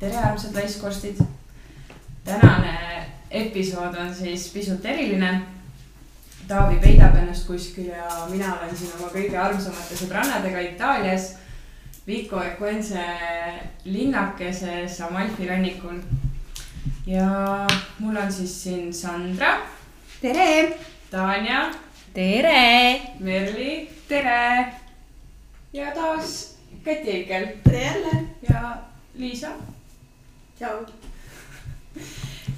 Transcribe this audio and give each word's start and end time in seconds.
tere, 0.00 0.16
armsad 0.16 0.54
naiskorstid. 0.54 1.18
tänane 2.24 3.06
episood 3.30 3.94
on 3.94 4.14
siis 4.14 4.48
pisut 4.52 4.84
eriline. 4.84 5.42
Taavi 6.48 6.78
peidab 6.80 7.16
ennast 7.16 7.46
kuskil 7.46 7.90
ja 7.92 8.08
mina 8.30 8.54
olen 8.54 8.76
siin 8.76 8.92
oma 8.98 9.10
kõige 9.12 9.36
armsamate 9.38 9.98
sõbrannadega 9.98 10.62
Itaalias. 10.70 11.34
Vico 12.06 12.40
Equense 12.42 13.04
linnakeses 13.84 15.00
Amalfi 15.04 15.48
rannikul. 15.48 16.00
ja 17.06 17.66
mul 17.98 18.16
on 18.16 18.32
siis 18.32 18.62
siin 18.62 18.94
Sandra, 18.94 19.58
tere. 20.22 20.78
Tanja, 21.10 21.70
tere. 22.14 23.00
Merli 23.18 23.90
tere. 24.08 24.72
ja 25.72 25.92
taas 25.94 26.56
Kati 26.84 27.10
Eikel 27.10 27.46
tere 27.64 27.84
jälle. 27.84 28.24
ja 28.48 28.76
Liisa 29.14 29.48
tšau. 30.60 30.86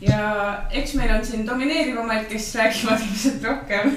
ja 0.01 0.23
eks 0.71 0.95
meil 0.95 1.15
on 1.15 1.27
siin 1.27 1.47
domineerivamaid, 1.47 2.25
kes 2.31 2.55
räägivad 2.55 3.01
ilmselt 3.01 3.45
rohkem. 3.45 3.93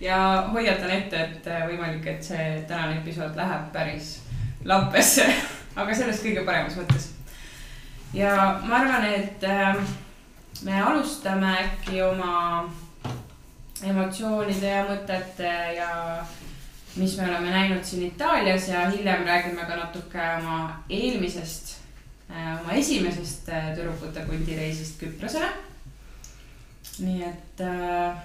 ja 0.00 0.18
hoiatan 0.52 0.90
ette, 0.90 1.22
et 1.22 1.48
võimalik, 1.70 2.04
et 2.06 2.24
see 2.24 2.50
tänane 2.68 3.00
episood 3.00 3.36
läheb 3.36 3.72
päris 3.72 4.18
lappesse, 4.64 5.24
aga 5.76 5.96
selles 5.96 6.20
kõige 6.24 6.44
paremas 6.44 6.76
mõttes. 6.76 7.08
ja 8.12 8.36
ma 8.68 8.82
arvan, 8.82 9.08
et 9.14 9.48
äh, 9.48 9.80
me 10.68 10.76
alustame 10.82 11.56
äkki 11.64 12.02
oma 12.04 12.68
emotsioonide 13.80 14.76
ja 14.76 14.84
mõtete 14.84 15.56
ja 15.78 15.90
mis 17.00 17.16
me 17.16 17.28
oleme 17.30 17.50
näinud 17.50 17.84
siin 17.84 18.10
Itaalias 18.10 18.68
ja 18.68 18.90
hiljem 18.90 19.24
räägime 19.24 19.64
ka 19.64 19.76
natuke 19.76 20.32
oma 20.36 20.82
eelmisest 20.90 21.79
oma 22.30 22.72
esimesest 22.78 23.48
äh, 23.48 23.74
tüdrukute 23.74 24.20
pundireisist 24.26 25.00
Küprosele. 25.00 25.48
nii 27.00 27.22
et 27.24 27.60
äh, 27.64 28.16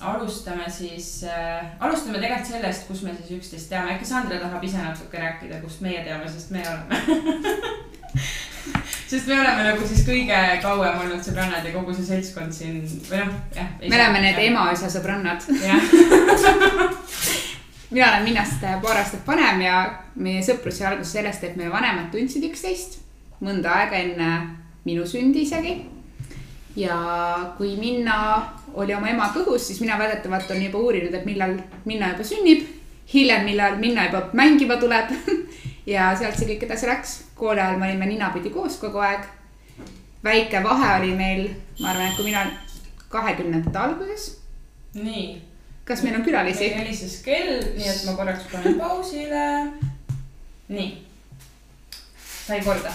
alustame 0.00 0.70
siis 0.70 1.24
äh,, 1.24 1.64
alustame 1.80 2.18
tegelikult 2.18 2.48
sellest, 2.48 2.86
kus 2.88 3.02
me 3.02 3.14
siis 3.16 3.30
üksteist 3.38 3.68
teame, 3.70 3.92
äkki 3.94 4.04
Sandra 4.08 4.40
tahab 4.40 4.64
ise 4.64 4.78
natuke 4.80 5.18
rääkida, 5.20 5.60
kust 5.62 5.80
meie 5.84 6.04
teame, 6.04 6.30
sest 6.30 6.50
me 6.50 6.62
oleme 6.68 6.96
sest 9.12 9.26
me 9.28 9.40
oleme 9.40 9.62
nagu 9.68 9.86
siis 9.86 10.02
kõige 10.06 10.38
kauem 10.64 10.98
olnud 11.04 11.22
sõbrannad 11.24 11.64
ja 11.68 11.72
kogu 11.76 11.94
see 11.96 12.06
seltskond 12.08 12.52
siin 12.56 12.76
või 13.10 13.18
noh, 13.20 13.32
jah. 13.56 13.68
me 13.84 13.94
oleme 13.98 14.18
need 14.24 14.38
emaisa 14.48 14.86
sõbrannad. 14.92 15.40
mina 17.92 18.08
olen 18.08 18.24
Minnast 18.24 18.60
paar 18.64 18.96
aastat 19.02 19.26
vanem 19.28 19.60
ja 19.66 19.76
meie 20.16 20.42
sõprus 20.46 20.76
sai 20.80 20.86
alguse 20.94 21.12
sellest, 21.18 21.42
et 21.44 21.56
meie 21.60 21.70
vanemad 21.70 22.08
tundsid 22.14 22.44
üksteist 22.48 23.01
mõnda 23.42 23.74
aega 23.82 23.98
enne 23.98 24.28
minu 24.86 25.06
sündi 25.06 25.42
isegi. 25.46 25.80
ja 26.76 26.96
kui 27.58 27.76
Minna 27.76 28.16
oli 28.74 28.94
oma 28.94 29.10
ema 29.10 29.28
kõhus, 29.34 29.66
siis 29.66 29.80
mina 29.82 29.98
väidetavalt 30.00 30.50
olen 30.50 30.64
juba 30.64 30.78
uurinud, 30.78 31.14
et 31.14 31.26
millal 31.28 31.58
Minna 31.84 32.12
juba 32.14 32.24
sünnib. 32.24 32.64
hiljem, 33.14 33.44
millal 33.44 33.76
Minna 33.76 34.06
juba 34.06 34.28
mängima 34.32 34.76
tuleb. 34.76 35.12
ja 35.94 36.12
sealt 36.16 36.38
see 36.38 36.48
kõik 36.48 36.66
edasi 36.66 36.86
läks. 36.86 37.20
kooli 37.34 37.60
ajal 37.60 37.78
me 37.78 37.90
olime 37.90 38.06
ninapidi 38.06 38.50
koos 38.50 38.78
kogu 38.78 38.98
aeg. 38.98 39.24
väike 40.24 40.62
vahe 40.62 40.98
oli 41.00 41.14
meil, 41.14 41.48
ma 41.80 41.90
arvan, 41.90 42.10
et 42.10 42.16
kui 42.16 42.24
mina 42.24 42.46
kahekümnendate 43.08 43.78
alguses, 43.78 44.28
nii. 44.94 45.42
kas 45.84 46.02
meil 46.02 46.16
on 46.16 46.24
külalisi? 46.24 46.68
meil 46.70 46.84
helises 46.84 47.20
kell, 47.26 47.58
nii 47.76 47.88
et 47.88 48.04
ma 48.06 48.16
korraks 48.16 48.46
panen 48.52 48.78
pausile. 48.78 49.46
nii. 50.68 51.11
Sai 52.52 52.60
korda. 52.64 52.92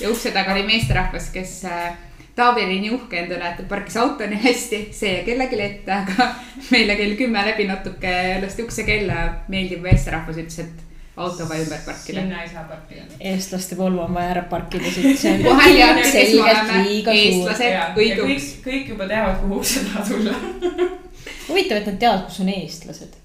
ja 0.00 0.10
ukse 0.10 0.34
taga 0.34 0.52
oli 0.52 0.66
meesterahvas, 0.68 1.30
kes 1.32 1.62
äh, 1.70 1.94
Taavi 2.34 2.64
oli 2.64 2.80
nii 2.82 2.90
uhke 2.90 3.20
endale, 3.20 3.46
et 3.46 3.60
ta 3.60 3.64
parkis 3.70 3.94
auto 3.96 4.26
nii 4.26 4.40
hästi, 4.42 4.78
see 4.92 5.12
jäi 5.12 5.26
kellelegi 5.26 5.60
ette, 5.62 5.92
aga 5.94 6.32
meile 6.74 6.96
kell 6.98 7.14
kümme 7.18 7.44
läbi 7.46 7.68
natuke 7.68 8.14
lasti 8.42 8.64
ukse 8.66 8.82
kella, 8.88 9.20
meeldiv 9.48 9.84
meesterahvas 9.84 10.40
ütles, 10.42 10.64
et 10.64 10.82
auto 11.16 11.46
vaja 11.48 11.62
ümber 11.62 11.84
parkida. 11.86 12.24
sinna 12.24 12.42
ei 12.42 12.48
saa 12.50 12.64
parkida. 12.64 13.06
eestlaste 13.20 13.78
Volvo 13.78 14.02
on 14.08 14.18
vaja 14.18 14.32
ära 14.34 14.42
parkida 14.50 14.90
siit, 14.90 15.20
kohe 15.46 15.70
teate, 15.76 16.02
kes 16.10 16.34
me 16.34 16.42
oleme, 16.42 16.82
liiga 16.88 17.14
suur. 17.14 17.22
eestlased, 17.22 18.02
õige 18.02 18.18
kõik 18.18 18.34
uks., 18.34 18.50
kõik 18.66 18.92
juba 18.96 19.08
teavad, 19.14 19.38
kuhu 19.44 19.60
ukse 19.62 19.84
taha 19.86 20.04
tulla. 20.10 20.34
huvitav, 21.52 21.78
et 21.78 21.88
nad 21.92 22.02
teavad, 22.02 22.26
kus 22.26 22.42
on 22.42 22.52
eestlased. 22.56 23.16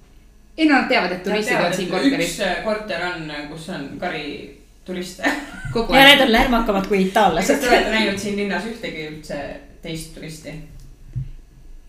ei 0.53 0.69
no 0.69 0.78
nad 0.78 0.88
teavad, 0.94 1.18
et 1.18 1.25
turistid 1.25 1.66
on 1.66 1.78
siin 1.81 1.90
korteris 1.90 2.38
üks 2.38 2.46
äh, 2.46 2.63
korter 2.69 3.09
on, 3.09 3.30
kus 3.50 3.69
on 3.74 3.90
kari 3.97 4.30
turiste. 4.89 5.31
kogu 5.73 5.95
ja 5.95 6.03
need 6.09 6.25
on 6.25 6.33
lärmakamad 6.33 6.89
kui 6.89 7.03
kas 7.03 7.07
itaallased 7.07 7.61
te. 7.61 7.69
olete 7.69 7.95
näinud 7.95 8.19
siin 8.19 8.38
linnas 8.41 8.67
ühtegi 8.69 9.07
üldse 9.13 9.39
teist 9.81 10.13
turisti? 10.17 10.57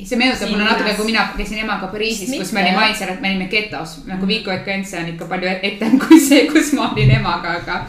see 0.01 0.17
meenutab 0.17 0.49
mulle 0.49 0.65
natuke, 0.65 0.95
kui 0.97 1.09
mina 1.11 1.27
käisin 1.37 1.63
emaga 1.65 1.89
Pariisis, 1.93 2.31
kus 2.33 2.53
me 2.57 2.63
olime 2.63 2.85
et 3.13 3.21
me 3.21 3.33
olime 3.35 3.49
getos, 3.53 3.99
nagu 4.09 4.29
Vico 4.29 4.53
Equense 4.53 4.99
on 5.01 5.11
ikka 5.13 5.29
palju 5.29 5.51
etem 5.71 5.99
kui 6.01 6.21
see, 6.21 6.47
kus 6.49 6.73
ma 6.77 6.91
olin 6.93 7.13
emaga, 7.19 7.57
aga 7.61 7.81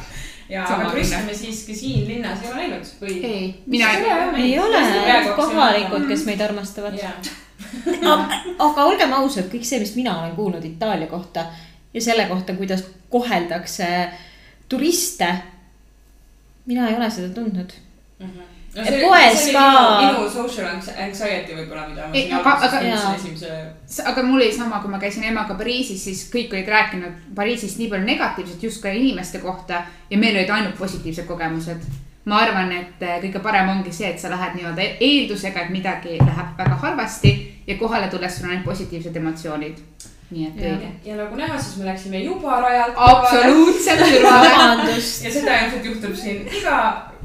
ja, 0.51 0.65
aga 0.65 0.89
turiste 0.91 1.21
me 1.27 1.35
siiski 1.37 1.75
siin 1.75 2.07
linnas 2.09 2.43
ei 2.43 2.51
ole 2.51 2.63
näinud 2.65 2.91
või? 3.01 3.17
ei, 3.23 3.45
mina 3.65 3.93
see 3.95 4.17
ei 4.43 4.57
ole 4.59 4.81
kohalikud, 5.37 6.07
kes 6.09 6.25
meid 6.27 6.43
armastavad. 6.47 6.97
jaa, 6.99 8.17
aga 8.67 8.87
olgem 8.89 9.13
ausad, 9.21 9.47
kõik 9.53 9.67
see, 9.67 9.79
mis 9.83 9.95
mina 9.95 10.17
olen 10.19 10.35
kuulnud 10.35 10.65
Itaalia 10.67 11.07
kohta 11.11 11.47
ja 11.93 12.03
selle 12.03 12.27
kohta, 12.31 12.57
kuidas 12.59 12.83
koheldakse 13.09 13.87
turiste. 14.71 15.27
mina 16.65 16.87
ei 16.89 16.95
ole 16.95 17.09
seda 17.11 17.33
tundnud. 17.35 17.71
no 18.75 18.83
Et 18.85 19.01
poes 19.01 19.39
see 19.39 19.49
oli 19.49 19.53
ka- 19.53 20.01
minu, 20.01 20.29
social 20.31 20.67
anxiety 21.05 21.55
võib-olla, 21.57 21.87
mida 21.89 22.05
ma 22.07 22.13
siin 22.13 22.33
aga- 22.37 22.53
alguses 22.61 23.15
esimese. 23.15 23.49
aga 24.11 24.23
mul 24.23 24.39
oli 24.41 24.51
sama, 24.55 24.79
kui 24.79 24.91
ma 24.93 24.99
käisin 24.99 25.23
emaga 25.27 25.55
Pariisis, 25.59 26.03
siis 26.03 26.21
kõik 26.33 26.53
olid 26.55 26.67
rääkinud 26.71 27.17
Pariisist 27.35 27.77
nii 27.81 27.89
palju 27.91 28.05
negatiivset 28.05 28.63
justkui 28.63 28.93
inimeste 28.99 29.39
kohta 29.43 29.81
ja 30.09 30.17
meil 30.17 30.35
olid 30.39 30.49
ainult 30.49 30.77
positiivsed 30.77 31.25
kogemused. 31.27 31.81
ma 32.25 32.37
arvan, 32.37 32.71
et 32.71 33.01
äh, 33.01 33.15
kõige 33.21 33.39
parem 33.41 33.69
ongi 33.69 33.91
see, 33.91 34.07
et 34.09 34.19
sa 34.19 34.29
lähed 34.29 34.53
nii-öelda 34.55 34.81
eeldusega, 35.01 35.61
et 35.65 35.69
midagi 35.73 36.17
läheb 36.19 36.51
väga 36.57 36.75
halvasti 36.83 37.31
ja 37.67 37.75
kohale 37.79 38.07
tulles 38.07 38.35
sul 38.37 38.45
on 38.45 38.51
ainult 38.51 38.65
positiivsed 38.65 39.15
emotsioonid. 39.15 39.77
Nii 40.31 40.47
et 40.47 40.59
õige. 40.63 40.89
ja 41.05 41.15
nagu 41.19 41.35
näha, 41.35 41.59
siis 41.59 41.77
me 41.81 41.85
läksime 41.91 42.23
juba 42.23 42.59
rajalt. 42.63 42.93
absoluutselt 42.95 44.23
vabandust. 44.23 45.23
ja 45.25 45.33
seda 45.33 45.57
ilmselt 45.65 45.85
juhtub 45.85 46.15
siin 46.15 46.45
iga 46.47 46.77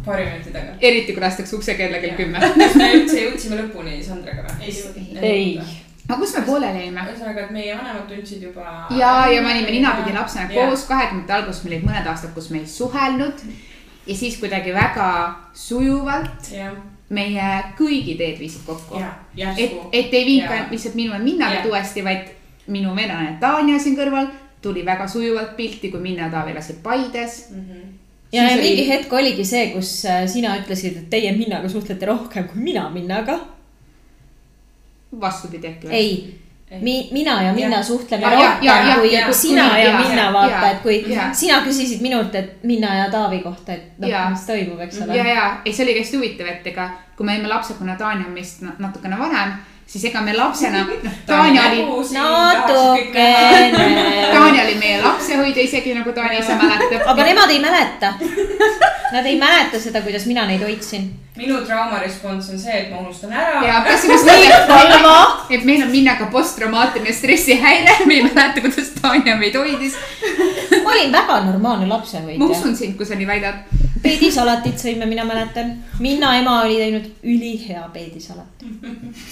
paari 0.07 0.25
minuti 0.25 0.51
tagant. 0.51 0.79
eriti 0.81 1.13
kui 1.13 1.23
lastakse 1.23 1.57
ukse 1.57 1.75
kella 1.75 1.99
kell 2.03 2.17
kümme. 2.19 2.41
kas 2.41 2.75
me 2.79 2.89
üldse 2.99 3.21
jõudsime 3.25 3.61
lõpuni 3.61 3.99
Sandraga 4.05 4.47
või? 4.47 4.75
ei. 5.21 5.47
aga 6.09 6.19
kus 6.23 6.35
me 6.39 6.43
pooleli 6.49 6.85
jäime? 6.87 7.07
ühesõnaga, 7.13 7.47
et 7.47 7.55
meie 7.55 7.79
vanemad 7.79 8.11
tundsid 8.11 8.43
juba. 8.49 8.67
ja, 8.99 9.15
ja 9.33 9.43
me 9.43 9.55
olime 9.55 9.79
ninapidi 9.79 10.15
lapsena 10.17 10.49
koos, 10.53 10.87
kahekümnendate 10.91 11.41
alguses 11.41 11.65
meil 11.65 11.79
olid 11.79 11.89
mõned 11.91 12.13
aastad, 12.13 12.35
kus 12.35 12.51
me 12.55 12.63
ei 12.63 12.71
suhelnud. 12.71 13.47
ja 14.07 14.19
siis 14.19 14.39
kuidagi 14.43 14.75
väga 14.75 15.09
sujuvalt 15.55 16.53
jah, 16.55 16.75
meie 17.11 17.51
kõigi 17.79 18.17
teed 18.19 18.41
viisid 18.43 18.67
kokku. 18.67 19.03
ja, 19.03 19.55
et 19.55 19.79
et 19.93 20.15
ei 20.15 20.25
viinud 20.33 20.51
ainult 20.51 20.75
lihtsalt 20.75 20.99
minu 20.99 21.15
ja 21.15 21.23
Minna 21.23 21.51
Jaa. 21.51 21.61
nüüd 21.61 21.71
uuesti, 21.75 22.05
vaid 22.07 22.35
minu 22.67 22.95
venelane 22.97 23.37
Tanja 23.41 23.79
siin 23.79 23.97
kõrval 23.97 24.27
tuli 24.63 24.85
väga 24.85 25.07
sujuvalt 25.09 25.57
pilti, 25.57 25.91
kui 25.91 26.01
Minna 26.01 26.23
ja 26.27 26.31
Taavi 26.31 26.51
elasid 26.51 26.77
Paides. 26.83 27.49
Mhm. 27.51 27.83
ja, 28.33 28.43
ja 28.43 28.55
oli- 28.55 28.63
mingi 28.63 28.89
hetk 28.89 29.13
oligi 29.13 29.45
see, 29.45 29.67
kus 29.71 30.05
äh, 30.05 30.27
sina 30.29 30.57
ütlesid, 30.59 30.97
et 30.99 31.11
teie 31.11 31.33
Minnaga 31.37 31.69
suhtlete 31.69 32.07
rohkem 32.07 32.49
kui 32.49 32.61
mina 32.63 32.89
Minnaga. 32.91 33.39
vastupidi 35.21 35.67
äkki 35.69 35.87
või? 35.89 35.93
ei 35.93 36.35
Ei. 36.71 36.81
Mi,, 36.83 37.09
mina 37.13 37.43
ja 37.43 37.53
Minna 37.55 37.77
Jah. 37.77 37.85
suhtleme 37.87 38.23
Ja- 38.23 38.31
ja- 38.31 38.39
ja- 38.63 38.73
rohkem 38.75 38.89
ja- 38.89 38.97
kui 38.99 39.13
ja- 39.13 39.33
sina 39.33 39.69
kui- 39.71 39.79
ja 39.81 39.91
ja- 39.91 39.99
Minna 40.01 40.23
ja- 40.23 40.33
vaata, 40.33 40.51
ja- 40.67 40.71
et 40.71 40.81
kui 40.83 41.05
ja. 41.15 41.29
sina 41.35 41.61
küsisid 41.63 42.01
minult, 42.03 42.35
et 42.35 42.65
Minna 42.65 42.95
ja 42.95 43.11
Taavi 43.11 43.39
kohta, 43.39 43.73
et 43.73 43.99
noh 43.99 44.09
Ja., 44.09 44.31
mis 44.31 44.41
toimub, 44.47 44.81
eks 44.81 45.01
ole 45.03 45.17
ja, 45.17 45.27
ja 45.27 45.61
ei, 45.65 45.73
see 45.73 45.85
oli 45.87 45.95
hästi 46.01 46.17
huvitav, 46.17 46.47
et 46.47 46.67
ega 46.67 46.91
kui 47.17 47.27
me 47.27 47.33
olime 47.37 47.49
lapsed, 47.49 47.77
kuna 47.79 47.95
Tanja 47.97 48.27
on 48.27 48.33
meist 48.33 48.63
na- 48.63 48.75
natukene 48.79 49.19
vanem, 49.19 49.53
siis 49.87 50.05
ega 50.11 50.21
me 50.21 50.35
lapsena, 50.37 50.85
noh, 51.05 51.13
Tanja 51.27 51.69
oli, 51.71 51.85
natukene. 52.15 53.29
Tanja 54.33 54.65
oli 54.65 54.75
meie 54.81 55.03
lapsehoidja 55.03 55.63
isegi 55.63 55.95
nagu 55.95 56.13
Tanja 56.13 56.41
ise 56.41 56.55
mäletab. 56.59 57.07
aga 57.13 57.29
nemad 57.31 57.51
ei 57.51 57.61
mäleta. 57.61 58.15
Nad 59.13 59.27
ei 59.27 59.39
mäleta 59.39 59.81
seda, 59.81 60.03
kuidas 60.03 60.27
mina 60.27 60.47
neid 60.47 60.63
hoidsin. 60.67 61.26
Minu 61.37 61.59
traumarespons 61.67 62.49
on 62.53 62.59
see, 62.59 62.77
et 62.81 62.91
ma 62.91 63.01
unustan 63.03 63.33
ära. 63.33 63.63
ja 63.67 63.81
kusjuures 63.87 64.25
et 65.51 65.65
meil 65.69 65.83
on 65.85 65.91
Minnaga 65.93 66.29
posttraumaatiline 66.33 67.13
stressihäire, 67.13 67.97
me 68.07 68.15
ei 68.15 68.23
mäleta, 68.25 68.61
kuidas 68.61 68.93
Tanja 69.01 69.37
meid 69.37 69.57
hoidis. 69.57 69.97
ma 70.85 70.95
olin 70.95 71.13
väga 71.13 71.41
normaalne 71.45 71.87
ma 71.87 71.99
lapsehoidja. 71.99 72.45
usun 72.45 72.77
sind, 72.77 72.97
kui 72.97 73.07
sa 73.07 73.19
nii 73.19 73.27
väidad. 73.29 73.67
peedisalatit 74.03 74.79
sõime, 74.81 75.07
mina 75.07 75.25
mäletan. 75.25 75.75
Minna 76.01 76.37
ema 76.39 76.61
oli 76.63 76.79
teinud 76.81 77.11
ülihea 77.23 77.89
peedisalati. 77.93 78.73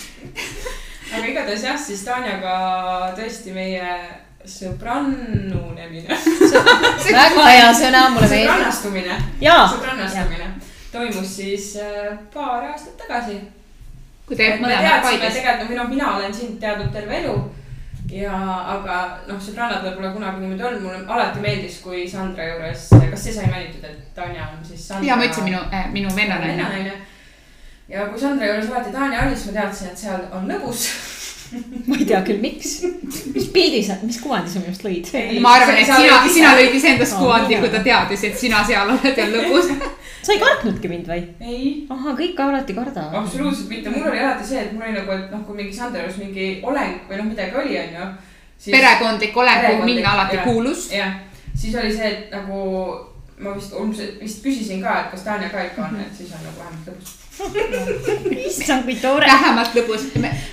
aga 1.14 1.24
igatahes 1.26 1.64
jah, 1.64 1.80
siis 1.80 2.04
Tanjaga 2.04 3.14
tõesti 3.16 3.56
meie 3.56 3.96
sõbrannunemine, 4.44 6.18
väga 7.20 7.48
hea 7.48 7.72
sõna, 7.72 8.06
mulle 8.12 8.28
meeldib. 8.28 8.52
sõbrannastumine, 8.52 9.18
sõbrannastumine 9.40 10.52
toimus 10.94 11.37
siis 11.37 11.75
äh, 11.76 12.19
paar 12.35 12.64
aastat 12.70 12.96
tagasi. 12.96 13.41
kui 14.26 14.37
me 14.38 14.49
mõlemad 14.62 15.02
Paides. 15.05 15.35
tegelikult, 15.37 15.70
või 15.70 15.79
noh, 15.81 15.88
mina 15.91 16.17
olen 16.17 16.35
sind 16.35 16.61
teadnud 16.61 16.93
terve 16.94 17.19
elu. 17.20 17.35
ja, 18.14 18.37
aga 18.76 19.00
noh, 19.29 19.41
sõbrannadel 19.41 19.96
pole 19.96 20.12
kunagi 20.14 20.43
niimoodi 20.43 20.69
olnud, 20.69 20.85
mulle 20.85 21.17
alati 21.17 21.43
meeldis, 21.43 21.81
kui 21.85 22.05
Sandra 22.08 22.46
juures, 22.52 22.87
kas 23.11 23.26
see 23.26 23.35
sai 23.35 23.50
mainitud, 23.50 23.88
et 23.88 24.14
Tanja 24.14 24.49
on 24.52 24.62
siis 24.64 24.87
Sandra. 24.88 25.08
ja 25.08 25.19
ma 25.19 25.26
ütlesin 25.26 25.50
minu 25.50 25.64
äh,, 25.73 25.91
minu 25.93 26.14
vennanaine. 26.17 26.94
ja 27.88 28.06
kui 28.12 28.20
Sandra 28.20 28.52
juures 28.52 28.70
alati 28.70 28.94
Tanja 28.94 29.26
oli, 29.26 29.37
siis 29.37 29.50
ma 29.50 29.61
teadsin, 29.61 29.93
et 29.93 30.06
seal 30.06 30.26
on 30.32 30.49
lõbus. 30.52 30.88
ma 31.86 31.96
ei 31.98 32.06
tea 32.08 32.20
küll, 32.26 32.40
miks. 32.42 32.72
mis 33.34 33.46
pildi 33.54 33.82
sa, 33.86 33.96
mis 34.02 34.18
kuvandi 34.22 34.50
sa 34.50 34.62
minust 34.62 34.84
lõid? 34.86 35.10
ma 35.44 35.54
arvan, 35.58 35.78
et 35.80 35.88
sina 35.88 36.18
sina 36.36 36.52
lõid 36.58 36.76
iseendast 36.78 37.18
kuvandi, 37.20 37.58
kui 37.62 37.72
ta 37.72 37.82
teadis, 37.84 38.26
et 38.28 38.38
sina 38.38 38.62
seal 38.66 38.92
oled 38.94 39.20
ja 39.22 39.26
lõbus. 39.30 39.70
sa 40.24 40.34
ei 40.34 40.42
kartnudki 40.42 40.90
mind 40.90 41.10
või? 41.10 41.24
ei, 41.40 41.72
ahah, 41.94 42.16
kõik 42.18 42.44
alati 42.46 42.76
kardavad. 42.76 43.18
absoluutselt 43.22 43.72
mitte, 43.72 43.94
mul 43.94 44.10
oli 44.10 44.22
alati 44.22 44.48
see, 44.50 44.66
et 44.66 44.76
mul 44.76 44.86
oli 44.88 44.96
nagu, 44.98 45.16
et 45.16 45.32
noh, 45.34 45.42
kui 45.46 45.58
mingi 45.62 45.76
Sandra 45.76 46.04
juures 46.04 46.20
mingi 46.22 46.48
oleng 46.62 47.08
või 47.08 47.20
noh, 47.20 47.30
midagi 47.32 47.60
oli, 47.62 47.80
onju. 47.82 48.12
perekondlik 48.68 49.42
olek, 49.44 49.66
kuhu 49.70 49.90
minna 49.90 50.14
alati 50.18 50.40
jah. 50.40 50.46
kuulus. 50.48 50.88
jah, 50.94 51.18
siis 51.54 51.76
oli 51.80 51.92
see, 51.94 52.12
et 52.12 52.32
nagu 52.34 52.62
ma 53.38 53.56
vist, 53.56 53.74
vist 54.20 54.44
küsisin 54.44 54.82
ka, 54.82 55.04
et 55.04 55.12
kas 55.14 55.26
Tanja 55.26 55.50
ka 55.52 55.68
ikka 55.68 55.88
on, 55.88 56.00
et 56.02 56.16
siis 56.16 56.32
on 56.34 56.42
nagu 56.46 56.58
vähemalt 56.62 56.90
lõbus. 56.92 57.20
issand, 58.48 58.84
kui 58.86 58.94
tore. 59.02 59.26
vähemalt 59.32 59.75
lõbus. 59.76 60.04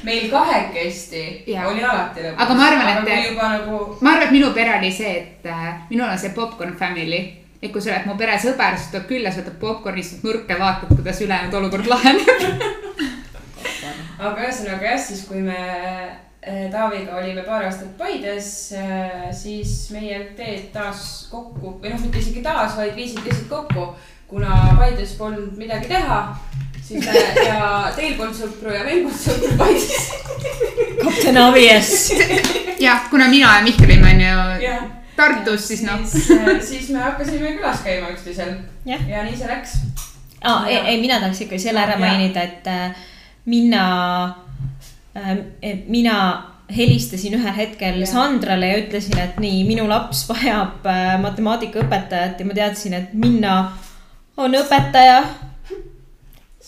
meil 0.04 0.30
kahekesti 0.32 1.22
Jaa. 1.52 1.68
oli 1.70 1.84
alati 1.84 2.24
lõbus. 2.26 2.40
Aga 2.46 2.56
ma 2.58 2.66
arvan, 2.70 3.08
et- 3.08 3.28
juba 3.30 3.50
nagu 3.58 3.82
ma 4.02 4.16
arvan, 4.16 4.28
et 4.28 4.34
minu 4.38 4.50
pere 4.56 4.78
oli 4.80 4.92
see, 4.92 5.14
et 5.20 5.46
äh, 5.52 5.70
minul 5.90 6.10
on 6.10 6.18
see 6.20 6.34
popcorn 6.36 6.76
family. 6.80 7.22
et 7.62 7.70
kui 7.72 7.82
sa 7.82 7.92
oled 7.94 8.08
mu 8.10 8.16
pere 8.18 8.40
sõber, 8.42 8.74
siis 8.78 8.90
tuleb 8.90 9.06
külla, 9.12 9.30
sa 9.32 9.44
võtad 9.44 9.60
popcorni, 9.62 10.02
istud 10.02 10.24
nurka 10.26 10.56
ja 10.56 10.60
vaatad, 10.60 10.90
kuidas 10.98 11.22
ülejäänud 11.22 11.54
olukord 11.60 11.86
laheneb. 11.86 12.30
aga 14.26 14.38
ühesõnaga 14.48 14.88
jah, 14.96 15.00
siis 15.02 15.22
kui 15.30 15.42
me 15.46 15.60
eh, 16.42 16.66
Taaviga 16.74 17.20
olime 17.20 17.44
paar 17.46 17.68
aastat 17.68 17.94
Paides, 18.00 18.50
siis 19.38 19.76
meie 19.94 20.24
teed 20.38 20.72
taas 20.74 21.28
kokku 21.30 21.76
või 21.84 21.94
noh, 21.94 22.02
mitte 22.02 22.18
isegi 22.22 22.42
taas, 22.46 22.74
vaid 22.80 22.98
viisid 22.98 23.22
lihtsalt 23.26 23.50
kokku, 23.54 23.86
kuna 24.32 24.58
Paides 24.80 25.14
polnud 25.22 25.54
midagi 25.62 25.90
teha. 25.94 26.20
Siis 26.88 27.06
me 27.06 27.46
ja 27.46 27.92
teil 27.96 28.16
polnud 28.18 28.36
sõpru 28.38 28.74
ja 28.74 28.86
meil 28.88 29.04
polnud 29.06 29.22
sõpru 29.22 29.58
Paides. 29.58 30.10
kapten 31.04 31.38
Avies. 31.38 31.94
jah, 32.80 33.06
kuna 33.10 33.30
mina 33.32 33.58
ja 33.60 33.64
Mihkel 33.66 33.90
olime 33.90 34.16
onju 34.16 34.90
Tartus, 35.16 35.68
siis 35.68 35.84
noh, 35.86 36.00
siis, 36.06 36.30
siis 36.70 36.90
me 36.90 37.02
hakkasime 37.04 37.56
külas 37.58 37.84
käima 37.86 38.10
üksteisel 38.14 38.56
Jah. 38.86 39.02
ja 39.10 39.26
nii 39.26 39.36
see 39.38 39.50
läks. 39.50 39.76
aa, 40.42 40.66
ei, 40.68 40.78
ei, 40.78 41.02
mina 41.02 41.20
tahaks 41.22 41.44
ikka 41.46 41.60
selle 41.62 41.84
ära 41.84 41.98
mainida, 42.02 42.46
et 42.48 42.68
äh, 42.72 43.04
mina 43.46 43.84
äh,, 45.18 45.38
mina 45.88 46.16
helistasin 46.72 47.36
ühel 47.38 47.56
hetkel 47.58 48.00
Jah. 48.02 48.10
Sandrale 48.10 48.72
ja 48.72 48.82
ütlesin, 48.82 49.20
et 49.22 49.38
nii, 49.44 49.62
minu 49.68 49.86
laps 49.92 50.24
vajab 50.30 50.88
äh, 50.90 51.14
matemaatikaõpetajat 51.22 52.42
ja 52.42 52.48
ma 52.50 52.58
teadsin, 52.58 52.98
et 52.98 53.14
Minna 53.14 53.56
on 54.42 54.56
õpetaja 54.58 55.22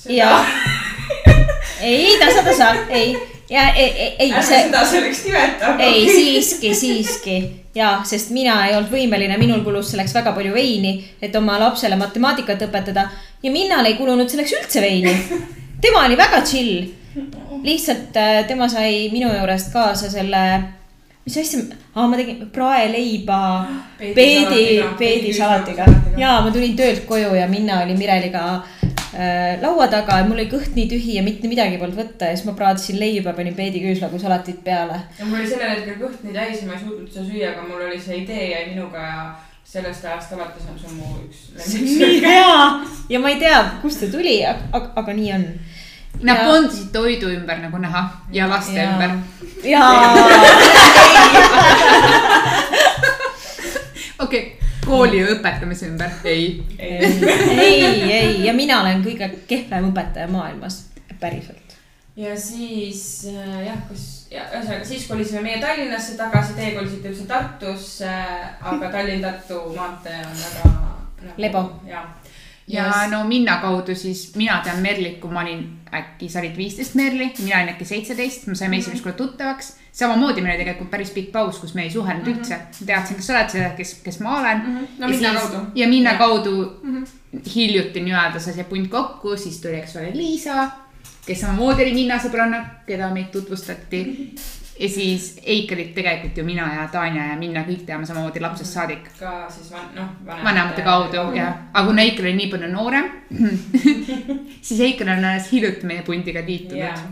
ja 0.09 0.45
ei, 1.81 2.17
tasa, 2.19 2.43
tasa, 2.43 2.75
ei. 2.89 3.17
Ja 3.49 3.73
ei, 3.73 3.89
ei, 3.91 4.15
ei 4.19 4.31
ärme 4.31 4.43
see, 4.43 4.61
seda 4.63 4.85
selleks 4.87 5.25
nimeta. 5.27 5.75
ei 5.79 6.05
siiski, 6.07 6.75
siiski. 6.75 7.35
Ja 7.75 7.99
sest 8.05 8.31
mina 8.33 8.55
ei 8.67 8.75
olnud 8.77 8.91
võimeline, 8.93 9.37
minul 9.37 9.63
kulus 9.65 9.91
selleks 9.91 10.13
väga 10.15 10.31
palju 10.33 10.53
veini, 10.55 10.93
et 11.21 11.35
oma 11.35 11.59
lapsele 11.61 11.97
matemaatikat 11.99 12.63
õpetada. 12.67 13.07
Ja 13.43 13.51
Minnal 13.51 13.85
ei 13.89 13.97
kulunud 13.99 14.29
selleks 14.31 14.55
üldse 14.57 14.81
veini. 14.81 15.13
tema 15.83 16.05
oli 16.07 16.17
väga 16.17 16.41
chill, 16.47 16.85
lihtsalt 17.63 18.15
äh, 18.17 18.45
tema 18.47 18.69
sai 18.71 19.09
minu 19.11 19.29
juurest 19.33 19.73
kaasa 19.73 20.09
selle, 20.09 20.43
mis 21.25 21.37
asja, 21.37 21.59
aa 21.93 22.07
ma 22.07 22.17
tegin 22.17 22.47
praeleiba 22.53 23.41
peedi, 23.99 24.79
peedisalatiga. 24.97 25.89
Ja 26.17 26.39
ma 26.41 26.53
tulin 26.53 26.77
töölt 26.79 27.05
koju 27.09 27.35
ja 27.35 27.49
Minna 27.51 27.83
oli 27.83 27.97
Mireliga 27.99 28.63
laua 29.61 29.87
taga 29.91 30.17
ja 30.17 30.25
mul 30.25 30.39
oli 30.39 30.49
kõht 30.49 30.73
nii 30.73 30.87
tühi 30.89 31.17
ja 31.19 31.23
mitte 31.25 31.47
midagi 31.49 31.77
polnud 31.77 31.97
võtta 31.99 32.31
ja 32.31 32.37
siis 32.37 32.47
ma 32.47 32.55
praadisin 32.57 32.97
leiba, 32.97 33.33
panin 33.37 33.53
peediküüslagu 33.53 34.17
salatit 34.19 34.63
peale 34.65 34.97
ja 35.19 35.25
mul 35.27 35.37
oli 35.37 35.49
sellel 35.49 35.75
hetkel 35.75 35.99
kõht 36.01 36.23
nii 36.25 36.33
täis 36.33 36.63
ja 36.63 36.69
ma 36.69 36.73
ei 36.73 36.81
suutnud 36.81 37.11
seda 37.11 37.25
süüa, 37.27 37.51
aga 37.51 37.61
mul 37.67 37.81
oli 37.85 37.99
see 38.01 38.23
idee 38.23 38.45
jäi 38.49 38.63
minuga 38.71 38.99
ja 39.05 39.19
sellest 39.73 40.05
ajast 40.05 40.33
alates 40.33 40.65
on 40.71 40.77
see 40.81 40.91
mu 40.97 41.05
üks 41.27 41.39
see 41.61 41.79
on 41.83 41.85
nii 41.99 42.19
hea 42.25 42.57
ja 43.13 43.17
ma 43.21 43.27
ei 43.29 43.39
tea, 43.43 43.59
kust 43.85 43.99
see 44.01 44.11
tuli, 44.13 44.35
aga, 44.49 44.87
aga 45.03 45.11
nii 45.19 45.29
on. 45.37 45.45
nad 46.25 46.37
bondisid 46.47 46.89
toidu 46.95 47.27
ümber 47.37 47.57
nagu 47.61 47.77
näha 47.85 48.01
ja 48.33 48.49
laste 48.49 48.79
Jaa. 48.81 48.89
ümber. 48.89 49.11
jaa, 49.63 49.93
okei 54.25 54.62
kooli 54.87 55.21
õpetamise 55.35 55.89
ümber, 55.91 56.15
ei. 56.27 56.63
ei, 56.79 57.83
ei 58.11 58.45
ja 58.45 58.53
mina 58.55 58.81
olen 58.83 59.03
kõige 59.05 59.29
kehvem 59.49 59.91
õpetaja 59.91 60.29
maailmas, 60.31 60.83
päriselt. 61.21 61.77
ja 62.19 62.35
siis 62.39 63.03
äh, 63.31 63.65
jah, 63.67 63.79
kus, 63.89 64.07
ühesõnaga 64.33 64.85
siis 64.87 65.07
kolisime 65.09 65.43
meie 65.45 65.61
Tallinnasse 65.63 66.17
tagasi, 66.19 66.57
teie 66.57 66.75
kolisite 66.77 67.11
üldse 67.13 67.27
Tartusse, 67.29 68.15
aga 68.61 68.91
Tallinn-Tartu 68.97 69.65
maantee 69.75 70.19
on 70.25 70.41
väga 70.45 70.73
nagu,. 71.23 71.37
Lebo. 71.37 71.69
ja, 72.67 72.83
ja 72.83 73.07
no 73.11 73.23
Minna 73.27 73.57
kaudu 73.57 73.95
siis 73.95 74.35
mina 74.35 74.59
tean 74.63 74.81
Merlit, 74.81 75.19
kui 75.21 75.31
ma 75.31 75.41
olin 75.41 75.63
äkki, 75.93 76.29
sa 76.29 76.39
olid 76.39 76.57
viisteist 76.57 76.95
Merli, 76.95 77.31
mina 77.39 77.57
olin 77.59 77.73
äkki 77.73 77.85
seitseteist, 77.85 78.47
me 78.47 78.55
saime 78.55 78.77
esimest 78.77 79.03
korda 79.03 79.17
tuttavaks. 79.17 79.73
samamoodi 79.91 80.41
meil 80.41 80.55
oli 80.55 80.63
tegelikult 80.63 80.89
päris 80.89 81.11
pikk 81.13 81.31
paus, 81.31 81.59
kus 81.59 81.73
me 81.73 81.83
ei 81.83 81.91
suhelnud 81.91 82.25
mm 82.25 82.33
-hmm. 82.33 82.37
üldse. 82.39 82.85
teadsin, 82.85 83.15
kes 83.15 83.27
sa 83.27 83.33
oled, 83.33 83.49
sa 83.49 83.57
tead, 83.57 83.75
kes, 83.77 83.93
kes 84.03 84.19
ma 84.19 84.39
olen 84.39 84.57
mm. 84.57 84.73
Mhm. 84.73 84.85
no 84.97 85.07
Minna 85.07 85.33
kaudu. 85.33 85.57
ja 85.75 85.87
Minna 85.87 86.09
Jah. 86.09 86.19
kaudu 86.19 86.77
hiljuti 87.55 88.01
nii-öelda 88.01 88.39
sai 88.39 88.53
see 88.53 88.63
punt 88.63 88.87
kokku, 88.87 89.37
siis 89.37 89.61
tuli, 89.61 89.75
eks 89.75 89.95
ole, 89.95 90.11
Liisa, 90.13 90.71
kes 91.25 91.41
samamoodi 91.41 91.83
oli 91.83 91.93
Minna 91.93 92.17
sõbranna, 92.17 92.65
keda 92.87 93.13
meid 93.13 93.31
tutvustati. 93.31 94.35
Ja 94.83 94.89
siis 94.89 95.39
Eikerit 95.43 95.93
tegelikult 95.95 96.37
ju 96.37 96.43
mina 96.43 96.67
ja 96.75 96.87
Tanja 96.91 97.29
ja 97.31 97.39
Minna 97.39 97.63
kõik 97.67 97.85
teame 97.87 98.07
samamoodi 98.07 98.41
lapsest 98.43 98.75
saadik. 98.75 99.07
Ka 99.19 99.45
siis 99.51 99.71
van, 99.71 99.89
noh, 99.95 100.09
vanemate 100.27 100.83
kaudu 100.83 101.29
jah, 101.37 101.69
aga 101.71 101.85
kuna 101.87 102.03
Eikel 102.03 102.27
oli 102.27 102.35
nii 102.41 102.51
palju 102.51 102.71
noorem, 102.73 103.11
siis 104.67 104.79
Eikel 104.83 105.11
on 105.13 105.23
alles 105.31 105.51
hiljuti 105.51 105.87
meie 105.89 106.03
pundiga 106.07 106.43
ja 106.43 106.47
liitunud., 106.47 107.11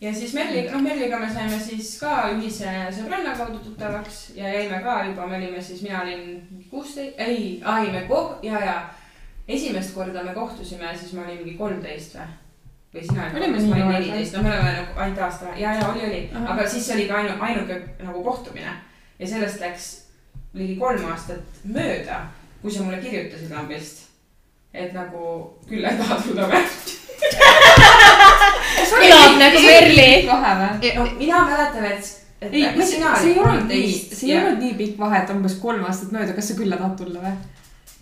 ja 0.00 0.14
siis 0.16 0.34
Merliga, 0.34 0.72
noh 0.72 0.82
Merliga 0.82 1.18
me 1.20 1.28
saime 1.30 1.58
siis 1.60 1.92
ka 2.00 2.30
ühise 2.34 2.72
sõbranna 2.96 3.36
kaudu 3.36 3.60
tuttavaks 3.60 4.30
ja 4.34 4.48
jäime 4.48 4.80
ka 4.82 5.02
juba, 5.10 5.28
me 5.28 5.36
olime 5.38 5.62
siis, 5.62 5.82
mina 5.84 6.02
olin 6.02 6.64
kuusteist, 6.70 7.20
ei, 7.20 7.60
ei 7.60 7.90
me 7.92 8.06
koh-, 8.08 8.38
ja, 8.42 8.64
ja 8.64 8.76
esimest 9.48 9.94
korda 9.94 10.24
me 10.24 10.34
kohtusime, 10.34 10.90
siis 10.96 11.12
ma 11.12 11.28
olin 11.28 11.44
mingi 11.44 11.58
kolmteist 11.58 12.16
või? 12.16 12.30
Või 12.94 13.06
sina 13.06 13.30
Olime 13.30 13.58
nii 13.58 13.72
olin 13.72 13.84
noored, 13.84 13.98
neliteist, 14.00 14.36
no 14.36 14.42
me 14.42 14.52
oleme 14.52 14.70
nagu 14.76 15.00
ainult 15.04 15.24
aasta, 15.26 15.54
ja, 15.56 15.74
ja 15.78 15.88
oli, 15.88 16.04
oli, 16.06 16.20
aga 16.54 16.68
siis 16.68 16.90
oli 16.94 17.06
ka 17.08 17.20
ainu-, 17.20 17.36
ainuke 17.40 17.80
nagu 18.02 18.22
kohtumine 18.26 18.72
ja 19.18 19.28
sellest 19.28 19.60
läks 19.62 19.90
ligi 20.58 20.76
kolm 20.80 21.04
aastat 21.12 21.60
mööda, 21.70 22.24
kui 22.62 22.72
sa 22.74 22.86
mulle 22.86 22.98
kirjutasid 23.02 23.52
lambist, 23.54 24.08
et 24.74 24.94
nagu 24.96 25.36
küll 25.68 25.86
ei 25.86 26.00
taha 26.00 26.18
tulla 26.24 26.48
või? 26.50 26.64
kõlab 28.90 29.38
nagu 29.38 29.62
Merli. 29.64 30.10
vahe 30.26 30.56
või? 30.64 30.92
no 30.96 31.06
mina 31.20 31.44
mäletan, 31.46 31.88
et, 31.92 32.12
et 32.40 32.52
ei, 32.52 32.66
äkki 32.72 32.90
sina 32.96 33.14
see 33.20 33.34
ei 33.36 33.40
olnud 33.44 33.70
nii, 33.70 33.94
see 34.10 34.32
ei 34.32 34.36
olnud 34.40 34.62
nii 34.64 34.74
pikk 34.82 35.00
vahe, 35.00 35.22
et 35.22 35.32
umbes 35.34 35.56
kolm 35.62 35.86
aastat 35.86 36.14
mööda, 36.16 36.34
kas 36.36 36.50
sa 36.50 36.58
külla 36.58 36.80
tahad 36.80 36.98
tulla 36.98 37.22
või? 37.22 37.34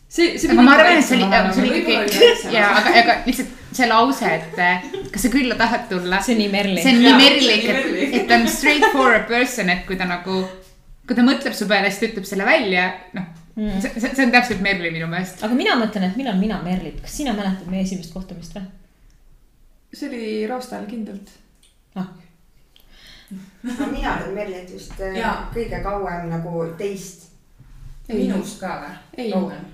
see, 0.09 0.33
see 0.41 0.57
ma 0.57 0.65
arvan, 0.79 0.97
et 0.97 1.05
see 1.05 1.21
oli, 1.21 1.29
see 1.29 1.65
oli 1.67 1.81
ikkagi 1.83 2.21
väiksem. 2.25 2.53
ja, 2.57 2.73
aga, 2.81 2.95
aga 3.05 3.23
lihtsalt 3.29 3.58
see 3.73 3.89
lause, 3.89 4.29
et 4.39 4.61
eh, 4.63 4.87
kas 5.13 5.27
sa 5.27 5.33
külla 5.33 5.57
tahad 5.59 5.89
tulla. 5.91 6.23
see 6.25 6.37
on 6.37 6.43
nii 6.43 6.53
Merli 6.53 6.83
see 6.83 6.95
on 6.95 7.03
nii 7.05 7.17
merlik, 7.19 7.67
et 7.67 7.83
merlik., 7.83 8.15
et 8.21 8.29
ta 8.31 8.39
on 8.41 8.49
straightforward 8.53 9.29
person, 9.29 9.73
et 9.75 9.85
kui 9.89 9.99
ta 10.01 10.09
nagu, 10.09 10.41
kui 11.07 11.19
ta 11.19 11.27
mõtleb 11.27 11.57
su 11.57 11.69
peale, 11.71 11.91
siis 11.93 12.03
ta 12.03 12.11
ütleb 12.13 12.29
selle 12.29 12.49
välja, 12.49 12.89
noh. 13.17 13.35
Mm. 13.59 13.81
see, 13.83 13.91
see, 13.99 14.23
on 14.23 14.31
täpselt 14.31 14.61
Merli 14.63 14.93
minu 14.95 15.09
meelest. 15.11 15.43
aga 15.43 15.57
mina 15.59 15.75
mõtlen, 15.81 16.07
et 16.07 16.19
millal 16.21 16.39
mina 16.39 16.61
Merlit, 16.63 17.01
kas 17.03 17.17
sina 17.21 17.35
mäletad 17.35 17.67
meie 17.71 17.83
esimest 17.83 18.15
kohtumist 18.15 18.55
või? 18.55 18.69
see 19.95 20.09
oli 20.09 20.25
Rooste 20.47 20.77
ajal 20.77 20.87
kindlalt. 20.87 21.33
ah, 21.99 22.13
no 23.63 23.89
mina 23.91 24.15
olen 24.15 24.37
Merlit 24.37 24.71
just 24.71 24.95
äh, 25.01 25.19
Jaa. 25.19 25.49
kõige 25.55 25.83
kauem 25.83 26.29
nagu 26.31 26.69
teist 26.79 27.27
minust 28.09 28.61
ka 28.63 28.79
või? 28.85 28.95
Ei. 29.25 29.33
kauem. 29.33 29.67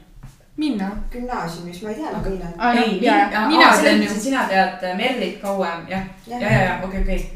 minna. 0.56 0.90
gümnaasiumis, 1.10 1.82
ma 1.82 1.90
ei 1.90 1.94
tea 1.94 2.10
nagu 2.12 2.30
millal. 2.30 2.52
aa, 2.58 2.72
ei, 2.72 3.00
mina 3.00 3.72
tean 3.82 4.02
ju. 4.02 4.10
et 4.10 4.22
sina 4.22 4.44
tead 4.48 4.84
Merlit 4.96 5.40
kauem, 5.42 5.86
jah. 5.88 6.04
ja, 6.26 6.38
ja, 6.40 6.52
ja 6.62 6.76
okei, 6.84 7.00
okei. 7.00 7.30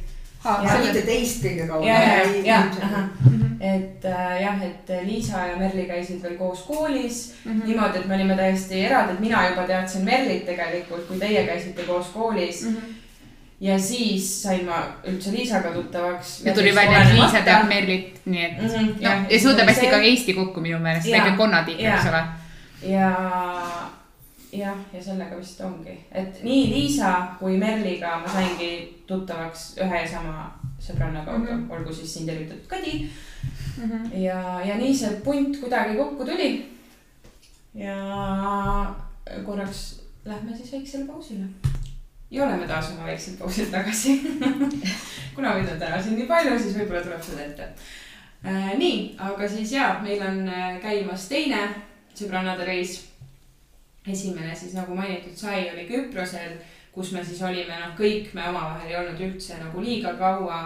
mitte 0.84 1.02
teist 1.02 1.42
kõige 1.42 1.64
ja, 1.64 1.72
kauem. 1.72 1.88
ja, 1.88 1.98
ja, 2.44 2.62
et 3.60 4.04
äh, 4.04 4.36
jah, 4.42 4.62
et 4.62 4.94
Liisa 5.06 5.48
ja 5.50 5.58
Merli 5.58 5.88
käisid 5.88 6.22
veel 6.22 6.38
koos 6.38 6.62
koolis 6.62 7.34
mm 7.44 7.52
-hmm. 7.52 7.66
niimoodi, 7.66 7.98
et 7.98 8.06
me 8.06 8.14
olime 8.14 8.36
täiesti 8.36 8.84
eraldi, 8.84 9.12
et 9.12 9.20
mina 9.20 9.48
juba 9.48 9.66
teadsin 9.66 10.04
Merlit 10.04 10.46
tegelikult, 10.46 11.08
kui 11.08 11.18
teie 11.18 11.46
käisite 11.46 11.82
koos 11.82 12.06
koolis 12.06 12.62
mm. 12.62 12.76
-hmm. 12.76 12.94
ja 13.60 13.78
siis 13.78 14.42
sain 14.42 14.64
ma 14.64 14.82
üldse 15.04 15.32
Liisaga 15.32 15.70
tuttavaks. 15.70 16.44
ja 16.44 16.54
tuli 16.54 16.74
välja, 16.74 17.02
et 17.02 17.14
Liisa 17.14 17.40
teab 17.40 17.68
Merlit, 17.68 18.20
nii 18.24 18.44
et 18.44 18.62
mm. 18.62 18.68
-hmm, 18.68 19.08
no 19.08 19.10
ja 19.30 19.40
suudab 19.40 19.66
hästi 19.66 19.86
ka 19.86 19.96
Eesti 19.96 20.34
kokku 20.34 20.60
minu 20.60 20.78
meelest, 20.78 21.06
ikka 21.06 21.30
konnatiik, 21.30 21.80
eks 21.80 22.06
ole. 22.06 22.22
Ja 22.82 23.10
jah, 24.52 24.76
ja 24.92 25.02
sellega 25.02 25.36
vist 25.38 25.60
ongi, 25.60 25.94
et 26.12 26.40
nii 26.44 26.68
Liisa 26.72 27.12
kui 27.40 27.58
Merliga 27.60 28.18
ma 28.22 28.32
saingi 28.32 28.70
tuttavaks 29.08 29.74
ühe 29.84 30.02
ja 30.02 30.08
sama 30.08 30.46
sõbranna 30.80 31.24
kaudu 31.26 31.44
mm, 31.44 31.66
-hmm. 31.66 31.72
olgu 31.76 31.92
siis 31.92 32.14
siin 32.14 32.26
tervitatud 32.26 32.66
Kadi 32.68 32.92
mm. 32.98 33.90
-hmm. 33.90 34.18
ja, 34.18 34.60
ja 34.64 34.76
nii 34.76 34.94
see 34.94 35.20
punt 35.24 35.60
kuidagi 35.60 35.96
kokku 35.96 36.24
tuli. 36.24 36.78
ja 37.74 38.94
korraks 39.44 40.02
lähme 40.24 40.56
siis 40.56 40.72
väiksele 40.72 41.04
pausile. 41.04 41.44
ja 42.30 42.44
oleme 42.44 42.66
taas 42.66 42.90
oma 42.90 43.04
väiksel 43.04 43.34
pausil 43.36 43.66
tagasi. 43.66 44.20
kuna 45.34 45.54
meid 45.54 45.68
on 45.72 45.78
täna 45.78 46.02
siin 46.02 46.16
nii 46.18 46.26
palju, 46.26 46.58
siis 46.58 46.76
võib-olla 46.76 47.02
tuleb 47.02 47.22
seda 47.22 47.44
ette 47.44 47.68
äh,. 48.44 48.78
nii, 48.78 49.14
aga 49.18 49.48
siis 49.48 49.72
ja 49.72 50.00
meil 50.02 50.22
on 50.22 50.48
äh, 50.48 50.80
käimas 50.80 51.28
teine 51.28 51.68
sõbrannade 52.18 52.66
reis 52.66 52.98
esimene 54.08 54.54
siis 54.56 54.74
nagu 54.76 54.96
mainitud 54.96 55.36
sai, 55.36 55.68
oli 55.72 55.86
Küprosel, 55.88 56.58
kus 56.92 57.12
me 57.14 57.24
siis 57.24 57.40
olime, 57.44 57.76
noh, 57.78 57.94
kõik 57.98 58.32
me 58.34 58.48
omavahel 58.50 58.90
ei 58.90 58.98
olnud 58.98 59.20
üldse 59.28 59.58
nagu 59.60 59.82
liiga 59.84 60.14
kaua 60.18 60.60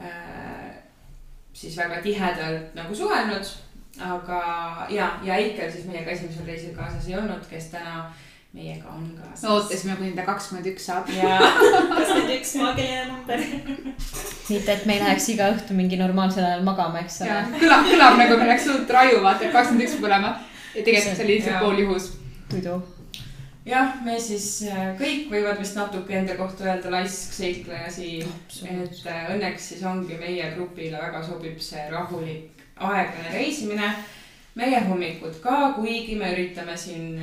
äh, 0.00 0.72
siis 1.52 1.76
väga 1.76 2.00
tihedalt 2.02 2.74
nagu 2.74 2.94
suhelnud. 2.94 3.54
aga 4.00 4.38
ja, 4.88 5.18
ja 5.22 5.34
Eikel 5.36 5.68
siis 5.70 5.84
meiega 5.84 6.10
esimesel 6.10 6.46
reisil 6.48 6.72
kaasas 6.74 7.08
ei 7.08 7.16
olnud, 7.16 7.44
kes 7.50 7.66
täna 7.74 8.06
meiega 8.52 8.88
on 8.88 9.04
kaasas. 9.16 9.42
me 9.42 9.48
ootasime, 9.48 9.96
kuni 9.96 10.12
ta 10.16 10.24
kakskümmend 10.26 10.66
üks 10.72 10.86
saab. 10.90 11.10
ja 11.16 11.38
kakskümmend 11.96 12.32
üks 12.36 12.54
maagiline 12.60 13.04
number. 13.08 13.44
mitte, 14.48 14.72
et 14.72 14.86
me 14.86 14.96
ei 14.96 15.04
läheks 15.04 15.28
iga 15.32 15.50
õhtu 15.54 15.76
mingi 15.76 16.00
normaalsel 16.00 16.44
ajal 16.44 16.64
magama, 16.66 17.00
eks 17.00 17.22
ole. 17.24 17.38
kõlab, 17.62 17.86
kõlab 17.88 18.18
nagu 18.20 18.40
me 18.40 18.48
oleks 18.48 18.66
suht 18.68 18.96
raju, 18.98 19.22
vaata, 19.24 19.46
et 19.46 19.54
kakskümmend 19.56 19.86
üks 19.86 19.96
peab 19.96 20.10
olema. 20.10 20.34
ja 20.74 20.84
tegelikult 20.84 21.16
see 21.16 21.24
oli 21.26 21.38
lihtsalt 21.38 21.64
pooljuhus. 21.64 22.08
muidu. 22.52 22.78
jah, 23.72 23.98
me 24.04 24.20
siis 24.20 24.48
äh, 24.68 24.88
kõik 25.00 25.30
võivad 25.32 25.60
vist 25.64 25.80
natuke 25.80 26.18
enda 26.20 26.36
kohta 26.36 26.68
öelda 26.68 26.92
laiskseikleja 26.98 27.92
siin, 27.94 28.34
et 28.68 29.06
äh, 29.08 29.28
õnneks 29.36 29.72
siis 29.72 29.86
ongi 29.88 30.20
meie 30.20 30.52
grupile 30.58 31.00
väga 31.00 31.24
sobib 31.24 31.56
see 31.64 31.88
rahulik 31.90 32.66
aeglane 32.76 33.32
reisimine. 33.32 33.94
Meie 34.54 34.80
hommikud 34.84 35.38
ka, 35.40 35.72
kuigi 35.78 36.18
me 36.20 36.28
üritame 36.34 36.74
siin, 36.76 37.14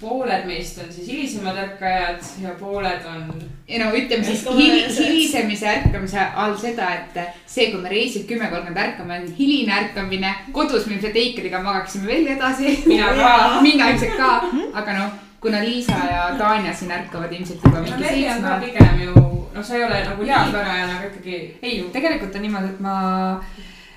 pooled 0.00 0.46
meist 0.48 0.78
on 0.80 0.92
siis 0.92 1.10
hilisemad 1.10 1.58
ärkajad 1.66 2.22
ja 2.40 2.54
pooled 2.60 3.08
on 3.10 3.26
ja 3.68 3.82
no 3.82 3.90
ütleme 3.96 4.24
siis 4.24 4.46
hili, 4.48 4.86
hilisemise 4.88 5.68
ärkamise 5.68 6.22
all 6.34 6.54
seda, 6.60 6.88
et 6.96 7.18
see, 7.46 7.68
kui 7.74 7.80
me 7.82 7.92
reisil 7.92 8.24
kümme 8.28 8.48
kolmkümmend 8.48 8.80
ärkame, 8.86 9.18
on 9.20 9.34
hiline 9.36 9.74
ärkamine. 9.82 10.30
kodus 10.52 10.86
me 10.86 10.96
ilmselt 10.96 11.16
Eikeriga 11.16 11.60
magaksime 11.62 12.08
veel 12.08 12.30
edasi. 12.36 12.78
mina 12.86 13.10
ka. 13.18 13.34
mina 13.68 13.90
ilmselt 13.92 14.16
ka, 14.16 14.30
aga 14.72 14.96
noh, 14.96 15.18
kuna 15.44 15.60
Liisa 15.64 15.98
ja 16.08 16.22
Tanja 16.38 16.72
siin 16.74 16.94
ärkavad 16.96 17.32
ilmselt 17.32 17.60
juba 17.64 17.82
no 17.82 17.84
mingi 17.84 18.00
ka 18.00 18.14
seitsme. 18.14 18.54
pigem 18.64 19.04
ju, 19.04 19.26
noh, 19.52 19.64
sa 19.64 19.76
ei 19.76 19.84
ole 19.84 20.00
nagu 20.08 20.24
liigvarajane, 20.24 20.96
aga 20.96 21.12
ikkagi. 21.12 21.42
ei, 21.62 21.84
tegelikult 21.92 22.40
on 22.40 22.48
niimoodi, 22.48 22.72
et 22.72 22.80
ma 22.80 22.96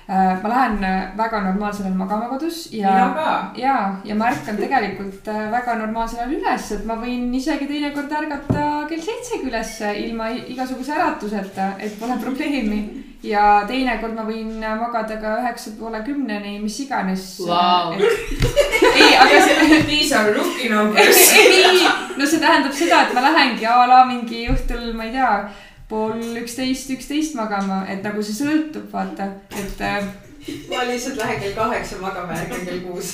ma 0.06 0.48
lähen 0.48 0.76
väga 1.18 1.40
normaalsel 1.42 1.86
ajal 1.88 1.96
magama 1.98 2.28
kodus 2.30 2.68
ja 2.72 2.92
ja, 3.58 3.76
ja 4.04 4.14
ma 4.14 4.28
ärkan 4.30 4.56
tegelikult 4.56 5.26
äh, 5.28 5.48
väga 5.50 5.74
normaalsel 5.80 6.20
ajal 6.20 6.36
üles, 6.36 6.68
et 6.76 6.84
ma 6.86 6.94
võin 7.00 7.32
isegi 7.34 7.66
teinekord 7.66 8.12
ärgata 8.20 8.86
kell 8.86 9.02
seitsegi 9.02 9.50
ülesse 9.50 9.90
ilma 10.04 10.30
igasuguse 10.30 10.94
äratuseta, 10.94 11.72
et 11.82 11.98
pole 11.98 12.20
probleemi. 12.24 12.80
ja 13.26 13.64
teinekord 13.66 14.14
ma 14.14 14.22
võin 14.22 14.60
magada 14.62 15.18
ka 15.18 15.40
üheksa 15.42 15.74
poole 15.80 15.98
kümneni, 16.06 16.60
mis 16.62 16.78
iganes 16.86 17.26
Vau. 17.48 17.96
ei, 19.02 19.12
aga 19.18 19.42
see, 19.42 19.82
These 19.90 20.14
are 20.14 20.32
rookie 20.34 20.70
numbers. 20.70 21.32
ei, 21.34 21.82
no 22.16 22.26
see 22.26 22.38
tähendab 22.38 22.72
seda, 22.72 23.08
et 23.08 23.14
ma 23.16 23.26
lähengi 23.26 23.66
a 23.66 23.86
la 23.90 24.04
mingi 24.06 24.46
õhtul, 24.54 24.92
ma 24.94 25.10
ei 25.10 25.16
tea, 25.18 25.32
pool 25.88 26.22
üksteist, 26.40 26.90
üksteist 26.90 27.36
magama, 27.38 27.84
et 27.90 28.02
nagu 28.02 28.22
see 28.22 28.34
sõltub, 28.36 28.88
vaata, 28.92 29.28
et 29.54 29.84
äh, 29.86 30.08
ma 30.70 30.86
lihtsalt 30.88 31.20
lähen 31.20 31.40
kell 31.40 31.54
kaheksa 31.54 32.00
magama 32.00 32.32
ja 32.32 32.46
ärkan 32.46 32.66
kell 32.66 32.80
kuus. 32.80 33.12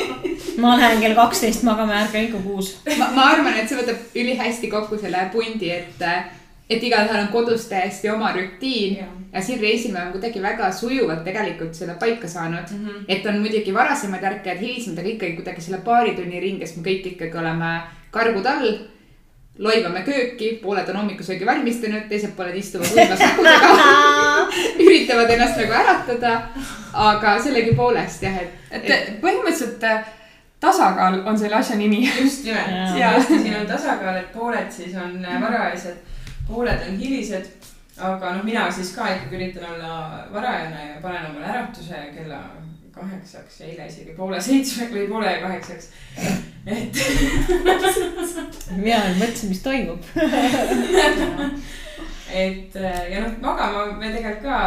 ma 0.62 0.74
lähen 0.78 1.00
kell 1.00 1.14
kaksteist 1.18 1.62
magama 1.62 1.94
ja 1.94 2.06
ärkan 2.06 2.26
ikka 2.28 2.42
kuus. 2.42 2.74
ma, 2.98 3.12
ma 3.14 3.30
arvan, 3.34 3.54
et 3.54 3.70
see 3.70 3.78
võtab 3.78 4.18
ülihästi 4.18 4.72
kokku 4.72 4.98
selle 4.98 5.28
pundi, 5.32 5.70
et, 5.70 6.02
et 6.68 6.82
igalühel 6.90 7.26
on 7.26 7.32
kodus 7.34 7.68
täiesti 7.70 8.10
oma 8.10 8.32
rutiin 8.34 8.98
ja 9.32 9.42
siin 9.42 9.60
reisil 9.60 9.92
me 9.92 10.00
oleme 10.00 10.12
kuidagi 10.12 10.42
väga 10.42 10.72
sujuvalt 10.72 11.24
tegelikult 11.24 11.74
seda 11.74 11.94
paika 12.00 12.28
saanud 12.28 12.70
mm. 12.70 12.86
-hmm. 12.86 13.04
et 13.08 13.26
on 13.26 13.38
muidugi 13.38 13.74
varasemaid 13.74 14.24
ärkajaid, 14.24 14.60
hilisemaid, 14.60 14.98
aga 14.98 15.08
ikkagi 15.08 15.32
kuidagi 15.32 15.60
selle 15.60 15.78
paari 15.84 16.14
tunni 16.16 16.40
ringes 16.40 16.76
me 16.76 16.82
kõik 16.82 17.06
ikkagi 17.12 17.38
oleme 17.38 17.80
kargud 18.10 18.46
all. 18.46 18.72
Loivame 19.58 20.02
kööki, 20.06 20.52
pooled 20.62 20.88
on 20.88 21.00
hommikusöögi 21.00 21.46
valmistanud, 21.46 22.06
teised 22.10 22.34
pooled 22.36 22.56
istuvad 22.56 22.92
uimas 22.94 23.18
näppudega. 23.18 23.72
üritavad 24.84 25.30
ennast 25.34 25.58
nagu 25.58 25.74
äratada, 25.80 26.34
aga 27.08 27.34
sellegipoolest 27.42 28.22
jah, 28.22 28.38
et, 28.44 28.70
et 28.70 29.18
põhimõtteliselt 29.22 29.84
äh, 29.88 30.06
tasakaal 30.60 31.20
on 31.26 31.38
selle 31.38 31.58
asja 31.58 31.76
nimi. 31.76 32.04
just 32.20 32.44
nimelt 32.44 32.98
ja 32.98 33.10
hästi 33.16 33.42
siin 33.42 33.58
on 33.60 33.66
tasakaal, 33.66 34.22
et 34.22 34.32
pooled 34.32 34.70
siis 34.70 34.94
on 34.96 35.18
äh, 35.24 35.40
varajased, 35.42 35.98
pooled 36.48 36.88
on 36.88 36.98
hilised. 36.98 37.50
aga 37.98 38.36
noh, 38.36 38.44
mina 38.46 38.70
siis 38.70 38.92
ka 38.94 39.08
ikkagi 39.10 39.36
üritan 39.36 39.72
olla 39.74 40.24
varajane 40.32 40.88
ja 40.94 41.00
panen 41.02 41.30
omale 41.30 41.46
äratuse 41.50 42.04
kella 42.14 42.38
kaheksaks 42.98 43.60
ja 43.60 43.66
eile 43.70 43.86
isegi 43.88 44.14
poole 44.16 44.40
seitsme 44.42 44.88
või 44.92 45.08
poole 45.10 45.34
kaheksaks. 45.42 45.90
et 46.66 47.02
mina 48.84 49.00
nüüd 49.08 49.20
mõtlesin, 49.22 49.52
mis 49.52 49.62
toimub. 49.64 50.02
et 52.44 52.76
äh, 52.76 53.02
ja 53.12 53.24
noh, 53.24 53.36
magama 53.42 53.86
me 53.98 54.12
tegelikult 54.12 54.44
ka, 54.44 54.58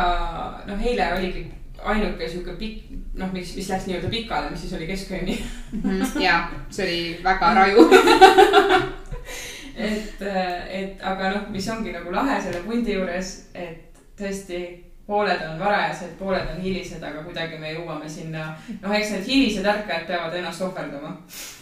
noh, 0.67 0.85
eile 0.85 1.11
oligi 1.17 1.45
ainuke 1.81 2.29
sihuke 2.29 2.55
pikk, 2.59 2.91
noh, 3.17 3.31
mis, 3.33 3.55
mis 3.57 3.69
läks 3.69 3.87
nii-öelda 3.89 4.09
pikale, 4.11 4.51
mis 4.51 4.61
siis 4.63 4.73
oli 4.77 4.87
keskööni. 4.89 5.37
ja 6.21 6.43
see 6.69 6.85
oli 6.85 6.99
väga 7.23 7.53
raju. 7.59 7.87
et, 9.75 10.21
et 10.69 11.03
aga 11.13 11.33
noh, 11.35 11.49
mis 11.53 11.69
ongi 11.73 11.93
nagu 11.95 12.13
lahe 12.13 12.41
selle 12.41 12.63
pundi 12.67 12.97
juures, 12.97 13.33
et 13.53 14.01
tõesti 14.19 14.61
pooled 15.11 15.41
on 15.43 15.59
varajased, 15.59 16.13
pooled 16.19 16.47
on 16.55 16.61
hilised, 16.63 17.03
aga 17.03 17.23
kuidagi 17.25 17.57
me 17.59 17.73
jõuame 17.73 18.07
sinna, 18.09 18.45
noh, 18.79 18.93
eks 18.95 19.09
need 19.11 19.27
hilised 19.27 19.67
ärkajad 19.67 20.07
peavad 20.07 20.37
ennast 20.39 20.63
ohverdama. 20.63 21.11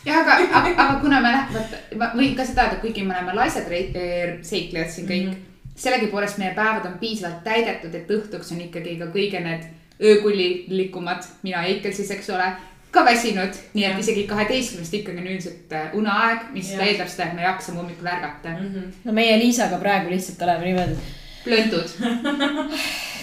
jah, 0.05 0.21
aga, 0.21 0.35
aga, 0.59 0.73
aga 0.75 0.99
kuna 1.01 1.21
me 1.23 1.31
läh-, 1.33 1.49
vaata, 1.55 1.79
ma 1.97 2.11
võin 2.13 2.37
ka 2.37 2.45
seda 2.45 2.67
öelda, 2.67 2.77
kuigi 2.83 3.07
me 3.07 3.15
oleme 3.17 3.33
laisad 3.39 3.65
seiklejad 3.71 4.93
siin 4.93 5.09
kõik 5.09 5.25
mm, 5.25 5.33
-hmm. 5.33 5.73
sellegipoolest 5.75 6.37
meie 6.37 6.53
päevad 6.53 6.85
on 6.85 6.99
piisavalt 7.01 7.43
täidetud, 7.43 7.95
et 7.97 8.15
õhtuks 8.19 8.53
on 8.53 8.61
ikkagi 8.67 8.97
ka 9.01 9.09
kõige 9.17 9.41
need 9.41 9.65
öökullilikumad, 9.99 11.25
mina 11.43 11.63
ja 11.65 11.73
Eikel 11.73 11.93
siis, 11.93 12.11
eks 12.11 12.29
ole, 12.29 12.53
ka 12.91 13.03
väsinud, 13.05 13.57
nii 13.73 13.85
et 13.85 13.99
isegi 14.01 14.23
kaheteistkümnest 14.29 14.93
ikkagi 14.93 15.21
on 15.21 15.27
üldiselt 15.27 15.73
äh, 15.73 15.89
uneaeg, 15.97 16.51
mis 16.53 16.71
eeldab 16.77 17.09
seda, 17.09 17.29
et 17.29 17.37
me 17.37 17.45
jaksame 17.45 17.81
hommikul 17.81 18.07
ärgata. 18.13 18.55
no 19.03 19.13
meie 19.13 19.37
Liisaga 19.41 19.77
praegu 19.81 20.13
lihtsalt 20.13 20.41
oleme 20.45 20.65
niimoodi, 20.69 20.97
plöntud, 21.43 21.97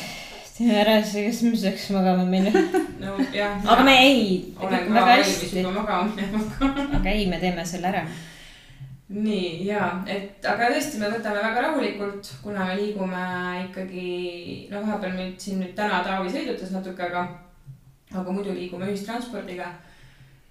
teeme 0.57 0.79
ära 0.81 1.01
kas 1.03 1.43
me 1.43 1.57
saaks 1.57 1.91
magama 1.93 2.25
minna. 2.25 2.51
no 3.03 3.17
jah. 3.33 3.59
aga 3.65 3.85
me 3.85 3.97
ei, 4.05 4.55
olen 4.61 4.89
ka 4.89 5.05
valmis 5.09 5.53
juba 5.53 5.73
magama 5.75 6.09
minema. 6.15 6.41
aga 6.99 7.11
ei, 7.11 7.27
me 7.29 7.41
teeme 7.41 7.65
selle 7.67 7.91
ära. 7.93 8.05
nii 9.09 9.67
ja, 9.69 9.91
et 10.11 10.47
aga 10.49 10.71
tõesti, 10.73 10.99
me 10.99 11.11
võtame 11.13 11.43
väga 11.45 11.67
rahulikult, 11.69 12.31
kuna 12.43 12.71
me 12.71 12.79
liigume 12.81 13.27
ikkagi, 13.67 14.07
no 14.73 14.81
vahepeal 14.87 15.19
meid 15.19 15.37
siin 15.41 15.61
nüüd 15.63 15.77
täna 15.79 16.01
Taavi 16.07 16.33
sõidutas 16.33 16.73
natuke, 16.75 17.11
aga, 17.11 17.27
aga 18.15 18.33
muidu 18.33 18.57
liigume 18.57 18.89
ühistranspordiga. 18.91 19.69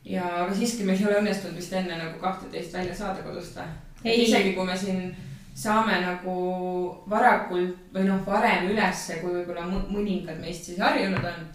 ja, 0.06 0.30
aga 0.46 0.54
siiski 0.54 0.86
meil 0.86 1.02
ei 1.02 1.10
ole 1.10 1.24
õnnestunud 1.24 1.58
vist 1.58 1.74
enne 1.74 1.98
nagu 1.98 2.22
kahteteist 2.22 2.78
välja 2.78 2.96
saada 2.96 3.26
kodust 3.26 3.58
või? 3.58 4.20
isegi 4.22 4.54
kui 4.54 4.70
me 4.70 4.78
siin 4.78 5.10
saame 5.56 6.02
nagu 6.04 6.34
varakult 7.10 7.94
või 7.96 8.04
noh, 8.10 8.20
varem 8.28 8.68
ülesse, 8.74 9.22
kui 9.22 9.32
võib-olla 9.38 9.64
mõ- 9.70 9.86
mõningad 9.88 10.42
meist 10.42 10.68
siis 10.68 10.82
harjunud 10.84 11.24
on. 11.24 11.46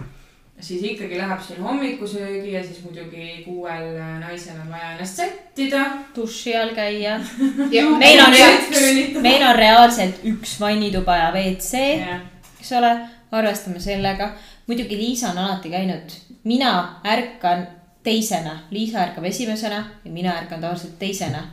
siis 0.60 0.82
ikkagi 0.84 1.16
läheb 1.16 1.40
siin 1.40 1.62
hommikusöögi 1.64 2.52
ja 2.52 2.60
siis 2.64 2.82
muidugi 2.84 3.42
kuuel 3.44 3.94
naisel 4.20 4.58
on 4.60 4.68
vaja 4.72 4.90
ennast 4.92 5.16
sättida. 5.16 5.84
duši 6.16 6.56
all 6.56 6.74
käia. 6.76 7.18
meil 8.04 8.20
on 8.24 8.36
üks, 8.36 9.20
meil 9.20 9.44
on 9.46 9.56
reaalselt 9.56 10.24
üks 10.24 10.58
vannituba 10.60 11.16
ja 11.16 11.32
WC, 11.36 11.84
eks 12.60 12.72
ole, 12.76 12.94
arvestame 13.32 13.80
sellega. 13.80 14.32
muidugi 14.66 14.96
Liisa 14.96 15.30
on 15.30 15.38
alati 15.38 15.70
käinud, 15.70 16.16
mina 16.44 17.00
ärkan 17.04 17.66
teisena, 18.02 18.58
Liisa 18.70 19.04
ärkab 19.04 19.24
esimesena 19.24 19.84
ja 20.04 20.10
mina 20.10 20.36
ärkan 20.38 20.60
tavaliselt 20.60 20.98
teisena. 20.98 21.44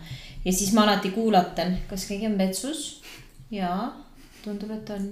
Ja 0.47 0.53
siis 0.53 0.71
ma 0.73 0.85
alati 0.87 1.11
kuulatan, 1.11 1.75
kas 1.89 2.05
keegi 2.07 2.29
on 2.29 2.37
vetsus. 2.39 3.01
jaa, 3.51 3.89
tundub, 4.43 4.71
et 4.71 4.89
on. 4.95 5.09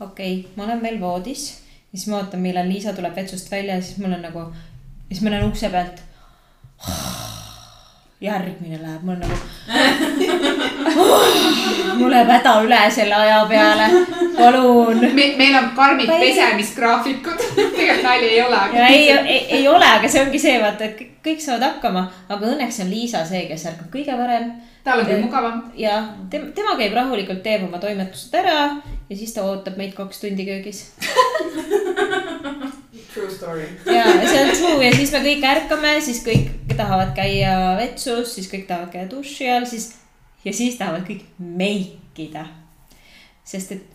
okei 0.00 0.38
okay,, 0.40 0.52
ma 0.56 0.64
olen 0.64 0.82
veel 0.82 1.00
voodis, 1.00 1.44
siis 1.90 2.06
ma 2.08 2.22
ootan, 2.22 2.40
millal 2.40 2.68
Liisa 2.68 2.96
tuleb 2.96 3.16
vetsust 3.16 3.50
välja 3.52 3.76
ja 3.76 3.84
siis 3.84 4.00
mul 4.00 4.16
on 4.16 4.24
nagu, 4.24 4.46
siis 5.10 5.20
ma 5.20 5.34
näen 5.34 5.48
ukse 5.48 5.68
pealt. 5.68 6.00
järgmine 8.24 8.78
läheb, 8.82 9.02
mul 9.04 9.16
nagu 9.20 9.34
mul 11.98 12.10
läheb 12.10 12.28
häda 12.34 12.52
üle 12.64 12.80
selle 12.90 13.14
aja 13.14 13.46
peale, 13.50 13.86
palun. 14.36 14.98
me, 15.14 15.26
meil 15.38 15.54
on 15.60 15.70
karmid 15.76 16.08
pesemisgraafikud, 16.10 17.38
tegelikult 17.76 18.02
nali 18.08 18.26
ei 18.34 18.42
ole. 18.42 18.60
ei, 18.88 19.10
ei, 19.10 19.40
ei 19.60 19.68
ole, 19.68 19.86
aga 19.98 20.08
see 20.10 20.22
ongi 20.24 20.38
see, 20.42 20.56
vaata, 20.62 20.84
et 20.90 20.96
kõik- 21.00 21.10
kõik 21.24 21.40
saavad 21.40 21.64
hakkama, 21.70 22.02
aga 22.28 22.46
õnneks 22.52 22.80
on 22.84 22.90
Liisa 22.92 23.24
see, 23.28 23.46
kes 23.48 23.66
ärkab 23.70 23.88
kõige 23.92 24.14
varem 24.18 24.50
tal 24.84 25.00
on 25.00 25.06
küll 25.08 25.22
mugavam. 25.24 25.62
ja 25.80 25.94
tema, 26.30 26.46
tema 26.56 26.72
käib 26.80 26.92
rahulikult, 26.96 27.40
teeb 27.46 27.62
oma 27.68 27.78
toimetused 27.80 28.34
ära 28.36 28.58
ja 29.08 29.16
siis 29.16 29.32
ta 29.32 29.40
ootab 29.48 29.76
meid 29.80 29.94
kaks 29.96 30.20
tundi 30.20 30.44
köögis. 30.44 30.78
True 33.24 33.36
story. 33.36 33.66
ja 33.88 34.04
see 34.28 34.42
on 34.42 34.50
true 34.52 34.84
ja 34.84 34.92
siis 34.92 35.12
me 35.14 35.22
kõik 35.24 35.46
ärkame, 35.48 35.94
siis 36.04 36.20
kõik 36.26 36.74
tahavad 36.76 37.14
käia 37.16 37.54
vetsus, 37.78 38.34
siis 38.36 38.50
kõik 38.52 38.66
tahavad 38.68 38.92
käia 38.92 39.08
duši 39.08 39.48
all, 39.48 39.64
siis 39.68 39.94
ja 40.44 40.52
siis 40.52 40.76
tahavad 40.76 41.06
kõik 41.08 41.24
meikida. 41.38 42.44
sest 43.44 43.72
et 43.72 43.94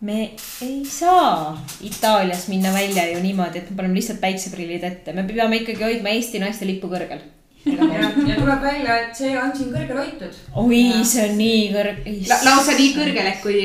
me 0.00 0.32
ei 0.62 0.82
saa 0.88 1.52
Itaalias 1.80 2.48
minna 2.48 2.72
välja 2.72 3.04
ju 3.12 3.20
niimoodi, 3.22 3.58
et 3.58 3.70
me 3.70 3.76
paneme 3.76 3.94
lihtsalt 4.00 4.20
päikseprillid 4.20 4.84
ette, 4.84 5.12
me 5.12 5.24
peame 5.28 5.60
ikkagi 5.62 5.84
hoidma 5.84 6.16
Eesti 6.16 6.40
naiste 6.42 6.66
lippu 6.66 6.90
kõrgel. 6.90 7.22
ja, 7.64 8.10
ja 8.26 8.36
tuleb 8.38 8.62
välja, 8.62 8.98
et 9.04 9.16
see 9.16 9.32
on 9.38 9.52
siin 9.56 9.70
kõrgel 9.74 10.00
hoitud. 10.02 10.42
oi, 10.64 10.82
see 11.06 11.28
on 11.28 11.38
nii 11.38 11.62
kõrge 11.74 12.16
La,. 12.28 12.38
lausa 12.48 12.76
nii 12.78 12.92
kõrgel, 12.96 13.30
et 13.30 13.40
kui, 13.44 13.62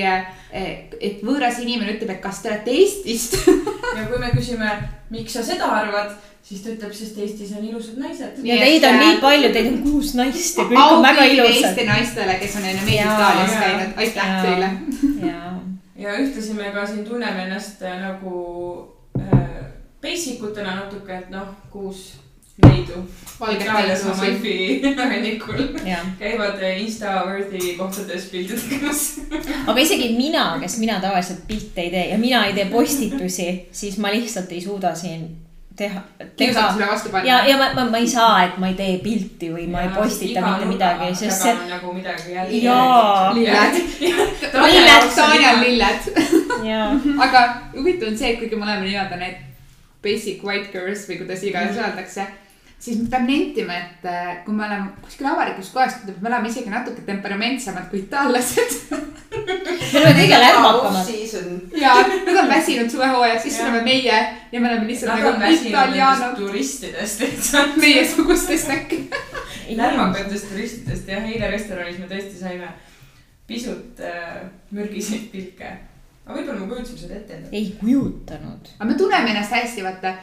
et 0.53 1.21
võõras 1.25 1.59
inimene 1.63 1.95
ütleb, 1.95 2.15
et 2.15 2.23
kas 2.23 2.41
te 2.43 2.51
olete 2.51 2.73
Eestist. 2.73 3.37
ja 3.97 4.07
kui 4.09 4.21
me 4.21 4.31
küsime, 4.35 4.73
miks 5.13 5.37
sa 5.37 5.45
seda 5.45 5.69
arvad, 5.79 6.13
siis 6.45 6.63
ta 6.63 6.71
ütleb, 6.73 6.93
sest 6.95 7.17
Eestis 7.23 7.55
on 7.57 7.65
ilusad 7.67 7.97
naised. 8.01 8.43
ja 8.47 8.59
teid 8.61 8.85
on 8.87 8.99
nii 9.01 9.17
palju, 9.23 9.53
teid 9.55 9.71
on 9.71 9.79
kuus 9.87 10.13
naist 10.19 10.61
ja 10.61 10.67
kõik 10.69 10.83
on 10.83 11.07
väga 11.07 11.25
ilusad 11.33 11.71
Eesti. 11.71 11.87
naistele, 11.89 12.37
kes 12.43 12.59
on 12.59 12.69
enne 12.73 12.85
meid. 12.85 13.01
Itaalias 13.07 13.57
käinud, 13.63 13.97
aitäh 14.03 14.37
teile. 14.45 14.69
ja, 15.31 15.41
ja 16.05 16.21
ühtlasi 16.21 16.59
me 16.59 16.71
ka 16.75 16.85
siin 16.87 17.03
tunneme 17.07 17.47
ennast 17.47 17.81
äh, 17.81 17.97
nagu 18.03 18.37
äh, 19.19 19.43
basic 20.01 20.43
utena 20.43 20.79
natuke, 20.83 21.17
et 21.17 21.29
noh, 21.33 21.51
kuus 21.73 22.13
neidu. 22.65 23.05
Valget 23.39 23.61
Itaalias 23.61 24.03
neidu, 24.03 24.17
Amalfi 24.17 24.81
rannikul 24.97 25.59
ja, 25.85 25.97
käivad 26.19 26.61
äh, 26.63 26.79
Insta-worthy 26.81 27.75
kohtades 27.77 28.29
pildi 28.31 28.57
tegemas. 28.57 29.03
aga 29.69 29.79
isegi 29.79 30.13
mina, 30.17 30.45
kes 30.61 30.77
mina 30.81 30.99
tavaliselt 31.01 31.43
pilte 31.47 31.81
ei 31.81 31.91
tee 31.93 32.05
ja 32.11 32.17
mina 32.17 32.45
ei 32.45 32.55
tee 32.57 32.65
postitusi, 32.71 33.67
siis 33.71 33.97
ma 33.97 34.13
lihtsalt 34.13 34.51
ei 34.51 34.61
suuda 34.61 34.95
siin 34.95 35.27
teha, 35.77 36.01
teha 36.37 36.71
ja, 37.23 37.47
ja 37.47 37.57
ma, 37.57 37.67
ma, 37.75 37.83
ma 37.91 37.97
ei 37.97 38.07
saa, 38.09 38.43
et 38.47 38.57
ma 38.57 38.71
ei 38.71 38.77
tee 38.77 38.97
pilti 39.03 39.51
või 39.53 39.67
ma 39.69 39.83
ei 39.85 39.91
postita 39.93 40.41
mitte 40.41 40.69
midagi, 40.71 41.11
sest 41.19 41.43
see. 41.45 41.53
nagu 41.69 41.93
midagi 41.93 42.33
jälle. 42.33 42.61
jaa, 42.63 43.33
lilled. 43.35 43.77
Lilled. 44.01 45.19
On 45.27 45.61
lilled. 45.61 46.09
aga 47.27 47.43
huvitav 47.75 48.09
on 48.09 48.17
see, 48.17 48.33
et 48.33 48.41
kuigi 48.41 48.57
me 48.57 48.65
oleme 48.65 48.87
nii-öelda 48.87 49.21
need 49.21 49.45
basic 50.01 50.41
white 50.45 50.73
girls 50.73 51.05
või 51.09 51.21
kuidas 51.21 51.45
iganes 51.45 51.77
öeldakse, 51.77 52.25
siis 52.79 52.99
peab 53.09 53.25
nentima, 53.27 53.73
et 53.73 54.05
äh, 54.05 54.33
kui 54.45 54.55
me 54.55 54.65
oleme 54.67 54.91
kuskil 55.01 55.27
avalikus 55.29 55.71
kohas, 55.73 55.97
me 56.07 56.29
oleme 56.29 56.51
isegi 56.51 56.71
natuke 56.71 57.03
temperamentsemad 57.07 57.89
kui 57.91 58.03
itaallased. 58.05 58.75
me 58.91 59.99
oleme 60.01 60.13
kõige 60.19 60.39
lärmakamad. 60.43 61.11
ja 61.81 61.95
nad 62.01 62.41
on 62.43 62.49
väsinud 62.51 62.91
suvehooajal, 62.91 63.39
siis 63.43 63.57
tuleme 63.57 63.81
meie 63.85 64.19
ja 64.51 64.59
me 64.59 64.69
oleme 64.69 64.87
lihtsalt 64.87 65.13
Nad 65.13 65.33
on 65.33 65.39
nagu 65.41 65.69
italianod, 65.71 66.37
turistidest 66.37 67.25
lihtsalt. 67.25 67.77
meiesugustest 67.81 68.69
äkki. 68.69 69.01
lärmakatest 69.75 70.49
turistidest 70.53 71.09
jah, 71.09 71.25
eile 71.33 71.51
restoranis 71.51 71.99
me 71.99 72.09
tõesti 72.11 72.39
saime 72.39 72.71
pisut 73.47 73.99
äh, 74.03 74.41
mürgiseid 74.71 75.29
pilke. 75.31 75.75
aga 76.27 76.35
võib-olla 76.39 76.59
me 76.59 76.71
kujutasime 76.71 76.99
seda 76.99 77.19
ette 77.19 77.37
endale. 77.37 77.55
ei 77.57 77.75
kujutanud. 77.79 78.73
aga 78.77 78.89
me 78.91 78.97
tunneme 78.99 79.33
ennast 79.33 79.55
hästi, 79.55 79.83
vaata. 79.83 80.17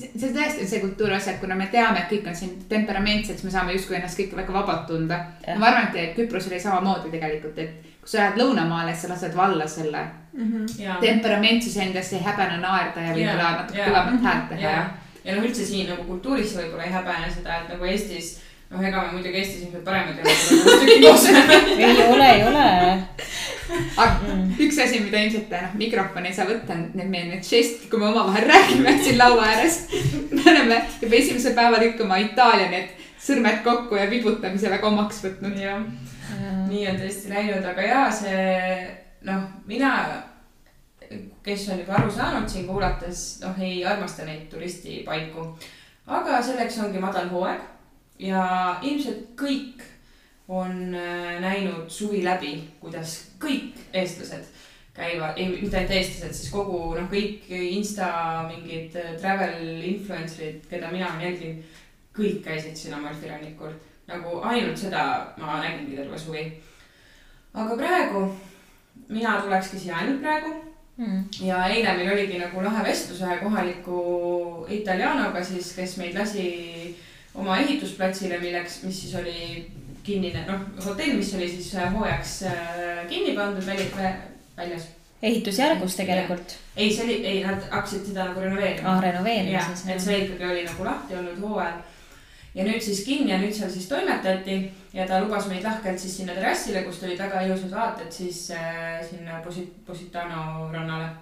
See 0.00 0.32
tõesti 0.34 0.64
on 0.64 0.70
see 0.70 0.80
kultuuri 0.82 1.14
asi, 1.16 1.34
et 1.34 1.40
kuna 1.42 1.56
me 1.58 1.68
teame, 1.72 2.02
et 2.02 2.10
kõik 2.12 2.28
on 2.30 2.36
siin 2.36 2.56
temperamentsed, 2.68 3.36
siis 3.36 3.46
me 3.46 3.52
saame 3.54 3.76
justkui 3.76 3.98
ennast 3.98 4.18
kõik 4.18 4.34
väga 4.38 4.54
vabalt 4.54 4.86
tunda. 4.88 5.20
Ma 5.58 5.70
arvan, 5.70 5.90
et 5.94 6.14
Küprosel 6.16 6.54
oli 6.54 6.60
samamoodi 6.62 7.12
tegelikult, 7.12 7.58
et 7.58 7.90
kui 8.00 8.10
sa 8.12 8.24
lähed 8.24 8.40
lõunamaale, 8.40 8.94
siis 8.94 9.06
sa 9.06 9.12
lased 9.14 9.36
valla 9.36 9.68
selle 9.68 10.04
ja, 10.78 10.96
temperamentsuse 11.00 11.82
endasse, 11.84 12.16
ei 12.16 12.24
häbene 12.24 12.60
naerda 12.62 13.06
ja 13.06 13.14
võib-olla 13.16 13.46
Jaa, 13.46 13.56
natuke 13.60 13.78
jaa. 13.80 13.88
kõvemat 13.90 14.28
häält 14.28 14.48
teha. 14.54 14.60
Ja, 14.62 14.84
ja 15.24 15.36
noh, 15.36 15.48
üldse 15.48 15.66
siin 15.66 15.90
nagu 15.90 16.06
kultuuris 16.08 16.54
võib-olla 16.56 16.86
ei 16.86 16.94
häbene 16.94 17.32
seda, 17.34 17.60
et 17.60 17.74
nagu 17.74 17.90
Eestis, 17.90 18.38
noh, 18.70 18.82
ega 18.86 19.02
me 19.02 19.16
muidugi 19.16 19.40
Eestis 19.40 19.64
ilmselt 19.66 19.84
paremad 19.84 20.20
ei 20.20 21.06
ole, 21.08 21.32
ei 21.86 22.04
ole, 22.06 22.28
ei 22.28 22.44
ole. 22.46 22.66
aga 24.04 24.36
üks 24.62 24.78
asi, 24.84 25.02
mida 25.04 25.22
ilmselt 25.24 25.50
noh, 25.54 25.74
mikrofoni 25.80 26.30
ei 26.30 26.36
saa 26.36 26.46
võtta, 26.48 26.76
on 26.76 26.86
need 26.98 27.10
meie 27.10 27.26
need 27.32 27.46
žestid, 27.46 27.88
kui 27.90 28.02
me 28.02 28.10
omavahel 28.12 28.46
räägime 28.50 28.94
siin 29.02 29.18
laua 29.18 29.48
ääres. 29.50 29.82
me 30.30 30.44
oleme 30.46 30.80
juba 31.02 31.18
esimesel 31.18 31.56
päeval 31.58 31.88
ikka 31.88 32.06
oma 32.06 32.20
Itaalia 32.22 32.70
need 32.70 32.94
sõrmed 33.20 33.60
kokku 33.66 33.98
ja 33.98 34.06
vibutamise 34.10 34.70
väga 34.72 34.88
omaks 34.88 35.22
võtnud. 35.26 35.58
jah, 35.60 35.82
nii 36.70 36.86
on 36.92 37.02
tõesti 37.02 37.34
läinud, 37.34 37.66
aga 37.72 37.88
jaa, 37.88 38.06
see 38.14 38.46
noh, 39.26 39.50
mina, 39.66 39.92
kes 41.42 41.66
on 41.74 41.82
juba 41.82 41.98
aru 41.98 42.14
saanud 42.14 42.48
siin 42.48 42.70
kuulates, 42.70 43.26
noh, 43.42 43.58
ei 43.58 43.82
armasta 43.84 44.24
neid 44.28 44.46
turistipaiku. 44.52 45.50
aga 46.06 46.38
selleks 46.42 46.78
ongi 46.86 47.02
madal 47.02 47.28
hooaeg 47.34 47.79
ja 48.20 48.44
ilmselt 48.82 49.30
kõik 49.38 49.84
on 50.48 50.94
äh, 50.94 51.38
näinud 51.40 51.90
suvi 51.90 52.24
läbi, 52.24 52.56
kuidas 52.80 53.16
kõik 53.40 53.78
eestlased 53.92 54.48
käivad, 54.94 55.38
ei 55.38 55.48
mitte 55.48 55.78
ainult 55.78 55.94
eestlased, 55.94 56.34
siis 56.34 56.50
kogu 56.52 56.80
noh, 56.96 57.06
kõik 57.10 57.46
Insta 57.48 58.10
mingid 58.48 58.96
äh, 58.98 59.14
travel 59.20 59.84
influencer'id, 59.92 60.66
keda 60.70 60.90
mina 60.92 61.12
olen 61.12 61.28
jälginud, 61.28 61.78
kõik 62.16 62.42
käisid 62.44 62.76
siin 62.76 62.98
Amalfi 62.98 63.30
rannikul. 63.30 63.78
nagu 64.10 64.40
ainult 64.42 64.78
seda 64.78 65.02
ma 65.38 65.60
nägingi 65.62 65.96
terve 65.96 66.18
suvi. 66.18 66.42
aga 67.54 67.76
praegu, 67.76 68.24
mina 69.08 69.40
tulekski 69.42 69.78
siia 69.78 69.96
ainult 69.96 70.20
praegu 70.20 70.70
Mm. 71.00 71.22
ja 71.40 71.62
eile 71.72 71.94
meil 71.96 72.10
oligi 72.12 72.36
nagu 72.36 72.60
lahe 72.60 72.82
vestlus 72.84 73.22
ühe 73.24 73.36
kohaliku 73.40 74.00
italianoga 74.68 75.40
siis, 75.44 75.70
kes 75.72 75.94
meid 75.96 76.18
lasi 76.18 76.42
oma 77.34 77.58
ehitusplatsile, 77.62 78.38
milleks, 78.42 78.82
mis 78.82 79.02
siis 79.02 79.14
oli 79.14 79.66
kinnine, 80.02 80.44
noh, 80.48 80.64
hotell, 80.84 81.18
mis 81.18 81.34
oli 81.34 81.48
siis 81.48 81.74
äh, 81.74 81.92
hooajaks 81.92 82.42
äh, 82.48 83.04
kinni 83.08 83.36
pandud 83.36 83.66
välja, 83.66 84.14
väljas. 84.56 84.88
ehitusjärgus 85.22 85.96
tegelikult. 85.96 86.56
ei, 86.76 86.92
see 86.94 87.04
oli, 87.04 87.20
ei, 87.26 87.44
nad 87.44 87.62
hakkasid 87.70 88.10
seda 88.10 88.30
nagu 88.30 88.40
renoveerima 88.40 88.94
ah, 88.94 89.00
renoveerima 89.04 89.58
jah, 89.58 89.70
et 89.70 89.78
siis. 89.78 90.04
see 90.04 90.20
ikkagi 90.24 90.44
oli 90.48 90.66
nagu 90.66 90.84
lahti 90.84 91.18
olnud 91.20 91.40
hooajal. 91.44 91.80
ja 92.54 92.66
nüüd 92.66 92.82
siis 92.82 93.04
kinni 93.06 93.30
ja 93.30 93.38
nüüd 93.38 93.54
seal 93.54 93.70
siis 93.70 93.88
toimetati 93.88 94.60
ja 94.96 95.06
ta 95.06 95.20
lubas 95.22 95.46
meid 95.52 95.64
lahkelt 95.64 96.00
siis 96.00 96.16
sinna 96.16 96.34
terrassile, 96.34 96.82
kust 96.88 97.04
olid 97.04 97.20
väga 97.20 97.44
ilusad 97.46 97.74
vaated 97.74 98.12
siis 98.12 98.46
äh, 98.56 99.02
sinna 99.10 99.42
Posi-, 99.44 99.68
Positano 99.86 100.70
rannale. 100.72 101.12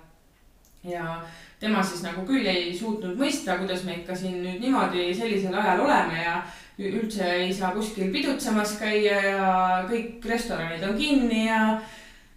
Ja 0.84 1.20
tema 1.60 1.82
siis 1.82 2.02
nagu 2.04 2.22
küll 2.26 2.46
ei 2.46 2.70
suutnud 2.78 3.18
mõista, 3.18 3.58
kuidas 3.58 3.84
me 3.84 3.98
ikka 3.98 4.16
siin 4.16 4.42
nüüd 4.44 4.60
niimoodi 4.62 5.10
sellisel 5.14 5.54
ajal 5.54 5.84
oleme 5.86 6.22
ja 6.22 6.36
üldse 6.78 7.26
ei 7.40 7.54
saa 7.54 7.72
kuskil 7.74 8.12
pidutsemas 8.14 8.76
käia 8.78 9.18
ja 9.24 9.48
kõik 9.90 10.24
restoranid 10.30 10.84
on 10.86 10.94
kinni 10.98 11.48
ja 11.48 11.80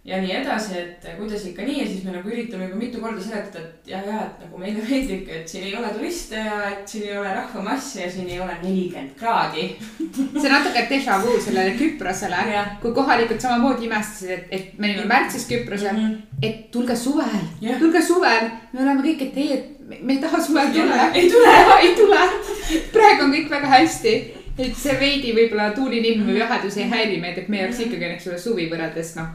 ja 0.04 0.16
nii 0.18 0.32
edasi, 0.34 0.72
et 0.80 1.04
kuidas 1.18 1.44
ikka 1.46 1.62
nii 1.62 1.76
ja 1.78 1.84
siis 1.86 2.00
me 2.04 2.10
nagu 2.16 2.26
üritame 2.28 2.64
juba 2.66 2.78
mitu 2.80 2.98
korda 3.00 3.20
seletada, 3.22 3.60
et 3.68 3.90
ja, 3.92 4.00
ja, 4.06 4.22
et 4.26 4.40
nagu 4.42 4.58
meile 4.58 4.82
meeldibki, 4.82 5.30
et 5.36 5.48
siin 5.48 5.62
ei 5.68 5.76
ole 5.78 5.92
turiste 5.94 6.40
ja 6.42 6.56
et 6.72 6.88
siin 6.90 7.04
ei 7.06 7.18
ole 7.20 7.34
rahvamassi 7.36 8.00
ja 8.00 8.08
siin 8.10 8.26
ei 8.32 8.40
ole 8.42 8.56
nelikümmend 8.64 9.12
kraadi. 9.20 9.68
see 10.08 10.48
on 10.48 10.56
natuke 10.56 10.82
déjà 10.90 11.20
vu 11.22 11.36
sellele 11.44 11.76
Küprosele 11.78 12.40
Jah., 12.54 12.72
kui 12.82 12.90
kohalikud 12.96 13.38
samamoodi 13.40 13.86
imestasid, 13.86 14.30
et, 14.30 14.48
et 14.50 14.78
me 14.78 14.90
olime 14.90 15.06
märtsis 15.14 15.46
Küprosel, 15.50 15.92
Mhm. 16.02 16.16
et 16.42 16.70
tulge 16.74 16.96
suvel 16.96 17.38
Jah., 17.60 17.78
tulge 17.78 18.02
suvel, 18.02 18.50
me 18.72 18.82
oleme 18.82 19.02
kõik, 19.06 19.22
et 19.28 19.36
ei, 19.38 19.52
et 19.52 20.02
me 20.02 20.16
ei 20.16 20.18
taha 20.18 20.40
suvel 20.42 20.72
tulla. 20.74 21.12
ei 21.14 21.30
tule. 21.30 21.54
ei 21.82 21.94
tule. 21.94 22.20
praegu 22.96 23.24
on 23.28 23.32
kõik 23.38 23.48
väga 23.54 23.66
hästi. 23.76 24.16
et 24.58 24.74
see 24.76 24.98
veidi 25.00 25.30
võib-olla 25.32 25.70
tuulilinn 25.78 26.26
või 26.26 26.36
jahedus 26.42 26.76
ei 26.76 26.90
häiri 26.90 27.20
meid, 27.22 27.38
et 27.38 27.48
meie 27.48 27.62
jaoks 27.68 27.78
ikkagi 27.86 28.04
on, 28.04 28.10
eks 28.18 28.26
ole, 28.28 28.38
suvi 28.38 28.66
võrreldes 28.70 29.14
noh, 29.16 29.30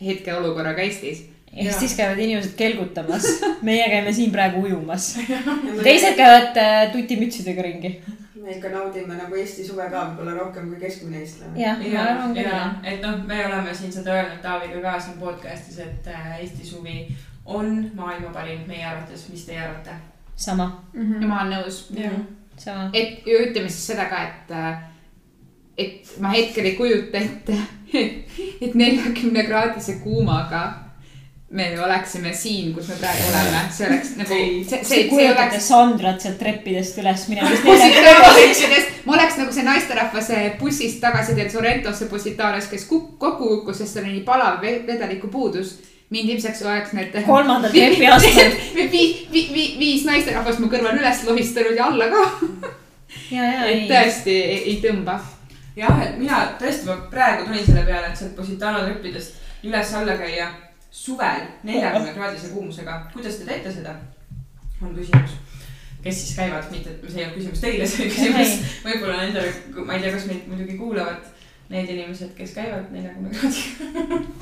hetkeolukorraga 0.00 0.82
Eestis. 0.82 1.24
Eestis 1.54 1.94
käivad 1.94 2.18
inimesed 2.18 2.56
kelgutamas, 2.58 3.26
meie 3.62 3.86
käime 3.88 4.12
siin 4.12 4.32
praegu 4.34 4.64
ujumas. 4.66 5.12
teised 5.86 6.16
käivad 6.18 6.56
äh, 6.58 6.92
tutimütsidega 6.92 7.62
ringi. 7.62 8.02
me 8.44 8.52
ikka 8.52 8.68
naudime 8.68 9.14
nagu 9.16 9.36
Eesti 9.40 9.64
suve 9.64 9.86
ka 9.88 10.02
võib-olla 10.08 10.34
rohkem 10.36 10.66
kui 10.68 10.80
keskmine 10.80 11.22
eestlane. 11.22 11.54
jah, 11.56 11.78
ma 11.78 11.86
ja 11.88 12.02
arvan, 12.10 12.34
küll 12.36 12.90
et 12.92 13.06
noh, 13.06 13.22
me 13.26 13.38
oleme 13.46 13.74
siin 13.74 13.92
seda 13.92 14.12
öelnud 14.18 14.42
Taaviga 14.42 14.82
ka 14.82 14.98
siin 15.00 15.16
podcast'is, 15.22 15.78
et 15.80 16.10
äh, 16.12 16.26
Eesti 16.40 16.66
suvi 16.66 17.06
on 17.46 17.90
maailma 17.94 18.34
parim 18.34 18.66
meie 18.68 18.84
arvates, 18.84 19.28
mis 19.30 19.46
teie 19.46 19.62
arvate? 19.64 19.96
sama, 20.36 20.66
ja 20.94 21.26
ma 21.26 21.40
olen 21.42 21.54
nõus. 21.54 21.84
sama. 22.58 22.90
et 22.92 23.26
ja 23.26 23.40
ütleme 23.46 23.70
siis 23.70 23.86
seda 23.92 24.10
ka, 24.10 24.22
et, 24.26 24.52
et 25.78 26.14
ma 26.22 26.30
hetkel 26.34 26.64
ei 26.70 26.76
kujuta 26.78 27.18
ette, 27.18 27.56
et 28.60 28.74
neljakümne 28.74 29.44
kraadise 29.46 30.00
kuumaga 30.02 30.64
me 31.54 31.68
oleksime 31.80 32.32
siin, 32.34 32.72
kus 32.74 32.88
me 32.90 32.96
praegu 32.98 33.28
oleme, 33.30 33.58
see 33.70 33.86
oleks 33.86 34.08
nagu, 34.18 34.28
see, 34.66 34.80
see, 34.82 35.02
see 35.06 35.26
oleks. 35.30 35.60
Sandrat 35.68 36.22
sealt 36.24 36.38
treppidest 36.40 36.98
üles 36.98 37.28
minemas. 37.30 37.62
Ma 39.04 39.14
oleks 39.14 39.36
nagu 39.38 39.52
see 39.54 39.62
naisterahvas 39.66 40.30
bussist 40.58 40.98
tagasi 41.04 41.36
teed 41.38 41.52
Sorrentosse 41.52 42.08
Positaanos, 42.10 42.66
kes 42.72 42.86
kuk- 42.90 43.12
kokku 43.22 43.50
kukkus, 43.52 43.78
sest 43.82 43.94
tal 43.98 44.06
oli 44.06 44.16
nii 44.16 44.24
palav 44.26 44.62
ve- 44.64 44.80
vedeliku 44.86 45.28
puudus. 45.30 45.76
mind 46.10 46.28
ilmseks 46.30 46.62
oleks 46.62 46.92
need. 46.92 47.14
kolmandal 47.26 47.70
trepiastmel. 47.74 48.52
viis, 48.94 49.26
viis, 49.32 49.78
viis 49.78 50.04
naisterahvast 50.08 50.58
mu 50.62 50.66
kõrval 50.72 50.98
üles 50.98 51.22
lohistanud 51.28 51.76
ja 51.78 51.86
alla 51.86 52.08
ka. 52.10 52.24
ja, 53.30 53.44
ja, 53.44 53.64
et 53.66 53.78
ei. 53.78 53.88
tõesti 53.90 54.34
ei, 54.42 54.58
ei 54.72 54.76
tõmba. 54.82 55.20
jah, 55.76 56.02
et 56.04 56.18
mina 56.18 56.40
tõesti, 56.60 56.86
ma 56.88 56.98
praegu 57.10 57.48
tulin 57.48 57.66
selle 57.66 57.84
peale, 57.88 58.10
et 58.10 58.18
sealt 58.18 58.36
Positano 58.36 58.84
treppidest 58.84 59.40
üles-alla 59.64 60.16
käia 60.20 60.50
suvel 60.94 61.48
neljakümne 61.66 62.14
kraadise 62.14 62.52
kuumusega. 62.52 63.00
kuidas 63.12 63.40
te 63.40 63.44
teete 63.48 63.72
seda? 63.72 63.96
on 64.82 64.94
küsimus. 64.94 65.36
kes 66.02 66.20
siis 66.20 66.36
käivad, 66.36 66.70
mitte, 66.70 66.96
see 67.08 67.20
ei 67.20 67.26
olnud 67.26 67.38
küsimus 67.38 67.60
teile, 67.60 67.86
see 67.88 68.04
oli 68.04 68.14
küsimus 68.14 68.56
võib-olla 68.84 69.20
nendele, 69.22 69.52
ma 69.84 69.96
ei 69.96 70.02
tea, 70.04 70.12
kas 70.14 70.26
meid 70.30 70.48
muidugi 70.50 70.78
kuulavad 70.78 71.30
need 71.72 71.94
inimesed, 71.96 72.34
kes 72.38 72.52
käivad 72.54 72.90
neljakümne 72.92 73.32
kraadiga. 73.34 74.34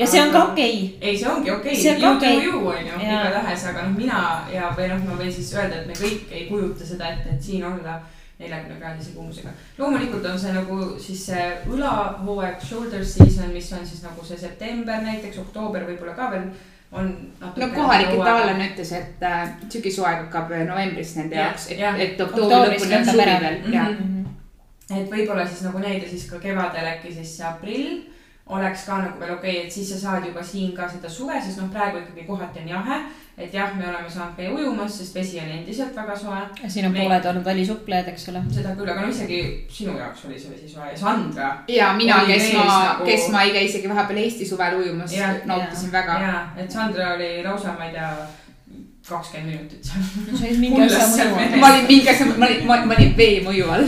ja 0.00 0.06
see 0.06 0.22
on 0.22 0.32
ka 0.34 0.44
okei 0.50 0.76
okay.. 0.78 1.08
ei, 1.10 1.18
see 1.18 1.30
ongi 1.30 1.50
okei 1.50 1.74
okay., 1.74 1.82
ka 1.84 1.92
you 1.92 2.00
do 2.00 2.12
okei. 2.16 2.44
you 2.46 2.68
on 2.68 2.86
ju, 2.86 3.00
igatahes, 3.04 3.66
aga 3.70 3.86
noh, 3.86 3.96
mina 3.98 4.22
ja, 4.54 4.70
või 4.78 4.90
noh, 4.90 5.02
ma 5.06 5.18
võin 5.20 5.34
siis 5.34 5.52
öelda, 5.54 5.82
et 5.82 5.90
me 5.90 5.98
kõik 5.98 6.32
ei 6.32 6.46
kujuta 6.50 6.86
seda 6.86 7.12
ette, 7.14 7.36
et 7.36 7.50
siin 7.50 7.66
olla 7.68 8.00
neljakümne 8.38 8.78
kraadise 8.80 9.10
kuumusega. 9.16 9.48
loomulikult 9.78 10.24
on 10.30 10.38
see 10.38 10.52
nagu 10.54 10.78
siis 11.02 11.26
see 11.26 11.46
õlahooaeg, 11.74 12.60
shoulder 12.64 13.04
season, 13.04 13.50
mis 13.52 13.72
on 13.72 13.86
siis 13.86 14.02
nagu 14.02 14.24
see 14.24 14.38
september 14.38 15.00
näiteks, 15.02 15.38
oktoober 15.38 15.86
võib-olla 15.88 16.14
ka 16.18 16.30
veel 16.34 16.50
on. 16.92 17.10
no 17.42 17.68
kohalik 17.74 18.14
Itaallan 18.14 18.62
ütles, 18.68 18.92
et 18.96 19.22
äh, 19.26 19.48
sügishooaeg 19.72 20.22
hakkab 20.26 20.54
novembris 20.68 21.16
nende 21.18 21.36
Jah, 21.36 21.50
jaoks, 21.50 21.66
et 21.72 21.78
jah., 21.82 21.98
et 22.00 22.20
oktoobri 22.20 22.78
lõpuni 22.78 23.00
on 23.00 23.04
suvi 23.10 23.26
veel, 23.26 23.58
Mhm. 23.64 23.74
jah. 23.74 23.88
et 25.00 25.10
võib-olla 25.10 25.48
siis 25.48 25.62
nagu 25.66 25.78
neid 25.78 26.02
ja 26.02 26.08
siis 26.08 26.30
ka 26.30 26.38
kevadel 26.38 26.86
äkki 26.94 27.12
siis 27.14 27.36
see 27.36 27.46
aprill 27.46 27.98
oleks 28.48 28.86
ka 28.86 28.98
nagu 29.02 29.20
veel 29.20 29.34
okei 29.34 29.56
okay,, 29.58 29.66
et 29.66 29.72
siis 29.72 29.90
sa 29.92 29.98
saad 29.98 30.24
juba 30.26 30.42
siin 30.42 30.72
ka 30.76 30.86
seda 30.88 31.08
suve, 31.12 31.36
sest 31.42 31.58
noh, 31.60 31.68
praegu 31.72 31.98
ikkagi 31.98 32.24
kohati 32.26 32.62
on 32.62 32.68
jahe. 32.68 33.00
Et 33.38 33.54
jah, 33.54 33.74
me 33.76 33.86
oleme 33.88 34.10
saanud 34.10 34.34
käia 34.36 34.50
ujumas, 34.50 34.96
sest 34.98 35.14
vesi 35.14 35.38
on 35.40 35.50
endiselt 35.58 35.94
väga 35.96 36.16
soe 36.18 36.40
siin 36.66 36.86
on 36.86 36.92
Me- 36.92 37.04
pooled 37.04 37.28
olnud 37.30 37.44
välisuplejad, 37.44 38.08
eks 38.12 38.28
ole. 38.32 38.42
seda 38.54 38.74
küll, 38.78 38.90
aga 38.90 39.04
no 39.06 39.12
isegi 39.12 39.38
sinu 39.70 39.94
jaoks 39.98 40.24
oli 40.26 40.40
see 40.40 40.50
vesi 40.56 40.72
soe 40.72 40.90
ja 40.90 40.98
Sandra. 40.98 41.52
ja 41.68 41.92
mina, 41.94 42.18
kes 42.26 42.50
ma 42.56 42.66
nagu-, 42.66 43.06
kes 43.06 43.28
ma 43.34 43.44
ei 43.46 43.54
käi 43.54 43.64
isegi 43.70 43.88
vahepeal 43.88 44.24
Eesti 44.24 44.48
suvel 44.48 44.80
ujumas 44.80 45.14
nautisin 45.44 45.92
väga. 45.92 46.20
ja, 46.26 46.34
et 46.56 46.70
Sandra 46.70 47.14
oli 47.14 47.30
lausa, 47.44 47.76
ma 47.78 47.86
ei 47.86 47.92
tea, 47.92 48.10
kakskümmend 49.08 49.52
minutit 49.52 49.84
seal. 49.84 50.02
sa 50.38 50.46
olid 50.46 50.58
mingi 50.60 50.82
asja 50.84 51.28
mõju 51.30 51.44
all. 51.44 51.60
ma 51.60 51.70
olin 51.72 51.86
mingi 51.88 52.10
asja, 52.10 52.26
ma 52.32 52.46
olin, 52.46 52.66
ma 52.66 52.96
olin 52.96 53.14
vee 53.16 53.36
mõju 53.44 53.70
all. 53.74 53.86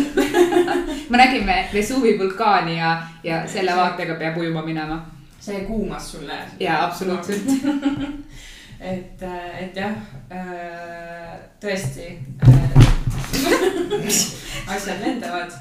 me 1.10 1.20
nägime 1.20 1.56
Vesuvi 1.74 2.14
vulkaani 2.18 2.78
ja, 2.78 2.94
ja 3.24 3.42
selle 3.50 3.74
vaatega 3.76 4.16
peab 4.20 4.38
ujuma 4.40 4.62
minema. 4.64 5.02
see 5.40 5.64
kuumas 5.66 6.12
sulle. 6.12 6.38
jaa, 6.60 6.84
absoluutselt. 6.86 7.50
et, 8.80 9.22
et 9.60 9.76
jah, 9.76 9.96
tõesti. 11.60 12.06
asjad 14.74 15.02
lendavad. 15.02 15.52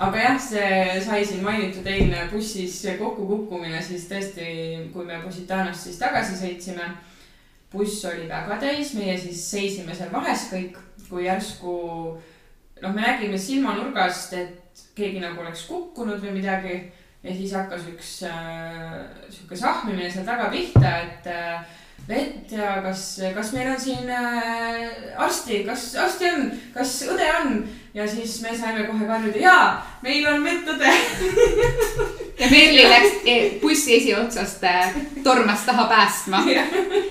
aga 0.00 0.22
jah, 0.24 0.38
see 0.40 1.00
sai 1.04 1.24
siin 1.26 1.42
mainitud 1.44 1.86
eilne 1.86 2.24
bussis 2.32 2.78
kokkukukkumine, 2.98 3.82
siis 3.84 4.08
tõesti, 4.10 4.46
kui 4.94 5.04
me 5.04 5.20
Positanost 5.24 5.86
siis 5.86 5.98
tagasi 6.00 6.38
sõitsime. 6.40 6.88
buss 7.72 8.04
oli 8.04 8.26
väga 8.28 8.56
täis, 8.58 8.94
meie 8.94 9.18
siis 9.18 9.42
seisime 9.50 9.94
seal 9.94 10.10
vahes 10.12 10.48
kõik, 10.50 10.78
kui 11.08 11.26
järsku 11.26 11.74
noh, 12.82 12.94
me 12.94 13.04
nägime 13.04 13.38
silmanurgast, 13.38 14.32
et 14.34 14.82
keegi 14.96 15.20
nagu 15.22 15.42
oleks 15.42 15.66
kukkunud 15.68 16.18
või 16.22 16.40
midagi 16.40 16.74
ja 17.22 17.34
siis 17.36 17.52
hakkas 17.54 17.86
üks 17.92 18.14
äh, 18.28 18.96
sihuke 19.28 19.58
sahmimine 19.58 20.08
seal 20.10 20.26
taga 20.26 20.48
pihta, 20.52 20.94
et 21.04 21.28
äh, 21.30 21.60
vett 22.10 22.52
ja 22.52 22.80
kas, 22.84 23.04
kas 23.34 23.52
meil 23.56 23.70
on 23.72 23.80
siin 23.80 24.10
äh, 24.10 24.80
arsti, 25.18 25.62
kas 25.68 25.90
arsti 26.06 26.32
on, 26.34 26.50
kas 26.74 26.98
õde 27.10 27.30
on? 27.42 27.62
Ja 27.94 28.08
siis 28.08 28.42
me 28.42 28.58
saime 28.58 28.84
kohe 28.86 29.06
karjuda, 29.06 29.38
jaa, 29.42 29.62
meil 30.02 30.26
on 30.30 30.44
medõde. 30.44 30.92
ja 32.38 32.50
Merli 32.52 32.84
läks 32.86 33.16
eh, 33.26 33.56
bussi 33.58 33.96
esiotsast, 33.96 34.62
tormas 35.24 35.64
taha 35.66 35.88
päästma. 35.90 36.44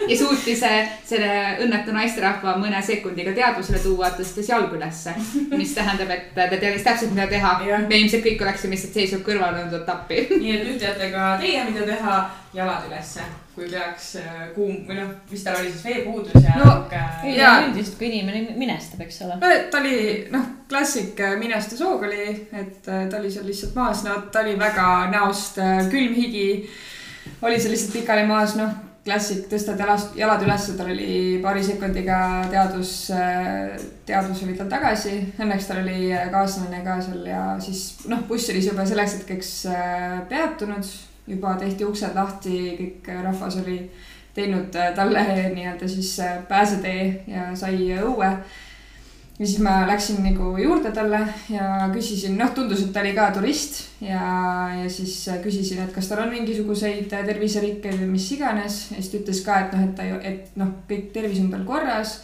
Ja 0.09 0.15
suutis 0.17 0.63
eh, 0.65 0.87
selle 1.05 1.33
õnnetu 1.61 1.93
naisterahva 1.93 2.55
mõne 2.57 2.79
sekundiga 2.81 3.29
teadvusele 3.37 3.77
tuua, 3.83 4.07
tõstes 4.17 4.47
jalg 4.49 4.71
ülesse. 4.73 5.13
mis 5.51 5.75
tähendab, 5.75 6.09
et 6.15 6.31
ta 6.33 6.47
teadis 6.55 6.87
täpselt, 6.87 7.11
mida 7.13 7.27
teha. 7.29 7.51
Me 7.83 7.99
ilmselt 7.99 8.25
kõik 8.25 8.41
oleksime 8.41 8.73
lihtsalt 8.73 8.97
seisnud 8.97 9.21
kõrval 9.27 9.59
olnud 9.59 9.93
appi. 9.93 10.25
nii 10.31 10.55
et 10.55 10.65
nüüd 10.65 10.81
teate 10.81 11.11
ka 11.13 11.35
teie, 11.43 11.61
mida 11.67 11.85
teha, 11.91 12.17
jalad 12.55 12.87
ülesse, 12.89 13.27
kui 13.59 13.67
peaks 13.71 14.07
äh, 14.21 14.41
kuum 14.55 14.81
või 14.87 14.97
noh, 15.01 15.11
mis 15.31 15.43
tal 15.45 15.59
oli 15.59 15.71
siis 15.73 15.85
veepuudus 15.85 16.39
ja 16.43 16.55
No, 16.59 16.71
sihuke- 16.71 17.35
Jaa. 17.37 17.53
üldiselt, 17.67 17.97
kui 17.99 18.09
inimene 18.09 18.55
minestab, 18.57 19.01
eks 19.05 19.21
ole. 19.27 19.37
ta 19.71 19.77
oli 19.81 20.27
noh, 20.33 20.45
klassik 20.71 21.19
äh, 21.19 21.35
minestushoog 21.39 22.03
oli, 22.09 22.25
et 22.55 22.87
äh, 22.89 23.05
ta 23.11 23.19
oli 23.19 23.31
seal 23.31 23.45
lihtsalt 23.49 23.75
maas, 23.75 24.03
no 24.07 24.15
ta 24.31 24.43
oli 24.45 24.55
väga 24.59 24.89
näost 25.13 25.59
külm 25.91 26.15
higi. 26.17 26.45
oli 27.41 27.59
seal 27.59 27.75
lihtsalt 27.75 27.93
pikali 27.99 28.23
maas, 28.29 28.55
noh, 28.59 28.71
klassik, 29.05 29.45
tõstad 29.49 29.79
jalast, 29.79 30.15
jalad 30.19 30.41
üles, 30.45 30.65
tal 30.77 30.89
oli 30.91 31.39
paari 31.41 31.63
sekundiga 31.65 32.17
teadus, 32.51 32.91
teadus 34.05 34.41
oli 34.45 34.53
tal 34.59 34.67
tagasi. 34.69 35.13
Õnneks 35.39 35.67
tal 35.69 35.79
oli 35.81 36.09
kaaslane 36.33 36.81
ka 36.85 36.97
seal 37.01 37.23
ja 37.25 37.43
siis 37.63 37.85
noh, 38.11 38.21
buss 38.27 38.49
oli 38.53 38.61
juba 38.65 38.85
selleks 38.85 39.15
hetkeks 39.19 39.53
peatunud, 40.29 40.91
juba 41.29 41.55
tehti 41.59 41.85
uksed 41.85 42.15
lahti, 42.17 42.55
kõik 42.79 43.11
äh, 43.11 43.21
rahvas 43.25 43.59
oli 43.61 43.83
teinud 44.35 44.75
äh, 44.75 44.93
talle 44.95 45.25
nii-öelda 45.53 45.89
siis 45.89 46.15
äh, 46.23 46.39
pääsetee 46.47 47.03
ja 47.27 47.51
sai 47.57 47.91
õue 47.99 48.31
ja 49.39 49.45
siis 49.45 49.59
ma 49.63 49.85
läksin 49.87 50.19
nagu 50.25 50.51
juurde 50.59 50.91
talle 50.95 51.21
ja 51.49 51.89
küsisin, 51.93 52.35
noh, 52.39 52.51
tundus, 52.55 52.81
et 52.83 52.91
ta 52.95 53.03
oli 53.03 53.13
ka 53.15 53.29
turist 53.35 53.79
ja, 54.03 54.23
ja 54.81 54.89
siis 54.91 55.15
küsisin, 55.43 55.83
et 55.85 55.93
kas 55.95 56.09
tal 56.09 56.25
on 56.25 56.33
mingisuguseid 56.33 57.07
terviserikkeid 57.13 58.01
või 58.01 58.15
mis 58.17 58.27
iganes 58.35 58.81
ja 58.91 58.97
siis 58.97 59.13
ta 59.13 59.21
ütles 59.21 59.45
ka, 59.45 59.61
et 59.63 59.77
noh, 59.77 59.85
et 59.85 59.95
ta, 59.95 60.09
et 60.33 60.59
noh, 60.59 60.75
kõik 60.89 61.13
tervis 61.15 61.39
on 61.43 61.53
tal 61.53 61.63
korras. 61.67 62.19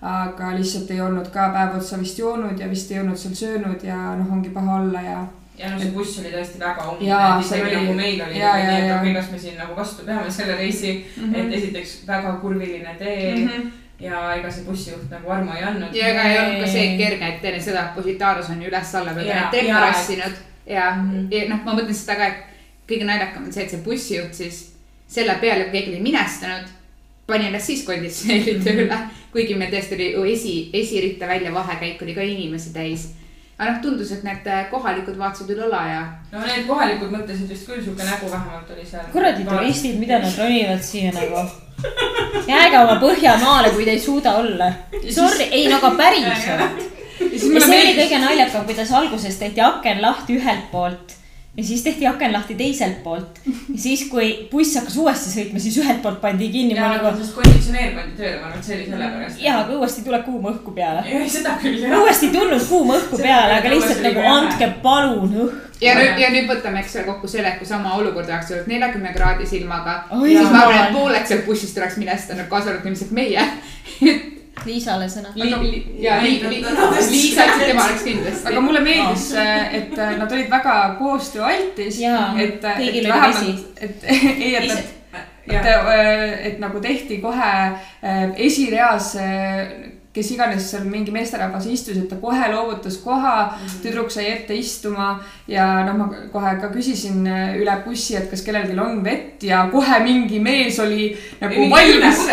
aga 0.00 0.54
lihtsalt 0.56 0.90
ei 0.90 1.00
olnud 1.04 1.26
ka 1.28 1.50
päev 1.52 1.74
otsa 1.76 1.98
vist 2.00 2.18
joonud 2.18 2.60
ja 2.60 2.70
vist 2.70 2.90
ei 2.90 3.02
olnud 3.02 3.18
seal 3.20 3.34
söönud 3.36 3.82
ja 3.84 4.14
noh, 4.16 4.32
ongi 4.32 4.48
paha 4.48 4.78
olla 4.80 5.02
ja 5.04 5.18
ja 5.60 5.70
no 5.70 5.78
see 5.80 5.90
buss 5.92 6.18
oli 6.22 6.30
tõesti 6.32 6.58
väga 6.60 6.86
umbne, 6.92 7.06
et 7.12 7.44
isegi 7.44 7.62
oli- 7.66 7.76
nagu 7.76 7.92
meil 7.98 8.20
oli 8.26 8.38
nii, 8.40 8.78
et 8.80 8.92
okei, 8.96 9.14
kas 9.14 9.30
me 9.30 9.38
siin 9.38 9.58
nagu 9.60 9.76
vastu 9.76 10.04
peame 10.06 10.30
selle 10.30 10.56
reisi 10.56 10.92
mm. 11.16 11.22
-hmm. 11.32 11.36
et 11.40 11.54
esiteks 11.58 11.94
väga 12.08 12.32
kurviline 12.42 12.94
tee 12.98 13.34
mm. 13.34 13.48
-hmm. 13.48 13.70
ja 14.00 14.34
ega 14.34 14.50
see 14.50 14.64
bussijuht 14.64 15.10
nagu 15.10 15.30
armu 15.30 15.52
ei 15.56 15.62
andnud. 15.64 15.94
ja 15.94 16.08
ega 16.08 16.22
ei 16.22 16.38
olnud 16.38 16.60
ka 16.64 16.70
see 16.72 16.96
kerge, 16.98 17.28
et 17.28 17.44
enne 17.44 17.60
seda 17.60 17.92
Positaaros 17.96 18.48
on 18.50 18.62
ju 18.62 18.68
üles-alla 18.70 19.12
jaa. 19.22 19.80
rassinud 19.86 20.32
ja 20.66 20.90
Mhm. 20.96 21.26
ja 21.32 21.48
noh, 21.48 21.64
ma 21.64 21.72
mõtlen 21.74 21.94
seda 21.94 22.16
ka, 22.16 22.26
et 22.26 22.34
kõige 22.88 23.04
naljakam 23.04 23.44
on 23.44 23.52
see, 23.52 23.62
et 23.64 23.70
see 23.70 23.82
bussijuht 23.84 24.34
siis 24.34 24.72
selle 25.08 25.34
peale, 25.40 25.64
kui 25.64 25.72
keegi 25.72 25.90
oli 25.94 26.00
minestanud, 26.02 26.68
pani 27.26 27.46
ennast 27.46 27.66
siis 27.66 27.84
konditsioneeri 27.86 28.58
tööle. 28.64 28.98
kuigi 29.32 29.54
meil 29.54 29.70
tõesti 29.70 29.94
oli 29.94 30.12
ju 30.12 30.22
esi, 30.24 30.70
esiritta 30.72 31.26
välja 31.28 31.52
vahekäik 31.54 32.02
oli 32.02 32.14
ka 32.14 32.20
inimesi 32.22 32.72
täis. 32.74 33.14
Aga 33.60 33.72
noh, 33.74 33.80
tundus, 33.84 34.12
et 34.14 34.22
need 34.24 34.46
kohalikud 34.70 35.18
vaatasid 35.20 35.50
üle 35.52 35.66
õla 35.66 35.80
ja 35.84 36.00
no 36.32 36.44
need 36.46 36.64
kohalikud 36.68 37.12
mõtlesid 37.12 37.50
vist 37.52 37.68
küll 37.68 37.82
sihuke 37.84 38.06
nägu 38.06 38.30
vähemalt 38.32 38.70
oli 38.72 38.86
seal. 38.88 39.10
kuradi 39.12 39.44
turistid, 39.48 39.98
mida 40.00 40.20
nad 40.22 40.38
ronivad 40.40 40.80
siia 40.86 41.12
nagu. 41.12 41.44
jääge 42.48 42.78
oma 42.80 42.96
Põhjamaale, 43.02 43.74
kui 43.76 43.84
te 43.84 43.96
ei 43.96 44.00
suuda 44.00 44.34
olla. 44.40 44.72
Sorry, 45.12 45.48
ei 45.50 45.68
no 45.68 45.76
aga 45.76 45.92
päriselt. 46.00 46.82
ja 47.20 47.62
see 47.66 47.80
oli 47.84 47.94
kõige 48.00 48.20
naljakam, 48.24 48.66
kuidas 48.68 48.92
alguses 48.96 49.40
tehti 49.40 49.64
aken 49.64 50.02
lahti 50.02 50.40
ühelt 50.40 50.68
poolt 50.72 51.19
ja 51.56 51.64
siis 51.64 51.82
tehti 51.82 52.06
aken 52.06 52.32
lahti 52.32 52.54
teiselt 52.54 53.02
poolt. 53.02 53.40
ja 53.46 53.78
siis, 53.78 54.04
kui 54.10 54.48
buss 54.50 54.76
hakkas 54.78 54.96
uuesti 54.96 55.32
sõitma, 55.32 55.58
siis 55.62 55.78
ühelt 55.82 56.02
poolt 56.02 56.20
pandi 56.22 56.48
kinni. 56.52 56.76
ma 56.78 56.92
nagu, 56.94 57.10
sest 57.18 57.34
konditsioneer 57.34 57.92
pandi 57.96 58.16
tööle, 58.20 58.36
ma 58.38 58.46
arvan, 58.46 58.60
et 58.60 58.68
see 58.68 58.76
oli 58.76 58.86
sellepärast. 58.92 59.42
jaa, 59.42 59.56
aga 59.64 59.78
uuesti 59.78 60.06
tuleb 60.06 60.24
kuum 60.28 60.48
õhku 60.52 60.74
peale. 60.78 61.02
ei, 61.10 61.28
seda 61.30 61.56
küll 61.62 61.82
jah. 61.82 61.98
uuesti 61.98 62.30
ei 62.30 62.36
tulnud 62.38 62.66
kuum 62.68 62.94
õhku 62.94 63.18
Seda 63.18 63.28
peale, 63.28 63.58
aga 63.58 63.74
lihtsalt 63.74 64.02
nagu 64.06 64.26
andke 64.34 64.72
palun 64.86 65.36
õhku. 65.44 65.76
ja 65.82 65.98
nüüd, 65.98 66.24
ja 66.24 66.32
nüüd 66.36 66.50
võtame, 66.54 66.84
eks 66.84 66.98
ole, 67.00 67.06
kokku 67.10 67.34
selle, 67.34 67.54
kui 67.58 67.68
sama 67.68 67.96
olukord 67.98 68.30
oleks 68.30 68.52
olnud 68.54 68.70
neljakümne 68.70 69.14
kraadise 69.16 69.58
ilmaga. 69.58 70.02
Siis 70.10 70.52
ma 70.52 70.66
arvan, 70.66 70.84
et 70.84 70.98
pooled 70.98 71.32
sealt 71.32 71.48
bussist 71.48 71.78
oleks 71.82 71.98
minestanud, 71.98 72.46
kaasa 72.52 72.76
arvatud 72.76 72.92
ilmselt 72.94 73.16
meie. 73.16 73.48
Liisale 74.66 75.08
sõna. 75.08 75.32
Li-, 75.34 75.50
li- 75.70 75.82
ja 76.04 76.18
Ei, 76.20 76.36
Li- 76.42 76.48
Li- 76.48 76.62
Liisa 77.10 77.46
ütles, 77.46 77.60
et 77.62 77.66
tema 77.66 77.84
oleks 77.88 78.02
kindlasti. 78.06 78.46
aga 78.52 78.60
mulle 78.60 78.80
meeldis, 78.84 79.26
et 79.80 79.96
nad 80.20 80.32
olid 80.32 80.50
väga 80.52 80.78
koostööaltis. 80.98 82.00
Et, 82.38 82.62
kõigil 82.64 83.04
et 83.04 83.12
vähemalt, 83.12 83.66
et 83.80 84.04
ei, 84.10 84.54
et 84.56 84.68
nad 84.68 84.78
et, 85.50 86.46
et 86.46 86.58
nagu 86.62 86.80
tehti 86.80 87.16
kohe 87.22 87.52
äh, 88.02 88.28
esireas, 88.36 89.14
kes 90.14 90.30
iganes 90.34 90.64
seal 90.72 90.84
mingi 90.90 91.12
meesterahvas 91.14 91.66
istus, 91.70 91.96
et 91.96 92.08
ta 92.10 92.16
kohe 92.18 92.48
loovutas 92.52 92.96
koha, 93.02 93.34
tüdruk 93.82 94.10
sai 94.10 94.26
ette 94.32 94.54
istuma 94.58 95.12
ja 95.50 95.82
noh, 95.86 95.94
ma 95.98 96.06
kohe 96.32 96.50
ka 96.62 96.68
küsisin 96.70 97.26
äh, 97.26 97.56
üle 97.58 97.74
bussi, 97.84 98.14
et 98.18 98.30
kas 98.30 98.42
kellelgi 98.46 98.76
on 98.78 99.04
vett 99.04 99.42
ja 99.42 99.68
kohe 99.72 99.98
mingi 100.04 100.38
mees 100.42 100.78
oli 100.82 101.16
nagu 101.40 101.70
valmis. 101.72 102.20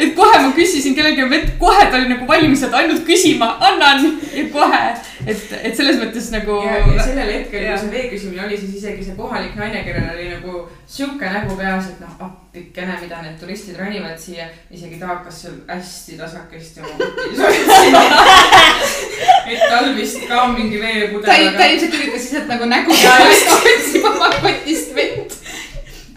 et 0.00 0.14
kohe 0.16 0.38
ma 0.40 0.52
küsisin 0.56 0.94
kellelgi 0.96 1.22
on 1.26 1.32
vett, 1.34 1.48
kohe 1.60 1.84
ta 1.90 1.96
oli 1.98 2.08
nagu 2.08 2.24
valmis, 2.28 2.62
et 2.64 2.74
ainult 2.80 3.04
küsima, 3.06 3.48
annan 3.68 4.00
ja 4.32 4.44
kohe, 4.54 4.82
et, 5.26 5.42
et 5.60 5.76
selles 5.76 5.96
mõttes 6.00 6.26
nagu. 6.32 6.52
ja, 6.64 6.80
sellel 7.02 7.30
hetkel, 7.34 7.60
kui 7.68 7.78
see 7.84 7.92
vee 7.92 8.04
küsimine 8.14 8.42
oli, 8.48 8.56
siis 8.62 8.74
isegi 8.80 9.02
see 9.04 9.16
kohalik 9.20 9.54
naine, 9.60 9.80
kellel 9.84 10.08
oli 10.16 10.26
nagu 10.32 10.52
sihuke 10.88 11.26
nägu 11.36 11.52
peas, 11.60 11.84
et 11.92 11.98
noh, 12.00 12.12
appikene, 12.30 12.94
mida 13.04 13.16
need 13.26 13.36
turistid 13.42 13.76
ronivad 13.80 14.18
siia, 14.20 14.46
isegi 14.72 14.96
ta 15.02 15.06
hakkas 15.12 15.36
seal 15.44 15.56
hästi 15.68 16.12
tasakesti 16.22 16.78
oma 16.80 16.94
kotis. 17.04 17.38
et 19.46 19.60
tal 19.70 19.90
vist 19.96 20.20
ka 20.28 20.46
mingi 20.52 20.78
ta, 20.80 20.86
veepudel, 20.86 21.26
ta 21.26 21.34
aga 21.50 21.66
ilmselt 21.72 21.94
üritas 21.98 22.22
lihtsalt 22.26 22.48
nagu 22.48 22.64
nägu 22.70 22.94
otsib 22.94 24.04
oma 24.10 24.30
kotist 24.40 24.94
vett. 24.96 25.36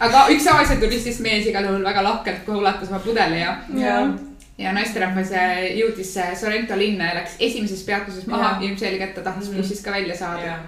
aga 0.00 0.24
üks 0.34 0.46
Aasia 0.52 0.76
turistist 0.80 1.20
mees 1.24 1.46
igal 1.50 1.64
juhul 1.68 1.84
väga 1.84 2.02
lahkelt 2.06 2.44
kohe 2.46 2.58
ulatas 2.62 2.88
oma 2.92 2.98
pudeli 3.04 3.40
ja, 3.40 3.56
ja, 3.76 3.96
ja 4.58 4.72
naisterahvas 4.76 5.32
äh, 5.32 5.64
jõudis 5.78 6.12
äh, 6.22 6.34
Sorrento 6.38 6.76
linna 6.78 7.10
ja 7.12 7.14
läks 7.20 7.36
esimeses 7.40 7.82
peatuses 7.86 8.26
maha 8.30 8.56
ilmselgelt 8.62 9.14
ta 9.14 9.26
tahtis 9.26 9.48
Mhm. 9.50 9.56
bussist 9.60 9.84
ka 9.84 9.90
välja 9.96 10.16
saada 10.16 10.44
ja, 10.46 10.58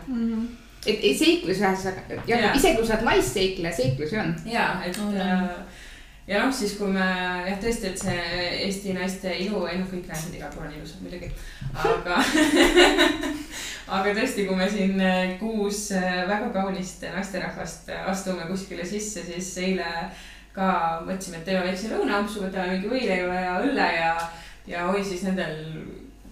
et 0.87 0.99
ei, 1.05 1.15
seiklus 1.19 1.59
ühesõnaga, 1.61 2.23
isegi 2.57 2.77
kui 2.79 2.87
sa 2.89 2.95
oled 2.97 3.05
laisseikleja, 3.11 3.75
seiklusi 3.77 4.17
on. 4.19 4.35
ja, 4.49 4.71
et 4.87 4.99
On, 4.99 5.09
on. 5.15 5.21
äh, 5.21 5.49
ja 6.31 6.45
noh, 6.45 6.53
siis 6.55 6.77
kui 6.79 6.91
me 6.95 7.05
jah, 7.05 7.59
tõesti, 7.63 7.91
et 7.91 8.03
see 8.05 8.49
Eesti 8.67 8.95
naiste 8.95 9.33
ilu, 9.45 9.65
ei 9.67 9.81
noh, 9.81 9.89
kõik 9.91 10.07
naised 10.11 10.35
igal 10.37 10.53
pool 10.55 10.69
on 10.69 10.77
ilusad 10.79 11.03
muidugi, 11.03 11.31
aga 11.75 12.19
aga 13.97 14.13
tõesti, 14.15 14.47
kui 14.47 14.59
me 14.59 14.69
siin 14.71 15.01
äh, 15.03 15.33
kuus 15.41 15.89
äh, 15.99 16.23
väga 16.31 16.53
kaunist 16.55 17.03
naisterahvast 17.03 17.91
äh, 17.91 18.05
astume 18.13 18.47
kuskile 18.51 18.87
sisse, 18.87 19.25
siis 19.27 19.51
eile 19.65 19.89
ka 20.55 20.69
mõtlesime, 21.07 21.41
et 21.41 21.49
teeme 21.49 21.67
väikse 21.67 21.91
lõunaampsu, 21.91 22.45
võtame 22.45 22.77
mingi 22.77 22.93
võileiva 22.93 23.43
ja 23.43 23.57
õlle 23.65 23.91
ja, 23.97 24.15
ja 24.71 24.87
oi 24.91 25.03
siis 25.07 25.27
nendel 25.27 25.59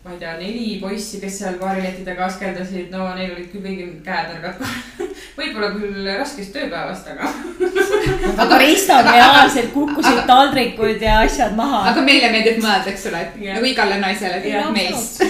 ma 0.04 0.14
ei 0.14 0.22
tea, 0.22 0.36
neli 0.38 0.78
poissi, 0.80 1.18
kes 1.22 1.40
seal 1.40 1.58
baarileti 1.60 2.06
taga 2.06 2.28
askeldasid, 2.28 2.92
no 2.94 3.10
neil 3.18 3.34
olid 3.34 3.50
küll 3.52 3.66
kõigil 3.66 3.90
käed 4.06 4.30
nõrgad. 4.30 4.62
võib-olla 5.38 5.74
küll 5.74 6.06
raskest 6.06 6.54
tööpäevast, 6.54 7.10
aga 7.12 7.28
aga 8.44 8.58
Ristoga 8.62 9.12
reaalselt 9.12 9.72
kukkusid 9.74 10.22
taldrikud 10.26 11.02
ja 11.02 11.20
asjad 11.26 11.56
maha. 11.58 11.82
aga 11.92 12.04
meile 12.06 12.30
meeldib 12.32 12.62
mõelda, 12.62 12.92
eks 12.92 13.08
ole, 13.10 13.24
et 13.26 13.38
nagu 13.58 13.70
igale 13.72 13.98
naisele 14.02 14.40
Jah. 14.46 14.70
meist. 14.72 15.22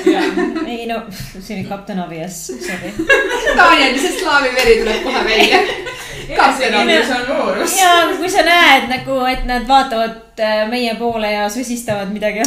ei 0.66 0.87
no, 0.90 1.02
see 1.12 1.59
oli 1.59 1.66
kapten 1.68 2.02
Avias, 2.04 2.44
sorry. 2.52 2.92
Danieli 3.57 3.98
see 4.02 4.18
slaavi 4.20 4.54
veri 4.57 4.78
tuleb 4.83 5.02
kohe 5.07 5.24
välja. 5.33 5.62
Kapten 6.37 6.74
enesekindlus 6.74 7.31
on 7.31 7.37
voorus. 7.37 7.81
ja 7.81 8.16
kui 8.16 8.31
sa 8.31 8.42
näed 8.46 8.88
nagu, 8.90 9.18
et 9.31 9.44
nad 9.48 9.68
vaatavad 9.68 10.40
äh, 10.40 10.64
meie 10.70 10.94
poole 10.94 11.33
ja 11.33 11.48
sosistavad 11.50 12.12
midagi, 12.12 12.42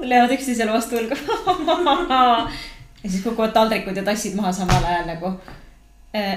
löövad 0.00 0.34
üksteisele 0.36 0.72
vastu 0.72 1.00
õlga. 1.00 1.16
ja 3.02 3.10
siis 3.10 3.22
kukuvad 3.22 3.54
taldrikud 3.54 3.96
ja 3.96 4.04
tassid 4.04 4.36
maha 4.36 4.52
samal 4.52 4.84
ajal 4.84 5.06
nagu. 5.14 5.36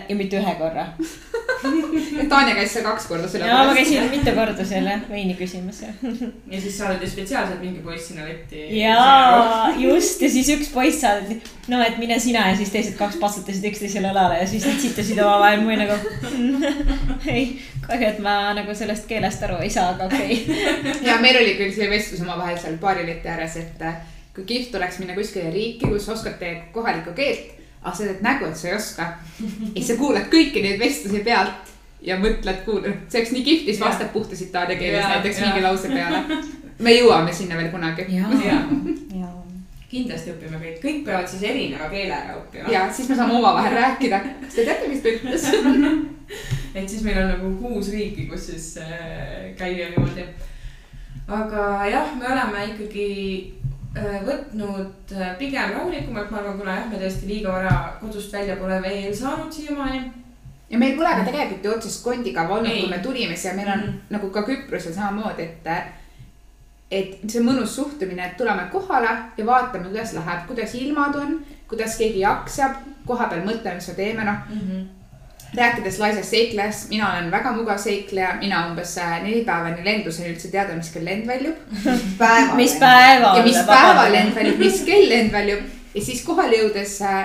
Ja 0.10 0.16
mitte 0.16 0.40
ühe 0.40 0.56
korra. 0.60 0.86
Tanja 2.32 2.54
käis 2.56 2.72
seal 2.72 2.86
kaks 2.86 3.08
korda 3.10 3.28
selle 3.28 3.48
ja 3.50 3.58
ma 3.68 3.74
käisin 3.76 4.06
mitu 4.12 4.32
korda 4.36 4.64
selle 4.66 4.94
veini 5.10 5.34
küsimas 5.36 5.82
ja. 5.84 5.90
siis 6.54 6.78
saadeti 6.78 7.10
spetsiaalselt 7.10 7.60
mingi 7.60 7.82
poiss 7.84 8.08
sinna 8.08 8.28
letti. 8.28 8.62
ja 8.78 9.74
just 9.78 10.22
ja 10.24 10.30
siis 10.32 10.52
üks 10.56 10.70
poiss 10.72 11.02
saadeti, 11.04 11.40
no 11.68 11.82
et 11.84 11.98
mine 12.00 12.20
sina 12.24 12.46
ja 12.52 12.56
siis 12.60 12.72
teised 12.72 12.96
kaks 13.00 13.20
patsutasid 13.20 13.68
üksteisele 13.72 14.14
õlale 14.14 14.40
ja 14.40 14.48
siis 14.48 14.68
nad 14.70 14.80
sitasid 14.80 15.20
omavahel, 15.20 15.66
mul 15.66 15.84
nagu 15.84 16.00
ei, 17.36 17.60
kahju, 17.84 18.14
et 18.14 18.24
ma 18.24 18.38
nagu 18.56 18.76
sellest 18.76 19.10
keelest 19.12 19.44
aru 19.50 19.60
ei 19.66 19.74
saa, 19.74 19.92
aga 19.98 20.08
okei 20.08 20.40
okay. 20.46 20.96
ja 21.10 21.20
meil 21.24 21.44
oli 21.44 21.58
küll 21.60 21.76
see 21.76 21.92
vestlus 21.92 22.24
omavahel 22.24 22.60
seal 22.62 22.80
baarileti 22.82 23.36
ääres, 23.36 23.60
et 23.60 23.84
äh, 23.84 24.00
kui 24.36 24.48
kihvt 24.48 24.80
oleks 24.80 25.04
minna 25.04 25.18
kuskile 25.18 25.52
riiki, 25.52 25.88
kus 25.92 26.08
oskate 26.16 26.56
kohalikku 26.72 27.12
keelt, 27.18 27.59
aga 27.82 27.96
sa 27.96 28.04
teed 28.04 28.22
nägu, 28.26 28.46
et 28.46 28.58
sa 28.58 28.68
ei 28.68 28.76
oska. 28.76 29.10
ja 29.42 29.74
siis 29.76 29.88
sa 29.88 29.98
kuulad 30.00 30.30
kõiki 30.32 30.64
neid 30.64 30.80
vestlusi 30.80 31.24
pealt 31.24 31.74
ja 32.02 32.18
mõtled, 32.20 32.64
kuule, 32.66 32.94
see 33.08 33.22
oleks 33.22 33.34
nii 33.36 33.44
kihvt, 33.44 33.68
siis 33.70 33.80
Jah. 33.80 33.90
vastab 33.90 34.14
puhtas 34.14 34.42
itaalia 34.42 34.80
keeles 34.80 35.04
Jaa, 35.04 35.16
näiteks 35.16 35.40
jaa. 35.40 35.50
mingi 35.50 35.66
lause 35.66 35.88
peale. 35.88 36.44
me 36.80 36.96
jõuame 36.96 37.34
sinna 37.34 37.60
veel 37.60 37.72
kunagi. 37.74 38.06
ja 38.10 38.30
ja 39.20 39.28
kindlasti 39.90 40.34
õpime 40.36 40.60
kõik, 40.62 40.78
kõik 40.84 41.00
peavad 41.06 41.28
siis 41.30 41.44
erineva 41.50 41.90
keele 41.90 42.14
ära 42.14 42.38
õppima. 42.38 42.72
ja 42.72 42.86
siis 42.94 43.10
me 43.10 43.18
saame 43.18 43.34
omavahel 43.40 43.74
rääkida. 43.74 44.22
kas 44.44 44.60
te 44.60 44.66
teate, 44.68 44.88
mis 44.92 45.02
ta 45.04 45.16
ütles? 45.16 45.48
et 46.78 46.86
siis 46.90 47.02
meil 47.04 47.18
on 47.24 47.32
nagu 47.34 47.56
kuus 47.62 47.90
riiki, 47.94 48.28
kus 48.30 48.52
siis 48.52 48.70
äh, 48.84 49.50
käia 49.58 49.90
niimoodi. 49.90 50.28
aga 51.28 51.66
jah, 51.90 52.14
me 52.20 52.30
oleme 52.34 52.66
ikkagi 52.74 53.10
võtnud 53.96 55.14
äh, 55.18 55.32
pigem 55.40 55.72
rahulikumalt, 55.74 56.32
ma 56.32 56.38
arvan, 56.38 56.58
kuna 56.60 56.76
jah, 56.78 56.90
me 56.92 57.00
tõesti 57.02 57.28
liiga 57.28 57.52
vara 57.56 57.76
kodust 58.02 58.34
välja 58.34 58.56
pole 58.60 58.82
veel 58.82 59.16
saanud 59.16 59.52
siiamaani. 59.54 60.02
ja 60.70 60.78
meil 60.78 60.96
pole 60.98 61.10
ka 61.18 61.24
tegelikult 61.26 61.66
ju 61.66 61.72
otsest 61.72 62.04
kondikava 62.04 62.58
olnud, 62.60 62.70
kui 62.80 62.90
me 62.90 63.00
tulime 63.04 63.36
siia, 63.38 63.54
meil 63.58 63.68
on 63.68 63.80
Mhm. 63.80 63.98
nagu 64.10 64.30
ka 64.30 64.44
Küprosel 64.44 64.94
samamoodi, 64.94 65.42
et. 65.42 65.68
et 66.92 67.18
see 67.32 67.42
mõnus 67.42 67.76
suhtumine, 67.76 68.26
et 68.26 68.38
tuleme 68.38 68.64
kohale 68.72 69.10
ja 69.38 69.46
vaatame, 69.46 69.88
kuidas 69.88 70.14
läheb, 70.14 70.48
kuidas 70.48 70.74
ilmad 70.76 71.16
on, 71.16 71.40
kuidas 71.68 71.98
keegi 71.98 72.20
jaksab, 72.20 72.72
kohapeal 73.06 73.42
mõtleme, 73.46 73.76
mis 73.76 73.88
me 73.88 73.94
teeme, 73.94 74.24
noh. 74.26 74.38
Rääkides 75.58 76.00
laisast 76.00 76.30
seiklejast, 76.30 76.90
mina 76.90 77.12
olen 77.14 77.32
väga 77.32 77.52
mugav 77.56 77.78
seikleja, 77.82 78.36
mina 78.40 78.68
umbes 78.70 78.98
äh, 79.02 79.18
neli 79.24 79.42
päeva 79.48 79.72
enne 79.72 79.86
lendu 79.86 80.12
sain 80.12 80.30
üldse 80.34 80.52
teada, 80.54 80.76
mis 80.78 80.92
kell 80.94 81.06
lend 81.06 81.28
väljub. 81.28 81.58
mis 82.60 82.76
päeval. 82.80 83.38
ja 83.38 83.44
mis 83.44 83.60
päeval 83.68 84.12
lend 84.14 84.36
väljub, 84.36 84.60
mis 84.62 84.82
kell 84.88 85.10
lend 85.10 85.32
väljub 85.34 85.68
ja 85.96 86.02
siis 86.06 86.22
kohale 86.26 86.60
jõudes 86.62 87.00
äh, 87.02 87.24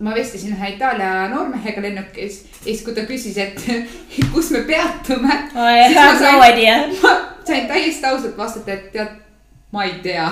ma 0.00 0.14
vestlesin 0.14 0.54
ühe 0.54 0.68
Itaalia 0.74 1.28
noormehega 1.32 1.82
lennukis 1.82 2.42
ja 2.44 2.58
siis, 2.64 2.82
kui 2.86 2.94
ta 2.94 3.04
küsis, 3.08 3.38
et 3.38 3.58
kus 4.34 4.50
me 4.54 4.62
peatume, 4.68 5.40
sain- 6.18 6.38
no 6.92 7.00
ma 7.02 7.16
sain 7.48 7.66
täiesti 7.70 8.06
ausalt 8.06 8.36
vastata, 8.38 8.72
et 8.76 8.92
tead, 8.94 9.18
ma 9.72 9.84
ei 9.84 9.98
tea. 10.04 10.28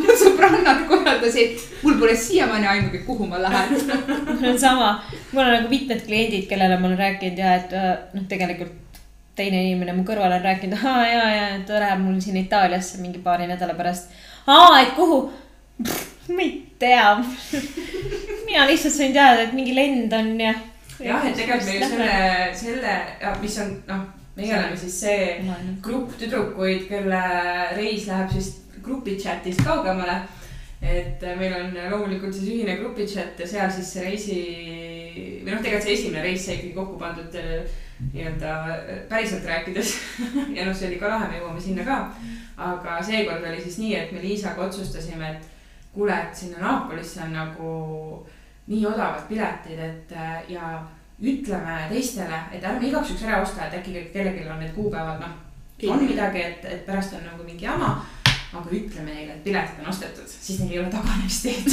Mu 0.00 0.16
sõbrannad 0.22 0.84
korraldasid, 0.88 1.56
mul 1.84 1.98
pole 2.00 2.16
siiamaani 2.16 2.70
aimugi, 2.74 3.02
kuhu 3.06 3.28
ma 3.30 3.40
lähen. 3.42 3.74
mul 4.40 4.52
on 4.52 4.60
sama, 4.60 4.92
mul 5.32 5.44
on 5.44 5.56
nagu 5.56 5.72
mitmed 5.72 6.04
kliendid, 6.06 6.46
kellele 6.50 6.78
ma 6.78 6.90
olen 6.90 7.02
rääkinud 7.04 7.40
ja 7.40 7.56
et 7.60 7.74
äh, 7.76 7.90
noh, 8.16 8.28
tegelikult 8.30 8.78
teine 9.38 9.62
inimene 9.64 9.94
mu 9.96 10.04
kõrval 10.08 10.34
on 10.36 10.44
rääkinud, 10.44 10.80
aa 10.84 11.04
ja, 11.08 11.20
ja 11.34 11.44
et 11.56 11.66
ta 11.68 11.80
läheb 11.80 12.02
mul 12.02 12.18
siin 12.20 12.40
Itaaliasse 12.42 13.00
mingi 13.00 13.22
paari 13.24 13.48
nädala 13.48 13.76
pärast. 13.78 14.10
aa, 14.46 14.80
et 14.82 14.94
kuhu? 14.98 15.22
ma 16.30 16.42
ei 16.44 16.52
tea. 16.78 17.16
mina 18.46 18.66
lihtsalt 18.68 18.94
sain 18.94 19.12
teada, 19.12 19.46
et 19.46 19.54
mingi 19.56 19.74
lend 19.74 20.12
on 20.12 20.32
ja. 20.40 20.54
jah, 20.98 21.26
et 21.26 21.36
tegelikult 21.38 21.70
meil 21.70 21.84
selle, 21.88 22.14
selle, 22.62 22.96
mis 23.42 23.58
on 23.62 23.76
noh, 23.88 24.08
meie 24.36 24.56
oleme 24.56 24.78
siis 24.78 25.00
see 25.04 25.28
grupp 25.84 26.16
tüdrukuid, 26.20 26.86
kelle 26.90 27.22
reis 27.76 28.08
läheb 28.10 28.34
siis 28.34 28.59
grupi 28.82 29.16
chat'ist 29.16 29.64
kaugemale. 29.64 30.20
et 30.80 31.20
meil 31.36 31.52
on 31.52 31.74
loomulikult 31.90 32.32
siis 32.32 32.48
ühine 32.48 32.78
grupi 32.80 33.04
chat 33.06 33.38
ja 33.38 33.46
seal 33.46 33.70
siis 33.70 33.92
see 33.92 34.04
reisi 34.04 34.38
või 35.44 35.52
noh, 35.52 35.62
tegelikult 35.62 35.86
see 35.86 35.96
esimene 35.98 36.22
reis 36.24 36.44
sai 36.46 36.56
ikkagi 36.56 36.74
kokku 36.76 36.98
pandud 37.00 37.36
äh, 37.36 37.78
nii-öelda 38.12 38.52
päriselt 39.08 39.44
rääkides 39.44 39.94
ja 40.56 40.64
noh, 40.66 40.76
see 40.76 40.88
oli 40.88 41.00
ka 41.00 41.10
lahe, 41.10 41.28
me 41.28 41.40
jõuame 41.40 41.60
sinna 41.60 41.84
ka. 41.84 41.98
aga 42.70 43.00
seekord 43.04 43.44
oli 43.48 43.60
siis 43.62 43.80
nii, 43.80 43.94
et 43.96 44.12
me 44.12 44.22
Liisaga 44.22 44.66
otsustasime, 44.68 45.34
et 45.34 45.92
kuule, 45.94 46.14
et 46.14 46.36
sinna 46.36 46.62
Naapolisse 46.62 47.22
on 47.24 47.36
nagu 47.36 47.74
nii 48.70 48.86
odavad 48.86 49.26
piletid, 49.28 49.78
et 49.78 50.16
äh, 50.16 50.40
ja 50.54 50.78
ütleme 51.20 51.76
teistele, 51.90 52.44
et 52.52 52.64
ärme 52.64 52.88
igaks 52.88 53.12
juhuks 53.12 53.26
ära 53.28 53.42
osta, 53.42 53.66
et 53.66 53.80
äkki 53.80 54.06
kellelgi 54.14 54.48
on 54.48 54.62
need 54.62 54.72
kuupäevad, 54.76 55.20
noh, 55.20 55.36
on 55.92 56.04
midagi, 56.04 56.44
et, 56.44 56.64
et 56.64 56.86
pärast 56.86 57.16
on 57.18 57.26
nagu 57.26 57.44
mingi 57.44 57.64
jama. 57.64 57.98
Aga 58.52 58.70
ütleme 58.74 59.12
neile, 59.14 59.34
et 59.36 59.44
piletid 59.44 59.82
on 59.82 59.90
ostetud, 59.92 60.30
siis 60.30 60.58
neil 60.60 60.72
ei 60.72 60.78
ole 60.82 60.90
taganemisteed. 60.90 61.68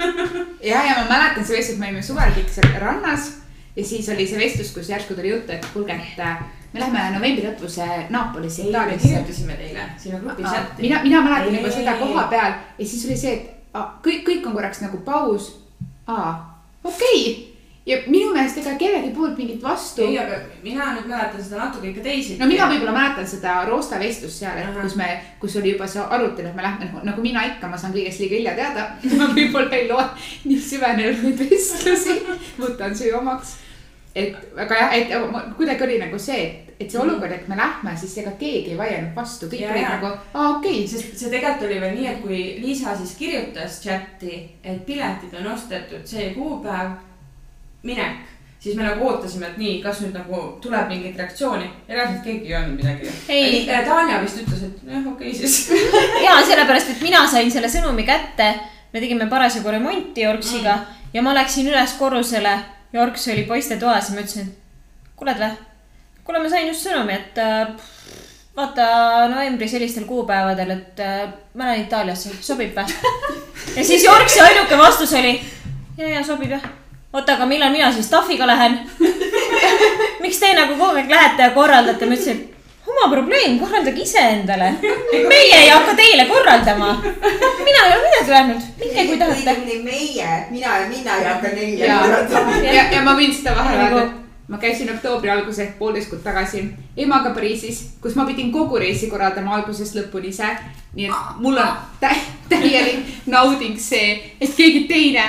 ja, 0.70 0.82
ja 0.86 0.98
ma 1.00 1.06
mäletan 1.08 1.46
see 1.46 1.56
vestlus, 1.58 1.78
me 1.80 1.90
olime 1.90 2.02
suvel 2.06 2.36
kõik 2.36 2.52
seal 2.54 2.76
rannas 2.82 3.32
ja 3.76 3.84
siis 3.84 4.08
oli 4.08 4.26
see 4.30 4.38
vestlus, 4.38 4.70
kus 4.74 4.90
järsku 4.92 5.16
tuli 5.18 5.32
juttu, 5.32 5.52
et 5.52 5.66
kuulge, 5.72 5.96
et 5.96 6.20
äh, 6.22 6.44
me 6.72 6.82
läheme 6.82 7.02
novembri 7.16 7.46
lõpus 7.48 7.78
äh, 7.82 8.06
Napolisse, 8.10 8.62
me 8.62 8.70
Itaaliasse. 8.70 9.08
kirjutasime 9.08 9.58
teile 9.58 9.88
sinna 9.98 10.20
grupi 10.22 10.46
chati. 10.46 10.82
mina, 10.82 11.02
mina 11.02 11.22
mäletan 11.22 11.56
juba 11.56 11.68
Ei, 11.68 11.74
seda 11.80 11.96
ei, 11.96 12.02
ei. 12.02 12.06
koha 12.06 12.26
peal 12.30 12.52
ja 12.78 12.86
siis 12.86 13.08
oli 13.08 13.18
see, 13.18 13.34
et 13.34 13.74
aa, 13.74 13.88
kõik, 14.04 14.22
kõik 14.28 14.46
on 14.46 14.54
korraks 14.58 14.84
nagu 14.84 15.02
paus. 15.06 15.50
aa, 16.06 16.30
okei 16.84 17.20
okay. 17.24 17.53
Ja 17.86 17.98
minu 18.08 18.30
meelest 18.32 18.58
ega 18.62 18.74
kellegi 18.80 19.10
poolt 19.14 19.36
mingit 19.38 19.62
vastu. 19.62 20.04
ei, 20.06 20.16
aga 20.18 20.38
mina 20.64 20.86
nüüd 20.94 21.08
mäletan 21.10 21.42
seda 21.44 21.60
natuke 21.66 21.90
ikka 21.90 22.04
teisiti. 22.06 22.38
no 22.40 22.48
mina 22.48 22.68
võib-olla 22.70 22.94
mäletan 22.96 23.28
seda 23.28 23.58
Roosta 23.68 23.98
vestlust 24.00 24.40
seal, 24.40 24.56
et 24.60 24.78
kus 24.80 24.96
me, 25.00 25.10
kus 25.40 25.58
oli 25.60 25.74
juba 25.74 25.88
see 25.90 26.00
arutelu, 26.16 26.48
et 26.48 26.56
me 26.56 26.64
lähme 26.64 26.88
nagu, 26.88 27.04
nagu 27.10 27.26
mina 27.26 27.44
ikka, 27.50 27.68
ma 27.68 27.80
saan 27.80 27.92
kõigest 27.96 28.24
liiga 28.24 28.40
hilja 28.40 28.56
teada. 28.56 28.86
ma 29.20 29.28
võib-olla 29.36 29.76
ei 29.76 29.90
loe 29.90 30.08
nii 30.48 30.64
süvenenud 30.70 31.44
vestlusi, 31.44 32.18
võtan 32.62 32.96
süü 32.96 33.12
omaks. 33.20 33.58
et 34.14 34.36
aga 34.56 34.80
jah, 34.80 34.92
et 34.96 35.14
kuidagi 35.58 35.84
oli 35.84 36.00
nagu 36.00 36.18
see, 36.22 36.40
et, 36.40 36.74
et 36.80 36.90
see 36.90 37.00
olukord, 37.02 37.32
et 37.34 37.48
me 37.50 37.56
lähme, 37.58 37.96
siis 38.00 38.16
ega 38.22 38.32
keegi 38.40 38.72
ei 38.72 38.78
vaielnud 38.78 39.16
vastu, 39.16 39.50
kõik 39.52 39.68
olid 39.68 39.90
nagu, 39.90 40.12
aa 40.32 40.52
okei 40.56 40.84
okay., 40.84 40.88
sest 40.88 41.18
see 41.18 41.32
tegelikult 41.32 41.68
oli 41.68 41.80
veel 41.82 41.98
nii, 41.98 42.12
et 42.12 42.22
kui 42.22 42.44
Liisa 42.62 42.94
siis 42.96 43.16
kirjutas 43.18 43.82
chati, 43.84 44.38
et 44.62 44.86
piletid 44.86 45.34
on 45.42 45.50
ostetud 45.52 46.06
see 46.08 46.30
kuupäev, 46.38 46.94
minek, 47.84 48.22
siis 48.64 48.76
me 48.76 48.86
nagu 48.86 49.08
ootasime, 49.08 49.50
et 49.50 49.58
nii, 49.60 49.74
kas 49.84 50.00
nüüd 50.04 50.14
nagu 50.16 50.42
tuleb 50.64 50.88
mingit 50.88 51.18
reaktsiooni 51.20 51.66
reaalselt 51.88 52.22
keegi 52.24 52.48
ei 52.48 52.54
öelnud 52.56 52.80
midagi. 52.80 53.10
Ei. 53.28 53.64
Tanja 53.66 54.20
vist 54.22 54.40
ütles, 54.40 54.62
et 54.68 54.86
jah, 54.88 55.04
okei 55.12 55.32
okay, 55.32 55.34
siis. 55.34 55.70
ja 56.26 56.38
sellepärast, 56.46 56.94
et 56.94 57.04
mina 57.04 57.24
sain 57.30 57.52
selle 57.52 57.68
sõnumi 57.72 58.06
kätte, 58.08 58.54
me 58.92 59.02
tegime 59.02 59.28
parasjagu 59.28 59.74
remonti 59.74 60.24
Jorksiga 60.24 60.78
mm. 60.78 61.02
ja 61.16 61.24
ma 61.26 61.36
läksin 61.36 61.68
üles 61.72 61.96
korrusele. 62.00 62.56
Jorks 62.94 63.26
oli 63.32 63.42
poistetoas 63.48 64.08
ja 64.08 64.14
ma 64.14 64.22
ütlesin, 64.22 64.52
kuuled 65.18 65.40
vä, 65.40 65.48
kuule, 66.24 66.40
ma 66.40 66.52
sain 66.52 66.68
just 66.70 66.86
sõnumi, 66.86 67.16
et 67.18 67.40
äh, 67.42 67.74
vaata 68.56 68.86
novembri 69.32 69.68
sellistel 69.68 70.06
kuupäevadel, 70.06 70.70
et 70.76 71.02
äh, 71.02 71.26
ma 71.58 71.68
lähen 71.68 71.84
Itaaliasse, 71.88 72.32
sobib 72.40 72.72
vä? 72.76 72.86
ja 73.76 73.84
siis 73.84 74.06
Jorksi 74.06 74.40
ainuke 74.40 74.78
vastus 74.78 75.12
oli 75.18 75.34
ja, 75.98 76.08
ja 76.08 76.24
sobib 76.24 76.54
jah. 76.54 76.64
oota, 77.14 77.34
aga 77.34 77.46
millal 77.46 77.70
mina 77.72 77.92
siis 77.92 78.06
Staffiga 78.06 78.46
lähen? 78.46 78.80
miks 80.24 80.40
te 80.40 80.50
nagu 80.56 80.74
kogu 80.78 80.98
aeg 80.98 81.10
lähete 81.10 81.46
ja 81.46 81.54
korraldate, 81.54 82.08
ma 82.08 82.16
ütlesin, 82.16 82.40
et 82.40 82.90
oma 82.90 83.06
probleem, 83.12 83.58
korraldage 83.60 84.02
ise 84.02 84.24
endale. 84.32 84.72
meie 85.28 85.60
ei 85.60 85.70
hakka 85.70 85.94
teile 85.94 86.26
korraldama. 86.30 86.90
mina 87.64 87.86
ei 87.86 87.94
ole 87.94 88.02
midagi 88.08 88.32
öelnud, 88.32 88.66
minge 88.82 89.06
kui 89.06 89.18
tahate. 89.18 89.78
meie, 89.84 90.28
mina 90.50 90.76
ja 90.80 90.88
mina 90.88 91.16
ei 91.16 91.24
hakka 91.30 91.54
neile 91.54 91.86
ja, 91.86 91.98
korraldama. 92.02 92.56
ja, 92.66 92.84
ja 92.92 93.02
ma 93.06 93.16
võin 93.18 93.34
seda 93.34 93.56
vahele 93.56 93.82
Nagu- 93.82 93.98
öelda, 94.00 94.22
ma 94.48 94.58
käisin 94.60 94.90
oktoobri 94.92 95.30
alguses 95.30 95.62
ehk 95.64 95.78
poolteist 95.78 96.10
kuud 96.10 96.24
tagasi 96.24 96.64
emaga 96.96 97.30
Pariisis, 97.36 97.78
kus 98.02 98.16
ma 98.18 98.26
pidin 98.28 98.50
kogu 98.52 98.78
reisi 98.80 99.06
korraldama 99.12 99.54
algusest 99.60 99.96
lõpuni 99.96 100.34
ise. 100.34 100.50
nii 100.94 101.06
et 101.06 101.38
mul 101.38 101.58
on 101.58 101.76
tä 102.00 102.10
täielik 102.48 103.06
nauding 103.26 103.78
see, 103.78 104.34
et 104.40 104.50
keegi 104.56 104.84
teine 104.88 105.24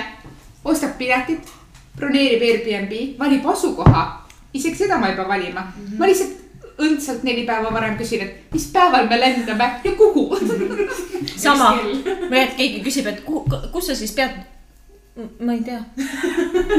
ostab 0.66 0.98
piletit, 0.98 1.55
broneerib 1.96 2.42
Airbnb, 2.42 3.20
valib 3.20 3.46
asukoha. 3.50 4.08
isegi 4.54 4.76
seda 4.76 4.98
ma 4.98 5.10
ei 5.10 5.16
pea 5.16 5.28
valima 5.28 5.62
mm, 5.62 5.86
-hmm. 5.86 6.00
ma 6.00 6.08
lihtsalt 6.08 6.46
õndselt 6.82 7.24
neli 7.24 7.46
päeva 7.48 7.72
varem 7.74 7.96
küsin, 8.00 8.26
et 8.26 8.54
mis 8.54 8.66
päeval 8.74 9.08
me 9.08 9.20
lendame 9.20 9.70
ja 9.84 9.94
kuhu. 9.96 10.26
sama, 11.46 11.72
või 12.28 12.42
et 12.42 12.58
keegi 12.58 12.84
küsib, 12.84 13.08
et 13.12 13.24
kuhu, 13.26 13.46
kus 13.72 13.92
sa 13.92 13.96
siis 13.96 14.12
pead. 14.16 14.36
ma 15.40 15.54
ei 15.54 15.62
tea. 15.64 15.80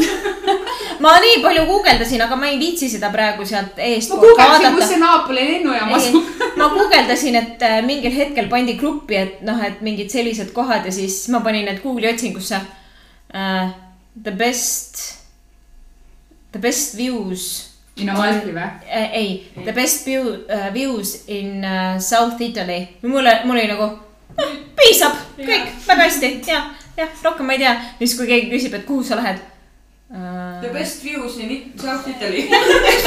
ma 1.04 1.14
nii 1.24 1.38
palju 1.44 1.62
guugeldasin, 1.70 2.20
aga 2.26 2.36
ma 2.36 2.50
ei 2.50 2.58
viitsi 2.60 2.90
seda 2.92 3.08
praegu 3.12 3.46
sealt 3.48 3.80
eest 3.80 4.12
ma 4.12 4.20
guugeldasin, 4.20 4.76
kus 4.76 4.90
see 4.90 5.00
Napoli 5.00 5.46
lennujaam 5.48 5.94
asub. 5.96 6.28
ma 6.60 6.68
guugeldasin, 6.74 7.40
et 7.40 7.64
äh, 7.64 7.80
mingil 7.86 8.12
hetkel 8.12 8.52
pandi 8.52 8.76
gruppi, 8.76 9.16
et 9.16 9.40
noh, 9.48 9.64
et 9.64 9.80
mingid 9.80 10.12
sellised 10.12 10.52
kohad 10.52 10.84
ja 10.84 10.92
siis 10.92 11.22
ma 11.32 11.40
panin 11.40 11.64
need 11.70 11.80
Google'i 11.84 12.12
otsingusse 12.12 12.60
uh,. 12.60 13.74
The 14.24 14.32
best, 14.32 15.00
the 16.52 16.58
best 16.58 16.96
views 16.96 17.76
minu 17.96 18.16
Malti 18.16 18.52
või? 18.52 18.68
äh,. 18.88 19.12
ei, 19.16 19.28
the 19.64 19.72
best 19.72 20.06
view 20.06 20.22
uh,, 20.28 20.68
views 20.74 21.24
in 21.32 21.64
uh, 21.64 21.98
South 22.00 22.40
Italy. 22.40 22.86
mulle, 23.02 23.40
mul 23.44 23.56
oli 23.56 23.68
nagu, 23.70 23.88
noh, 24.36 24.56
piisab, 24.76 25.16
kõik 25.38 25.70
väga 25.86 26.08
hästi, 26.08 26.32
jah, 26.48 26.70
jah, 26.98 27.12
rohkem 27.24 27.48
ma 27.48 27.56
ei 27.56 27.62
tea. 27.64 27.72
ja 27.72 28.00
siis, 28.02 28.16
kui 28.18 28.28
keegi 28.28 28.50
küsib, 28.52 28.76
et 28.76 28.84
kuhu 28.88 29.04
sa 29.06 29.16
lähed 29.20 29.40
uh, 30.12 30.60
The. 30.60 30.72
best 30.74 31.04
views 31.04 31.38
in 31.40 31.72
South 31.80 32.08
Italy. 32.12 32.46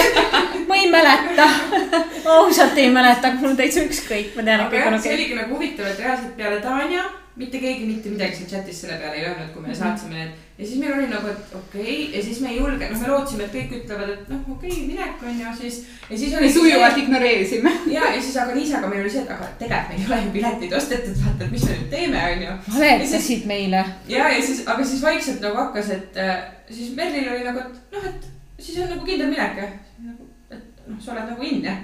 ma 0.70 0.78
ei 0.78 0.90
mäleta, 0.90 1.48
ausalt 2.40 2.78
ei 2.78 2.90
mäleta, 2.94 3.36
mul 3.38 3.54
on 3.54 3.62
täitsa 3.62 3.86
ükskõik, 3.86 4.34
ma 4.36 4.46
tean, 4.46 4.66
et 4.66 4.68
aga 4.68 4.74
kõik 4.74 4.88
on 4.90 4.98
jah, 4.98 5.02
see 5.04 5.14
okei. 5.14 5.18
oligi 5.20 5.42
nagu 5.44 5.58
huvitav, 5.58 5.92
et 5.94 6.06
reaalselt 6.06 6.38
peale 6.40 6.62
Tanja 6.66 7.06
mitte 7.40 7.60
keegi 7.64 7.88
mitte 7.88 8.12
midagi 8.12 8.36
seal 8.36 8.50
chatis 8.52 8.82
selle 8.84 8.98
peale 9.00 9.16
ei 9.16 9.26
öelnud, 9.28 9.52
kui 9.54 9.64
me 9.64 9.76
saatsime 9.76 10.18
need. 10.18 10.32
ja 10.58 10.66
siis 10.68 10.80
meil 10.82 10.94
oli 10.98 11.08
nagu, 11.08 11.28
et 11.32 11.54
okei 11.60 11.84
okay. 11.84 12.18
ja 12.18 12.24
siis 12.24 12.42
me 12.44 12.50
ei 12.52 12.58
julge, 12.58 12.90
noh, 12.92 13.02
me 13.02 13.12
lootsime, 13.12 13.46
et 13.46 13.54
kõik 13.56 13.76
ütlevad, 13.78 14.12
et 14.16 14.32
noh, 14.34 14.42
okei 14.56 14.74
okay,, 14.74 14.88
minek 14.90 15.24
on 15.24 15.40
ju 15.42 15.54
siis. 15.62 15.78
ja 16.10 16.20
siis 16.24 16.36
oli 16.40 16.50
sujuvalt 16.54 17.00
ignoreerisime. 17.04 17.74
ja, 17.96 18.10
ja 18.16 18.22
siis 18.22 18.40
aga 18.44 18.58
Liisaga 18.58 18.92
meil 18.92 19.06
oli 19.06 19.14
see, 19.14 19.24
et 19.24 19.32
aga 19.36 19.52
tegelikult 19.62 19.94
meil 19.94 20.02
ei 20.02 20.10
ole 20.10 20.22
ju 20.26 20.34
piletid 20.36 20.76
ostetud, 20.82 21.22
vaata, 21.26 21.48
et 21.48 21.54
mis 21.56 21.68
me 21.70 21.78
nüüd 21.78 21.94
teeme, 21.94 22.26
on 22.34 22.44
ju. 22.48 22.58
valetasid 22.80 23.46
meile. 23.54 23.86
ja, 24.16 24.32
ja 24.36 24.42
siis, 24.50 24.66
aga 24.68 24.90
siis 24.92 25.06
vaikselt 25.06 25.46
nagu 25.46 25.62
hakkas, 25.64 25.94
et 25.96 26.20
äh, 26.20 26.36
siis 26.72 26.92
Merlil 26.98 27.32
oli 27.38 27.48
nagu, 27.48 27.64
et 27.64 27.96
noh, 27.96 28.10
et 28.12 28.28
siis 28.60 28.84
on 28.84 28.92
nagu 28.98 29.08
kindel 29.08 29.32
minek 29.32 29.64
ja 29.64 29.70
nagu, 30.10 30.28
et 30.52 30.84
noh, 30.90 31.00
sa 31.00 31.16
oled 31.16 31.32
nagu 31.32 31.48
in 31.48 31.64
jah. 31.70 31.80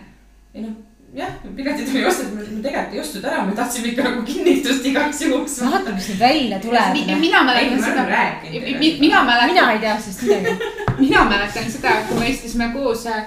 ei 0.55 0.67
noh, 0.67 0.75
jah, 1.15 1.31
piletid 1.55 1.89
oli 1.89 2.05
ostetud, 2.05 2.33
me 2.35 2.41
me 2.43 2.61
tegelikult 2.63 2.93
ei 2.93 2.99
ostnud 2.99 3.23
ära, 3.29 3.45
me 3.45 3.55
tahtsime 3.55 3.91
ikka 3.91 4.03
nagu 4.03 4.23
kinnitust 4.27 4.85
igaks 4.85 5.21
juhuks. 5.21 5.55
vaata, 5.63 5.93
mis 5.95 6.09
nüüd 6.11 6.19
välja 6.19 6.59
tuleb. 6.59 6.99
mina 7.19 7.39
Ei, 7.39 7.45
mäletan 7.45 7.83
seda 7.83 8.05
mina 8.51 8.99
mina 8.99 9.23
mäletan, 9.23 9.71
ei 9.71 9.79
tea 9.79 9.95
sellest 9.99 10.21
midagi. 10.21 10.71
mina 11.05 11.25
mäletan 11.29 11.71
seda, 11.71 11.95
kui 12.09 12.19
me 12.19 12.29
istusime 12.29 12.69
koos 12.73 13.07
äh, 13.07 13.25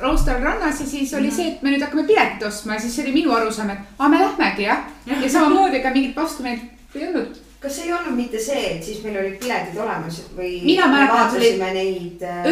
Roostal 0.00 0.40
rannas 0.40 0.80
ja 0.80 0.86
siis 0.86 1.14
oli 1.14 1.30
see, 1.30 1.50
et 1.52 1.62
me 1.62 1.74
nüüd 1.74 1.84
hakkame 1.84 2.06
piletit 2.08 2.46
ostma 2.48 2.78
ja 2.78 2.80
siis 2.80 2.98
oli 3.04 3.12
minu 3.12 3.34
arusaam, 3.36 3.70
et 3.74 3.98
aa, 3.98 4.08
me 4.08 4.22
lähmegi 4.22 4.68
jah. 4.68 4.86
ja 5.06 5.30
samamoodi 5.30 5.82
ega 5.82 5.92
mingit 5.92 6.16
vastumeelt 6.16 6.94
ei 6.94 7.08
olnud. 7.08 7.45
Kas 7.60 7.78
ei 7.80 7.92
olnud 7.92 8.12
mitte 8.16 8.38
see, 8.42 8.62
et 8.74 8.84
siis 8.84 8.98
meil 9.04 9.16
olid 9.16 9.38
piletid 9.40 9.78
olemas 9.80 10.18
või? 10.36 10.50
Mina 10.66 10.86
mäletan, 10.92 11.30
see 11.32 11.54
oli- 11.54 11.70
neid 11.76 12.22
äh, 12.22 12.44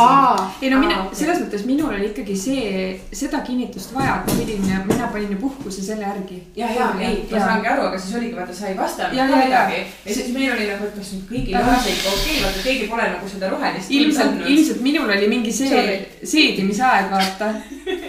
aa, 0.00 0.46
ei 0.62 0.70
no 0.72 0.78
mina 0.80 1.02
selles 1.12 1.42
mõttes 1.42 1.66
minul 1.68 1.92
oli 1.92 2.08
ikkagi 2.08 2.36
see, 2.38 2.64
seda 3.12 3.42
kinnitust 3.44 3.92
vaja, 3.94 4.16
et 4.22 4.32
ma 4.32 4.38
pidin, 4.40 4.64
mina 4.88 5.10
panin 5.12 5.36
ju 5.36 5.40
puhkuse 5.44 5.84
selle 5.84 6.08
järgi. 6.08 6.40
ja, 6.56 6.70
ja, 6.72 6.88
ei, 7.00 7.22
ma 7.30 7.42
saangi 7.44 7.72
aru, 7.74 7.86
aga 7.90 8.00
siis 8.00 8.16
oligi, 8.20 8.36
vaata, 8.40 8.56
sa 8.56 8.70
ei 8.72 8.78
vastanud 8.80 9.12
ka 9.12 9.20
ja, 9.20 9.28
ja. 9.28 9.44
midagi. 9.44 9.80
ja 10.06 10.18
siis 10.20 10.32
meil 10.36 10.52
oli 10.56 10.68
nagu, 10.72 10.88
et 10.88 10.98
kas 10.98 11.14
nüüd 11.14 11.26
kõigil 11.30 11.58
on 11.60 11.82
see 11.84 11.96
ikka 11.98 12.14
okei, 12.18 12.38
vaata 12.46 12.68
keegi 12.68 12.92
pole 12.94 13.10
nagu 13.14 13.32
seda 13.34 13.52
rohelist. 13.52 13.96
ilmselt, 14.00 14.46
ilmselt 14.46 14.86
minul 14.88 15.16
oli 15.18 15.28
mingi 15.36 15.52
see 15.52 15.98
seedimisaeg, 16.22 17.12
vaata. 17.12 17.52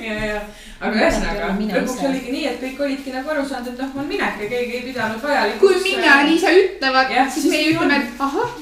ja, 0.08 0.21
ja, 0.32 0.45
aga 0.79 0.99
ühesõnaga 0.99 1.49
Mina 1.57 1.79
lõpuks 1.79 2.03
oligi 2.09 2.33
nii, 2.33 2.45
et 2.49 2.59
kõik 2.61 2.81
olidki 2.88 3.13
nagu 3.13 3.31
aru 3.31 3.45
saanud, 3.47 3.71
et 3.73 3.81
noh, 3.81 3.95
on 4.01 4.09
minek 4.09 4.41
ja 4.43 4.49
keegi 4.51 4.77
ei 4.79 4.83
pidanud 4.89 5.23
vajalikuks. 5.23 5.61
kui 5.63 5.81
Minna 5.85 6.11
ja 6.11 6.27
Liisa 6.27 6.51
ütlevad 6.59 7.15
Jah,, 7.15 7.31
siis 7.31 7.47
meie 7.51 7.71
ütleme, 7.71 8.01
et 8.01 8.21
ahah, 8.27 8.55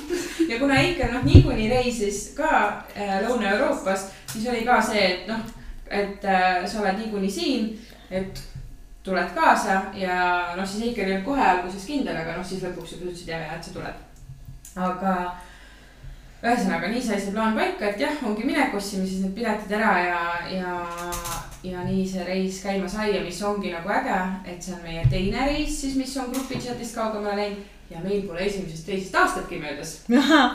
ja 0.50 0.60
kuna 0.62 0.80
Eiker 0.82 1.14
noh, 1.14 1.26
niikuinii 1.26 1.70
reisis 1.74 2.24
ka 2.38 2.54
äh, 2.94 3.20
Lõuna-Euroopas, 3.26 4.08
siis 4.34 4.48
oli 4.52 4.66
ka 4.68 4.80
see, 4.82 5.06
et 5.10 5.30
noh, 5.32 5.42
et 5.90 6.26
äh, 6.26 6.66
sa 6.70 6.84
oled 6.84 7.00
niikuinii 7.02 7.32
siin, 7.32 7.72
et 8.12 8.44
tuled 9.04 9.34
kaasa 9.36 9.82
ja 10.00 10.18
noh, 10.58 10.68
siis 10.68 10.90
Eiker 10.90 11.08
ei 11.08 11.18
olnud 11.18 11.26
kohe 11.32 11.48
alguses 11.48 11.88
kindel, 11.90 12.18
aga 12.18 12.38
noh, 12.38 12.46
siis 12.46 12.62
lõpuks 12.64 13.00
ütlesid 13.00 13.34
ja, 13.34 13.42
ja 13.48 13.58
et 13.58 13.66
sa 13.66 13.74
tuled. 13.74 14.06
aga 14.76 15.16
ühesõnaga 16.44 16.92
nii 16.92 17.02
sai 17.02 17.20
see 17.22 17.34
plaan 17.36 17.56
paika, 17.58 17.90
et 17.90 18.02
jah, 18.04 18.24
ongi 18.28 18.48
minek, 18.48 18.74
ostsime 18.76 19.08
siis 19.08 19.24
need 19.24 19.36
piletid 19.38 19.76
ära 19.80 19.94
ja, 20.04 20.24
ja 20.52 20.74
ja 21.64 21.84
nii 21.88 22.04
see 22.08 22.26
reis 22.28 22.60
käima 22.64 22.90
sai 22.92 23.14
ja 23.14 23.22
mis 23.24 23.40
ongi 23.48 23.72
nagu 23.72 23.90
äge, 23.96 24.18
et 24.52 24.64
see 24.64 24.76
on 24.76 24.82
meie 24.84 25.06
teine 25.12 25.46
reis 25.48 25.78
siis, 25.82 25.96
mis 25.96 26.18
on 26.20 26.34
grupi 26.34 26.60
chat'ist 26.60 26.98
kaugemale 26.98 27.40
läinud 27.40 27.70
ja 27.94 28.00
meil 28.04 28.22
pole 28.28 28.46
esimesest 28.46 28.86
teisest 28.86 29.16
aastatki 29.16 29.60
möödas. 29.60 29.92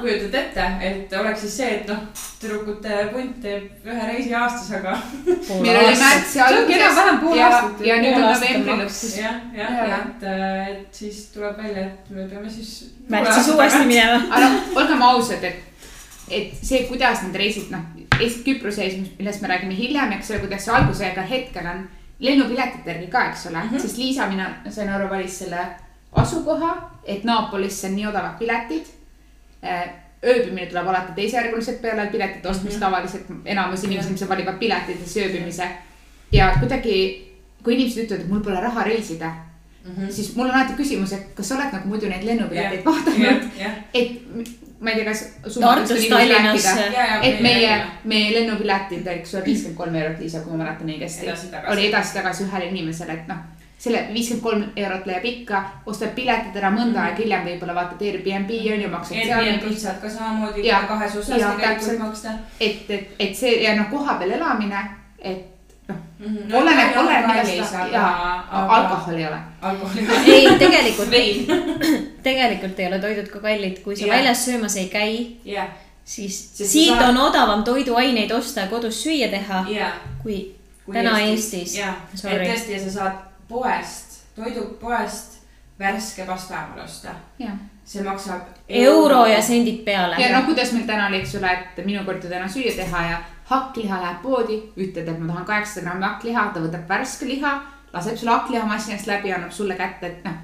kujutad 0.01 0.35
ette, 0.35 0.65
et 0.81 1.13
oleks 1.21 1.41
siis 1.41 1.57
see, 1.57 1.69
et 1.77 1.91
noh, 1.91 2.01
tüdrukute 2.41 2.99
punt 3.13 3.39
teeb 3.45 3.87
ühe 3.87 4.09
reisi 4.11 4.35
aastas, 4.35 4.73
aga 4.81 4.97
meil 5.27 5.79
oli 5.83 5.95
märtsi 6.03 6.43
alguses 6.45 7.01
ja 7.39 7.53
ja 7.87 8.01
nüüd 8.03 8.19
on 8.19 8.27
novembri 8.27 8.77
lõpp. 8.83 8.99
jah, 9.21 9.39
jah, 9.61 9.79
Jaa. 9.79 10.01
et, 10.01 10.29
et 10.73 11.01
siis 11.03 11.23
tuleb 11.35 11.57
välja, 11.63 11.87
et 11.87 12.11
me 12.11 12.27
peame 12.33 12.51
siis. 12.51 12.75
märtsis 13.09 13.53
uuesti. 13.55 13.85
minema. 13.87 14.21
aga 14.31 14.45
noh, 14.47 14.77
olgem 14.83 15.09
ausad, 15.13 15.45
et, 15.53 15.68
et 16.31 16.55
see, 16.63 16.85
kuidas 16.89 17.23
need 17.23 17.37
reisid, 17.37 17.71
noh, 17.75 17.85
Küprose 18.19 18.83
reis, 18.83 18.97
millest 19.19 19.43
me 19.45 19.49
räägime 19.49 19.77
hiljem, 19.79 20.13
eks 20.17 20.33
ole, 20.33 20.41
kuidas 20.43 20.65
see 20.67 20.75
algusega 20.75 21.23
hetkel 21.23 21.67
on 21.71 21.85
lennupiletite 22.19 22.91
järgi 22.91 23.07
ka, 23.13 23.29
eks 23.31 23.47
ole 23.47 23.61
mm. 23.63 23.69
-hmm. 23.69 23.83
sest 23.83 23.97
Liisa, 23.97 24.27
mina 24.27 24.49
sain 24.71 24.89
aru, 24.89 25.09
valis 25.11 25.39
selle 25.39 25.67
asukoha, 26.13 26.73
et 27.05 27.25
Naapolisse 27.25 27.87
on 27.87 27.97
nii 27.97 28.07
odavad 28.07 28.39
piletid. 28.39 28.87
ööbimine 30.25 30.67
tuleb 30.67 30.87
alati 30.89 31.13
teisejärguliselt 31.15 31.83
peale 31.83 32.07
piletite 32.07 32.49
ostmist 32.49 32.77
mm. 32.77 32.83
-hmm. 32.83 32.91
tavaliselt 32.91 33.27
enamus 33.45 33.85
inimesi, 33.85 34.11
mis 34.11 34.29
valivad 34.29 34.59
piletid 34.59 34.97
ja 35.01 35.07
siis 35.07 35.27
ööbimise. 35.27 35.69
ja 36.33 36.57
kuidagi, 36.59 37.29
kui 37.63 37.75
inimesed 37.75 38.05
ütlevad, 38.05 38.21
et 38.21 38.29
mul 38.29 38.41
pole 38.41 38.61
raha 38.61 38.85
reisida, 38.85 39.33
Mhm. 39.89 40.11
siis 40.11 40.37
mul 40.37 40.49
on 40.49 40.55
alati 40.55 40.73
küsimus, 40.73 41.13
et 41.13 41.35
kas 41.35 41.49
sa 41.49 41.57
oled 41.57 41.73
nagu 41.73 41.89
muidu 41.89 42.09
neid 42.11 42.25
lennupileteid 42.27 42.85
vaadanud 42.85 43.21
jah, 43.23 43.45
jah, 43.59 43.77
et 43.95 44.11
ma 44.81 44.91
ei 44.91 44.97
tea, 44.97 45.05
kas. 45.05 45.23
Tartust 45.61 46.09
Tallinnasse. 46.09 46.89
et 47.23 47.41
meie, 47.41 47.77
meie 48.05 48.33
lennupiletid, 48.35 49.07
eks 49.07 49.35
ole, 49.35 49.45
viiskümmend 49.45 49.77
kolm 49.79 49.95
eurot, 49.95 50.19
Liisa, 50.23 50.41
kui 50.45 50.57
ma 50.57 50.65
mäletan 50.65 50.93
õigesti, 50.95 51.31
oli 51.73 51.89
edasi-tagasi 51.89 52.47
ühele 52.47 52.69
inimesele, 52.71 53.13
et 53.13 53.27
noh, 53.31 53.43
selle 53.79 54.05
viiskümmend 54.15 54.43
kolm 54.43 54.65
eurot 54.77 55.07
leiab 55.11 55.27
ikka, 55.33 55.63
ostad 55.87 56.15
piletid 56.15 56.57
ära 56.57 56.71
mõnda 56.71 56.99
Mhm. 57.01 57.05
aega 57.09 57.23
hiljem 57.23 57.45
võib-olla 57.51 57.75
vaatad 57.75 58.03
Airbnb 58.03 58.51
on 58.75 58.81
ju, 58.83 58.89
maksad 58.89 59.15
seal 59.17 59.45
Airbnb 59.45 59.77
saad 59.79 60.01
ka 60.01 60.11
samamoodi 60.11 60.63
kahes 60.89 61.17
osas 61.17 61.45
tegelikult 61.57 61.99
maksta. 61.99 62.39
et, 62.61 62.91
et, 62.91 63.15
et 63.19 63.37
see 63.37 63.63
ja 63.63 63.77
noh, 63.77 63.91
kohapeal 63.91 64.31
elamine, 64.31 64.85
et 65.19 65.58
Mhm. 65.89 66.55
oleneb, 66.55 66.97
oleneb 66.97 67.27
millest 67.47 67.75
ja 67.93 68.07
alkohol 68.51 69.15
ei 69.15 69.27
ole. 69.27 69.37
alkoholi. 69.63 70.07
ei, 70.35 70.59
tegelikult, 70.59 71.09
tegelikult 72.29 72.81
ei 72.81 72.87
ole 72.87 72.99
toidud 72.99 73.29
ka 73.33 73.41
kallid, 73.41 73.79
kui 73.85 73.97
sa 73.97 74.07
Jah. 74.07 74.17
väljas 74.17 74.45
söömas 74.45 74.77
ei 74.77 74.89
käi, 74.89 75.37
jah, 75.45 75.69
siis 76.05 76.39
Sest 76.59 76.73
siit 76.73 76.89
sa 76.95 77.01
saad- 77.01 77.09
on 77.09 77.19
odavam 77.29 77.65
toiduaineid 77.65 78.31
osta 78.33 78.61
ja 78.61 78.67
kodus 78.67 79.03
süüa 79.05 79.31
teha, 79.31 79.65
ja. 79.69 79.93
kui 80.23 80.55
täna 80.93 81.19
Eestis. 81.21 81.79
jah, 81.79 81.95
et 82.13 82.21
tõesti 82.49 82.73
ja 82.77 82.85
sa 82.85 82.91
saad 82.91 83.13
poest, 83.49 84.21
toidupoest 84.37 85.39
värske 85.79 86.27
pastaaimal 86.27 86.85
osta. 86.85 87.15
jah, 87.39 87.57
see 87.85 88.03
maksab. 88.03 88.41
euro 88.69 89.27
ja 89.27 89.43
sendid 89.43 89.85
peale. 89.85 90.17
ja 90.19 90.39
no 90.39 90.47
kuidas 90.47 90.73
meil 90.73 90.87
täna 90.87 91.07
oli, 91.07 91.23
eks 91.23 91.35
ole, 91.41 91.53
et 91.53 91.85
minu 91.87 92.05
kord 92.05 92.25
ju 92.25 92.31
täna 92.31 92.49
süüa 92.49 92.75
teha 92.77 93.03
ja 93.11 93.19
hakkliha 93.49 94.01
läheb 94.03 94.23
poodi, 94.23 94.59
ütled, 94.77 95.09
et 95.09 95.19
ma 95.19 95.33
tahan 95.33 95.47
kaheksasada 95.49 95.87
grammi 95.87 96.05
hakkliha, 96.05 96.47
ta 96.53 96.61
võtab 96.61 96.89
värske 96.89 97.29
liha, 97.29 97.53
laseb 97.93 98.17
sulle 98.17 98.35
hakklihamasinast 98.35 99.09
läbi, 99.09 99.33
annab 99.33 99.53
sulle 99.53 99.77
kätte, 99.79 100.07
et 100.13 100.25
noh. 100.25 100.37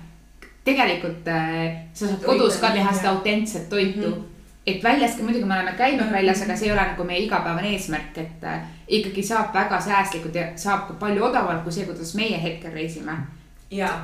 tegelikult 0.64 1.28
äh, 1.28 1.82
sa 1.92 2.06
saad 2.08 2.22
kodus 2.24 2.56
ka 2.60 2.70
teha 2.72 2.88
jah. 2.88 2.96
seda 2.96 3.10
autentset 3.10 3.68
toitu 3.68 4.08
mm. 4.08 4.14
-hmm. 4.14 4.22
et 4.66 4.84
väljas 4.84 5.16
ka 5.16 5.22
muidugi 5.22 5.44
me 5.44 5.54
oleme 5.54 5.74
käinud 5.76 6.06
Mhm. 6.06 6.14
väljas, 6.14 6.42
aga 6.42 6.56
see 6.56 6.66
ei 6.68 6.72
ole 6.72 6.80
nagu 6.80 7.04
meie 7.04 7.20
igapäevane 7.20 7.68
eesmärk, 7.68 8.18
et 8.18 8.44
äh, 8.44 8.60
ikkagi 8.88 9.22
saab 9.22 9.54
väga 9.54 9.80
säästlikult 9.80 10.34
ja 10.34 10.46
saab 10.56 10.88
ka 10.88 10.94
palju 10.94 11.24
odavamalt 11.24 11.62
kui 11.62 11.72
see, 11.72 11.84
kuidas 11.84 12.14
meie 12.14 12.42
hetkel 12.42 12.72
reisime. 12.72 13.12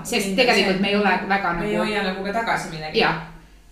sest 0.03 0.37
tegelikult 0.37 0.81
me 0.81 0.89
ei 0.89 0.97
ole 0.97 1.19
väga 1.29 1.53
me 1.53 1.65
ei 1.67 1.77
nagu 1.77 1.85
hoia 1.85 2.03
nagu 2.03 2.25
ka 2.25 2.33
tagasi 2.33 2.69
midagi. 2.71 2.99
ja, 2.99 3.15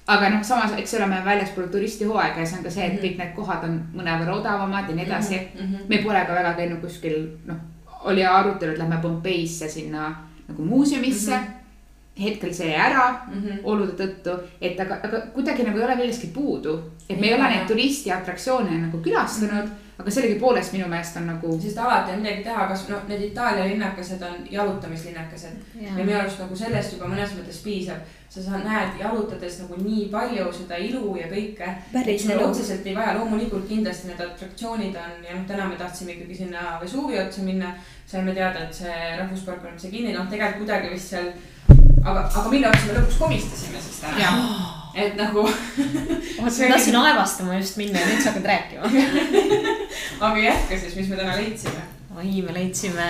aga 0.09 0.29
noh, 0.33 0.43
samas, 0.45 0.73
eks 0.81 0.95
ole, 0.95 1.07
me 1.07 1.15
oleme 1.19 1.25
väljaspool 1.31 1.67
turistihooaega 1.73 2.41
ja 2.41 2.47
see 2.47 2.59
on 2.59 2.65
ka 2.65 2.71
see, 2.71 2.87
et 2.87 2.93
Mhm. 2.93 3.03
kõik 3.05 3.19
need 3.19 3.35
kohad 3.37 3.65
on 3.65 3.75
mõnevõrra 3.97 4.35
odavamad 4.41 4.89
ja 4.89 4.95
nii 4.97 5.05
edasi. 5.05 5.41
Mhm. 5.61 5.75
me 5.89 5.99
pole 6.03 6.25
ka 6.27 6.33
väga 6.35 6.55
käinud 6.57 6.81
kuskil, 6.81 7.29
noh, 7.47 7.57
oli 8.05 8.25
arutelu, 8.25 8.73
et 8.73 8.79
lähme 8.79 8.99
Pompeisse 9.03 9.69
sinna 9.69 10.15
nagu 10.49 10.63
muuseumisse 10.65 11.31
mm. 11.37 11.43
-hmm. 11.45 12.23
hetkel 12.25 12.55
see 12.55 12.69
jäi 12.71 12.81
ära 12.91 13.21
Mhm. 13.35 13.59
olude 13.65 13.93
tõttu, 13.93 14.39
et 14.61 14.81
aga, 14.81 14.95
aga 15.05 15.21
kuidagi 15.35 15.63
nagu 15.63 15.79
ei 15.79 15.85
ole 15.85 15.97
millestki 15.97 16.27
puudu. 16.27 16.81
et 17.11 17.21
me 17.21 17.27
ei 17.27 17.33
Jaa. 17.33 17.39
ole 17.41 17.49
neid 17.55 17.67
turistiatraktsioone 17.69 18.71
nagu 18.79 18.99
külastanud 19.03 19.65
mm, 19.65 19.71
-hmm. 19.71 19.88
Aga 19.99 20.13
sellegipoolest 20.15 20.73
minu 20.77 20.87
meelest 20.89 21.17
on 21.19 21.27
nagu. 21.27 21.57
sest 21.61 21.79
alati 21.83 22.13
on 22.13 22.21
midagi 22.23 22.45
teha, 22.47 22.67
kas 22.71 22.85
noh, 22.89 23.03
need 23.09 23.25
Itaalia 23.31 23.65
linnakesed 23.67 24.23
on 24.23 24.47
jalutamislinnakesed 24.51 25.81
ja 25.83 25.97
minu 25.99 26.15
arust 26.21 26.39
nagu 26.43 26.57
sellest 26.57 26.95
juba 26.95 27.11
mõnes 27.11 27.35
mõttes 27.35 27.59
piisab. 27.65 28.15
sa 28.29 28.43
saad, 28.45 28.61
näed 28.65 28.99
jalutades 29.01 29.55
nagu 29.63 29.77
nii 29.81 30.03
palju 30.13 30.51
seda 30.53 30.77
ilu 30.77 31.15
ja 31.17 31.31
kõike. 31.31 31.69
Sul 32.21 32.43
otseselt 32.45 32.87
ei 32.87 32.95
vaja, 32.95 33.15
loomulikult 33.17 33.65
kindlasti 33.69 34.11
need 34.11 34.21
atraktsioonid 34.21 34.97
on 35.01 35.25
ja 35.25 35.35
noh, 35.35 35.47
täna 35.49 35.69
me 35.69 35.77
tahtsime 35.81 36.13
ikkagi 36.13 36.35
sinna 36.45 36.79
Vesuvi 36.83 37.19
otsa 37.19 37.43
minna. 37.43 37.75
saime 38.09 38.33
teada, 38.33 38.65
et 38.65 38.75
see 38.75 39.17
rahvuspark 39.19 39.65
on 39.69 39.79
see 39.79 39.91
kinni, 39.91 40.13
noh 40.13 40.31
tegelikult 40.31 40.63
kuidagi 40.63 40.95
vist 40.95 41.11
seal, 41.13 41.27
aga, 42.05 42.25
aga 42.35 42.49
mille 42.53 42.71
otsa 42.71 42.89
me 42.89 42.97
lõpuks 42.99 43.21
komistasime 43.21 43.83
siis 43.83 44.01
täna. 44.03 44.33
et 44.99 45.15
nagu, 45.19 45.45
ma 46.43 46.51
tahtsin 46.51 46.97
aevastama 46.99 47.59
just 47.59 47.79
minna 47.81 48.03
ja 48.03 48.09
nüüd 48.11 48.25
sa 48.25 48.33
hakkad 48.33 48.49
rääkima. 48.51 48.91
aga 50.27 50.43
jätka 50.43 50.81
siis, 50.81 50.97
mis 50.99 51.09
me 51.13 51.21
täna 51.21 51.37
leidsime. 51.39 51.87
oi, 52.17 52.43
me 52.43 52.57
leidsime, 52.57 53.09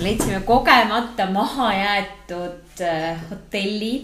leidsime 0.00 0.42
kogemata 0.48 1.28
maha 1.30 1.72
jäetud 1.76 2.84
äh, 2.88 3.22
hotelli. 3.30 3.94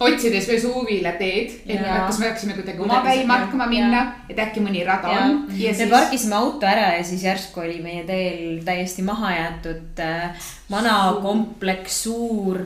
Otsides 0.00 0.48
Vesuvile 0.48 1.12
teed, 1.18 1.50
et 1.66 1.80
Jaa. 1.80 2.06
kas 2.06 2.18
me 2.18 2.26
peaksime 2.26 2.52
kuidagi 2.52 2.78
see- 3.18 3.26
matkama 3.26 3.64
jaa. 3.64 3.68
minna, 3.70 4.00
et 4.28 4.36
äkki 4.38 4.60
mõni 4.60 4.84
rada 4.86 5.08
Ja. 5.12 5.20
on. 5.24 5.46
ja 5.56 5.70
me 5.70 5.74
siis 5.78 5.90
parkisime 5.90 6.34
auto 6.36 6.66
ära 6.66 6.96
ja 6.96 7.04
siis 7.04 7.22
järsku 7.24 7.60
oli 7.60 7.78
meie 7.82 8.04
teel 8.04 8.60
täiesti 8.64 9.02
maha 9.02 9.30
jäetud 9.32 9.98
äh, 10.00 10.30
vana 10.70 11.14
kompleks, 11.22 12.02
suur, 12.02 12.60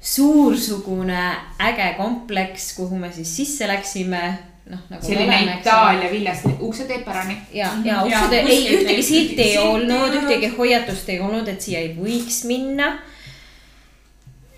suursugune 0.00 1.30
äge 1.60 1.94
kompleks, 1.96 2.72
kuhu 2.76 2.98
me 2.98 3.12
siis 3.12 3.36
sisse 3.36 3.68
läksime. 3.68 4.38
noh, 4.70 4.78
nagu. 4.90 5.06
selline 5.06 5.58
Itaalia 5.60 6.10
viljast 6.10 6.44
uksed 6.60 6.90
eeperani. 6.90 7.36
ja, 7.52 7.68
ja 7.84 7.94
Ja 7.94 8.02
uksed, 8.04 8.32
ei 8.32 8.44
kuskilt 8.44 8.80
ühtegi 8.80 8.94
ei- 8.96 9.02
silti 9.02 9.42
ei 9.42 9.56
ei 9.56 9.58
olnud. 9.68 10.14
ühtegi 10.20 10.48
hoiatust 10.58 11.08
ei 11.08 11.20
olnud, 11.20 11.48
et 11.48 11.60
siia 11.60 11.78
ei 11.78 11.96
võiks 11.98 12.44
minna. 12.48 12.98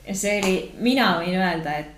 ja 0.08 0.14
see 0.14 0.36
oli, 0.42 0.70
mina 0.78 1.08
võin 1.20 1.34
öelda, 1.34 1.72
et 1.78 1.95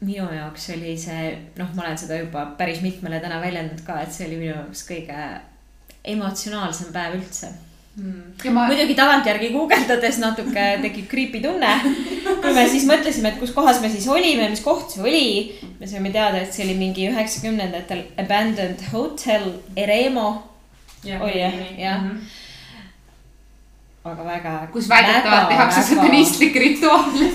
minu 0.00 0.26
jaoks 0.34 0.70
oli 0.74 0.96
see, 1.00 1.28
noh, 1.58 1.70
ma 1.74 1.86
olen 1.86 1.98
seda 1.98 2.18
juba 2.18 2.46
päris 2.58 2.82
mitmele 2.84 3.20
täna 3.22 3.40
väljendanud 3.42 3.84
ka, 3.86 4.00
et 4.02 4.12
see 4.12 4.26
oli 4.28 4.40
minu 4.40 4.52
jaoks 4.52 4.82
kõige 4.88 5.20
emotsionaalsem 6.14 6.90
päev 6.92 7.18
üldse. 7.20 7.52
ja 8.44 8.50
ma, 8.50 8.66
muidugi 8.66 8.96
tagantjärgi 8.98 9.52
guugeldades 9.54 10.18
natuke 10.18 10.64
tekib 10.82 11.06
creepy 11.10 11.40
tunne. 11.44 11.74
kui 12.42 12.54
me 12.56 12.64
siis 12.68 12.88
mõtlesime, 12.90 13.32
et 13.32 13.38
kus 13.40 13.54
kohas 13.54 13.80
me 13.80 13.90
siis 13.92 14.08
olime, 14.10 14.48
mis 14.50 14.64
koht 14.64 14.90
see 14.92 15.04
oli, 15.04 15.28
me 15.80 15.86
saime 15.86 16.10
teada, 16.12 16.42
et 16.42 16.52
see 16.52 16.66
oli 16.66 16.74
mingi 16.80 17.06
üheksakümnendatel 17.12 18.02
abandoned 18.18 18.82
hotel 18.92 19.52
Eremo, 19.76 20.50
Oli 21.04 21.40
jah? 21.40 21.54
Jah. 21.78 22.02
Mhm. 22.02 22.18
Aga 24.04 24.24
väga. 24.24 24.66
kus 24.72 24.88
väidetavalt 24.88 25.48
tehakse 25.48 25.82
satanistlikke 25.82 26.60
rituaale. 26.60 27.30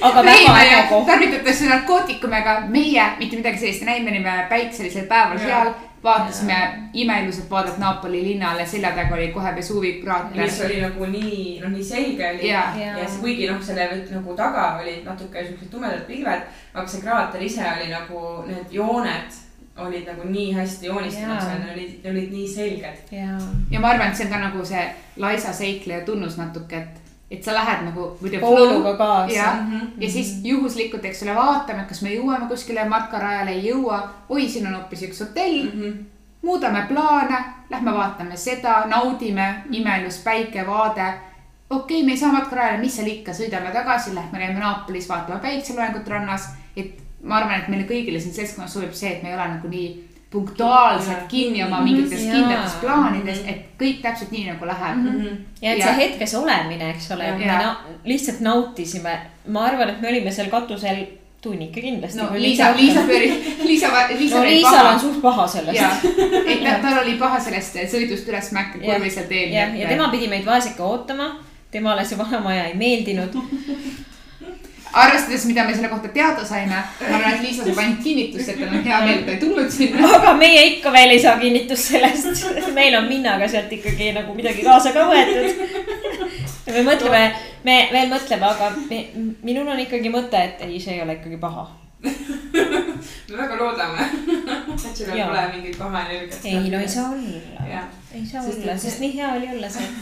aga 0.00 0.22
väga 0.22 0.58
äge 0.60 0.70
ja 0.76 0.82
koht. 0.88 1.06
tarvitatakse 1.06 1.66
narkootikumiga, 1.66 2.60
meie 2.68 3.08
mitte 3.18 3.36
midagi 3.36 3.58
sellist 3.58 3.82
ei 3.82 3.88
näinud, 3.88 4.04
me 4.04 4.14
olime 4.14 4.46
päikselisel 4.48 5.08
päeval 5.10 5.38
Jaa. 5.38 5.46
seal, 5.48 5.72
vaatasime 6.04 6.56
imeilusat 6.92 7.50
vaadet 7.50 7.78
Napoli 7.78 8.22
linnale, 8.22 8.66
selja 8.66 8.92
taga 8.94 9.14
oli 9.16 9.28
kohe 9.34 9.54
Vesuvi 9.56 9.92
kraater 10.02 10.42
mis. 10.42 10.60
oli 10.60 10.80
nagu 10.80 11.06
nii, 11.06 11.60
noh, 11.62 11.72
nii 11.72 11.84
selge 11.84 12.30
oli. 12.30 12.48
ja, 12.48 12.62
Jaa. 12.78 12.98
ja 12.98 13.08
siis 13.08 13.20
kuigi 13.20 13.48
noh, 13.50 13.62
selle 13.62 13.88
nagu 14.10 14.36
taga 14.36 14.68
olid 14.82 15.02
natuke 15.04 15.46
siuksed 15.48 15.72
tumedad 15.72 16.06
pilved, 16.06 16.46
aga 16.74 16.86
see 16.86 17.02
kraater 17.02 17.42
ise 17.42 17.66
oli 17.72 17.90
nagu 17.90 18.44
need 18.46 18.70
jooned 18.70 19.43
olid 19.78 20.06
nagu 20.06 20.28
nii 20.28 20.52
hästi 20.54 20.86
joonistunud 20.86 21.40
seal, 21.40 21.58
need 21.58 21.72
olid, 21.76 21.94
olid 22.10 22.30
nii 22.32 22.48
selged. 22.48 22.98
ja, 23.12 23.38
ja 23.70 23.80
ma 23.80 23.88
arvan, 23.88 24.08
et 24.12 24.16
see 24.16 24.26
on 24.26 24.32
ka 24.32 24.38
nagu 24.38 24.64
see 24.64 24.84
laisa 25.16 25.52
seikleja 25.52 26.04
tunnus 26.06 26.36
natuke, 26.38 26.76
et, 26.76 27.00
et 27.30 27.42
sa 27.44 27.54
lähed 27.56 27.82
nagu 27.88 28.04
vooluga 28.40 28.96
kaasa. 28.96 29.34
jah, 29.34 29.60
Mhm. 29.66 29.80
ja 30.00 30.10
siis 30.10 30.40
juhuslikult, 30.44 31.04
eks 31.04 31.22
ole, 31.22 31.34
vaatame, 31.34 31.84
kas 31.88 32.02
me 32.02 32.14
jõuame 32.14 32.46
kuskile 32.48 32.84
matkarajale, 32.88 33.50
ei 33.50 33.68
jõua. 33.70 34.02
oi, 34.28 34.48
siin 34.48 34.66
on 34.66 34.74
hoopis 34.74 35.02
üks 35.02 35.20
hotell, 35.20 35.64
Mhm. 35.64 35.98
muudame 36.42 36.86
plaane, 36.88 37.44
lähme 37.70 37.92
vaatame 37.92 38.36
seda, 38.36 38.84
naudime, 38.86 39.54
imelus 39.70 40.18
päikevaade. 40.24 41.14
okei 41.70 41.96
okay,, 42.00 42.06
me 42.06 42.12
ei 42.12 42.18
saa 42.18 42.32
matkarajale, 42.32 42.78
mis 42.78 42.96
seal 42.96 43.06
ikka, 43.08 43.32
sõidame 43.32 43.72
tagasi, 43.72 44.14
lähme 44.14 44.38
käime 44.38 44.58
Naapolis, 44.60 45.08
vaatame 45.08 45.40
päikseloojangut 45.40 46.08
rannas. 46.08 46.48
et 46.76 47.03
ma 47.24 47.36
arvan, 47.40 47.60
et 47.60 47.68
meile 47.72 47.86
kõigile 47.88 48.20
siin 48.20 48.34
seltskonnas 48.36 48.72
sobib 48.76 48.92
see, 48.92 49.12
et 49.16 49.22
me 49.22 49.28
ei 49.30 49.34
ole 49.34 49.48
nagu 49.56 49.68
nii 49.68 49.88
punktuaalselt 50.34 51.26
kinni 51.30 51.62
oma 51.64 51.80
mingites 51.80 52.22
Jaa. 52.24 52.34
kindlates 52.34 52.72
plaanides, 52.82 53.42
et 53.48 53.60
kõik 53.80 54.00
täpselt 54.02 54.32
nii 54.34 54.46
nagu 54.50 54.66
läheb. 54.66 55.04
ja 55.62 55.72
et 55.72 55.78
Ja- 55.78 55.86
see 55.86 55.94
hetkes 56.00 56.34
olemine, 56.34 56.90
eks 56.90 57.10
ole, 57.10 57.32
me 57.38 57.44
Ja. 57.46 57.58
na 57.58 57.76
lihtsalt 58.04 58.40
nautisime. 58.40 59.18
ma 59.48 59.64
arvan, 59.66 59.90
et 59.90 60.00
me 60.00 60.08
olime 60.08 60.30
seal 60.32 60.48
katusel 60.50 61.06
tunnika 61.42 61.80
kindlasti. 61.80 62.18
no 62.18 62.28
Liisa, 62.34 62.72
Liisa 62.76 63.00
pööri, 63.00 63.30
Liisa, 63.64 63.88
Liisa 64.18 64.38
no 64.38 64.44
Liisal 64.44 64.86
on 64.86 65.00
suht 65.00 65.22
paha 65.22 65.46
sellest. 65.46 65.80
ja, 65.80 65.90
et 66.46 66.64
ta, 66.64 66.78
tal 66.88 66.98
oli 67.02 67.14
paha 67.18 67.40
sellest 67.46 67.76
sõidust 67.76 68.28
üles 68.28 68.52
Mäkki 68.52 68.78
kurvisel 68.80 69.24
teel. 69.28 69.52
jah, 69.52 69.74
ja 69.78 69.88
tema 69.88 70.08
pidi 70.10 70.28
meid 70.28 70.44
vaeseke 70.46 70.82
ootama. 70.82 71.36
temale 71.70 72.04
see 72.04 72.18
vanamaja 72.18 72.64
ei 72.64 72.74
meeldinud. 72.74 73.34
arvestades, 74.94 75.44
mida 75.46 75.64
me 75.64 75.74
selle 75.74 75.88
kohta 75.88 76.08
teada 76.14 76.44
saime, 76.46 76.82
ma 77.00 77.16
arvan, 77.16 77.34
et 77.34 77.42
Liisa 77.42 77.66
saab 77.66 77.80
ainult 77.82 78.02
kinnitust, 78.04 78.48
et 78.52 78.60
tal 78.60 78.74
on 78.78 78.84
hea 78.86 79.00
meel, 79.04 79.18
et 79.18 79.26
ta 79.26 79.34
ei 79.34 79.40
tulnud 79.42 79.70
sinna. 79.74 80.10
aga 80.18 80.34
meie 80.38 80.64
ikka 80.70 80.92
veel 80.94 81.14
ei 81.16 81.22
saa 81.22 81.36
kinnitust 81.40 81.90
sellest. 81.90 82.44
meil 82.76 82.98
on 82.98 83.08
minnaga 83.10 83.48
sealt 83.50 83.72
ikkagi 83.74 84.12
nagu 84.16 84.34
midagi 84.38 84.66
kaasa 84.66 84.94
ka 84.94 85.06
võetud. 85.10 85.48
me 86.74 86.84
mõtleme, 86.90 87.22
me 87.66 87.78
veel 87.92 88.12
mõtleme, 88.12 88.50
aga 88.50 88.70
me, 88.90 89.00
minul 89.42 89.72
on 89.74 89.82
ikkagi 89.82 90.12
mõte, 90.14 90.44
et 90.50 90.62
ei, 90.68 90.78
see 90.80 90.98
ei 90.98 91.02
ole 91.02 91.18
ikkagi 91.18 91.40
paha. 91.42 91.66
me 92.04 93.36
väga 93.38 93.56
loodame, 93.58 94.06
et 94.76 94.96
sellel 94.96 95.18
Jaa. 95.18 95.28
pole 95.30 95.44
mingit 95.56 95.78
paha 95.80 96.06
energiat. 96.06 96.40
ei, 96.44 96.70
no 96.70 96.82
ei 96.84 96.88
saa 96.88 97.10
olla. 97.10 97.84
ei 98.14 98.26
saa 98.28 98.42
Sest 98.44 98.62
olla, 98.62 98.76
sest 98.78 99.02
nii 99.02 99.14
hea 99.16 99.32
oli 99.40 99.54
olla 99.56 99.70
seal. 99.72 99.94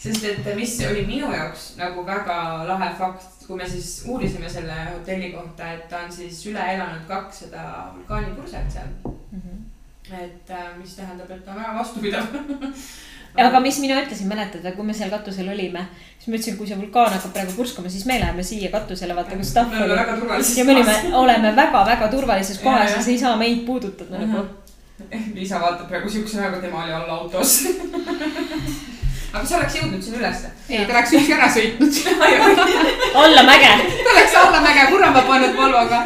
Sest 0.00 0.24
et 0.24 0.46
mis 0.56 0.78
oli 0.88 1.04
minu 1.08 1.28
jaoks 1.34 1.74
nagu 1.80 2.04
väga 2.06 2.38
lahe 2.68 2.88
fakt, 2.98 3.44
kui 3.46 3.58
me 3.58 3.68
siis 3.68 4.04
uurisime 4.08 4.48
selle 4.48 4.76
hotelli 4.94 5.32
kohta, 5.34 5.72
et 5.74 5.88
ta 5.90 6.04
on 6.06 6.12
siis 6.12 6.40
üle 6.48 6.62
elanud 6.74 7.04
kakssada 7.08 7.64
vulkaanipurset 7.96 8.72
seal. 8.72 8.94
et 10.10 10.50
äh, 10.50 10.68
mis 10.78 10.96
tähendab, 10.96 11.30
et 11.30 11.44
ta 11.44 11.52
on 11.52 11.60
väga 11.60 11.74
vastupidav. 11.76 12.24
aga 13.46 13.60
mis 13.60 13.78
mina 13.78 14.00
ütlesin, 14.00 14.26
mäletad, 14.30 14.64
kui 14.74 14.86
me 14.86 14.96
seal 14.96 15.12
katusel 15.12 15.52
olime, 15.52 15.84
siis 16.16 16.30
ma 16.30 16.38
ütlesin, 16.38 16.56
kui 16.58 16.70
see 16.70 16.80
vulkaan 16.80 17.12
hakkab 17.14 17.36
praegu 17.36 17.54
purskama, 17.58 17.92
siis 17.92 18.06
me 18.08 18.16
läheme 18.22 18.42
siia 18.46 18.72
katusele, 18.72 19.14
vaata 19.18 19.38
kus 19.38 19.52
tahv 19.54 19.76
oli. 19.84 20.00
ja 20.56 20.64
me 20.64 20.78
olime, 20.78 20.96
oleme 21.20 21.52
väga-väga 21.60 22.08
turvalises 22.16 22.58
kohas 22.64 22.88
jah. 22.88 22.96
ja 22.96 23.04
see 23.04 23.18
ei 23.18 23.22
saa 23.26 23.36
meid 23.36 23.62
puudutada 23.68 24.24
nagu. 24.24 24.48
Liisa 25.34 25.60
vaatab 25.62 25.88
praegu 25.92 26.10
siukse 26.10 26.40
näoga, 26.40 26.64
tema 26.64 26.84
oli 26.84 26.92
all 26.96 27.16
autos. 27.20 27.60
aga 29.32 29.44
sa 29.46 29.56
oleks 29.60 29.76
jõudnud 29.78 30.02
sinna 30.02 30.18
ülesse. 30.22 30.50
ei, 30.68 30.84
ta 30.86 30.96
oleks 30.96 31.14
üksi 31.18 31.36
ära 31.36 31.48
sõitnud. 31.54 32.00
alla 33.22 33.46
mäge. 33.46 33.70
ta 34.04 34.12
oleks 34.16 34.36
allamäge 34.42 34.90
purama 34.90 35.22
pannud 35.28 35.56
Volvoga. 35.56 36.02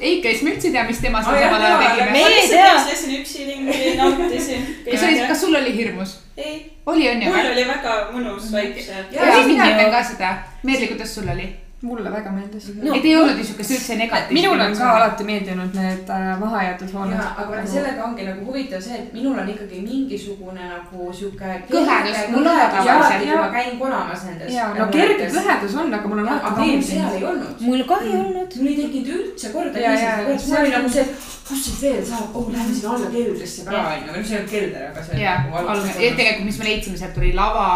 Eike, 0.00 0.28
siis 0.30 0.42
ma 0.44 0.50
üldse 0.52 0.68
ei 0.68 0.72
tea, 0.74 0.82
mis 0.84 0.98
tema 1.00 1.22
seal 1.24 1.38
samal 1.40 1.62
ajal 1.64 1.82
jaa, 1.82 1.90
tegime. 1.90 2.10
me- 2.12 2.22
ma 2.22 2.32
ei 2.36 2.48
tea. 2.50 2.72
jooksesin 2.72 3.14
üksi 3.20 3.46
ringi, 3.48 3.94
nautisin. 3.96 4.66
kas 4.90 5.04
oli, 5.08 5.20
kas 5.28 5.40
sul 5.40 5.56
oli 5.56 5.76
hirmus? 5.76 6.16
ei, 6.36 6.56
oli 6.86 7.08
on 7.10 7.22
ju 7.22 7.30
mul 7.32 7.52
oli 7.52 7.68
väga 7.68 7.94
mõnus. 8.12 8.50
Jaa, 8.52 9.30
ja 9.32 9.46
mina 9.46 9.70
ütlen 9.72 9.94
ka 9.94 10.02
seda. 10.04 10.34
Meerli, 10.62 10.90
kuidas 10.92 11.14
sul 11.16 11.32
oli? 11.32 11.48
Mulle 11.86 12.12
väga 12.12 12.32
meeldis. 12.34 12.68
no. 12.82 12.94
et 12.94 13.04
ei 13.04 13.16
olnud 13.16 13.38
niisugust 13.40 13.74
üldse 13.76 13.98
negatiivset. 14.00 14.34
minule 14.38 14.66
on 14.66 14.76
ka. 14.78 14.90
alati 14.96 15.26
meeldinud 15.30 15.78
need 15.80 16.10
äh, 16.16 16.26
mahajäetud 16.40 16.92
hooned. 16.94 17.16
ja, 17.18 17.28
aga 17.36 17.46
vaata 17.52 17.72
sellega 17.74 18.04
ongi 18.08 18.26
nagu 18.28 18.46
huvitav 18.50 18.82
see, 18.86 18.98
et 19.02 19.12
minul 19.16 19.38
on 19.42 19.52
ikkagi 19.54 19.82
mingisugune 19.84 20.68
nagu 20.72 21.12
sihuke. 21.20 21.52
Kõhedus, 21.70 22.20
mul 22.34 22.50
on 22.52 22.60
ka 22.74 22.82
alati, 22.82 23.18
kui 23.22 23.30
jaa. 23.30 23.40
ma 23.44 23.52
käin 23.54 23.78
konamas 23.78 24.26
nendes. 24.30 24.52
ja, 24.54 24.68
no 24.78 24.90
kerge. 24.92 25.30
kõhedus 25.38 25.78
on, 25.84 25.94
aga 26.00 26.12
mulle 26.12 26.26
on 26.26 26.32
aga 26.34 26.52
alati 26.52 26.68
mul 26.72 26.84
seal 26.90 27.06
meeldinud. 27.06 27.22
ei 27.22 27.30
olnud. 27.32 27.64
mul 27.70 27.86
ka 27.92 28.02
ei 28.02 28.18
olnud. 28.20 28.60
mul 28.60 28.72
ei 28.72 28.78
tekkinud 28.82 29.14
üldse 29.16 29.54
isegi, 29.86 30.38
see 30.38 30.60
oli 30.60 30.68
on- 30.68 30.76
nagu 30.80 30.92
see, 30.92 31.02
et 31.02 31.32
kus 31.48 31.64
siit 31.64 31.82
veel 31.82 32.04
saab, 32.06 32.34
oh 32.34 32.52
lähme 32.52 32.74
sinna 32.74 32.94
alla 32.94 33.10
keldrisse 33.10 33.64
ka 33.64 33.80
onju, 33.80 34.12
või 34.12 34.18
no 34.18 34.26
see 34.26 34.34
ei 34.34 34.40
olnud 34.40 34.52
kelder, 34.52 34.86
aga 34.90 35.04
see 35.06 35.20
ja, 35.22 35.34
nagu 35.46 35.88
tegelikult, 35.94 36.46
mis 36.50 36.60
me 36.60 36.68
leidsime, 36.68 37.00
sealt 37.00 37.18
oli 37.22 37.32
lava, 37.36 37.66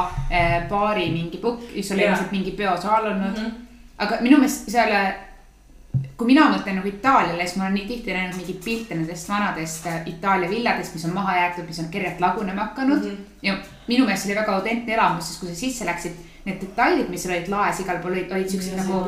baari 0.71 1.11
mingi 1.15 1.43
pukk, 1.43 1.69
siis 1.75 1.93
oli 1.95 2.07
ilmselt 2.09 2.33
mingi 2.35 2.55
peosaal 2.59 3.13
olnud. 3.15 3.37
Mhm. 3.37 3.70
Aga 4.01 4.21
minu 4.25 4.39
meelest 4.41 4.71
seal, 4.73 4.95
kui 6.17 6.31
mina 6.31 6.47
mõtlen 6.53 6.79
nagu 6.81 6.89
Itaaliale, 6.89 7.45
siis 7.47 7.59
ma 7.59 7.67
olen 7.67 7.79
nii 7.81 7.87
tihti 7.91 8.15
näinud 8.17 8.39
mingeid 8.39 8.65
pilte 8.65 8.97
nendest 8.97 9.29
vanadest 9.29 9.87
äh, 9.91 10.01
Itaalia 10.07 10.51
villadest, 10.51 10.95
mis 10.97 11.05
on 11.09 11.15
maha 11.17 11.37
jäetud, 11.37 11.69
mis 11.69 11.79
on 11.83 11.93
kergelt 11.93 12.21
lagunema 12.21 12.71
hakanud 12.71 13.05
mm. 13.05 13.11
-hmm. 13.11 13.39
ja 13.43 13.57
minu 13.89 14.05
meelest 14.07 14.25
see 14.25 14.33
oli 14.33 14.41
väga 14.41 14.57
autentne 14.57 14.95
elamus, 14.95 15.29
sest 15.29 15.41
kui 15.41 15.49
sa 15.49 15.61
sisse 15.61 15.87
läksid, 15.89 16.19
need 16.45 16.61
detailid, 16.63 17.09
mis 17.13 17.23
seal 17.23 17.35
olid 17.37 17.49
laes 17.53 17.81
igal 17.83 17.99
pool 18.01 18.15
olid, 18.15 18.33
olid 18.33 18.49
siuksed 18.49 18.77
nagu, 18.79 19.01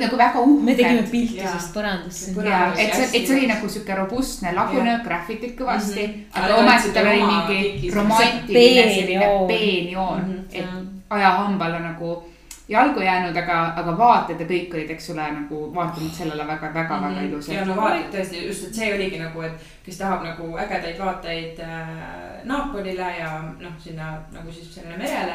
nagu 0.00 0.16
väga 0.16 0.44
me 0.68 0.74
tegime 0.74 1.02
uhked. 1.02 1.10
pilti 1.10 1.36
sellest 1.42 1.74
põrandast. 1.74 2.30
Põrand- 2.36 2.78
ja, 2.78 2.86
et 2.86 2.94
see, 2.96 3.08
et 3.18 3.26
see 3.26 3.36
oli 3.36 3.50
nagu 3.50 3.68
sihuke 3.68 3.94
robustne, 3.98 4.54
lagunev, 4.56 5.02
graffitud 5.04 5.52
kõvasti 5.58 6.06
mm. 6.06 6.14
-hmm. 6.14 6.44
aga 6.44 6.56
omaette 6.62 6.92
tal 6.96 7.06
oli 7.12 7.22
oma 7.22 7.44
mingi 7.48 7.90
romantiline 7.94 8.82
See 8.88 8.94
selline 8.94 9.26
peenjoon. 9.26 9.46
peenjoon 9.48 10.20
mm, 10.20 10.30
Mhm, 10.30 10.44
-hmm. 10.50 10.58
et 10.58 11.10
ajahambal 11.10 11.74
on 11.74 11.82
nagu 11.82 12.22
jalgu 12.70 13.00
jäänud, 13.02 13.36
aga, 13.36 13.56
aga 13.76 13.92
vaated 13.98 14.40
ja 14.40 14.46
kõik 14.46 14.74
olid, 14.74 14.90
eks 14.94 15.10
ole, 15.10 15.24
nagu 15.40 15.62
vaatamata 15.74 16.16
sellele 16.16 16.44
väga-väga-väga 16.46 17.08
Mhm. 17.10 17.16
ja 17.16 17.22
ilusad. 17.28 17.66
no 17.66 17.76
vaatad 17.76 18.12
tõesti 18.14 18.46
just, 18.46 18.68
et 18.68 18.74
see 18.74 18.92
oligi 18.94 19.18
nagu, 19.18 19.42
et 19.42 19.52
kes 19.86 19.98
tahab 19.98 20.22
nagu 20.24 20.52
ägedaid 20.56 20.98
vaateid 20.98 21.58
äh, 21.60 22.44
Napolile 22.44 23.08
ja 23.18 23.32
noh, 23.60 23.72
sinna 23.78 24.12
nagu 24.32 24.52
siis 24.52 24.74
sellele 24.74 24.96
merele. 24.98 25.34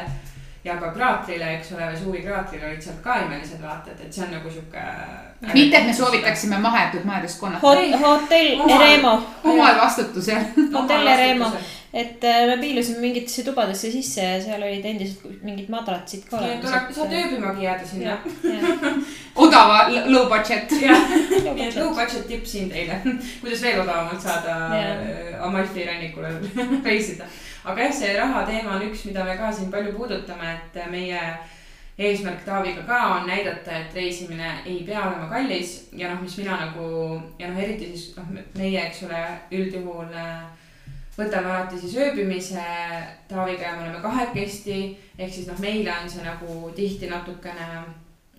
Ja 0.66 0.74
ka 0.82 0.88
kraatrile, 0.96 1.52
eks 1.56 1.72
ole, 1.76 1.86
Vesuvi 1.92 2.22
kraatrile 2.26 2.66
olid 2.72 2.82
seal 2.82 2.96
ka 3.04 3.20
imelised 3.22 3.62
vaated, 3.62 4.00
et 4.02 4.12
see 4.12 4.24
on 4.26 4.32
nagu 4.34 4.50
sihuke. 4.50 4.82
mitte, 5.54 5.76
et 5.78 5.86
me 5.86 5.94
soovitaksime 5.94 6.58
mahajäetud 6.58 7.04
majadest 7.06 7.40
konnata, 7.40 7.66
hotell 8.02 8.60
Oma- 8.60 8.74
Eremo, 8.82 9.14
omal 9.44 9.78
vastutusel. 9.80 10.42
hotell 10.74 11.06
Eremo, 11.12 11.50
et 11.94 12.24
äh, 12.24 12.46
me 12.50 12.56
piilusime 12.60 12.98
mingitesse 13.00 13.42
tubadesse 13.46 13.90
sisse 13.92 14.24
ja 14.24 14.40
seal 14.42 14.62
olid 14.66 14.84
endiselt 14.84 15.42
mingid 15.46 15.68
madratsid 15.72 16.26
ka 16.30 16.40
tuleb, 16.42 16.66
saad 16.98 17.12
ööbimagi 17.20 17.64
jääda 17.64 17.86
sinna. 17.86 18.18
odava 19.46 19.86
low 20.06 20.26
budget. 20.28 20.70
nii 20.72 21.68
et 21.68 21.76
low 21.76 21.92
budget 21.94 22.26
tipp 22.28 22.44
siin 22.46 22.68
teile, 22.72 23.00
kuidas 23.40 23.62
veel 23.62 23.80
odavamalt 23.84 24.20
saada 24.22 24.58
Jah. 24.74 25.04
äh, 25.36 25.42
Amalfi 25.46 25.84
rannikule 25.88 26.32
reisida. 26.88 27.24
Aga 27.66 27.86
jah, 27.88 27.94
see 27.98 28.16
raha 28.16 28.44
teema 28.46 28.76
on 28.76 28.86
üks, 28.88 29.04
mida 29.10 29.24
me 29.26 29.36
ka 29.36 29.52
siin 29.52 29.70
palju 29.70 29.92
puudutame, 29.96 30.54
et 30.54 30.90
meie 30.90 31.22
eesmärk 31.98 32.44
Taaviga 32.44 32.84
ka 32.86 33.00
on 33.14 33.26
näidata, 33.26 33.80
et 33.80 33.94
reisimine 33.94 34.52
ei 34.64 34.82
pea 34.86 35.00
olema 35.08 35.30
kallis 35.30 35.88
ja 35.92 36.12
noh, 36.12 36.22
mis 36.22 36.36
mina 36.38 36.58
nagu 36.66 36.86
ja 37.38 37.48
noh, 37.50 37.58
eriti 37.58 37.90
siis 37.92 38.16
noh, 38.18 38.28
meie, 38.58 38.82
eks 38.84 39.02
ole, 39.08 39.22
üldjuhul 39.56 40.12
äh, 40.12 40.44
võtame 41.16 41.48
alati 41.48 41.78
siis 41.80 41.96
ööbimise 41.96 42.64
Taaviga 43.28 43.70
ja 43.70 43.76
me 43.76 43.86
oleme 43.86 44.00
kahekesti. 44.02 44.98
ehk 45.18 45.32
siis 45.32 45.46
noh, 45.48 45.58
meile 45.58 45.92
on 46.02 46.10
see 46.10 46.24
nagu 46.24 46.70
tihti 46.76 47.08
natukene 47.08 47.68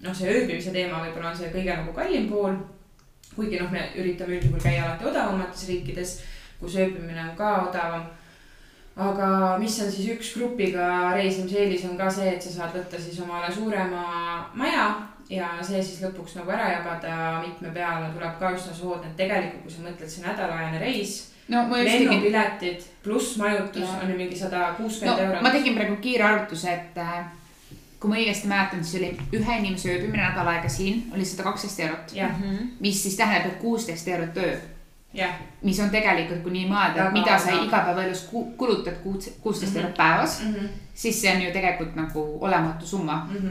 noh, 0.01 0.13
see 0.13 0.29
ööbimise 0.29 0.71
teema 0.71 1.01
võib-olla 1.01 1.31
on 1.31 1.37
see 1.37 1.49
kõige 1.53 1.73
nagu 1.73 1.93
kallim 1.93 2.29
pool. 2.29 2.53
kuigi 3.35 3.59
noh, 3.59 3.71
me 3.71 3.89
üritame 3.97 4.37
üldjuhul 4.37 4.61
käia 4.61 4.85
alati 4.85 5.05
odavamates 5.05 5.67
riikides, 5.67 6.21
kus 6.59 6.77
ööbimine 6.77 7.29
on 7.29 7.35
ka 7.37 7.51
odavam. 7.69 8.07
Aga 8.97 9.57
mis 9.61 9.77
on 9.83 9.91
siis 9.93 10.09
üks 10.15 10.33
grupiga 10.37 11.13
reisimise 11.13 11.61
eelis 11.61 11.85
on 11.85 11.97
ka 11.99 12.09
see, 12.09 12.33
et 12.33 12.43
sa 12.43 12.53
saad 12.55 12.75
võtta 12.79 12.99
siis 13.01 13.19
omale 13.21 13.51
suurema 13.53 14.03
maja 14.57 14.87
ja 15.29 15.49
see 15.61 15.81
siis 15.83 16.01
lõpuks 16.05 16.37
nagu 16.39 16.53
ära 16.55 16.71
jagada 16.71 17.15
mitme 17.43 17.71
peale 17.75 18.09
tuleb 18.15 18.37
ka 18.39 18.53
üsna 18.55 18.73
soodne, 18.73 19.11
et 19.11 19.17
tegelikult, 19.19 19.65
kui 19.65 19.73
sa 19.75 19.83
mõtled, 19.85 20.11
see 20.11 20.23
nädalaajane 20.25 20.79
reis, 20.81 21.17
no 21.53 21.65
just 21.67 21.91
tegin, 21.91 22.09
lennupiletid 22.09 22.87
pluss 23.03 23.35
majutus 23.41 23.83
Jaa. 23.83 23.99
on 24.03 24.13
ju 24.13 24.21
mingi 24.21 24.39
sada 24.39 24.69
no 24.71 24.77
kuuskümmend 24.79 25.25
eurot. 25.25 25.43
ma 25.45 25.51
tegin 25.53 25.77
praegu 25.77 25.99
kiire 26.01 26.25
arvutuse, 26.29 26.73
et 26.73 26.97
äh, 27.03 27.27
kui 27.99 28.09
ma 28.09 28.17
õigesti 28.17 28.49
mäletan, 28.49 28.81
siis 28.85 29.01
oli 29.01 29.41
ühe 29.41 29.59
inimese 29.59 29.93
ööbimine 29.93 30.23
nädal 30.23 30.49
aega 30.55 30.71
siin 30.71 31.05
oli 31.13 31.27
sada 31.27 31.45
kaksteist 31.51 31.85
eurot, 31.85 32.17
mis 32.79 33.03
siis 33.03 33.19
tähendab, 33.19 33.53
et 33.53 33.61
kuusteist 33.61 34.09
eurot 34.15 34.41
öö 34.41 34.57
jah, 35.13 35.33
mis 35.63 35.79
on 35.79 35.89
tegelikult, 35.89 36.43
kui 36.43 36.51
nii 36.51 36.67
mõelda, 36.69 37.07
et 37.07 37.13
mida 37.13 37.37
sa 37.39 37.51
odav. 37.53 37.63
igapäevaelus 37.67 38.23
ku- 38.31 38.53
kulutad 38.57 38.93
kuus- 39.03 39.31
kuusteist 39.41 39.73
Mhm. 39.73 39.81
eurot 39.81 39.97
päevas, 39.97 40.41
Mhm, 40.43 40.65
siis 40.93 41.21
see 41.21 41.31
on 41.35 41.41
ju 41.41 41.51
tegelikult 41.51 41.95
nagu 41.95 42.37
olematu 42.41 42.85
summa. 42.87 43.27
mhm. 43.31 43.47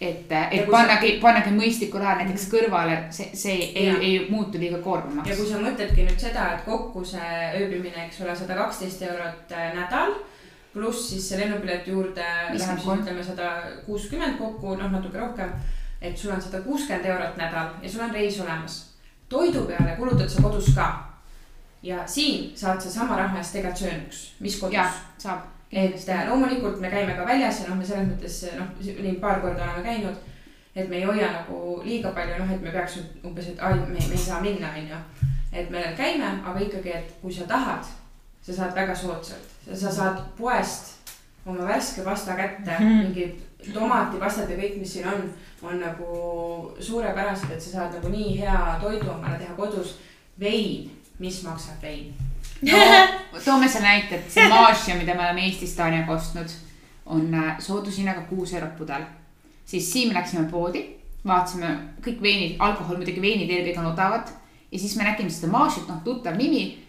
et, 0.00 0.30
Ja 0.30 0.48
et 0.50 0.64
kui 0.64 0.72
pannagi, 0.72 1.18
pannagi 1.22 1.50
mõistlikul 1.50 2.00
ajal 2.00 2.18
näiteks 2.18 2.48
kõrvale, 2.52 2.98
see, 3.12 3.30
see 3.34 3.52
ei 3.74 3.88
ei 4.00 4.26
muutu 4.30 4.58
liiga 4.58 4.76
ja 4.76 4.82
koormavaks 4.82 5.36
kui. 5.36 5.46
sa 5.46 5.58
mõtledki 5.58 6.04
nüüd 6.06 6.18
seda, 6.20 6.52
et 6.54 6.64
kokku 6.64 7.04
see 7.04 7.52
ööbimine, 7.60 8.06
eks 8.06 8.20
ole, 8.20 8.36
sada 8.36 8.54
kaksteist 8.54 9.02
eurot 9.02 9.52
äh, 9.52 9.74
nädal, 9.74 10.12
pluss 10.74 11.08
siis 11.10 11.28
see 11.28 11.38
lennupileti 11.38 11.90
juurde 11.90 12.20
läheb 12.20 12.56
siis 12.58 12.66
53. 12.68 13.02
ütleme 13.02 13.24
sada 13.24 13.62
kuuskümmend 13.86 14.38
kokku, 14.38 14.74
noh 14.76 14.90
natuke 14.90 15.18
rohkem. 15.18 15.50
et 16.02 16.18
sul 16.18 16.32
on 16.32 16.42
sada 16.42 16.60
kuuskümmend 16.62 17.04
eurot 17.06 17.36
nädal 17.36 17.68
ja 17.82 17.88
sul 17.90 18.00
on 18.00 18.10
reis 18.10 18.40
olemas. 18.40 18.93
Toidu 19.34 19.64
peale 19.68 19.96
kulutad 19.98 20.28
sa 20.28 20.42
kodus 20.42 20.70
ka. 20.74 20.86
ja 21.82 22.06
siin 22.06 22.52
saad 22.56 22.80
sa 22.80 22.90
sama 22.90 23.16
raha 23.16 23.38
eest 23.38 23.52
tegelikult 23.52 23.82
söönuks, 23.82 24.20
mis 24.40 24.60
kodus 24.60 25.00
saab. 25.18 25.50
et 25.72 26.08
äh, 26.08 26.28
loomulikult 26.28 26.80
me 26.80 26.90
käime 26.90 27.16
ka 27.18 27.26
väljas 27.26 27.60
ja 27.60 27.68
noh, 27.68 27.78
me 27.78 27.86
selles 27.86 28.08
mõttes 28.08 28.38
noh, 28.58 28.70
nii 28.86 29.18
paar 29.22 29.42
korda 29.42 29.66
oleme 29.66 29.82
käinud. 29.88 30.16
et 30.74 30.88
me 30.88 30.96
ei 30.96 31.04
hoia 31.04 31.32
nagu 31.32 31.80
liiga 31.84 32.14
palju, 32.14 32.38
noh, 32.38 32.54
et 32.54 32.62
me 32.62 32.70
peaks 32.70 32.98
umbes, 33.24 33.50
et 33.52 33.60
ai, 33.60 33.74
me, 33.74 33.98
me 33.98 34.16
ei 34.18 34.24
saa 34.26 34.40
minna, 34.40 34.72
onju. 34.78 35.02
et 35.52 35.70
me 35.70 35.84
käime, 35.98 36.30
aga 36.44 36.66
ikkagi, 36.68 36.96
et 37.00 37.14
kui 37.22 37.34
sa 37.34 37.46
tahad, 37.50 37.92
sa 38.42 38.52
saad 38.52 38.74
väga 38.74 38.94
soodsalt, 38.94 39.58
sa 39.72 39.90
saad 39.90 40.22
poest 40.38 40.94
oma 41.46 41.66
värske 41.68 42.02
pasta 42.02 42.36
kätte 42.36 42.78
mm. 42.78 42.84
-hmm. 42.84 43.02
mingid 43.02 43.42
tomatipastad 43.72 44.50
ja 44.50 44.58
kõik, 44.58 44.76
mis 44.80 44.92
siin 44.92 45.08
on, 45.08 45.24
on 45.62 45.80
nagu 45.80 46.74
suurepärased, 46.80 47.54
et 47.54 47.62
sa 47.62 47.70
saad 47.70 47.96
nagu 47.98 48.12
nii 48.12 48.36
hea 48.40 48.58
toidu 48.82 49.10
omale 49.10 49.38
teha 49.38 49.54
kodus. 49.56 49.98
vein, 50.40 50.90
mis 51.18 51.42
maksab 51.42 51.82
vein? 51.82 52.14
no 52.62 52.78
toome 53.44 53.68
selle 53.68 53.88
näite, 53.88 54.18
et 54.18 54.30
see 54.30 54.48
Maasja, 54.48 54.96
mida 54.98 55.14
me 55.14 55.26
oleme 55.26 55.46
Eestis 55.46 55.76
Taaniaga 55.76 56.12
ostnud, 56.12 56.50
on 57.06 57.34
äh, 57.34 57.58
soodushinnaga 57.58 58.26
kuus 58.28 58.52
eurot 58.52 58.76
pudel. 58.76 59.02
siis 59.64 59.92
Siim 59.92 60.14
läksime 60.14 60.48
poodi, 60.50 60.86
vaatasime 61.26 61.76
kõik 62.04 62.22
veinid, 62.22 62.56
alkohol 62.58 62.96
muidugi 62.96 63.22
veinid 63.22 63.50
eelkõige 63.50 63.80
on 63.80 63.92
odavad 63.92 64.32
ja 64.72 64.78
siis 64.78 64.96
me 64.96 65.04
nägime 65.04 65.30
seda 65.30 65.52
Maasjat, 65.52 65.88
noh 65.88 66.02
tuttav 66.04 66.36
nimi. 66.36 66.84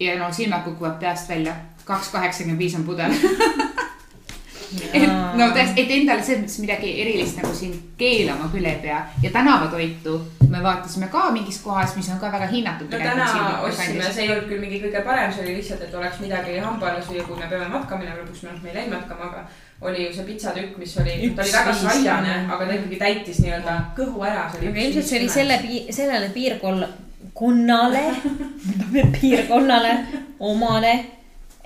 ja 0.00 0.18
no 0.18 0.32
silmad 0.32 0.64
kukuvad 0.64 1.00
peast 1.00 1.28
välja, 1.28 1.56
kaks 1.84 2.08
kaheksakümmend 2.08 2.58
viis 2.58 2.74
on 2.74 2.84
pudel. 2.84 3.12
et 4.92 5.06
no 5.38 5.50
tõesti, 5.54 5.82
et 5.82 5.92
endale 6.00 6.24
selles 6.26 6.42
mõttes 6.44 6.62
midagi 6.64 6.94
erilist 7.02 7.38
nagu 7.40 7.52
siin 7.54 7.76
keelama 7.98 8.48
küll 8.52 8.66
ei 8.66 8.80
pea 8.82 9.04
ja 9.22 9.30
tänavatoitu 9.34 10.16
me 10.50 10.62
vaatasime 10.62 11.08
ka 11.12 11.30
mingis 11.30 11.58
kohas, 11.62 11.96
mis 11.96 12.08
on 12.10 12.18
ka 12.18 12.30
väga 12.32 12.46
hinnatud. 12.46 12.90
no 12.90 12.98
täna 12.98 13.26
ostsime, 13.66 14.12
see 14.12 14.24
ei 14.24 14.32
olnud 14.32 14.48
küll 14.50 14.62
mingi 14.62 14.80
kõige 14.82 15.02
parem, 15.06 15.32
see 15.32 15.44
oli 15.44 15.56
lihtsalt, 15.58 15.82
et 15.86 15.94
oleks 15.94 16.20
midagi 16.22 16.58
hamba 16.62 16.90
alla 16.90 17.02
süüa, 17.06 17.24
kui 17.26 17.38
me 17.38 17.48
peame 17.50 17.68
matka 17.72 17.98
minema, 18.00 18.20
lõpuks 18.22 18.44
me, 18.46 18.54
me 18.62 18.70
ei 18.70 18.76
läinud 18.78 18.94
matkama, 18.96 19.30
aga 19.30 19.88
oli 19.90 20.06
ju 20.06 20.14
see 20.14 20.28
pitsatükk, 20.28 20.78
mis 20.82 20.94
oli, 21.02 21.16
ta 21.36 21.44
oli 21.44 21.56
väga 21.56 21.74
saiane, 21.80 22.36
aga 22.54 22.68
ta 22.68 22.78
ikkagi 22.78 23.00
täitis 23.02 23.42
nii-öelda 23.44 23.76
kõhu 23.98 24.24
ära, 24.28 24.46
see 24.52 24.62
oli. 24.62 24.70
aga 24.72 24.86
ilmselt 24.86 25.10
see 25.10 25.20
oli 25.20 25.28
selle, 25.34 25.58
sellele 25.98 26.30
piirkonnale, 26.36 28.04
piirkonnale 29.20 29.92
omane, 30.52 30.94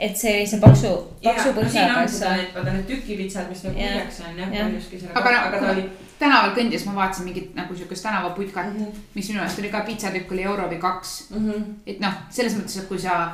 et 0.01 0.16
see 0.16 0.61
paksu, 0.61 0.90
paksu 1.24 1.53
põrsaga 1.57 1.98
on 2.03 2.09
seda, 2.09 2.34
see. 2.36 2.44
et 2.46 2.55
vaata 2.55 2.72
need 2.76 2.86
tükipitsad, 2.88 3.48
mis 3.51 3.64
nagu 3.66 3.76
lüüakse 3.78 4.22
on 4.30 4.38
jah, 4.40 4.48
paljuski 4.55 5.01
selle, 5.01 5.12
Aga 5.14 5.34
aga, 5.48 5.59
ta 5.61 5.72
oli. 5.74 5.84
tänaval 6.20 6.55
kõndides 6.57 6.86
ma 6.86 6.94
vaatasin 7.03 7.24
mingit 7.28 7.55
nagu 7.57 7.76
siukest 7.76 8.03
tänavaputkat, 8.07 8.72
Mhm. 8.74 8.86
mis 9.14 9.28
minu 9.28 9.40
meelest 9.40 9.59
oli 9.59 9.68
ka 9.70 9.80
pitsatükk 9.88 10.32
oli 10.32 10.42
euro 10.42 10.68
või 10.72 10.78
kaks. 10.80 11.14
et 11.86 12.01
noh, 12.01 12.12
selles 12.30 12.55
mõttes, 12.57 12.78
et 12.82 12.88
kui 12.88 12.98
sa, 12.98 13.30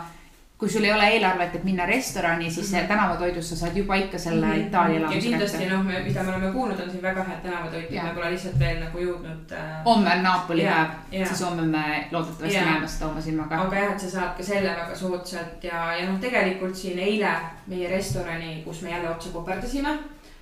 kui 0.58 0.68
sul 0.72 0.84
ei 0.84 0.92
ole 0.92 1.08
eelarvet, 1.12 1.54
et 1.54 1.64
minna 1.64 1.86
restorani, 1.86 2.50
siis 2.50 2.72
mm 2.72 2.78
-hmm. 2.78 2.86
tänavatoidust 2.88 3.48
sa 3.48 3.56
saad 3.56 3.76
juba 3.76 3.94
ikka 3.94 4.18
selle 4.18 4.46
mm 4.46 4.52
-hmm. 4.52 4.66
Itaalia 4.66 4.94
ja 4.94 4.98
elamuse 5.00 5.20
kindlasti 5.20 5.58
kätte. 5.58 5.74
noh, 5.74 5.84
me, 5.84 6.00
mida 6.00 6.22
me 6.22 6.28
oleme 6.28 6.52
kuulnud, 6.52 6.80
on 6.80 6.90
siin 6.90 7.02
väga 7.02 7.24
head 7.24 7.40
tänavatoitu, 7.42 7.92
me 7.92 8.14
pole 8.14 8.30
lihtsalt 8.30 8.58
veel 8.58 8.80
nagu 8.84 8.98
jõudnud 8.98 9.52
äh,. 9.52 9.84
homme 9.84 10.10
on 10.12 10.22
Napoli 10.22 10.62
Jaa, 10.62 10.84
päev, 10.84 11.20
jaa. 11.20 11.26
siis 11.26 11.42
homme 11.42 11.62
me 11.62 12.08
loodetavasti 12.10 12.54
Jaa. 12.54 12.64
näeme 12.64 12.88
seda 12.88 13.06
oma 13.06 13.20
silmaga. 13.20 13.60
aga 13.60 13.76
jah, 13.76 13.92
et 13.92 14.00
sa 14.00 14.10
saad 14.10 14.36
ka 14.36 14.42
selle 14.42 14.70
väga 14.70 14.94
soodsalt 14.94 15.64
ja, 15.64 15.96
ja 15.96 16.10
noh, 16.10 16.20
tegelikult 16.20 16.76
siin 16.76 16.98
eile 16.98 17.30
meie 17.66 17.90
restorani, 17.90 18.62
kus 18.64 18.82
me 18.82 18.90
jälle 18.90 19.10
otsa 19.10 19.28
koperdasime. 19.28 19.98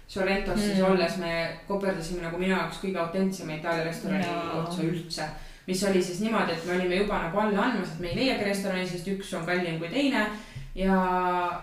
Sorrentos 0.09 0.57
mm. 0.57 0.63
siis 0.63 0.79
Mm. 0.79 0.85
olles 0.85 1.17
me 1.17 1.49
koperdasime 1.69 2.23
nagu 2.23 2.39
minu 2.39 2.57
jaoks 2.57 2.77
kõige 2.83 2.99
autentsema 2.99 3.53
Itaalia 3.53 3.85
restorani 3.85 4.25
Jaa. 4.25 4.63
otsa 4.63 4.83
üldse. 4.83 5.23
Mis 5.67 5.85
oli 5.85 6.03
siis 6.03 6.21
niimoodi, 6.21 6.53
et 6.53 6.65
me 6.67 6.77
olime 6.77 6.97
juba 6.97 7.19
nagu 7.23 7.39
alla 7.41 7.63
andmas, 7.63 7.95
et 7.95 8.01
me 8.01 8.09
ei 8.09 8.17
leiagi 8.17 8.45
restorani, 8.45 8.89
sest 8.89 9.09
üks 9.09 9.33
on 9.39 9.47
kallim 9.47 9.79
kui 9.79 9.89
teine. 9.89 10.27
ja 10.75 10.95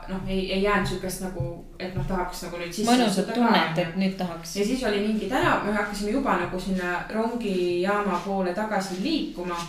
noh, 0.07 0.21
ei, 0.27 0.53
ei 0.53 0.63
jäänud 0.63 0.87
siukest 0.87 1.21
nagu, 1.25 1.65
et 1.79 1.95
noh, 1.95 2.05
tahaks 2.07 2.45
nagu 2.45 2.61
nüüd 2.61 2.71
sisse. 2.71 2.87
mõnusat 2.87 3.33
tunnet, 3.35 3.77
et 3.77 3.97
nüüd 3.99 4.15
tahaks. 4.17 4.55
ja 4.55 4.65
siis 4.65 4.83
oli 4.87 5.03
mingi 5.03 5.29
tänav, 5.29 5.65
me 5.65 5.75
hakkasime 5.75 6.15
juba 6.15 6.37
nagu 6.45 6.59
sinna 6.59 7.03
rongijaama 7.09 8.21
poole 8.25 8.53
tagasi 8.53 9.03
liikuma. 9.03 9.59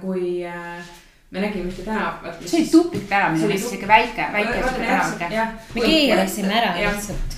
kui 0.00 0.46
äh, 0.46 0.86
me 1.30 1.40
nägime 1.40 1.68
ühte 1.68 1.82
tänavat. 1.84 2.38
see 2.46 2.60
oli 2.60 2.68
tupik 2.68 3.08
tänav 3.08 3.36
See 3.36 3.46
oli 3.46 3.58
siuke 3.58 3.88
väike, 3.88 4.28
väike 4.32 4.62
tänav. 4.62 5.52
me 5.74 5.80
keerasime 5.80 6.54
ära 6.60 6.72
lihtsalt. 6.78 7.36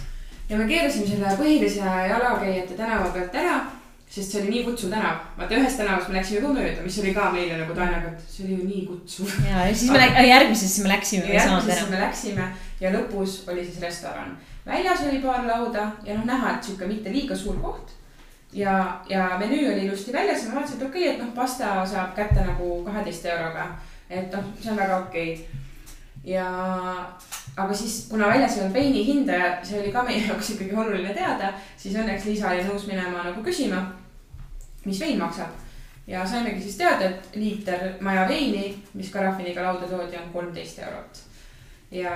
ja 0.48 0.56
me 0.56 0.68
keerasime 0.68 1.06
selle 1.06 1.36
põhilise 1.36 1.80
jalakäijate 2.08 2.74
tänava 2.74 3.10
pealt 3.10 3.34
ära, 3.34 3.60
sest 4.10 4.32
see 4.32 4.40
oli 4.42 4.50
nii 4.50 4.64
kutsuv 4.66 4.90
tänav. 4.90 5.20
vaata 5.38 5.54
ühest 5.54 5.78
tänavast 5.78 6.08
me 6.10 6.16
läksime 6.18 6.40
ka 6.42 6.48
mööda, 6.54 6.82
mis 6.82 6.98
oli 6.98 7.12
ka 7.14 7.28
meile 7.30 7.60
nagu 7.60 7.74
Taaniaga, 7.76 8.10
et 8.10 8.24
see 8.26 8.46
oli 8.46 8.56
ju 8.56 8.64
nii 8.66 8.80
kutsuv. 8.88 9.36
ja, 9.46 9.66
ja 9.68 9.74
siis 9.74 9.92
me 9.92 10.00
läksime, 10.00 10.26
järgmisesse 10.26 10.82
me 10.82 10.88
läksime, 10.88 11.34
järgmisesse 11.34 11.90
me 11.90 12.00
läksime 12.00 12.48
ja 12.80 12.90
lõpus 12.96 13.36
oli 13.52 13.64
siis 13.64 13.78
restoran. 13.80 14.34
väljas 14.66 15.06
oli 15.06 15.22
paar 15.22 15.46
lauda 15.46 15.86
ja 16.04 16.18
noh, 16.18 16.26
näha, 16.26 16.56
et 16.56 16.66
sihuke 16.66 16.90
mitte 16.90 17.12
liiga 17.12 17.36
suur 17.36 17.62
koht. 17.62 17.94
ja, 18.52 19.00
ja 19.08 19.30
menüü 19.38 19.62
oli 19.72 19.86
ilusti 19.86 20.12
väljas 20.12 20.42
ja 20.42 20.48
ma 20.50 20.58
vaatasin, 20.58 20.80
et 20.80 20.88
okei 20.88 21.06
okay,, 21.06 21.14
et 21.14 21.22
noh, 21.22 21.32
pasta 21.34 21.86
saab 21.86 22.14
kätte 22.18 22.42
nagu 22.50 22.82
kaheteist 22.84 23.30
euroga. 23.30 23.68
et 24.10 24.34
noh, 24.34 24.50
see 24.60 24.72
on 24.72 24.82
väga 24.82 24.98
okei 25.04 25.32
okay.. 25.34 25.62
ja, 26.24 26.50
aga 27.56 27.74
siis, 27.74 28.08
kuna 28.10 28.26
väljas 28.34 28.58
ei 28.58 28.66
olnud 28.66 28.74
veini 28.74 29.06
hinda 29.06 29.38
ja 29.38 29.54
see 29.62 29.78
oli 29.84 29.94
ka 29.94 30.02
meie 30.02 30.26
jaoks 30.26 30.50
ikkagi 30.56 30.74
oluline 30.74 31.14
teada, 31.14 31.54
siis 31.76 31.94
õnneks 31.94 32.26
Liisa 32.26 32.50
oli 32.50 32.66
nõus 32.66 32.90
minema 32.90 33.22
nagu 33.30 33.46
küsima, 33.46 33.86
mis 34.84 35.00
vein 35.00 35.18
maksab 35.18 35.50
ja 36.10 36.26
saimegi 36.26 36.62
siis 36.62 36.76
teada, 36.76 37.06
et 37.06 37.36
liiter 37.36 37.86
maja 38.00 38.28
veini, 38.28 38.74
mis 38.94 39.10
karaffiniga 39.10 39.62
lauda 39.62 39.86
toodi, 39.86 40.16
on 40.16 40.32
kolmteist 40.32 40.78
eurot. 40.78 41.20
ja 41.90 42.14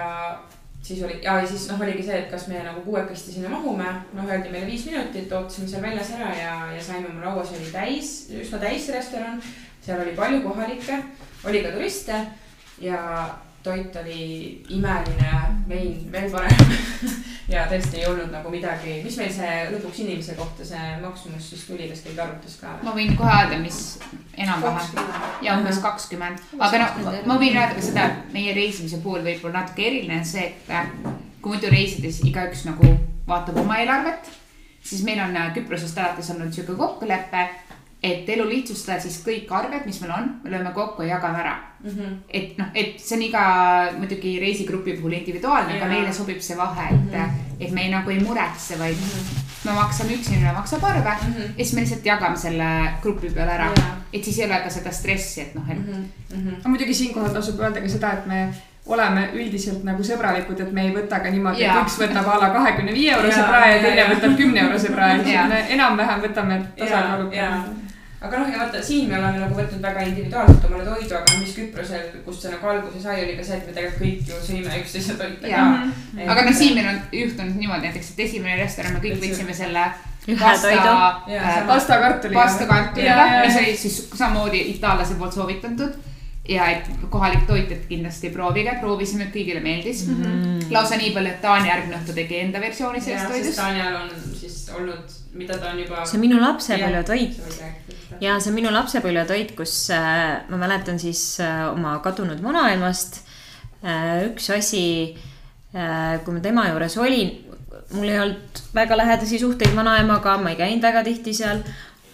siis 0.82 1.02
oli, 1.02 1.18
ja 1.22 1.46
siis 1.46 1.68
noh, 1.70 1.80
oligi 1.80 2.02
see, 2.02 2.18
et 2.18 2.30
kas 2.30 2.48
me 2.48 2.62
nagu 2.62 2.82
kuuekesti 2.84 3.32
sinna 3.32 3.48
mahume, 3.48 3.86
noh 4.12 4.28
öeldi 4.28 4.50
meile 4.52 4.66
viis 4.66 4.86
minutit, 4.86 5.32
ootasime 5.32 5.68
seal 5.68 5.82
väljas 5.82 6.10
ära 6.16 6.32
ja, 6.36 6.56
ja 6.74 6.82
saime 6.82 7.08
oma 7.08 7.24
laua, 7.24 7.44
see 7.46 7.60
oli 7.60 7.70
täis, 7.72 8.12
üsna 8.42 8.60
täis 8.66 8.88
restoran. 8.92 9.42
seal 9.84 10.00
oli 10.00 10.16
palju 10.16 10.42
kohalikke, 10.42 10.98
oli 11.44 11.62
ka 11.62 11.72
turiste 11.72 12.20
ja 12.80 13.00
toit 13.64 13.96
oli 13.96 14.62
imeline, 14.68 15.30
vein 15.68 16.12
veel 16.12 16.28
parem. 16.32 16.74
ja 17.52 17.64
tõesti 17.68 18.00
ei 18.00 18.06
olnud 18.08 18.30
nagu 18.32 18.50
midagi, 18.52 18.98
mis 19.04 19.16
meil 19.20 19.32
see 19.32 19.54
lõpuks 19.72 20.00
inimese 20.04 20.36
kohta 20.38 20.64
see 20.68 20.94
maksumus 21.02 21.48
siis 21.50 21.64
tuli, 21.68 21.88
kas 21.90 22.00
keegi 22.04 22.22
arvutas 22.24 22.56
ka? 22.60 22.76
ma 22.84 22.94
võin 22.96 23.12
kohe 23.18 23.32
öelda, 23.32 23.58
mis 23.60 23.80
enam-vähem 24.40 25.10
ja 25.44 25.56
umbes 25.58 25.80
kakskümmend, 25.84 26.40
aga 26.56 26.80
no 26.80 27.12
ma 27.28 27.36
võin 27.40 27.56
öelda 27.56 27.76
ka 27.76 27.84
seda, 27.84 28.06
et 28.08 28.32
meie 28.36 28.54
reisimise 28.56 29.00
puhul 29.04 29.24
võib-olla 29.26 29.60
natuke 29.60 29.84
eriline 29.88 30.22
on 30.22 30.28
see, 30.28 30.46
et 30.52 30.72
äh, 30.72 30.88
kui 31.44 31.56
muidu 31.56 31.72
reisides 31.72 32.22
igaüks 32.24 32.64
nagu 32.68 32.94
vaatab 33.28 33.60
oma 33.60 33.76
eelarvet, 33.82 34.32
siis 34.84 35.04
meil 35.04 35.20
on 35.24 35.36
äh, 35.36 35.52
Küprosest 35.56 36.00
alates 36.00 36.32
olnud 36.32 36.52
sihuke 36.52 36.76
kokkulepe, 36.80 37.48
et 38.04 38.28
elu 38.28 38.44
lihtsustada, 38.48 38.98
siis 39.00 39.14
kõik 39.24 39.48
arved, 39.56 39.86
mis 39.88 40.00
meil 40.02 40.12
on, 40.12 40.26
me 40.44 40.50
lööme 40.52 40.72
kokku 40.76 41.02
ja 41.06 41.14
jagame 41.16 41.38
ära. 41.40 41.54
Mhm. 41.84 42.12
et 42.32 42.58
noh, 42.58 42.66
et 42.74 42.94
see 43.00 43.16
on 43.16 43.22
iga 43.22 43.40
muidugi 43.98 44.30
reisigrupi 44.40 44.94
puhul 44.96 45.12
individuaalne, 45.18 45.74
aga 45.76 45.86
meile 45.90 46.12
sobib 46.16 46.38
see 46.40 46.56
vahe, 46.56 46.86
et, 46.94 47.18
et 47.60 47.72
me 47.76 47.82
ei, 47.84 47.90
nagu 47.92 48.10
ei 48.10 48.20
muretse, 48.24 48.78
vaid 48.80 48.96
me 49.64 49.72
maksame, 49.76 50.16
üks 50.16 50.30
inimene 50.32 50.52
maksab 50.56 50.84
arve 50.84 51.12
Mhm. 51.26 51.42
ja 51.58 51.64
siis 51.64 51.74
me 51.74 51.80
lihtsalt 51.84 52.06
jagame 52.08 52.36
selle 52.40 52.70
grupi 53.02 53.28
peale 53.36 53.52
ära 53.58 53.68
Jaa.. 53.76 53.96
et 54.12 54.24
siis 54.24 54.38
ei 54.38 54.46
ole 54.46 54.60
ka 54.64 54.70
seda 54.70 54.90
stressi, 54.92 55.40
et 55.42 55.54
noh, 55.54 55.68
et 55.70 55.78
Mhm. 55.78 56.54
aga 56.60 56.68
muidugi 56.68 56.94
siinkohal 56.94 57.34
tasub 57.34 57.60
öelda 57.60 57.80
ka 57.82 57.88
seda, 57.88 58.12
et 58.12 58.26
me 58.26 58.48
oleme 58.86 59.28
üldiselt 59.34 59.84
nagu 59.84 60.02
sõbralikud, 60.02 60.60
et 60.60 60.72
me 60.72 60.82
ei 60.88 60.92
võta 60.96 61.20
ka 61.22 61.30
niimoodi, 61.30 61.64
et 61.64 61.84
üks 61.84 61.96
võtab 62.00 62.26
a 62.32 62.38
la 62.40 62.48
kahekümne 62.52 62.92
viie 62.92 63.12
eurose 63.12 63.42
prae 63.48 63.76
ja 63.76 63.82
teine 63.82 64.08
võtab 64.14 64.36
kümne 64.36 64.60
eurose 64.60 64.88
prae, 64.92 65.16
Jaa. 65.16 65.24
siis 65.24 65.48
me 65.48 65.64
enam-vähem 65.76 66.20
võtame 66.28 66.62
tasakaalu 66.78 67.30
jaa.. 67.32 67.64
Aga 68.24 68.40
noh, 68.40 68.48
ja 68.52 68.62
vaata 68.62 68.80
siin 68.84 69.10
me 69.10 69.18
oleme 69.18 69.42
nagu 69.42 69.58
võtnud 69.58 69.82
väga 69.84 70.06
individuaalselt 70.08 70.64
omale 70.68 70.86
toidu, 70.88 71.16
aga 71.18 71.36
mis 71.40 71.52
Küprosel, 71.58 72.08
kust 72.24 72.46
see 72.46 72.54
nagu 72.54 72.70
alguse 72.72 73.02
sai, 73.02 73.20
oli 73.26 73.36
ka 73.36 73.44
see, 73.44 73.60
et 73.60 73.68
me 73.68 73.76
tegelikult 73.76 74.02
kõik 74.06 74.32
ju 74.32 74.40
sõime 74.48 74.80
üksteise 74.80 75.18
toite 75.20 75.52
ka. 75.52 75.66
aga 76.24 76.48
noh, 76.48 76.56
siin 76.62 76.78
meil 76.78 76.90
on 76.94 77.04
juhtunud 77.20 77.60
niimoodi 77.60 77.88
näiteks, 77.90 78.14
et 78.14 78.24
esimene 78.28 78.58
restoran, 78.62 78.96
me 78.96 79.04
kõik 79.04 79.22
võtsime 79.22 79.56
selle 79.56 79.86
Ühe 80.24 80.40
pasta 80.40 80.70
toidu., 80.70 80.92
Jaa, 81.34 81.54
sama. 81.54 81.66
pasta 81.68 82.00
kartuliga. 82.00 82.40
pasta 82.40 82.66
kartuliga 82.66 83.10
Jaa, 83.10 83.26
jaa,, 83.34 83.44
mis 83.44 83.56
oli 83.60 83.76
siis 83.76 83.98
samamoodi 84.14 84.62
itaallase 84.70 85.18
poolt 85.20 85.36
soovitatud. 85.36 86.00
ja 86.48 86.66
et 86.68 86.88
kohalik 87.10 87.46
toit, 87.48 87.70
et 87.72 87.84
kindlasti 87.88 88.28
proovige, 88.32 88.74
proovisime, 88.80 89.24
et 89.24 89.30
kõigile 89.32 89.62
meeldis 89.64 90.02
mm. 90.06 90.24
-hmm. 90.24 90.72
lausa 90.72 90.96
nii 91.00 91.12
palju, 91.14 91.30
et 91.30 91.40
Taani 91.40 91.68
järgmine 91.68 91.96
õhtu 91.96 92.16
tegi 92.16 92.40
enda 92.40 92.60
versiooni 92.60 93.00
sellest 93.00 93.30
toidust. 93.32 93.56
Tanjal 93.56 93.96
on 93.96 94.10
siis 94.40 94.70
olnud, 94.76 95.14
mida 95.32 95.56
ta 95.58 95.70
on 95.70 95.80
juba. 95.80 96.04
see 96.04 96.18
on 96.18 96.24
minu 96.26 96.40
lapsepõlvetoit 96.40 97.38
lapsepõlvetoit. 97.38 97.83
Ja 98.20 98.36
see 98.40 98.50
on 98.50 98.58
minu 98.58 98.72
lapsepõlvetoit, 98.74 99.54
kus 99.58 99.74
äh, 99.94 100.44
ma 100.50 100.58
mäletan 100.60 100.98
siis 101.00 101.40
äh, 101.42 101.64
oma 101.70 101.96
kadunud 102.04 102.42
vanaemast 102.44 103.22
äh, 103.84 104.26
üks 104.30 104.50
asi 104.54 104.84
kui 105.74 106.30
ma 106.30 106.38
tema 106.38 106.68
juures 106.68 106.94
olin, 107.02 107.32
mul 107.96 108.06
ei 108.06 108.20
olnud 108.22 108.60
väga 108.76 108.94
lähedasi 109.00 109.40
suhteid 109.42 109.74
vanaemaga, 109.74 110.36
ma 110.38 110.52
ei 110.52 110.58
käinud 110.60 110.86
väga 110.86 111.02
tihti 111.02 111.34
seal. 111.34 111.64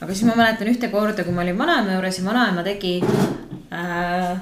aga 0.01 0.15
siis 0.15 0.25
ma 0.25 0.37
mäletan 0.39 0.71
ühte 0.73 0.89
korda, 0.89 1.27
kui 1.27 1.35
ma 1.37 1.45
olin 1.45 1.59
vanaema 1.59 1.99
juures 1.99 2.19
ja 2.19 2.25
vanaema 2.25 2.65
tegi 2.65 2.95
äh,. 3.05 4.41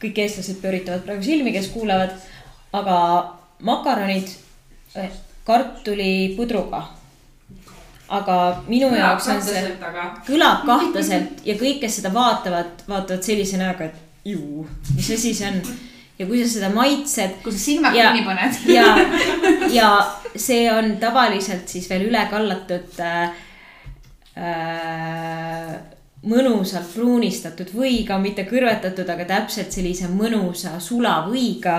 kõik 0.00 0.22
eestlased 0.24 0.62
pööritavad 0.62 1.04
praegu 1.04 1.26
silmi, 1.26 1.52
kes 1.52 1.68
kuulavad, 1.74 2.14
aga 2.72 2.98
makaronid 3.68 4.32
kartulipudruga 5.44 6.86
aga 8.08 8.36
minu 8.68 8.88
jaoks 8.96 9.28
on 9.32 9.42
see, 9.44 9.64
kõlab 10.26 10.64
kahtlaselt 10.68 11.42
ja 11.46 11.56
kõik, 11.60 11.82
kes 11.82 12.00
seda 12.00 12.12
vaatavad, 12.14 12.84
vaatavad 12.88 13.24
sellise 13.24 13.60
näoga, 13.60 13.90
et 13.90 14.28
ju, 14.28 14.64
mis 14.94 15.10
asi 15.14 15.34
see 15.36 15.50
on. 15.50 15.60
ja 16.18 16.26
kui 16.26 16.40
sa 16.42 16.48
seda 16.50 16.70
maitsed 16.74 17.36
kui 17.44 17.52
sa 17.54 17.60
silmad 17.62 17.96
kinni 17.96 18.24
paned. 18.26 18.56
ja, 18.72 18.86
ja 19.72 19.90
see 20.34 20.64
on 20.72 20.96
tavaliselt 21.00 21.68
siis 21.68 21.88
veel 21.90 22.08
üle 22.08 22.24
kallatud 22.30 22.98
äh, 23.04 23.36
äh, 24.40 25.76
mõnusalt 26.28 26.88
pruunistatud 26.94 27.70
võiga, 27.76 28.18
mitte 28.18 28.44
kõrvetatud, 28.48 29.08
aga 29.12 29.26
täpselt 29.28 29.74
sellise 29.74 30.08
mõnusa 30.10 30.78
sulavõiga 30.82 31.76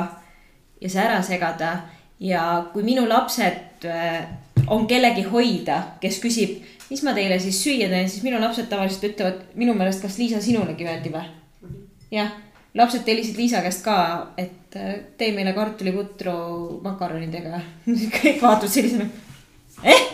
ja 0.80 0.92
see 0.92 1.02
ära 1.04 1.24
segada. 1.24 1.80
ja 2.20 2.66
kui 2.74 2.84
minu 2.84 3.06
lapsed 3.08 3.86
äh, 3.88 4.28
on 4.68 4.88
kellegi 4.88 5.24
hoida, 5.30 5.82
kes 6.02 6.20
küsib, 6.24 6.60
mis 6.90 7.04
ma 7.06 7.14
teile 7.18 7.40
siis 7.42 7.62
süüa 7.64 7.90
teen, 7.92 8.10
siis 8.10 8.24
minu 8.26 8.40
lapsed 8.42 8.70
tavaliselt 8.72 9.12
ütlevad 9.12 9.42
minu 9.60 9.76
meelest, 9.78 10.02
kas 10.04 10.18
Liisa 10.22 10.42
sinulegi 10.42 10.88
öeldi 10.88 11.14
või? 11.14 11.26
jah, 12.12 12.32
lapsed 12.78 13.06
tellisid 13.06 13.38
Liisa 13.38 13.62
käest 13.66 13.84
ka, 13.86 13.98
et 14.38 14.78
äh, 14.78 14.96
tee 15.18 15.32
meile 15.36 15.54
kartuliputru 15.58 16.80
makaronidega. 16.86 17.62
kõik 18.20 18.42
vaatavad 18.42 18.74
sellisena, 18.74 19.10
eh, 19.84 20.08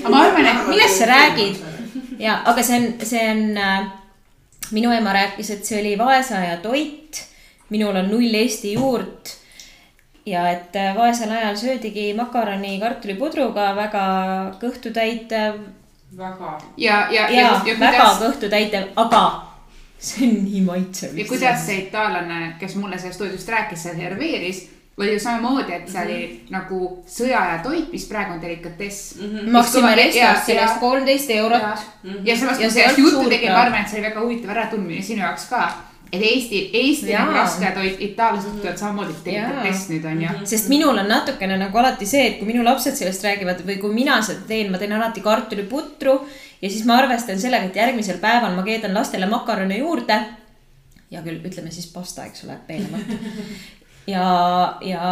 aga 0.00 0.12
ma 0.12 0.24
arvan, 0.26 0.50
et 0.50 0.68
millest 0.70 1.00
sa 1.02 1.10
räägid? 1.10 1.62
ja, 2.22 2.40
aga 2.44 2.66
see 2.66 2.80
on, 2.80 2.92
see 3.06 3.24
on 3.30 3.62
äh,, 3.62 3.88
minu 4.74 4.92
ema 4.94 5.14
rääkis, 5.14 5.50
et 5.54 5.66
see 5.66 5.80
oli 5.80 5.96
vaesaja 5.98 6.60
toit. 6.62 7.24
minul 7.70 7.96
on 7.98 8.10
null 8.10 8.34
Eesti 8.34 8.76
juurt. 8.76 9.32
Ja 10.26 10.48
et 10.50 10.76
äh, 10.76 10.94
vaesel 10.96 11.30
ajal 11.30 11.56
söödigi 11.56 12.14
makaroni 12.18 12.80
kartulipudruga 12.80 13.68
väga 13.76 14.04
kõhtutäitev 14.60 15.58
väga. 16.18 16.58
ja, 16.76 17.06
ja, 17.10 17.28
ja, 17.30 17.40
ja, 17.40 17.62
ja 17.66 17.74
väga 17.80 17.90
kuidas, 18.04 18.22
kõhtutäitev, 18.22 18.88
aga 18.96 19.24
see 19.98 20.28
on 20.28 20.40
nii 20.44 20.60
maitsev. 20.66 21.18
ja 21.18 21.24
kuidas 21.28 21.66
see 21.66 21.78
itaallane, 21.86 22.56
kes 22.60 22.74
mulle 22.76 22.98
sellest 22.98 23.18
toidust 23.22 23.48
rääkis, 23.48 23.82
seal 23.82 23.96
serveeris, 23.96 24.64
oli 24.98 25.12
ju 25.12 25.20
samamoodi, 25.20 25.72
et 25.76 25.88
see 25.92 26.02
oli 26.04 26.20
nagu 26.50 26.78
sõjaaja 27.10 27.58
toit, 27.62 27.90
mis 27.92 28.04
praegu 28.08 28.32
on 28.32 28.40
delikatess. 28.42 29.16
maksime 29.52 29.90
Ja- 29.90 29.96
restorans 29.96 30.16
ja- 30.38 30.44
sellest 30.46 30.80
kolmteist 30.80 31.30
eurot. 31.30 31.62
ja 32.24 32.36
samas, 32.36 32.60
Ja 32.60 32.66
kui 32.68 32.70
sellest 32.70 32.98
juttu 32.98 33.28
tegin, 33.28 33.48
ka. 33.48 33.54
ma 33.54 33.60
arvan, 33.62 33.80
et 33.82 33.88
see 33.88 33.98
oli 34.00 34.08
väga 34.08 34.20
huvitav 34.20 34.50
äratundmine 34.56 35.02
sinu 35.02 35.20
jaoks 35.22 35.44
ka. 35.50 35.68
Et 36.12 36.22
Eesti, 36.22 36.60
Eesti 36.72 37.10
Jaa. 37.10 37.24
nagu 37.24 37.36
raske 37.36 37.70
toit, 37.74 38.00
itaallased 38.08 38.54
ütlevad 38.54 38.78
samamoodi, 38.80 39.14
delikatess 39.24 39.88
nüüd 39.90 40.04
on 40.06 40.20
ju. 40.22 40.34
sest 40.52 40.68
minul 40.70 40.98
on 41.02 41.08
natukene 41.10 41.58
nagu 41.58 41.80
alati 41.82 42.06
see, 42.08 42.26
et 42.30 42.36
kui 42.38 42.48
minu 42.50 42.64
lapsed 42.66 42.94
sellest 42.98 43.24
räägivad 43.26 43.64
või 43.66 43.78
kui 43.82 43.94
mina 43.94 44.20
seda 44.22 44.46
teen, 44.48 44.70
ma 44.72 44.78
teen 44.78 44.94
alati 44.96 45.24
kartuliputru 45.24 46.20
ja 46.62 46.70
siis 46.70 46.84
ma 46.86 47.00
arvestan 47.02 47.40
sellega, 47.40 47.68
et 47.68 47.80
järgmisel 47.82 48.20
päeval 48.22 48.54
ma 48.56 48.64
keedan 48.66 48.94
lastele 48.94 49.26
makarone 49.30 49.80
juurde. 49.80 50.20
hea 51.10 51.22
küll, 51.22 51.42
ütleme 51.46 51.70
siis 51.70 51.90
pasta, 51.90 52.26
eks 52.26 52.46
ole, 52.46 52.56
peenemalt. 52.66 53.10
ja, 54.14 54.28
ja 54.80 55.10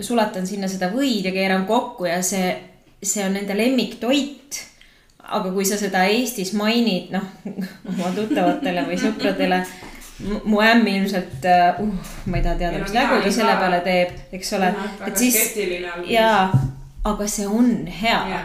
sulatan 0.00 0.46
sinna 0.46 0.70
seda 0.70 0.90
võid 0.94 1.26
ja 1.26 1.34
keeran 1.34 1.66
kokku 1.66 2.06
ja 2.06 2.22
see, 2.22 2.54
see 3.02 3.26
on 3.26 3.34
nende 3.38 3.58
lemmiktoit. 3.58 4.62
aga 5.26 5.50
kui 5.50 5.66
sa 5.66 5.74
seda 5.74 6.04
Eestis 6.06 6.52
mainid, 6.54 7.10
noh, 7.10 7.26
oma 7.90 8.14
tuttavatele 8.14 8.86
või 8.86 8.98
sõpradele, 9.02 9.64
mu 10.44 10.60
ämm 10.64 10.86
ilmselt 10.86 11.44
uh,, 11.44 11.86
ma 12.26 12.36
ei 12.36 12.42
taha 12.42 12.54
teada, 12.54 12.76
Ja 12.78 12.82
mis 12.84 12.92
nägu 12.96 13.22
ta 13.22 13.32
selle 13.32 13.56
peale 13.60 13.80
teeb, 13.84 14.18
eks 14.32 14.52
ole. 14.58 14.74
et 15.06 15.16
siis 15.16 15.40
jaa, 16.08 16.50
aga 17.04 17.26
see 17.28 17.46
on 17.46 17.72
hea 17.86 18.20
Jaa., 18.30 18.44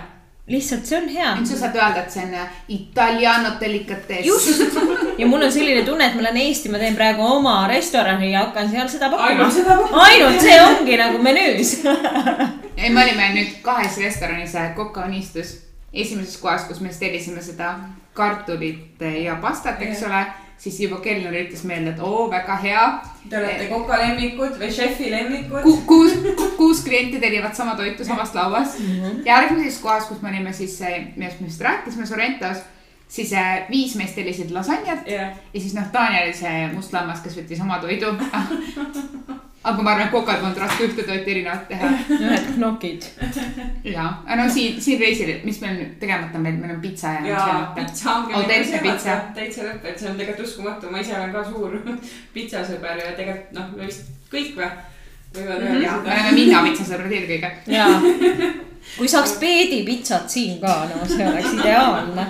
lihtsalt 0.51 0.85
see 0.85 0.97
on 0.97 1.07
hea. 1.09 1.29
nüüd 1.37 1.47
sa 1.47 1.57
saad 1.59 1.77
öelda, 1.77 2.03
et 2.03 2.13
see 2.13 2.23
on 2.25 2.33
äh, 2.35 2.59
italiano 2.75 3.53
delikatess. 3.59 4.25
just, 4.25 4.75
ja 5.19 5.27
mul 5.27 5.45
on 5.45 5.51
selline 5.51 5.85
tunne, 5.87 6.09
et 6.09 6.17
ma 6.17 6.25
lähen 6.27 6.41
Eesti, 6.43 6.71
ma 6.73 6.81
teen 6.81 6.97
praegu 6.97 7.25
oma 7.25 7.55
restorani 7.71 8.31
ja 8.33 8.45
hakkan 8.47 8.69
seal 8.71 8.89
seda 8.91 9.09
pakkuma 9.13 9.47
ainult. 10.03 10.41
see 10.41 10.59
ongi 10.65 10.99
nagu 10.99 11.23
menüüs. 11.23 11.73
ei, 12.81 12.89
me 12.89 13.03
olime 13.03 13.31
nüüd 13.37 13.59
kahes 13.65 13.97
restoranis, 14.01 14.57
Coca 14.75 15.05
Unistus, 15.07 15.55
esimeses 15.93 16.37
kohas, 16.41 16.67
kus 16.67 16.81
me 16.81 16.91
siis 16.91 17.03
tellisime 17.05 17.43
seda 17.45 17.75
kartulit 18.17 19.01
ja 19.23 19.37
pastat, 19.41 19.81
eks 19.81 20.03
ole, 20.09 20.25
siis 20.61 20.79
juba 20.83 20.99
kelner 21.01 21.33
ütles 21.39 21.63
meile, 21.65 21.95
et 21.95 22.01
oo, 22.05 22.27
väga 22.31 22.57
hea 22.61 22.83
Te 23.29 23.37
olete 23.37 23.67
koka 23.69 23.97
lemmikud 24.01 24.57
või 24.61 24.69
šefi 24.73 25.09
lemmikud 25.13 25.65
Ku,. 25.65 25.75
kuus, 25.89 26.15
kuus 26.57 26.83
klienti 26.85 27.21
tellivad 27.21 27.55
sama 27.57 27.75
toitu 27.79 28.05
samast 28.05 28.37
lauast 28.37 28.79
mm. 28.79 28.91
-hmm. 28.99 29.21
järgmises 29.25 29.79
kohas, 29.81 30.09
kus 30.09 30.21
me 30.21 30.29
olime 30.29 30.53
siis, 30.53 30.79
millest 31.15 31.41
me 31.41 31.47
just 31.47 31.61
rääkisime, 31.61 32.05
Sorrentos, 32.05 32.63
siis 33.07 33.33
äh, 33.33 33.69
viis 33.69 33.95
meest 33.95 34.15
tellisid 34.15 34.51
lasanjat 34.51 35.07
jah, 35.07 35.37
ja 35.53 35.59
siis 35.59 35.73
noh, 35.77 35.87
Tanja 35.91 36.25
oli 36.25 36.33
see 36.33 36.67
must 36.73 36.93
lammas, 36.93 37.21
kes 37.21 37.37
võttis 37.37 37.61
oma 37.61 37.79
toidu. 37.79 38.13
aga 39.63 39.81
ma 39.81 39.91
arvan, 39.91 40.07
et 40.07 40.11
Kokal 40.11 40.39
polnud 40.41 40.57
raske 40.57 40.85
ühte 40.87 41.03
toitu 41.05 41.33
erinevat 41.33 41.67
teha. 41.69 41.89
ühed 42.17 42.47
knokid. 42.55 43.05
ja, 43.85 44.05
aga 44.25 44.37
no 44.39 44.47
siin, 44.53 44.79
siin 44.81 45.01
reisil, 45.01 45.33
mis 45.45 45.59
meil 45.61 45.75
nüüd 45.77 45.91
tegemata 46.01 46.39
on, 46.39 46.45
meil, 46.47 46.57
meil 46.61 46.75
on 46.75 46.81
pitsa 46.81 47.13
ja. 47.19 47.43
ja 47.49 47.59
pitsa 47.75 48.15
ongi. 48.15 48.33
Autentne 48.39 48.81
pitsa. 48.87 49.19
täitsa 49.37 49.67
lõpp, 49.67 49.85
et 49.91 50.01
see 50.01 50.09
on 50.09 50.17
tegelikult 50.17 50.47
uskumatu, 50.47 50.89
ma 50.93 51.03
ise 51.03 51.13
olen 51.17 51.35
ka 51.35 51.45
suur 51.51 51.77
pitsasõber 52.37 53.03
ja 53.03 53.13
tegelikult 53.19 53.53
noh, 53.59 53.69
me 53.77 53.91
vist 53.91 54.09
kõik 54.33 54.57
või, 54.57 54.71
võivad 55.37 55.67
öelda 55.67 55.85
ja, 55.85 55.93
me 56.01 56.17
oleme 56.17 56.33
Minna 56.39 56.65
pitsasõbrad 56.65 57.15
eelkõige. 57.19 57.53
jaa. 57.77 58.01
kui 58.97 59.13
saaks 59.13 59.37
peedipitsat 59.43 60.29
siin 60.33 60.57
ka, 60.63 60.81
no 60.89 61.05
see 61.05 61.27
oleks 61.27 61.53
ideaalne. 61.59 62.27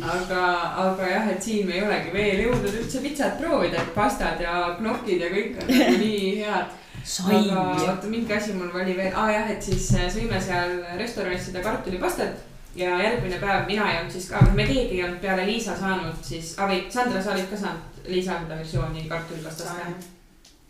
aga, 0.00 0.44
aga 0.84 1.08
jah, 1.08 1.26
et 1.32 1.42
siin 1.42 1.66
me 1.68 1.76
ei 1.76 1.82
olegi 1.84 2.14
veel 2.14 2.44
jõudnud 2.46 2.78
üldse 2.80 3.02
pitsat 3.04 3.36
proovida, 3.40 3.82
et 3.82 3.90
pastad 3.96 4.40
ja 4.40 4.76
knokid 4.78 5.26
ja 5.26 5.32
kõik 5.32 5.58
on 5.60 5.68
nagu 5.72 5.98
nii 6.00 6.30
head. 6.40 6.78
aga. 7.02 7.66
oota, 7.82 8.08
mingi 8.08 8.32
asi 8.32 8.54
mul 8.56 8.70
oli 8.72 8.96
veel, 8.96 9.12
ah, 9.18 9.28
jah, 9.32 9.50
et 9.50 9.62
siis 9.62 9.90
äh, 9.98 10.08
sõime 10.12 10.40
seal 10.40 10.78
restoranis 11.00 11.50
seda 11.50 11.64
kartulipastat 11.64 12.48
ja 12.78 12.96
järgmine 13.02 13.40
päev 13.42 13.66
mina 13.68 13.90
ei 13.90 13.98
olnud 14.00 14.14
siis 14.14 14.30
ka, 14.30 14.40
me 14.54 14.64
keegi 14.66 14.96
ei 14.96 15.04
olnud 15.04 15.20
peale 15.20 15.44
Liisa 15.46 15.76
saanud 15.76 16.24
siis, 16.24 16.54
aa 16.58 16.70
või 16.70 16.84
Sandra, 16.90 17.22
sa 17.22 17.34
olid 17.34 17.50
ka 17.50 17.60
saanud 17.60 18.06
Liisa 18.08 18.38
seda 18.40 18.58
versiooni 18.58 19.08
kartulipastast 19.10 19.76
või? 19.76 19.96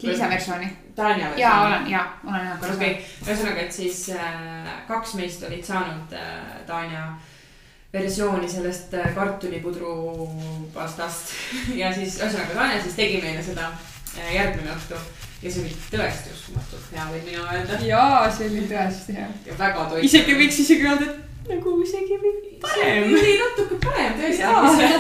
Liisa 0.03 0.27
versiooni. 0.29 0.67
Tanja 0.97 1.29
versiooni. 1.31 1.43
ja 1.43 1.53
olen, 1.63 1.85
ja 1.91 2.01
olen 2.27 2.49
jah 2.49 2.57
korra 2.61 2.75
okei, 2.75 2.97
ühesõnaga, 3.23 3.67
et 3.69 3.77
siis 3.77 4.01
äh, 4.17 4.73
kaks 4.89 5.15
meist 5.21 5.47
olid 5.47 5.63
saanud 5.65 6.17
äh, 6.19 6.59
Tanja 6.67 7.05
versiooni 7.93 8.49
sellest 8.49 8.95
äh, 8.95 9.11
kartulipudru 9.15 10.29
pastast 10.75 11.35
ja 11.81 11.93
siis 11.95 12.21
ühesõnaga 12.21 12.57
Tanja 12.57 12.85
siis 12.85 12.97
tegi 12.99 13.21
meile 13.25 13.43
seda 13.45 13.73
äh, 13.73 14.31
järgmine 14.37 14.73
õhtu 14.77 15.01
ja 15.43 15.51
see 15.51 15.67
oli 15.67 15.75
tõesti 15.91 16.33
uskumatult 16.37 16.95
hea, 16.95 17.09
võin 17.11 17.27
mina 17.27 17.45
öelda 17.51 17.83
jaa, 17.87 18.23
see 18.31 18.49
oli 18.49 18.65
tõesti 18.71 19.19
hea. 19.19 19.29
ja 19.49 19.59
väga 19.59 19.85
toitav. 19.91 20.09
isegi 20.09 20.39
võiks 20.39 20.63
isegi 20.65 20.87
öelda, 20.87 21.11
et 21.11 21.23
nagu 21.49 21.75
isegi 21.83 22.19
parem. 22.63 23.09
oli 23.19 23.33
natuke 23.41 23.79
parem 23.83 24.15
tõesti. 24.21 24.45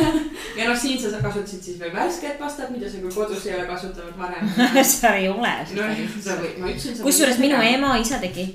ja 0.58 0.66
noh, 0.68 0.78
siin 0.78 0.98
sa 1.00 1.22
kasutasid 1.22 1.62
siis 1.62 1.78
veel 1.80 1.94
värsket 1.94 2.38
pastat, 2.40 2.72
mida 2.74 2.90
sa 2.90 2.98
küll 3.02 3.14
kodus 3.14 3.46
ei 3.46 3.54
ole 3.56 3.68
kasutanud 3.70 4.18
varem. 4.18 4.50
seal 4.90 5.20
ei 5.20 5.30
ole 5.30 5.54
no 5.76 5.88
sa 6.18 6.38
võid, 6.40 6.58
ma 6.58 6.72
ütlesin. 6.72 7.00
kusjuures 7.04 7.40
minu. 7.42 7.62
ema 7.62 7.94
isa 8.02 8.18
tegi, 8.22 8.48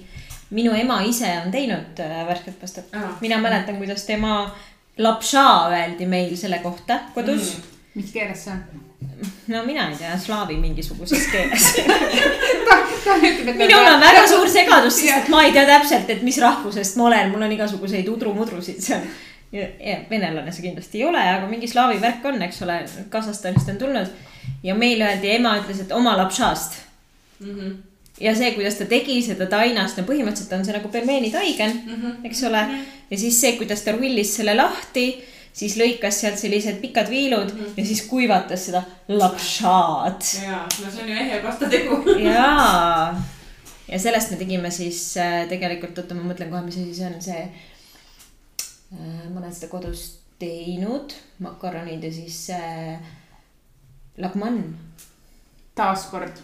minu 0.50 0.74
ema 0.76 1.02
ise 1.04 1.30
on 1.46 1.52
teinud 1.52 2.00
äh, 2.00 2.28
värsket 2.28 2.60
pastat. 2.60 2.86
mina 3.22 3.38
mäletan, 3.38 3.78
kuidas 3.78 4.06
tema 4.06 4.56
lapša 4.98 5.48
öeldi 5.70 6.06
meil 6.06 6.36
selle 6.38 6.60
kohta 6.60 7.00
kodus 7.14 7.56
mm.. 7.58 7.64
mis 7.96 8.12
keeles 8.12 8.44
see 8.44 8.54
on? 8.54 8.88
no 9.48 9.64
mina 9.66 9.90
ei 9.90 9.96
tea, 9.96 10.18
slaavi 10.18 10.58
mingisuguses 10.58 11.28
keeles. 11.32 11.76
minul 13.58 13.88
on 13.94 14.02
väga 14.02 14.28
suur 14.28 14.50
segadus, 14.50 15.00
sest 15.00 15.18
et 15.18 15.32
ma 15.34 15.44
ei 15.46 15.54
tea 15.56 15.66
täpselt, 15.70 16.10
et 16.10 16.22
mis 16.26 16.38
rahvusest 16.42 16.98
ma 17.00 17.10
olen, 17.10 17.32
mul 17.32 17.46
on 17.48 17.56
igasuguseid 17.58 18.10
udrumudrusid 18.12 18.82
seal. 18.84 19.06
venelane 20.10 20.52
see 20.52 20.66
kindlasti 20.66 21.02
ei 21.02 21.06
ole, 21.08 21.22
aga 21.38 21.48
mingi 21.48 21.70
slaavi 21.72 22.02
värk 22.04 22.26
on, 22.32 22.42
eks 22.50 22.62
ole, 22.66 22.82
Kasahstanist 23.10 23.70
on 23.74 23.78
tulnud. 23.84 24.16
ja 24.64 24.76
meile 24.76 25.08
öeldi, 25.12 25.32
ema 25.38 25.56
ütles, 25.62 25.82
et 25.82 25.92
oma 25.92 26.18
lapšast. 26.18 26.82
Mhm. 27.40 27.76
Ja 28.22 28.34
see, 28.36 28.52
kuidas 28.56 28.78
ta 28.80 28.88
tegi 28.90 29.20
seda 29.26 29.48
tainast, 29.52 30.00
no 30.00 30.06
põhimõtteliselt 30.08 30.54
on 30.58 30.66
see 30.66 30.76
nagu 30.76 30.92
pelmeeni 30.94 31.32
taigen, 31.34 31.80
eks 32.28 32.44
ole. 32.50 32.64
ja 33.10 33.20
siis 33.20 33.40
see, 33.42 33.56
kuidas 33.60 33.84
ta 33.86 33.94
rullis 33.96 34.36
selle 34.40 34.56
lahti, 34.58 35.08
siis 35.58 35.78
lõikas 35.80 36.22
sealt 36.22 36.40
sellised 36.42 36.82
pikad 36.82 37.10
viilud 37.10 37.54
ja 37.78 37.86
siis 37.86 38.04
kuivatas 38.10 38.68
seda 38.70 38.84
lapšaad 39.10 40.30
ja, 40.44 40.62
no 40.66 40.92
see 40.92 41.06
on 41.06 41.10
ju 41.12 41.18
ehe 41.24 41.42
pasta 41.46 41.70
tegu. 41.72 42.02
jaa, 42.22 43.16
ja 43.92 44.02
sellest 44.02 44.34
me 44.34 44.42
tegime 44.42 44.72
siis 44.74 45.02
äh, 45.22 45.44
tegelikult, 45.50 45.98
oota, 45.98 46.18
ma 46.18 46.30
mõtlen 46.30 46.54
kohe, 46.54 46.66
mis 46.68 46.78
asi 46.78 46.94
see 46.98 47.10
on, 47.10 47.20
see 47.22 47.42
äh,. 47.42 49.28
ma 49.32 49.42
olen 49.42 49.54
seda 49.54 49.72
kodus 49.72 50.08
teinud, 50.38 51.16
makaronid 51.42 52.04
ja 52.06 52.12
siis 52.14 52.44
äh, 52.54 53.00
lagmann. 54.22 54.76
taaskord, 55.78 56.38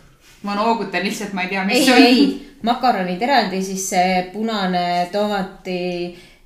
ma 0.44 0.56
noogutan 0.60 1.04
lihtsalt, 1.06 1.34
ma 1.34 1.46
ei 1.46 1.54
tea, 1.54 1.64
mis 1.68 1.80
ei, 1.80 1.86
see 1.86 1.96
on. 1.96 2.08
ei, 2.08 2.28
makaronid 2.68 3.22
eraldi, 3.22 3.64
siis 3.64 3.88
see 3.94 4.22
punane 4.34 4.86
tomati 5.12 5.82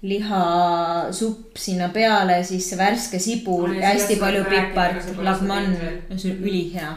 lihasupp 0.07 1.57
sinna 1.57 1.89
peale, 1.89 2.43
siis 2.45 2.69
värske 2.77 3.19
sibul 3.19 3.79
hästi 3.81 4.19
palju 4.21 4.45
pipart 4.45 5.01
teinud, 5.09 6.11
see 6.13 6.33
on 6.35 6.43
ülihea. 6.45 6.91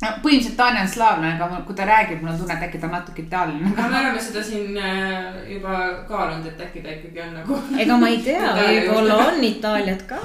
no 0.00 0.08
põhimõtteliselt 0.24 0.56
Tanja 0.58 0.82
on 0.82 0.90
slaavlane, 0.90 1.30
aga 1.36 1.60
kui 1.68 1.76
ta 1.78 1.86
räägib, 1.86 2.22
mul 2.24 2.32
on 2.32 2.40
tunne, 2.40 2.56
et 2.56 2.66
äkki 2.66 2.80
ta 2.80 2.88
on 2.88 2.94
natuke 2.96 3.22
itaalane. 3.22 3.70
aga 3.70 3.88
me 3.92 4.00
oleme 4.00 4.24
seda 4.26 4.42
siin 4.42 4.74
äh, 4.80 5.38
juba 5.54 5.76
kaalunud, 6.08 6.50
et 6.50 6.66
äkki 6.66 6.82
ta 6.82 6.94
ikkagi 6.96 7.22
on 7.28 7.38
nagu. 7.38 7.60
ega 7.84 8.00
ma 8.00 8.10
ei 8.10 8.18
tea, 8.26 8.50
võib-olla 8.58 9.22
on 9.28 9.46
Itaaliat 9.52 10.04
ka, 10.10 10.20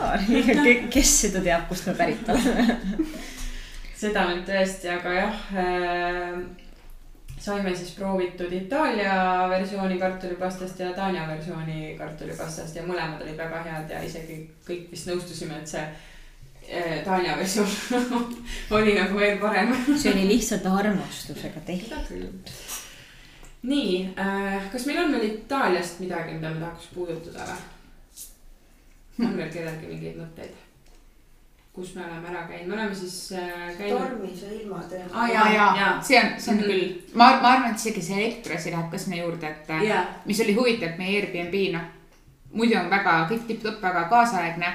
kes 0.98 1.16
seda 1.28 1.46
teab, 1.46 1.70
kust 1.70 1.92
me 1.92 1.98
pärit 2.02 2.34
oleme. 2.34 2.80
seda 4.06 4.28
nüüd 4.30 4.46
tõesti, 4.48 4.90
aga 4.92 5.18
jah 5.18 5.44
äh,. 5.58 6.40
saime 7.46 7.76
siis 7.78 7.92
proovitud 7.98 8.54
Itaalia 8.54 9.46
versiooni 9.52 10.00
kartulipastast 10.02 10.80
ja 10.82 10.94
Tanja 10.98 11.28
versiooni 11.30 11.94
kartulipastast 12.00 12.78
ja 12.78 12.86
mõlemad 12.86 13.22
olid 13.26 13.38
väga 13.38 13.62
head 13.68 13.94
ja 13.94 14.02
isegi 14.06 14.40
kõik 14.66 14.90
vist 14.94 15.10
nõustusime, 15.10 15.60
et 15.62 15.70
see 15.70 15.84
äh, 15.84 16.98
Tanja 17.06 17.38
versioon 17.38 17.70
oli 18.80 18.98
nagu 18.98 19.20
veel 19.20 19.38
parem. 19.42 19.76
see 19.94 20.14
oli 20.14 20.28
lihtsalt 20.34 20.66
armastusega 20.72 21.64
tehtud. 21.68 22.52
nii 23.66 23.96
äh,, 24.18 24.70
kas 24.72 24.90
meil 24.90 25.04
on 25.06 25.18
veel 25.18 25.32
Itaaliast 25.32 26.02
midagi, 26.04 26.38
mida 26.38 26.54
me 26.54 26.62
tahaks 26.66 26.94
puudutada 26.94 27.50
või? 27.52 27.72
on 29.26 29.38
veel 29.38 29.52
kellelgi 29.54 29.92
mingeid 29.92 30.24
mõtteid? 30.24 30.65
Kus 31.76 31.90
me 31.96 32.02
oleme 32.06 32.28
ära 32.32 32.46
käinud, 32.48 32.68
me 32.68 32.74
oleme 32.78 32.96
siis 32.96 33.32
äh, 33.36 33.74
käinud. 33.78 34.00
tormis 34.00 34.42
ja 34.44 34.52
ilma 34.62 34.80
teema 34.90 35.10
Aa, 35.14 35.28
ja, 35.28 35.46
ja 35.54 35.66
jaa. 35.78 36.02
see 36.02 36.20
on, 36.24 36.30
see 36.40 36.54
on 36.54 36.58
Mhm. 36.62 36.66
küll, 36.70 36.96
ma, 37.14 37.28
ma 37.42 37.50
arvan, 37.52 37.72
et 37.72 37.76
isegi 37.84 38.02
see 38.02 38.18
elektriasi 38.24 38.72
läheb 38.72 38.90
ka 38.92 38.98
sinna 38.98 39.18
juurde, 39.22 39.48
et 39.50 39.70
äh, 39.70 39.84
jaa, 39.90 40.06
mis 40.26 40.40
oli 40.42 40.54
huvitav, 40.56 40.90
et 40.90 40.98
meie 40.98 41.20
Airbnb 41.22 41.56
noh, 41.74 41.82
muidu 42.54 42.78
on 42.80 42.90
väga 42.90 43.16
kõik 43.30 43.44
tipp-topp, 43.48 43.82
väga 43.84 44.04
kaasaegne 44.10 44.70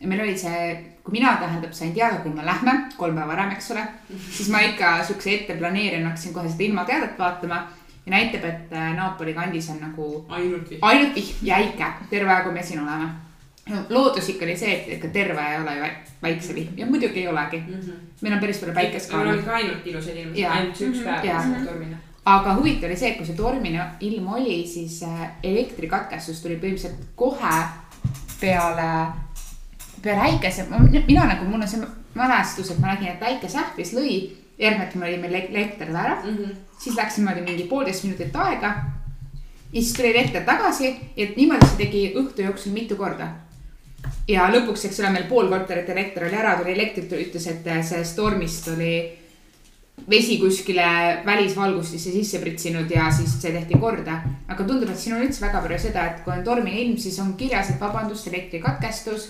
ja 0.00 0.06
meil 0.08 0.20
oli 0.20 0.36
see, 0.38 0.76
kui 1.04 1.12
mina 1.18 1.34
tähendab 1.40 1.72
sain 1.74 1.94
teada, 1.94 2.16
kuhu 2.22 2.34
me 2.36 2.44
lähme 2.46 2.72
kolm 2.96 3.14
päeva 3.18 3.28
varem, 3.34 3.50
eks 3.56 3.70
ole, 3.74 3.82
siis 4.30 4.48
ma 4.48 4.60
ikka 4.60 5.02
siukse 5.04 5.34
ette 5.34 5.54
planeerin, 5.58 6.06
hakkasin 6.06 6.32
kohe 6.34 6.48
seda 6.48 6.64
ilmateadet 6.68 7.18
vaatama 7.18 7.64
ja 8.06 8.10
näitab, 8.14 8.44
et 8.44 8.72
äh, 8.72 8.94
Napoli 8.96 9.34
kandis 9.34 9.70
on 9.70 9.80
nagu 9.80 10.24
ainult 10.28 10.70
vihm. 10.70 10.78
ainult 10.82 11.14
vihm 11.16 11.42
ja 11.42 11.56
äike 11.56 11.86
terve 12.10 12.30
aeg, 12.30 12.44
kui 12.44 12.52
me 12.52 12.62
siin 12.62 12.80
oleme. 12.86 13.08
Loodus 13.90 14.28
ikka 14.28 14.44
oli 14.44 14.56
see, 14.56 14.72
et 14.76 14.88
ikka 14.98 15.08
terve 15.08 15.40
ei 15.50 15.60
ole 15.60 15.74
ju 15.76 15.82
väik- 15.82 16.10
väikse 16.22 16.54
vihm 16.54 16.78
ja 16.78 16.86
muidugi 16.86 17.20
ei 17.20 17.28
olegi, 17.28 17.62
meil 18.22 18.34
on 18.34 18.40
päris 18.40 18.58
palju 18.60 18.74
päikest 18.74 19.10
ka 19.10 19.16
meil 19.16 19.28
olnud 19.28 19.38
oli 19.38 19.46
ka 19.46 19.54
ainult 19.60 19.86
ilusaid 19.86 20.16
ilmasid, 20.16 20.42
Jaa. 20.42 20.52
ainult 20.52 20.76
see 20.76 20.88
üks 20.88 21.04
päev 21.04 21.40
selle 21.42 21.66
tormina. 21.66 21.96
aga 22.24 22.54
huvitav 22.58 22.88
oli 22.90 22.96
see, 22.96 23.10
et 23.10 23.16
kui 23.16 23.26
see 23.26 23.36
tormine 23.36 23.86
ilm 24.00 24.28
oli, 24.36 24.58
siis 24.66 25.02
äh, 25.02 25.26
elektrikatkestus 25.42 26.42
tuli 26.42 26.56
põhimõtteliselt 26.56 27.04
kohe 27.16 27.56
peale, 28.40 28.88
peale 30.02 30.20
äikese, 30.30 30.66
mina 31.08 31.24
nagu, 31.24 31.44
mul 31.48 31.62
on 31.62 31.68
see 31.68 31.80
mälestus, 32.14 32.70
et 32.70 32.78
ma 32.80 32.92
nägin, 32.92 33.14
et 33.14 33.22
äike 33.22 33.48
sähvis, 33.48 33.94
lõi. 33.96 34.16
järgmine 34.58 34.84
hetk 34.84 34.94
meil 34.94 35.14
oli 35.14 35.22
meil 35.22 35.34
elekter 35.34 35.88
ära, 35.90 36.18
siis 36.78 36.94
läks 36.96 37.16
niimoodi 37.18 37.40
mingi 37.42 37.64
poolteist 37.70 38.04
minutit 38.04 38.36
aega. 38.36 38.74
ja 39.72 39.80
siis 39.80 39.92
tuli 39.96 40.10
elekter 40.10 40.44
tagasi 40.44 40.92
ja 41.16 41.26
niimoodi 41.36 41.66
see 41.66 41.76
tegi 41.80 42.02
õhtu 42.14 42.44
jooksul 42.44 42.72
mitu 42.72 42.96
korda. 42.96 43.28
Ja 44.28 44.46
lõpuks, 44.52 44.86
eks 44.88 45.02
ole, 45.02 45.10
meil 45.14 45.26
pool 45.28 45.50
korterit 45.52 45.90
elekter 45.92 46.28
oli 46.28 46.38
ära, 46.38 46.56
tuli 46.60 46.72
elektrit, 46.74 47.12
ütles, 47.26 47.46
et 47.50 47.68
sellest 47.84 48.16
tormist 48.16 48.70
oli 48.72 48.94
vesi 50.10 50.38
kuskile 50.40 50.86
välisvalgustisse 51.26 52.12
sisse 52.12 52.40
pritsinud 52.42 52.90
ja 52.90 53.10
siis 53.14 53.36
see 53.40 53.52
tehti 53.54 53.78
korda. 53.80 54.20
aga 54.48 54.64
tundub, 54.64 54.90
et 54.90 54.98
siin 54.98 55.16
on 55.16 55.26
üldse 55.26 55.44
väga 55.44 55.60
palju 55.64 55.78
seda, 55.78 56.06
et 56.10 56.24
kui 56.24 56.34
on 56.34 56.44
tormine 56.44 56.80
ilm, 56.80 56.96
siis 56.98 57.18
on 57.22 57.34
kirjas, 57.38 57.70
et 57.70 57.80
vabandust, 57.80 58.26
elektrikatkestus. 58.32 59.28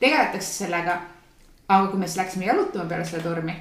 tegeletakse 0.00 0.64
sellega. 0.64 1.00
aga 1.68 1.86
kui 1.90 1.98
me 1.98 2.06
siis 2.06 2.22
läksime 2.22 2.46
jalutama 2.46 2.88
peale 2.88 3.04
seda 3.04 3.22
tormi 3.22 3.54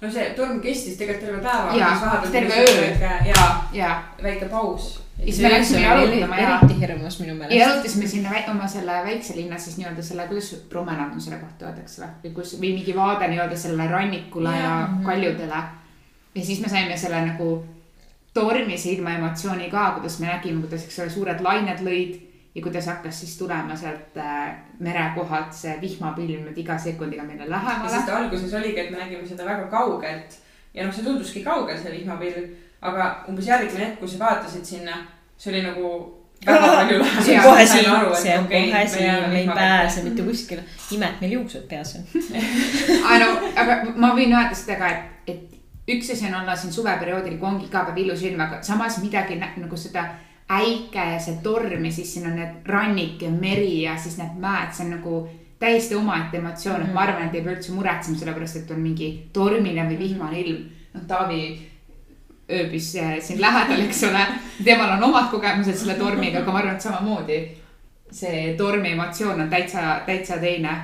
no 0.00 0.10
see 0.10 0.30
torm 0.36 0.60
kestis 0.64 0.96
tegelikult 0.96 1.26
terve 1.26 1.42
päeva. 1.44 1.74
Jaa, 1.76 2.22
terve 2.32 2.64
öö. 2.64 2.86
ja 3.28 3.48
ja, 3.72 4.02
väike 4.22 4.48
paus. 4.48 5.00
Ja 5.20 5.32
siis 5.32 5.40
me 5.40 5.50
läksime 5.50 5.80
jalutama 5.80 6.38
ja, 6.38 6.58
eriti 6.58 6.80
hirmus 6.80 7.18
minu 7.20 7.32
ja 7.32 7.38
meelest. 7.38 7.58
jalutasime 7.60 8.06
sinna 8.06 8.30
oma 8.50 8.68
selle 8.68 9.00
väikse 9.04 9.36
linna 9.36 9.58
siis 9.58 9.76
nii-öelda 9.78 10.02
selle, 10.02 10.26
kuidas 10.28 10.54
promenaad 10.68 11.12
on 11.14 11.20
selle 11.20 11.40
kohta 11.42 11.68
öeldakse 11.68 12.02
või, 12.02 12.14
või 12.24 12.32
kus 12.38 12.54
või 12.60 12.72
mingi 12.78 12.96
vaade 12.96 13.28
nii-öelda 13.28 13.58
sellele 13.58 13.90
rannikule 13.90 14.54
ja, 14.56 14.62
ja 14.62 14.88
kaljudele. 15.04 15.60
ja 16.34 16.44
siis 16.44 16.60
me 16.64 16.72
saime 16.72 16.96
selle 16.96 17.20
nagu 17.26 17.52
tormise 18.34 18.90
ilma 18.90 19.14
emotsiooni 19.18 19.70
ka, 19.70 19.90
kuidas 19.98 20.18
me 20.20 20.30
nägime, 20.30 20.60
kuidas, 20.64 20.84
eks 20.86 20.98
ole, 21.02 21.10
suured 21.10 21.40
lained 21.44 21.82
lõid 21.86 22.20
ja 22.54 22.62
kuidas 22.62 22.86
hakkas 22.86 23.20
siis 23.20 23.36
tulema 23.38 23.76
sealt 23.76 24.16
äh, 24.18 24.54
merekohalt 24.78 25.54
see 25.54 25.76
vihmapilv 25.82 26.46
nüüd 26.48 26.58
iga 26.58 26.78
sekundiga 26.78 27.22
meile 27.26 27.44
ja 27.44 27.50
lähemale 27.50 27.92
siis. 27.92 28.06
ta 28.06 28.16
alguses 28.18 28.54
oligi, 28.54 28.80
et 28.80 28.90
me 28.90 28.98
nägime 28.98 29.26
seda 29.26 29.46
väga 29.46 29.68
kaugelt. 29.70 30.38
Ja 30.74 30.86
noh, 30.86 30.94
see 30.94 31.04
tunduski 31.04 31.42
kaugel, 31.42 31.78
see 31.78 31.92
vihmapilv, 31.94 32.50
aga 32.80 33.10
umbes 33.28 33.46
järgmine 33.46 33.84
hetk, 33.84 34.00
kui 34.00 34.08
sa 34.08 34.24
vaatasid 34.24 34.64
sinna, 34.64 35.02
see 35.36 35.52
oli 35.52 35.62
nagu 35.66 35.92
väga 36.46 36.72
palju 36.76 36.98
lähemal. 37.02 37.24
see 37.24 37.36
on 37.38 37.44
kohe 37.44 37.66
siin, 37.66 37.84
see 38.22 38.38
on 38.38 38.48
kohe 38.48 38.86
siin, 38.88 39.28
me 39.28 39.40
ei 39.40 39.48
pääse 39.48 40.02
mitte 40.02 40.22
kuskile. 40.22 40.64
ime, 40.90 41.06
et 41.06 41.20
meil 41.20 41.32
juuksed 41.32 41.68
peas 41.68 41.94
on. 41.96 42.06
aga 43.04 43.18
no, 43.24 43.52
aga 43.56 43.78
ma 43.96 44.14
võin 44.16 44.32
öelda 44.32 44.56
seda 44.56 44.78
ka, 44.80 44.88
et, 44.88 45.34
et 45.34 45.96
üks 45.96 46.10
asi 46.14 46.28
on 46.30 46.40
olla 46.40 46.56
siin 46.56 46.72
suveperioodil, 46.72 47.36
kui 47.38 47.48
ongi 47.48 47.68
iga 47.68 47.84
päev 47.88 48.00
ilus 48.04 48.24
ilm, 48.24 48.40
aga 48.40 48.62
samas 48.62 48.98
midagi 49.02 49.36
nagu 49.40 49.76
seda 49.76 50.08
äike 50.50 51.04
ja 51.12 51.18
see 51.22 51.38
torm 51.44 51.84
ja 51.84 51.92
siis 51.92 52.14
siin 52.14 52.26
on 52.26 52.38
need 52.40 52.66
rannik 52.66 53.22
ja 53.22 53.30
meri 53.30 53.82
ja 53.82 53.96
siis 54.00 54.16
need 54.18 54.40
mäed, 54.40 54.72
see 54.74 54.88
on 54.88 54.96
nagu 54.96 55.20
täiesti 55.60 55.94
omaette 55.94 56.40
emotsioon, 56.40 56.86
et 56.86 56.94
ma 56.94 57.04
arvan, 57.04 57.28
et 57.28 57.36
ei 57.36 57.44
pea 57.44 57.52
üldse 57.52 57.74
muretsema, 57.76 58.16
sellepärast 58.18 58.62
et 58.62 58.70
on 58.72 58.80
mingi 58.80 59.10
tormine 59.32 59.84
või 59.90 59.98
vihmane 60.00 60.40
ilm. 60.40 60.62
noh, 60.94 61.02
Taavi 61.06 61.42
ööbis 62.50 62.92
siin 62.92 63.40
lähedal, 63.40 63.80
eks 63.86 64.04
ole, 64.08 64.26
temal 64.64 64.96
on 64.96 65.08
omad 65.10 65.30
kogemused 65.30 65.78
selle 65.78 65.94
tormiga, 65.94 66.42
aga 66.42 66.52
ma 66.52 66.58
arvan, 66.58 66.76
et 66.76 66.86
samamoodi 66.86 67.40
see 68.12 68.54
tormi 68.58 68.92
emotsioon 68.92 69.40
on 69.40 69.50
täitsa, 69.50 70.00
täitsa 70.06 70.38
teine. 70.38 70.74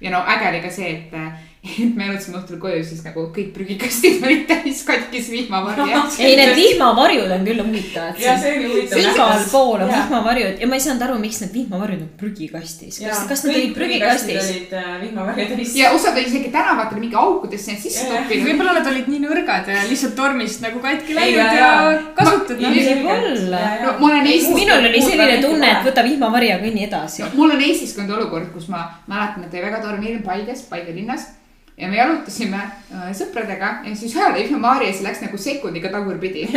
ja 0.00 0.10
no 0.10 0.24
äge 0.28 0.48
oli 0.48 0.60
ka 0.60 0.70
see, 0.70 0.90
et 0.92 1.55
me 1.96 2.08
jalutasime 2.08 2.40
õhtul 2.40 2.58
koju, 2.62 2.80
siis 2.88 3.02
nagu 3.06 3.26
kõik 3.34 3.52
prügikastid 3.54 4.22
olid 4.26 4.46
täis 4.48 4.82
katkis 4.88 5.28
vihmavarje. 5.32 6.00
ei, 6.26 6.38
need 6.40 6.54
vihmavarjud 6.58 7.34
on 7.36 7.46
küll 7.48 7.62
huvitavad. 7.62 8.20
ja 8.22 8.36
see 8.40 8.54
oli 8.56 8.70
huvitav. 8.72 9.02
igal 9.02 9.44
pool 9.52 9.84
on 9.86 9.92
vihmavarjud 9.92 10.64
ja 10.64 10.70
ma 10.70 10.78
ei 10.78 10.84
saanud 10.86 11.06
aru, 11.08 11.18
miks 11.22 11.42
need 11.44 11.54
vihmavarjud 11.60 12.06
on 12.06 12.10
prügikastis. 12.22 13.00
kas, 13.04 13.22
kas 13.30 13.44
nad 13.46 13.54
olid 13.54 13.76
prügikastis? 13.76 14.40
olid 14.42 14.74
äh, 14.80 14.90
vihmavarje 15.04 15.48
täis. 15.52 15.76
ja 15.78 15.92
osad 15.96 16.16
olid 16.16 16.32
isegi 16.32 16.52
tänavatele 16.54 17.04
mingi 17.04 17.20
aukudesse 17.20 17.78
sisse 17.84 18.08
toppinud. 18.10 18.48
võib-olla 18.48 18.78
nad 18.80 18.90
olid 18.92 19.12
nii 19.12 19.22
nõrgad 19.26 19.70
ja 19.72 19.84
lihtsalt 19.90 20.16
tormist 20.18 20.64
nagu 20.64 20.82
katki 20.84 21.14
Ei, 21.14 21.20
läinud 21.20 21.60
ja 21.60 21.70
kasutatud. 22.16 22.64
võib-olla. 22.64 23.62
minul 24.00 24.90
oli 24.90 25.04
selline 25.04 25.40
tunne, 25.44 25.72
et 25.76 25.90
võta 25.90 26.06
vihmavari 26.06 26.50
ja 26.50 26.60
kõnni 26.62 26.86
edasi 26.88 27.26
mul 27.36 27.54
on 27.54 27.62
Eestis 27.62 27.94
ka 27.96 28.02
olnud 28.02 28.16
olukord, 28.18 28.52
kus 28.54 28.68
ma 28.72 28.84
mäletan, 29.10 29.46
et 29.46 29.54
oli 29.54 29.64
väga 29.66 29.82
torm 29.84 30.06
ilm 30.06 30.22
Paides, 30.26 30.64
Paide 30.70 30.94
linnas. 30.96 31.28
Ja 31.76 31.88
me 31.88 31.98
jalutasime 31.98 32.60
äh, 32.60 33.08
sõpradega 33.16 33.72
ja 33.84 33.96
siis 33.96 34.14
ühele 34.16 34.46
see 34.46 35.04
läks 35.04 35.24
nagu 35.24 35.38
sekundiga 35.38 35.92
tagurpidi. 35.92 36.48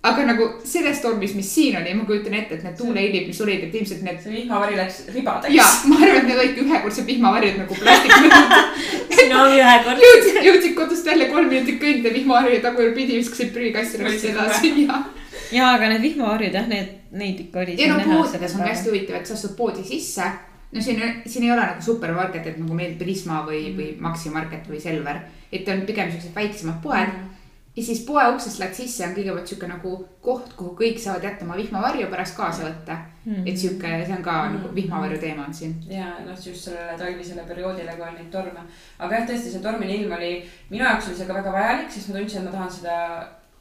aga 0.00 0.24
nagu 0.24 0.46
selles 0.64 1.00
tormis, 1.02 1.34
mis 1.36 1.48
siin 1.54 1.76
oli, 1.76 1.92
ma 1.94 2.06
kujutan 2.08 2.34
ette, 2.38 2.56
et 2.56 2.64
need 2.64 2.76
tuuleilid, 2.78 3.26
mis 3.28 3.40
olid, 3.44 3.66
et 3.66 3.74
ilmselt 3.76 4.04
need 4.06 4.20
see 4.22 4.32
vihmavari 4.32 4.78
läks 4.78 5.02
ribadeks. 5.12 5.52
ja 5.52 5.66
ma 5.90 5.98
arvan, 6.00 6.22
et 6.22 6.28
need 6.30 6.40
olidki 6.40 6.64
ühekordsed 6.64 7.08
vihmavarjud 7.08 7.58
nagu 7.60 7.76
plastikmõõdud. 7.82 8.54
siin 9.18 9.34
on 9.36 9.56
ühekord. 9.58 10.04
jõudsid, 10.06 10.38
jõudsid 10.48 10.76
kodust 10.78 11.10
välja 11.12 11.28
kolm 11.32 11.52
minutit 11.52 11.80
kõndida 11.82 12.14
vihmavarju 12.16 12.62
tagurpidi, 12.64 13.18
viskasid 13.20 13.52
prügikasti, 13.56 14.00
läksid 14.06 14.30
edasi 14.32 14.72
ja. 14.86 15.02
ja, 15.52 15.74
aga 15.74 15.92
need 15.92 16.06
vihmavarjud 16.08 16.56
jah, 16.60 16.70
need, 16.72 16.94
neid 17.20 17.44
ikka 17.44 17.66
oli. 17.66 17.76
ja 17.80 17.92
no 17.92 18.00
poodides 18.06 18.56
on 18.56 18.64
hästi 18.64 18.92
huvitav, 18.92 19.20
et 19.20 19.28
sa 19.28 19.36
astud 19.36 19.52
poodi 19.58 19.84
sisse. 19.84 20.32
No 20.72 20.80
siin, 20.82 21.00
siin 21.26 21.44
ei 21.44 21.52
ole 21.52 21.66
nagu 21.66 21.82
supermarket, 21.82 22.46
et 22.46 22.58
nagu 22.58 22.74
meil 22.74 22.94
Prisma 22.98 23.42
või, 23.46 23.74
või 23.76 23.90
Maxi 24.00 24.30
Market 24.30 24.68
või 24.70 24.80
Selver. 24.80 25.20
et 25.52 25.68
on 25.68 25.80
pigem 25.86 26.10
siuksed 26.10 26.34
väiksemad 26.34 26.80
poed. 26.82 27.08
ja 27.76 27.82
siis 27.82 28.00
poe 28.06 28.22
uksest 28.34 28.58
lähed 28.58 28.74
sisse, 28.74 29.04
on 29.06 29.14
kõigepealt 29.14 29.46
sihuke 29.46 29.66
nagu 29.70 29.92
koht, 30.20 30.52
kuhu 30.58 30.74
kõik 30.78 30.98
saavad 30.98 31.24
jätta 31.24 31.44
oma 31.44 31.56
vihmavarju 31.56 32.06
pärast 32.10 32.36
kaasa 32.36 32.62
võtta. 32.68 32.96
et 33.46 33.58
sihuke, 33.58 33.90
see 34.06 34.16
on 34.16 34.22
ka 34.22 34.36
nagu 34.52 34.70
vihmavarju 34.74 35.18
teema 35.18 35.44
on 35.46 35.54
siin. 35.54 35.74
ja 35.88 36.14
noh, 36.26 36.38
just 36.46 36.64
sellele 36.68 36.98
talvisele 36.98 37.42
perioodile, 37.48 37.92
kui 37.96 38.06
on 38.06 38.14
neid 38.14 38.30
torme. 38.30 38.60
aga 38.98 39.14
jah, 39.14 39.26
tõesti, 39.28 39.50
see 39.50 39.62
tormine 39.62 39.96
ilm 39.96 40.12
oli, 40.12 40.32
minu 40.70 40.84
jaoks 40.84 41.08
oli 41.08 41.16
see 41.16 41.26
ka 41.26 41.34
väga 41.34 41.52
vajalik, 41.52 41.90
sest 41.90 42.08
ma 42.08 42.18
tundsin, 42.18 42.40
et 42.40 42.44
ma 42.44 42.50
tahan 42.56 42.70
seda, 42.78 42.96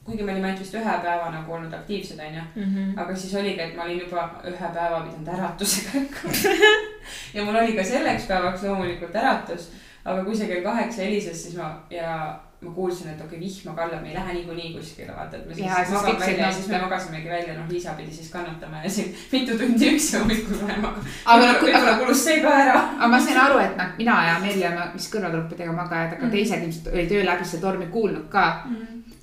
kuigi 0.06 0.24
me 0.24 0.32
olime 0.34 0.48
ainult 0.48 0.62
vist 0.64 0.74
ühe 0.80 0.94
päeva 1.04 1.30
nagu 1.34 1.54
olnud 1.54 1.74
aktiivsed, 1.74 2.20
onju. 2.28 2.46
Mhm. 2.56 2.94
aga 3.00 3.16
siis 3.16 3.34
oligi, 3.36 3.60
et 3.62 3.76
ma 3.76 3.84
olin 3.84 4.00
juba 4.00 4.30
ühe 4.46 4.72
päeva 4.78 5.02
pidanud 5.06 5.34
äratusega 5.38 6.00
ärkama. 6.02 6.89
Ja 7.34 7.46
mul 7.46 7.56
oli 7.56 7.78
ka 7.78 7.84
selleks 7.84 8.28
päevaks 8.30 8.68
loomulikult 8.68 9.16
äratus, 9.16 9.72
aga 10.06 10.24
kui 10.24 10.38
see 10.38 10.52
kell 10.52 10.64
kaheksa 10.66 11.06
helises, 11.06 11.44
siis 11.44 11.58
ma 11.58 11.74
ja 11.94 12.14
ma 12.62 12.72
kuulsin, 12.72 13.10
et 13.10 13.22
okei 13.22 13.38
okay,, 13.38 13.40
vihma 13.40 13.74
kallab, 13.76 14.02
me 14.02 14.10
ei 14.10 14.16
lähe 14.16 14.34
niikuinii 14.34 14.74
kuskile, 14.74 15.14
vaata, 15.16 15.38
et 15.38 15.46
me 15.48 15.56
siis 15.56 15.92
magame 15.94 16.20
välja 16.20 16.46
ja 16.46 16.52
siis 16.52 16.68
me 16.68 16.82
magasimegi 16.82 17.30
välja, 17.30 17.54
noh, 17.56 17.70
Liisa 17.70 17.94
pidi 17.96 18.12
siis 18.12 18.32
kannatama 18.32 18.84
ja 18.84 18.90
siin 18.90 19.16
mitu 19.32 19.58
tundi 19.58 19.94
üksi 19.94 20.18
hommikul 20.18 20.60
vahem, 20.62 20.86
aga 20.86 21.00
aga 21.26 21.46
no, 21.46 21.54
võib-olla 21.64 21.94
kulus 22.02 22.24
see 22.26 22.42
ka 22.44 22.56
ära. 22.66 22.82
aga 22.98 23.08
ma 23.14 23.20
sain 23.24 23.40
aru, 23.46 23.62
et 23.64 23.80
noh, 23.80 23.94
mina 23.98 24.18
ja 24.28 24.34
Merli 24.44 24.66
oleme 24.68 24.90
vist 24.98 25.14
kõrvatruppidega 25.14 25.76
magajad, 25.78 26.18
aga 26.18 26.32
teised 26.36 26.66
ilmselt 26.66 26.92
olid 26.92 27.16
öö 27.16 27.24
läbi 27.30 27.48
seda 27.48 27.68
tormi 27.68 27.88
kuulnud 27.94 28.28
ka. 28.34 28.46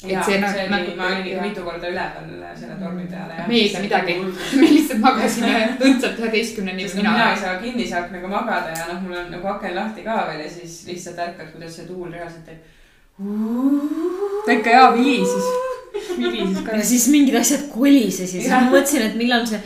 Et 0.07 0.25
see 0.29 0.41
noh, 0.41 0.53
see 0.53 0.65
oli 0.65 0.73
nagu-, 0.73 0.97
ma 0.99 1.11
olin 1.11 1.27
ikka 1.31 1.47
mitu 1.49 1.65
korda 1.67 1.91
üleval 1.91 2.27
selle 2.57 2.77
tormi 2.81 3.07
peale. 3.11 3.39
meie 3.49 3.63
ei 3.63 3.71
saa 3.73 3.83
midagi, 3.85 4.17
me 4.61 4.69
lihtsalt 4.71 5.03
magasime 5.03 5.55
õndsalt 5.89 6.21
üheteistkümneni 6.23 6.87
sest 6.87 6.99
mina 7.01 7.15
mina 7.15 7.31
ei. 7.33 7.41
saa 7.41 7.55
kinnise 7.63 7.97
aknaga 8.01 8.31
magada 8.33 8.75
ja 8.77 8.89
noh, 8.91 9.01
mul 9.05 9.19
on 9.21 9.31
nagu 9.35 9.51
aken 9.55 9.75
lahti 9.77 10.05
ka 10.07 10.19
veel 10.31 10.45
ja 10.45 10.51
siis 10.51 10.77
lihtsalt 10.91 11.23
ärkad, 11.27 11.51
kuidas 11.55 11.79
see 11.79 11.89
tuul 11.89 12.13
reaalselt 12.13 12.47
teeb. 12.49 12.61
ta 14.47 14.55
ikka 14.59 14.77
jaa 14.77 14.93
vilises, 14.97 15.51
vilises 16.13 16.63
ka 16.67 16.79
ja. 16.79 16.87
siis 16.93 17.09
mingid 17.13 17.41
asjad 17.41 17.67
kolisesid, 17.73 18.41
siis 18.45 18.53
ma 18.53 18.63
mõtlesin, 18.69 19.09
et 19.11 19.19
millal 19.19 19.47
see, 19.49 19.61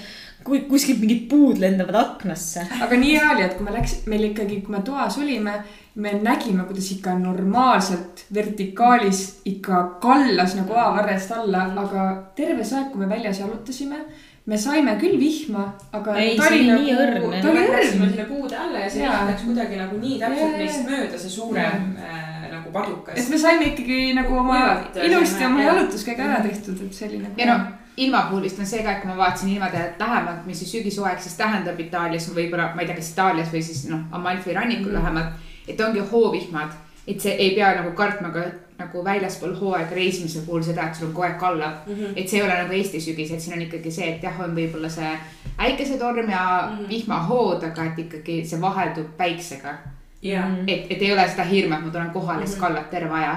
kui 0.46 0.64
kuskilt 0.70 1.02
mingid 1.02 1.28
puud 1.30 1.60
lendavad 1.62 2.00
aknasse. 2.04 2.64
aga 2.86 2.98
nii 3.04 3.14
hea 3.16 3.28
oli, 3.36 3.46
et 3.46 3.58
kui 3.58 3.68
me 3.68 3.76
läks, 3.76 4.00
meil 4.10 4.30
ikkagi, 4.32 4.62
kui 4.64 4.76
me 4.76 4.82
toas 4.86 5.18
olime, 5.20 5.60
me 6.00 6.16
nägime, 6.22 6.66
kuidas 6.68 6.90
ikka 6.96 7.18
normaalselt 7.20 8.19
vertikaalis 8.34 9.40
ikka 9.44 9.82
kallas 10.00 10.54
nagu 10.54 10.74
A-varrest 10.78 11.32
alla, 11.34 11.64
aga 11.82 12.04
terve 12.36 12.64
see 12.64 12.78
aeg, 12.78 12.92
kui 12.92 13.02
me 13.02 13.08
väljas 13.10 13.40
jalutasime, 13.42 14.04
me 14.46 14.58
saime 14.58 14.94
küll 15.00 15.18
vihma, 15.20 15.66
aga. 15.92 16.14
Ei, 16.18 16.36
see 16.38 16.46
oli 16.48 16.68
nii 16.70 16.94
õrn. 16.94 17.26
ta 17.42 17.50
oli 17.50 17.64
Läksime 17.66 18.06
õrn. 18.06 18.14
sinna 18.14 18.28
puude 18.28 18.56
alla 18.56 18.84
ja 18.84 18.90
see 18.90 19.10
läks 19.30 19.44
kuidagi 19.48 19.80
nagu 19.80 19.98
nii 20.00 20.20
täpselt 20.22 20.56
meist 20.62 20.86
mööda, 20.88 21.18
see 21.18 21.34
suurem 21.34 21.90
äh, 21.98 22.30
nagu 22.50 22.72
padukas 22.74 23.18
et. 23.18 23.28
me 23.30 23.38
saime 23.38 23.68
ikkagi 23.72 24.00
nagu 24.16 24.38
oma 24.42 24.62
ilusti 24.94 25.44
oma 25.46 25.62
jah. 25.62 25.74
jalutuskäigu 25.74 26.26
ära 26.26 26.40
tehtud, 26.46 26.80
et 26.86 26.96
see 26.96 27.08
oli 27.10 27.22
nagu. 27.24 27.38
ja 27.38 27.50
noh, 27.50 27.66
ilma 28.00 28.26
puhul 28.30 28.46
vist 28.46 28.58
on 28.62 28.66
see 28.66 28.82
ka, 28.86 28.94
et 28.94 29.02
kui 29.02 29.10
ma 29.10 29.16
vaatasin 29.18 29.52
niimoodi, 29.52 29.82
et 29.90 30.02
lähemalt, 30.02 30.46
mis 30.46 30.62
see 30.62 30.70
sügishooaeg 30.76 31.20
siis 31.22 31.36
tähendab 31.38 31.80
Itaalias, 31.82 32.30
võib-olla 32.34 32.70
ma 32.74 32.84
ei 32.84 32.90
tea, 32.90 32.98
kas 32.98 33.10
Itaalias 33.12 33.50
või 33.52 33.62
siis 33.66 33.84
noh, 33.90 34.06
Amalfi 34.16 34.54
rannikul 34.56 34.94
vähemalt. 34.96 35.48
et 35.68 35.80
ongi 35.80 36.02
hoovihmad, 36.12 36.72
et 37.10 37.20
see 37.20 37.32
ei 37.32 37.54
pea 37.54 37.74
nagu 37.74 37.92
kartma 37.96 38.30
ka 38.34 38.44
nagu 38.80 39.04
väljaspool 39.04 39.54
hooaega 39.60 39.94
reisimise 39.94 40.40
puhul 40.46 40.62
seda, 40.64 40.88
et 40.88 40.94
sul 40.96 41.08
on 41.08 41.12
kogu 41.12 41.26
aeg 41.26 41.38
kallab 41.38 41.86
mm. 41.86 41.94
-hmm. 41.94 42.12
et 42.16 42.28
see 42.28 42.40
ei 42.40 42.44
ole 42.46 42.56
nagu 42.62 42.72
Eesti 42.72 43.00
sügis, 43.00 43.32
et 43.34 43.40
siin 43.40 43.56
on 43.56 43.62
ikkagi 43.62 43.90
see, 43.90 44.08
et 44.14 44.22
jah, 44.22 44.40
on 44.40 44.56
võib-olla 44.56 44.88
see 44.88 45.12
äikesetorm 45.58 46.30
ja 46.30 46.44
mm 46.70 46.76
-hmm. 46.76 46.88
vihmahood, 46.88 47.64
aga 47.64 47.84
et 47.84 47.98
ikkagi 47.98 48.44
see 48.44 48.60
vaheldub 48.60 49.16
päiksega. 49.16 49.74
jaa. 50.22 50.50
et, 50.66 50.86
et 50.90 51.02
ei 51.02 51.12
ole 51.12 51.28
seda 51.28 51.44
hirmu, 51.44 51.74
et 51.74 51.84
ma 51.84 51.90
tulen 51.90 52.10
kohale, 52.10 52.46
siis 52.46 52.58
Mhm. 52.58 52.66
kallab 52.66 52.90
terve 52.90 53.14
aja. 53.14 53.36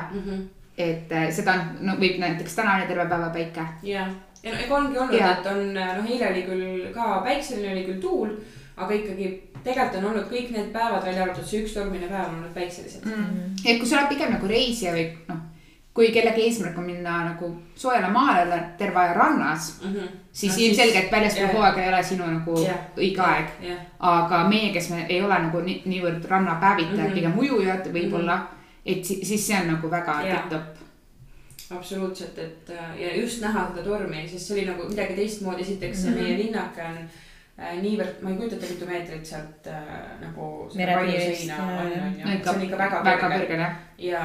et 0.77 1.11
äh, 1.11 1.31
seda 1.31 1.53
no 1.79 1.93
võib 1.93 2.19
näiteks 2.19 2.55
täna 2.55 2.77
oli 2.77 2.87
terve 2.87 3.05
päeva 3.05 3.29
päike 3.29 3.65
ja, 3.83 4.07
ja 4.43 4.51
no 4.51 4.57
ega 4.59 4.75
ongi 4.75 4.97
olnud, 4.97 5.19
Jaa. 5.19 5.31
et 5.31 5.45
on 5.45 5.73
noh, 5.73 6.11
eile 6.11 6.29
oli 6.29 6.43
küll 6.43 6.93
ka 6.93 7.21
päikseline, 7.23 7.71
oli 7.71 7.83
küll 7.83 8.01
tuul, 8.01 8.29
aga 8.77 8.93
ikkagi 8.93 9.43
tegelikult 9.63 10.03
on 10.03 10.09
olnud 10.11 10.27
kõik 10.31 10.51
need 10.51 10.69
päevad, 10.73 11.05
välja 11.05 11.23
arvatud 11.23 11.45
see 11.47 11.63
üks 11.63 11.73
tormine 11.73 12.07
päev 12.07 12.29
on 12.29 12.35
olnud 12.35 12.53
päikselised 12.53 13.05
mm.. 13.05 13.55
et 13.65 13.79
kui 13.79 13.87
sa 13.87 13.99
oled 13.99 14.09
pigem 14.09 14.31
nagu 14.35 14.47
reisija 14.47 14.93
või 14.93 15.07
noh, 15.27 15.37
kui 15.93 16.09
kellegi 16.11 16.41
eesmärk 16.47 16.77
on 16.77 16.85
minna 16.89 17.19
nagu 17.29 17.51
soojale 17.75 18.09
maale, 18.11 18.41
olla 18.47 18.57
terve 18.77 18.99
aja 18.99 19.13
rannas, 19.13 19.79
Mm 19.83 19.93
-hmm. 19.93 20.07
siis 20.31 20.57
ilmselgelt 20.57 21.11
väljaspool 21.11 21.47
hooaega 21.53 21.81
ei 21.81 21.89
ole 21.89 22.03
sinu 22.03 22.25
nagu 22.25 22.63
Jah. 22.63 22.77
õige 22.97 23.21
aeg. 23.21 23.47
jah, 23.61 23.77
aga 23.99 24.47
meie, 24.49 24.73
kes 24.73 24.89
me 24.89 25.05
ei 25.09 25.21
ole 25.21 25.39
nagu 25.39 25.59
nii, 25.61 25.81
niivõrd 25.85 26.25
rannapäevitajad 26.29 26.97
mm. 26.99 27.05
-hmm. 27.05 27.13
pigem 27.13 27.39
ujujad 27.39 27.85
võib-olla 27.93 28.35
mm, 28.35 28.41
-hmm. 28.41 28.97
et 28.97 29.05
si 29.05 29.25
siis 29.25 29.47
see 29.47 29.59
on 29.61 29.67
nagu 29.67 29.91
väga 29.91 30.21
Jah. 30.21 30.37
tipp-topp. 30.49 30.77
absoluutselt, 31.77 32.37
et 32.37 32.69
äh, 32.69 33.01
ja 33.01 33.15
just 33.21 33.41
näha 33.41 33.67
seda 33.69 33.83
tormi, 33.83 34.27
sest 34.27 34.45
see 34.47 34.57
oli 34.57 34.65
nagu 34.71 34.89
midagi 34.89 35.13
teistmoodi, 35.13 35.61
esiteks 35.61 36.01
see 36.01 36.11
Mhm. 36.11 36.23
meie 36.23 36.37
linnake 36.37 36.81
on 36.81 36.97
niivõrd, 37.57 38.23
ma 38.23 38.31
ei 38.31 38.39
kujuta 38.39 38.57
ette, 38.57 38.71
mitu 38.73 38.89
meetrit 38.89 39.29
sealt 39.29 39.69
äh, 39.69 39.85
nagu 40.21 40.49
Merepiirist, 40.73 41.45
see 41.45 42.49
on 42.49 42.65
ikka 42.65 42.79
väga 42.79 43.03
väga 43.05 43.29
kõrge. 43.29 43.39
kõrgel 43.43 43.63
jah. 43.65 43.75
ja, 44.01 44.23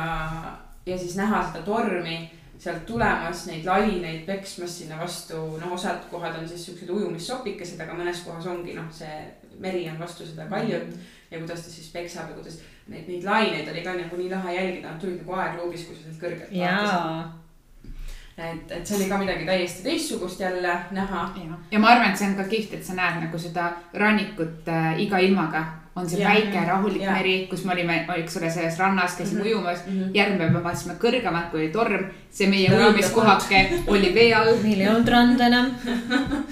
ja 0.89 0.99
siis 0.99 1.19
näha 1.21 1.43
seda 1.51 1.65
tormi 1.67 2.23
sealt 2.59 2.87
tulemas, 2.89 3.45
neid 3.47 3.67
laineid 3.69 4.25
peksmas 4.27 4.79
sinna 4.81 4.97
vastu, 4.99 5.37
noh, 5.61 5.75
osad 5.77 6.09
kohad 6.11 6.41
on 6.41 6.49
siis 6.49 6.65
siuksed 6.67 6.91
ujumissopikesed, 6.91 7.79
aga 7.85 7.95
mõnes 8.01 8.25
kohas 8.27 8.49
ongi 8.51 8.75
noh, 8.75 8.89
see 8.95 9.21
meri 9.63 9.85
on 9.93 10.01
vastu 10.01 10.27
seda 10.27 10.49
kaljut 10.51 10.97
ja 11.31 11.39
kuidas 11.39 11.63
ta 11.63 11.71
siis 11.71 11.91
peksab 11.93 12.33
ja 12.33 12.39
kuidas 12.39 12.59
neid, 12.89 13.07
neid 13.07 13.27
laineid 13.29 13.69
oli 13.71 13.85
ka 13.85 13.95
nagu 13.99 14.19
nii 14.19 14.33
lahe 14.33 14.57
jälgida, 14.57 14.89
nad 14.91 15.01
tulid 15.03 15.21
nagu 15.23 15.37
aegluubis, 15.37 15.87
kui 15.87 15.99
sa 15.99 16.09
sealt 16.09 16.23
kõrgelt 16.23 16.51
vaatasid. 16.55 17.37
et, 18.39 18.71
et 18.71 18.87
see 18.87 18.97
oli 18.97 19.09
ka 19.11 19.19
midagi 19.19 19.45
täiesti 19.47 19.83
teistsugust 19.83 20.41
jälle 20.41 20.77
näha. 20.91 21.35
ja 21.71 21.79
ma 21.79 21.89
arvan, 21.89 22.11
et 22.11 22.17
see 22.19 22.29
on 22.29 22.35
ka 22.37 22.45
kihvt, 22.45 22.73
et 22.75 22.85
sa 22.85 22.95
näed 22.95 23.21
nagu 23.25 23.39
seda 23.39 23.73
rannikut 23.95 24.69
äh, 24.69 25.01
iga 25.01 25.19
ilmaga. 25.19 25.65
on 25.99 26.09
see 26.09 26.21
Jah. 26.21 26.35
väike 26.35 26.61
rahulik 26.69 27.03
Jah. 27.03 27.17
meri, 27.17 27.47
kus 27.51 27.65
me 27.65 27.73
olime, 27.73 28.05
eks 28.17 28.37
ole, 28.37 28.51
selles 28.51 28.79
rannas 28.79 29.17
käisime 29.19 29.41
Mhm. 29.41 29.49
ujumas 29.49 29.79
Mhm. 29.87 30.15
järgmine 30.15 30.39
päev 30.45 30.53
me 30.53 30.63
vaatasime 30.65 30.95
kõrgemalt, 30.95 31.51
kui 31.51 31.61
oli 31.61 31.69
torm. 31.73 32.05
see 32.31 32.47
meie 32.47 32.69
ujumiskohake 32.71 33.83
oli 33.87 34.15
vee 34.15 34.35
all. 34.35 34.57
meil 34.63 34.81
ei 34.81 34.89
olnud 34.89 35.09
randa 35.09 35.47
enam. 35.47 35.67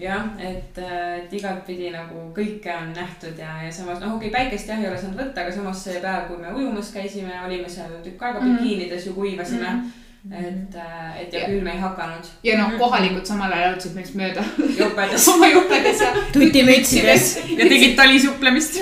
jah, 0.00 0.24
et, 0.38 0.78
et 1.18 1.32
igatpidi 1.34 1.90
nagu 1.90 2.28
kõike 2.36 2.70
on 2.76 2.92
nähtud 2.94 3.38
ja, 3.38 3.56
ja 3.66 3.70
samas 3.72 3.98
noh, 4.00 4.14
okei 4.16 4.28
okay,, 4.30 4.44
päikest 4.44 4.68
jah 4.70 4.78
ei 4.80 4.88
ole 4.88 4.98
saanud 4.98 5.18
võtta, 5.18 5.42
aga 5.42 5.52
samas 5.52 5.80
see 5.84 6.00
päev, 6.00 6.28
kui 6.28 6.36
me 6.38 6.52
ujumas 6.54 6.92
käisime, 6.94 7.34
olime 7.46 7.68
seal 7.68 7.96
tükk 8.04 8.22
aega 8.22 8.40
Mhm. 8.40 8.56
bikiinides 8.56 9.06
ju 9.06 9.14
kuivasime 9.14 9.70
mm. 9.70 9.80
-hmm. 9.82 10.04
et, 10.32 10.74
et 11.20 11.32
ja 11.32 11.40
Ja- 11.40 11.46
külm 11.48 11.66
ei 11.66 11.78
hakanud. 11.78 12.26
ja 12.44 12.58
noh, 12.58 12.78
kohalikud 12.78 13.24
samal 13.26 13.52
ajal 13.52 13.70
jalutasid 13.70 13.94
meist 13.94 14.14
mööda 14.14 14.44
jopedas. 14.78 15.28
oma 15.32 15.48
jupedes 15.48 16.00
ja 16.00 16.12
tutimütsides. 16.32 17.28
ja 17.56 17.68
tegid 17.68 17.96
talisuuplemist. 17.96 18.74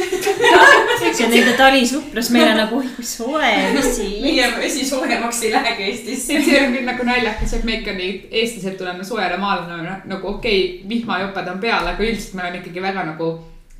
see 1.16 1.24
on 1.26 1.30
nende 1.30 1.57
talisuplus 1.57 2.30
meile 2.34 2.55
nagu, 2.59 2.80
oi 2.82 2.92
kui 2.97 3.05
soe 3.05 3.53
vesi. 3.78 4.09
meie 4.26 4.51
vesi 4.59 4.86
soojemaks 4.88 5.42
ei 5.42 5.53
lähegi 5.53 5.90
Eestis. 5.90 6.26
see 6.26 6.61
on 6.61 6.74
küll 6.74 6.86
nagu 6.86 7.07
naljakas, 7.07 7.59
et 7.59 7.64
me 7.64 7.80
ikka 7.80 7.94
nii 7.97 8.14
eestlased 8.30 8.78
tuleme 8.78 9.05
soojale 9.05 9.36
maale 9.36 9.66
nagu 10.05 10.28
okei 10.28 10.62
okay,, 10.64 10.88
vihmajoped 10.88 11.53
on 11.53 11.61
peal, 11.62 11.86
aga 11.86 12.03
üldiselt 12.03 12.34
me 12.34 12.42
oleme 12.42 12.62
ikkagi 12.64 12.82
väga 12.82 13.07
nagu 13.12 13.34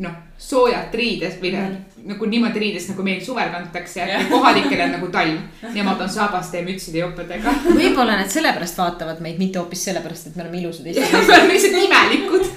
noh, 0.05 0.13
soojad 0.39 0.95
riides 0.95 1.39
või 1.41 1.51
noh, 1.55 1.71
nagu 2.11 2.27
niimoodi 2.29 2.61
riides, 2.61 2.89
nagu 2.91 3.03
meil 3.07 3.21
suvel 3.25 3.49
kantakse 3.53 4.01
ja 4.11 4.19
kohalikel 4.29 4.81
on 4.85 4.91
nagu 4.99 5.07
talv. 5.13 5.39
Nemad 5.73 6.01
on 6.05 6.11
saabaste 6.13 6.55
ja 6.61 6.65
mütside 6.67 6.97
ja 7.01 7.05
joppedega. 7.07 7.49
võib-olla 7.81 8.15
nad 8.21 8.31
sellepärast 8.33 8.77
vaatavad 8.81 9.19
meid, 9.25 9.39
mitte 9.41 9.57
hoopis 9.63 9.83
sellepärast, 9.89 10.25
et 10.31 10.37
me 10.37 10.43
oleme 10.45 10.59
ilusad 10.61 10.85
me 10.91 10.93
oleme 11.25 11.53
lihtsalt 11.55 11.79
imelikud. 11.87 12.45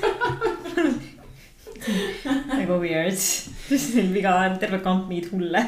nagu 2.59 2.73
weird. 2.83 3.19
Neil 3.69 4.13
viga 4.13 4.31
on 4.43 4.53
terve 4.59 4.79
kamp 4.83 5.03
mingeid 5.09 5.27
hulle. 5.31 5.61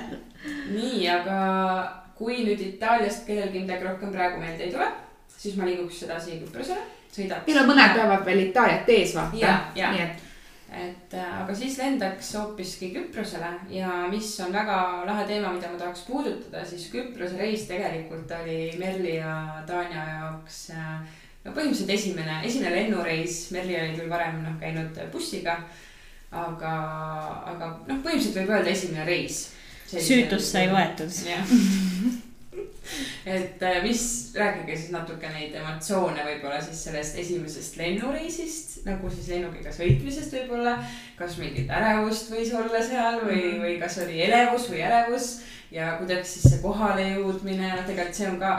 nii, 0.72 1.08
aga 1.12 1.38
kui 2.18 2.36
nüüd 2.46 2.62
Itaaliast 2.66 3.22
kellelgi 3.28 3.60
midagi 3.64 3.84
rohkem 3.86 4.10
praegu 4.14 4.38
meelde 4.42 4.64
ei 4.66 4.72
tule, 4.74 4.88
siis 5.32 5.56
ma 5.58 5.64
liiguks 5.70 5.98
edasi 6.08 6.32
Küprosele, 6.42 6.84
sõidaks. 7.14 7.46
meil 7.48 7.60
on 7.62 7.68
mõned 7.72 7.92
päevad 7.96 8.24
veel 8.28 8.40
Itaaliat 8.48 8.88
ees, 8.92 9.12
vaata 9.18 9.52
nii 9.78 10.04
et 10.04 10.16
et 10.72 11.14
äh, 11.14 11.32
aga 11.44 11.56
siis 11.56 11.76
lendaks 11.82 12.30
hoopiski 12.40 12.94
Küprosele 12.94 13.50
ja 13.76 14.06
mis 14.12 14.30
on 14.40 14.54
väga 14.56 14.78
lahe 15.08 15.26
teema, 15.28 15.52
mida 15.52 15.72
ma 15.72 15.80
tahaks 15.80 16.06
puudutada, 16.08 16.64
siis 16.66 16.88
Küprose 16.94 17.36
reis 17.40 17.66
tegelikult 17.68 18.32
oli 18.40 18.72
Merli 18.80 19.18
ja 19.18 19.36
Tanja 19.68 20.06
jaoks 20.14 20.62
äh, 20.78 21.20
no 21.44 21.52
põhimõtteliselt 21.52 21.92
esimene, 21.98 22.40
esimene 22.48 22.76
lennureis, 22.78 23.44
Merli 23.52 23.76
oli 23.82 24.00
küll 24.00 24.12
varem 24.12 24.42
noh 24.46 24.58
käinud 24.62 25.00
bussiga. 25.12 25.60
aga, 26.32 26.74
aga 27.52 27.72
noh, 27.90 27.98
põhimõtteliselt 28.00 28.40
võib 28.40 28.56
öelda 28.56 28.72
esimene 28.72 29.06
reis. 29.06 29.44
süütust 29.92 30.54
sai 30.56 30.70
võetud. 30.72 31.12
jah. 31.28 31.56
et 33.26 33.64
äh, 33.64 33.78
mis, 33.84 34.04
rääkige 34.36 34.76
siis 34.76 34.92
natuke 34.92 35.30
neid 35.32 35.56
emotsioone 35.56 36.26
võib-olla 36.26 36.60
siis 36.64 36.84
sellest 36.88 37.20
esimesest 37.22 37.78
lennureisist, 37.80 38.82
nagu 38.88 39.12
siis 39.14 39.30
lennukiga 39.32 39.72
sõitmisest 39.76 40.36
võib-olla. 40.36 40.76
kas 41.20 41.38
mingit 41.40 41.72
ärevust 41.72 42.32
võis 42.34 42.52
olla 42.58 42.84
seal 42.84 43.22
või, 43.24 43.56
või 43.62 43.80
kas 43.80 44.00
oli 44.04 44.22
elevus 44.26 44.70
või 44.74 44.84
ärevus 44.88 45.32
ja 45.72 45.96
kuidas 46.00 46.34
siis 46.34 46.50
see 46.50 46.62
kohale 46.64 47.06
jõudmine, 47.14 47.70
noh, 47.72 47.86
tegelikult 47.88 48.18
see 48.18 48.28
on 48.28 48.40
ka, 48.42 48.56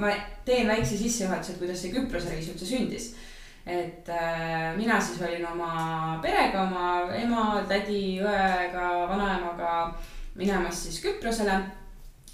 ma 0.00 0.12
teen 0.48 0.70
väikse 0.70 0.96
sissejuhatuse, 0.96 1.56
et 1.56 1.64
kuidas 1.64 1.82
see 1.82 1.92
Küprose 1.92 2.32
reis 2.32 2.48
üldse 2.48 2.68
sündis 2.68 3.10
et 3.68 4.08
äh, 4.08 4.76
mina 4.76 5.00
siis 5.00 5.20
olin 5.22 5.44
oma 5.46 6.18
perega, 6.22 6.62
oma 6.62 7.12
ema, 7.12 7.60
tädi, 7.68 8.16
õega, 8.24 8.86
vanaemaga 9.10 9.74
minemas 10.38 10.86
siis 10.86 11.02
Küprosele. 11.04 11.58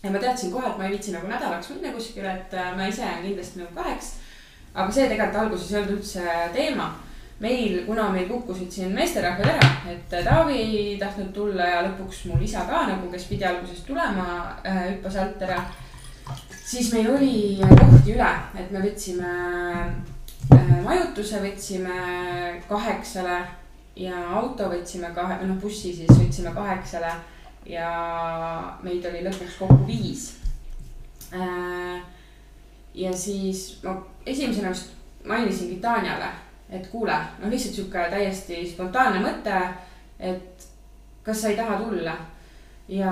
Ja 0.05 0.11
ma 0.11 0.19
teadsin 0.19 0.53
kohe, 0.53 0.69
et 0.69 0.77
ma 0.79 0.85
ei 0.85 0.93
viitsi 0.93 1.15
nagu 1.15 1.29
nädalaks 1.29 1.71
minna 1.73 1.93
kuskile, 1.95 2.35
et 2.35 2.55
äh, 2.55 2.77
ma 2.77 2.87
ise 2.87 3.03
jään 3.03 3.23
kindlasti 3.23 3.63
nagu 3.63 3.75
kaheks. 3.75 4.13
aga 4.75 4.93
see 4.93 5.09
tegelikult 5.09 5.43
alguses 5.43 5.73
ei 5.73 5.79
olnud 5.81 5.97
üldse 5.97 6.23
teema. 6.53 6.95
meil, 7.41 7.81
kuna 7.87 8.09
meil 8.13 8.29
kukkusid 8.29 8.71
siin 8.71 8.93
meesterahvad 8.95 9.49
ära, 9.51 9.71
et 9.91 10.13
Taavi 10.25 10.59
ei 10.59 10.99
tahtnud 11.01 11.33
tulla 11.35 11.67
ja 11.67 11.81
lõpuks 11.83 12.21
mul 12.31 12.43
isa 12.43 12.63
ka 12.69 12.85
nagu, 12.87 13.11
kes 13.11 13.25
pidi 13.29 13.45
alguses 13.45 13.83
tulema, 13.87 14.55
hüppas 14.65 15.17
alt 15.17 15.43
ära. 15.43 15.59
siis 16.65 16.93
meil 16.93 17.11
oli 17.11 17.59
kohti 17.61 18.15
üle, 18.15 18.31
et 18.61 18.71
me 18.71 18.85
võtsime 18.85 19.35
äh, 20.55 20.81
majutuse 20.85 21.41
võtsime 21.43 21.99
kaheksale 22.69 23.43
ja 23.97 24.25
auto 24.39 24.69
võtsime 24.71 25.11
kahe, 25.15 25.41
noh, 25.47 25.57
bussi 25.61 25.95
siis 25.97 26.19
võtsime 26.19 26.55
kaheksale 26.55 27.13
ja 27.67 27.91
meid 28.83 29.05
oli 29.09 29.23
lõpuks 29.25 29.59
kokku 29.59 29.87
viis. 29.87 30.35
ja 32.95 33.13
siis 33.17 33.81
ma 33.83 33.97
esimesena 34.27 34.71
vist 34.71 34.93
mainisingi 35.27 35.81
Tanjale, 35.83 36.29
et 36.71 36.87
kuule, 36.93 37.17
noh, 37.41 37.51
lihtsalt 37.51 37.75
sihuke 37.75 38.05
täiesti 38.13 38.61
spontaanne 38.69 39.23
mõte, 39.25 39.57
et 40.21 40.69
kas 41.25 41.41
sa 41.43 41.49
ei 41.49 41.57
taha 41.57 41.79
tulla 41.81 42.15
ja 42.89 43.11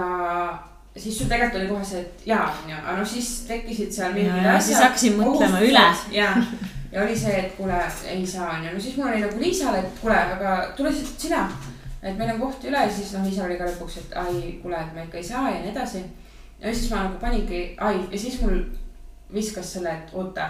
siis 0.96 1.18
sul 1.18 1.26
tegelikult 1.30 1.62
oli 1.62 1.68
kohe 1.70 1.84
see, 1.84 2.00
et 2.04 2.26
jaa, 2.28 2.44
onju, 2.62 2.76
aga 2.76 2.96
no 2.98 3.04
siis 3.08 3.30
tekkisid 3.48 3.92
seal 3.92 4.12
mingid 4.12 4.36
Ja, 4.44 4.56
asjad. 4.56 4.66
siis 4.68 4.82
hakkasin 4.84 5.16
mõtlema 5.20 5.62
üle.. 5.64 5.84
ja, 6.12 6.28
ja 6.92 7.02
oli 7.02 7.16
see, 7.18 7.32
et 7.40 7.54
kuule, 7.56 7.78
ei 8.12 8.26
saa, 8.26 8.50
onju, 8.58 8.74
no 8.74 8.80
siis 8.80 8.96
mul 9.00 9.08
oli 9.08 9.22
nagu 9.24 9.40
Liisale, 9.40 9.80
et 9.80 10.00
kuule, 10.00 10.18
aga 10.36 10.56
tule 10.76 10.92
sina. 11.16 11.46
Et 12.02 12.18
meil 12.18 12.34
on 12.34 12.40
kohti 12.40 12.68
üle 12.70 12.82
siis 12.90 13.12
noh, 13.14 13.24
Liisa 13.26 13.44
oli 13.46 13.56
ka 13.60 13.68
lõpuks, 13.68 14.00
et 14.00 14.16
ai, 14.18 14.58
kuule, 14.62 14.80
et 14.80 14.94
ma 14.94 15.06
ikka 15.06 15.20
ei 15.20 15.24
saa 15.26 15.50
ja 15.50 15.60
nii 15.62 15.70
edasi. 15.70 16.02
ja 16.60 16.74
siis 16.74 16.90
ma 16.90 17.06
nagu 17.06 17.20
paningi, 17.22 17.62
ai, 17.78 18.02
ja 18.10 18.18
siis 18.18 18.40
mul 18.42 18.60
viskas 19.34 19.72
selle, 19.72 19.92
et 19.92 20.10
oota, 20.12 20.48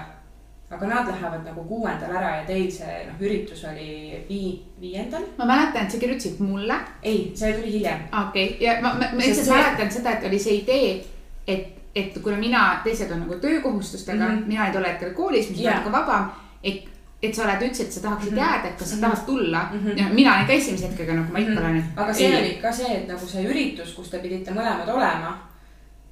aga 0.72 0.88
nad 0.88 1.08
lähevad 1.08 1.44
nagu 1.44 1.64
kuuendal 1.68 2.14
ära 2.16 2.36
ja 2.38 2.44
teil 2.48 2.70
see 2.72 3.02
noh, 3.08 3.20
üritus 3.20 3.64
oli 3.68 4.22
vii-, 4.28 4.62
viiendal. 4.80 5.26
ma 5.38 5.48
mäletan, 5.50 5.86
et 5.86 5.92
sa 5.94 6.00
kirjutasid 6.00 6.40
mulle, 6.40 6.78
ei, 7.02 7.32
see 7.36 7.52
tuli 7.58 7.72
hiljem. 7.76 8.06
okei 8.22 8.48
okay., 8.48 8.66
ja 8.66 8.78
ma, 8.80 8.94
ma, 8.94 9.10
ma 9.12 9.20
lihtsalt 9.20 9.50
see- 9.50 9.58
mäletan 9.58 9.92
seda, 9.92 10.16
et 10.16 10.28
oli 10.30 10.40
see 10.40 10.62
idee, 10.62 10.94
et, 11.46 11.68
et 11.94 12.16
kuna 12.22 12.40
mina, 12.40 12.64
teised 12.84 13.12
on 13.12 13.26
nagu 13.26 13.36
töökohustustega 13.44 14.24
mm. 14.24 14.38
-hmm. 14.38 14.48
mina 14.48 14.64
olin 14.64 14.78
tol 14.78 14.88
hetkel 14.88 15.14
koolis, 15.14 15.50
mis 15.50 15.66
on 15.66 15.72
natuke 15.72 15.92
vabam, 15.92 16.32
et, 16.64 16.88
et 17.22 17.34
sa 17.34 17.44
oled, 17.44 17.62
ütlesid, 17.62 17.86
et 17.86 17.92
sa 17.92 18.00
tahaksid 18.00 18.32
mm. 18.32 18.38
-hmm. 18.38 18.42
jääda, 18.52 18.68
et 18.68 18.78
kas 18.78 18.90
sa 18.90 18.96
Mhm. 18.96 19.04
tahad 19.04 19.26
tulla 19.26 19.68
mm. 19.72 19.78
-hmm. 19.78 19.98
ja 19.98 20.04
mina 20.14 20.34
olin 20.34 20.46
ka 20.46 20.52
esimese 20.52 20.88
hetkega 20.88 21.12
nagu 21.12 21.32
ma 21.32 21.38
ikka 21.38 21.52
Mhm. 21.52 21.64
olen, 21.64 21.76
et 21.76 21.84
aga 21.96 22.12
see 22.12 22.38
oli 22.38 22.58
ka 22.62 22.72
see, 22.72 22.96
et 22.96 23.08
nagu 23.08 23.26
see 23.26 23.44
üritus, 23.44 23.92
kus 23.94 24.08
te 24.10 24.18
pidite 24.18 24.50
mõlemad 24.50 24.88
olema, 24.94 25.38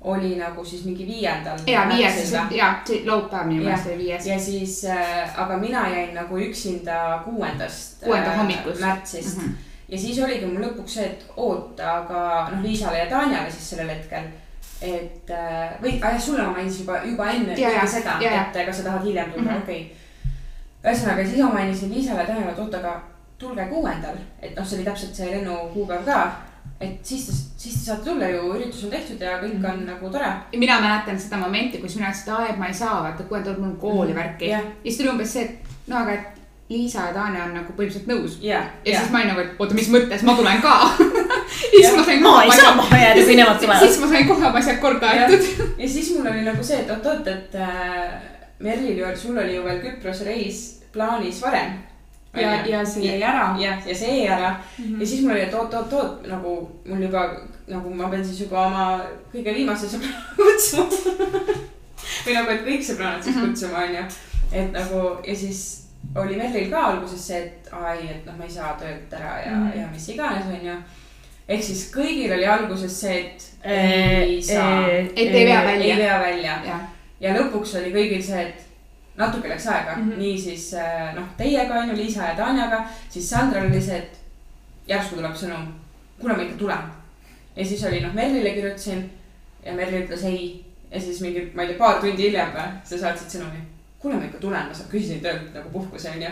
oli 0.00 0.36
nagu 0.36 0.64
siis 0.64 0.84
mingi 0.84 1.06
viiendal. 1.06 1.58
ja 1.66 1.86
viies, 1.88 2.32
ja 2.50 2.74
laupäev 3.04 3.46
minu 3.46 3.62
meelest 3.64 3.86
oli 3.86 3.98
viies. 3.98 4.26
ja 4.26 4.38
siis 4.38 4.84
äh,, 4.84 5.40
aga 5.40 5.56
mina 5.56 5.88
jäin 5.88 6.14
nagu 6.14 6.38
üksinda 6.38 7.20
kuuendast. 7.24 8.04
Kuuenda 8.04 8.30
hommikust. 8.36 8.80
märtsist 8.80 9.36
mm. 9.38 9.42
-hmm. 9.44 9.52
ja 9.88 9.98
siis 9.98 10.18
oligi 10.18 10.46
mul 10.46 10.62
lõpuks 10.62 10.88
see, 10.88 11.04
et 11.06 11.26
oota, 11.36 11.96
aga 11.96 12.48
noh, 12.52 12.62
Liisale 12.62 12.98
ja 12.98 13.06
Tanjale 13.06 13.50
siis 13.50 13.70
sellel 13.70 13.88
hetkel. 13.88 14.22
et 14.82 15.30
äh, 15.30 15.82
või, 15.82 15.98
jah, 16.00 16.20
sulle 16.20 16.42
ma 16.42 16.50
mainisin 16.52 16.80
juba, 16.86 17.00
juba 17.04 17.30
enne 17.30 17.54
Ja, 17.60 17.70
ja, 17.70 17.86
seda, 17.86 18.16
et 18.20 18.66
kas 18.66 18.76
sa 18.76 18.82
tahad 18.82 19.04
hiljem 19.04 19.32
tulla 19.32 19.42
Mhm. 19.42 19.50
mm, 19.50 19.56
-hmm. 19.58 19.62
okei 19.62 19.82
okay.. 19.82 19.99
ühesõnaga, 20.84 21.24
siis 21.26 21.42
ma 21.44 21.52
mainisin 21.52 21.90
Liisale 21.94 22.24
Tanjale, 22.26 22.52
et 22.52 22.58
oota, 22.58 22.78
aga 22.78 22.94
tulge 23.40 23.64
kuuendal, 23.70 24.16
et 24.42 24.56
noh, 24.56 24.66
see 24.66 24.78
oli 24.78 24.84
täpselt 24.86 25.14
see 25.16 25.30
lennukuupäev 25.34 26.04
ka. 26.04 26.20
et 26.80 26.98
siis 27.04 27.26
te, 27.26 27.32
siis 27.60 27.74
te 27.78 27.84
saate 27.90 28.04
tulla 28.10 28.28
ju, 28.28 28.40
üritus 28.54 28.84
on 28.84 28.90
tehtud 28.90 29.20
ja 29.20 29.38
kõik 29.42 29.64
on 29.72 29.84
nagu 29.86 30.10
tore. 30.12 30.26
ja 30.52 30.58
mina 30.58 30.80
mäletan 30.80 31.20
seda 31.20 31.36
momenti, 31.36 31.78
kus 31.78 31.96
mina 31.96 32.08
ütlesin, 32.08 32.28
et 32.32 32.38
aa, 32.38 32.48
et 32.48 32.58
ma 32.58 32.66
ei 32.68 32.74
saa, 32.74 33.02
vaata, 33.04 33.22
kuuendal 33.28 33.56
mul 33.58 33.70
on 33.70 33.76
kooli 33.76 34.12
Mhm. 34.12 34.18
värki. 34.20 34.48
Jah. 34.48 34.60
ja 34.62 34.90
siis 34.90 34.96
tuli 34.98 35.08
umbes 35.12 35.32
see, 35.32 35.42
et 35.42 35.72
no 35.88 35.96
aga, 35.96 36.12
et 36.12 36.26
Liisa 36.70 37.00
ja 37.08 37.12
Tanja 37.12 37.44
on 37.44 37.54
nagu 37.54 37.72
põhimõtteliselt 37.76 38.06
nõus. 38.06 38.38
ja, 38.40 38.60
ja 38.84 38.92
ja 38.92 38.98
siis 39.00 39.10
ma 39.10 39.18
olin 39.18 39.28
nagu, 39.28 39.40
et 39.40 39.56
oota, 39.58 39.74
mis 39.74 39.88
mõttes, 39.90 40.22
ma 40.22 40.34
tulen 40.38 40.60
ka. 40.62 40.74
siis 41.70 41.96
ma 41.96 42.04
sain 42.04 42.22
ma 42.22 42.42
ei 42.44 42.50
saa 42.54 42.74
maha 42.78 42.96
jääda, 42.98 43.24
nemad 43.36 43.58
tulevad. 43.60 43.80
siis 43.88 43.98
ma 44.00 44.06
sain 44.12 44.28
kohe 44.28 44.46
oma 44.46 44.58
asjad 44.58 44.78
korda 44.80 45.08
aetud. 45.10 45.48
ja 45.78 45.88
siis 45.88 46.12
mul 46.16 46.26
oli 46.30 46.42
nagu 46.46 46.62
see, 46.64 46.78
et 46.84 46.90
oot-oot, 46.90 47.26
et 47.26 47.54
äh, 47.54 48.12
Merlil 48.60 48.98
ju, 48.98 49.16
sul 49.16 49.38
oli 49.38 49.54
ju 49.56 49.62
veel 49.64 49.80
Küprose 49.80 50.24
reis 50.24 50.82
plaanis 50.92 51.42
varem. 51.42 51.78
ja, 52.34 52.66
ja 52.66 52.84
see 52.86 53.02
jäi 53.06 53.22
ära. 53.22 53.56
jah, 53.58 53.86
ja 53.88 53.94
see 53.94 54.18
jäi 54.18 54.28
ära 54.28 54.50
mm 54.78 54.84
-hmm. 54.84 55.00
ja 55.00 55.06
siis 55.06 55.22
mul 55.22 55.30
oli, 55.32 55.40
et 55.40 55.54
oot-oot-oot 55.54 56.26
nagu 56.26 56.70
mul 56.86 57.02
juba 57.02 57.22
nagu 57.68 57.94
ma 57.94 58.08
pean 58.08 58.24
siis 58.24 58.40
juba 58.40 58.66
oma 58.66 59.00
kõige 59.34 59.54
viimase 59.54 59.86
sõbra 59.86 60.08
kutsuma. 60.36 60.84
või 62.26 62.34
nagu, 62.34 62.50
et 62.50 62.64
kõik 62.66 62.82
sõbrannad 62.84 63.22
siis 63.22 63.36
Mhm. 63.36 63.46
kutsuma, 63.46 63.78
onju. 63.84 64.04
et 64.52 64.72
nagu 64.72 65.16
ja 65.26 65.36
siis 65.36 65.86
oli 66.16 66.36
Merlil 66.36 66.70
ka 66.70 66.78
alguses 66.86 67.26
see, 67.26 67.38
et 67.38 67.68
ai, 67.72 67.98
et 68.10 68.26
noh, 68.26 68.36
ma 68.38 68.44
ei 68.44 68.50
saa 68.50 68.76
töölt 68.80 69.12
ära 69.12 69.40
ja 69.46 69.50
mm. 69.56 69.70
-hmm. 69.70 69.80
ja 69.80 69.86
mis 69.92 70.08
iganes, 70.08 70.46
onju. 70.46 70.76
ehk 71.48 71.62
siis 71.62 71.92
kõigil 71.96 72.32
oli 72.34 72.46
alguses 72.46 73.00
see, 73.00 73.20
et 73.20 73.50
Äh, 73.66 74.22
ei 74.22 74.42
saa, 74.42 74.86
et 74.88 75.12
ei 75.16 75.44
vea 75.46 75.60
ei 75.60 75.66
välja. 75.66 75.96
vea 75.96 76.20
välja 76.20 76.80
ja 77.20 77.34
lõpuks 77.36 77.76
oli 77.80 77.92
kõigil 77.94 78.22
see, 78.24 78.46
et 78.48 78.66
natuke 79.20 79.48
läks 79.48 79.66
aega 79.66 79.96
mm. 79.96 80.08
-hmm. 80.08 80.18
niisiis 80.18 80.74
äh, 80.74 81.12
noh, 81.14 81.28
teiega 81.36 81.74
on 81.82 81.92
ju, 81.92 81.96
Liisa 81.96 82.32
ja 82.32 82.34
Tanjaga, 82.34 82.84
siis 83.08 83.30
Sandral 83.30 83.68
oli 83.68 83.82
see, 83.82 83.98
et 83.98 84.20
järsku 84.88 85.16
tuleb 85.16 85.36
sõnum, 85.36 85.68
kuule 86.20 86.36
ma 86.36 86.42
ikka 86.42 86.58
tulen. 86.58 86.90
ja 87.56 87.66
siis 87.66 87.84
oli 87.84 88.00
noh, 88.00 88.14
Merlile 88.14 88.50
kirjutasin 88.50 89.10
ja 89.64 89.72
Merli 89.72 90.04
ütles 90.04 90.24
ei 90.24 90.64
ja 90.90 91.00
siis 91.00 91.20
mingi, 91.20 91.50
ma 91.54 91.62
ei 91.62 91.68
tea, 91.68 91.78
paar 91.78 92.00
tundi 92.00 92.28
hiljem 92.28 92.50
või, 92.54 92.72
sa 92.84 92.98
saatsid 92.98 93.36
sõnumi, 93.36 93.62
kuule 94.00 94.18
ma 94.18 94.26
ikka 94.26 94.40
tulen, 94.42 94.68
ma 94.70 94.90
küsisin 94.90 95.22
töölt 95.22 95.54
nagu 95.54 95.70
puhkuse 95.70 96.10
onju. 96.10 96.30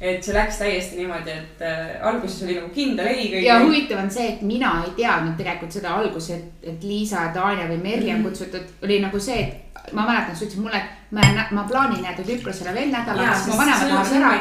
et 0.00 0.24
see 0.24 0.34
läks 0.34 0.58
täiesti 0.60 1.00
niimoodi, 1.00 1.32
et 1.32 1.62
äh, 1.64 1.94
alguses 2.06 2.42
oli 2.44 2.58
nagu 2.60 2.68
kindel 2.74 3.06
ei 3.06 3.30
kõigil. 3.32 3.46
ja 3.48 3.60
huvitav 3.64 4.02
on 4.04 4.10
see, 4.10 4.28
et 4.34 4.42
mina 4.42 4.72
ei 4.84 4.92
teadnud 4.96 5.36
tegelikult 5.36 5.72
seda 5.72 5.94
alguses, 5.96 6.30
et, 6.36 6.68
et 6.74 6.84
Liisa 6.84 7.28
ja 7.28 7.32
Tanja 7.34 7.68
või 7.70 7.80
Merli 7.82 8.12
on 8.14 8.26
kutsutud, 8.28 8.76
oli 8.82 9.00
nagu 9.02 9.20
see, 9.20 9.40
et 9.42 9.65
ma 9.96 10.04
mäletan, 10.04 10.36
sa 10.36 10.44
ütlesid 10.44 10.62
mulle, 10.62 10.80
et 10.82 11.12
ma, 11.16 11.44
ma 11.56 11.62
plaanin 11.68 12.04
jääda 12.04 12.24
Küprosele 12.26 12.74
veel 12.76 12.90
nädalaks, 12.92 13.46
mu 13.48 13.56
vanemad 13.60 13.88
lähevad 13.88 14.16
ära. 14.18 14.32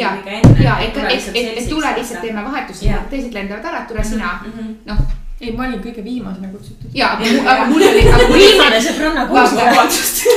ja, 0.00 0.16
ja 0.64 0.78
et, 0.82 0.96
et, 0.96 1.28
et, 1.34 1.52
et 1.60 1.68
tule 1.70 1.92
lihtsalt 1.98 2.24
teeme 2.26 2.42
vahetust 2.44 2.88
teised 3.10 3.38
lendavad 3.38 3.70
ära, 3.70 3.84
tule 3.90 4.04
sina. 4.04 4.32
-hmm. 4.42 4.74
noh, 4.90 5.04
ei, 5.40 5.52
ma 5.52 5.66
olin 5.66 5.82
kõige 5.84 6.04
viimasena 6.04 6.48
kutsutud. 6.48 6.90
ja, 6.94 7.12
aga 7.12 7.24
mu- 7.24 7.48
aga 7.52 7.66
mul 7.70 7.82
oli, 7.90 8.02
aga 8.08 8.28
mul 8.28 8.40
viimane 8.40 8.80
sõbranna 8.80 9.26
koostöö. 9.28 9.74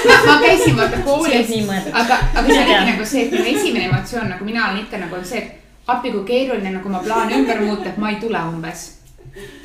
ma, 0.10 0.18
ma 0.26 0.38
käisin 0.44 0.78
vaata 0.78 1.02
koolis 1.06 1.54
aga, 1.94 2.20
aga 2.36 2.48
see 2.48 2.64
oligi 2.64 2.92
nagu 2.92 3.06
see, 3.06 3.26
et 3.26 3.32
minu 3.32 3.58
esimene 3.58 3.86
emotsioon 3.90 4.30
nagu 4.30 4.46
mina 4.46 4.68
olen 4.68 4.84
ikka 4.84 4.98
nagu 5.06 5.16
on 5.16 5.26
see, 5.26 5.40
et 5.40 5.88
appi 5.88 6.12
kui 6.12 6.24
keeruline 6.28 6.76
nagu 6.76 6.90
oma 6.90 7.00
plaane 7.04 7.38
ümber 7.40 7.62
muuta, 7.64 7.90
et 7.90 7.98
ma 7.98 8.10
ei 8.10 8.20
tule 8.22 8.44
umbes. 8.52 8.86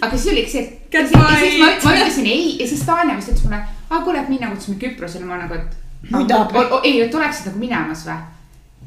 aga 0.01 0.17
siis 0.17 0.33
oligi 0.33 0.51
see, 0.51 0.63
et 0.63 0.95
ja 0.95 1.07
siis 1.09 1.59
ma, 1.59 1.73
ma 1.85 1.97
ütlesin 1.99 2.27
ei 2.27 2.57
ja 2.61 2.69
siis 2.69 2.87
Tanja 2.87 3.17
vist 3.17 3.35
ütles 3.35 3.45
mulle, 3.49 3.65
aa 3.91 4.01
kuule, 4.01 4.19
et 4.21 4.29
mina 4.29 4.51
kutsusime 4.51 4.79
Küprosele, 4.81 5.25
ma 5.25 5.37
nagu, 5.37 5.55
et. 5.55 5.77
Mida? 6.13 6.47
ei, 6.85 7.01
et 7.03 7.15
oleksid 7.15 7.47
nagu 7.47 7.59
minemas 7.59 8.07
või? 8.07 8.17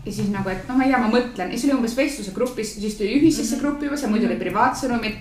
ja 0.06 0.12
siis 0.14 0.30
nagu, 0.30 0.50
et 0.50 0.68
no 0.70 0.76
ma 0.78 0.84
ei 0.84 0.90
tea, 0.92 1.00
ma 1.02 1.08
mõtlen 1.12 1.50
ja 1.52 1.58
siis 1.58 1.64
oli 1.66 1.74
umbes 1.80 1.96
vestluse 1.98 2.32
grupis, 2.32 2.76
siis 2.82 2.96
tuli 2.98 3.16
ühisesse 3.20 3.56
Mhm. 3.56 3.62
gruppi 3.64 3.86
juba, 3.86 3.98
seal 3.98 4.12
muidu 4.12 4.26
oli 4.28 4.36
privaatsõnumid. 4.40 5.16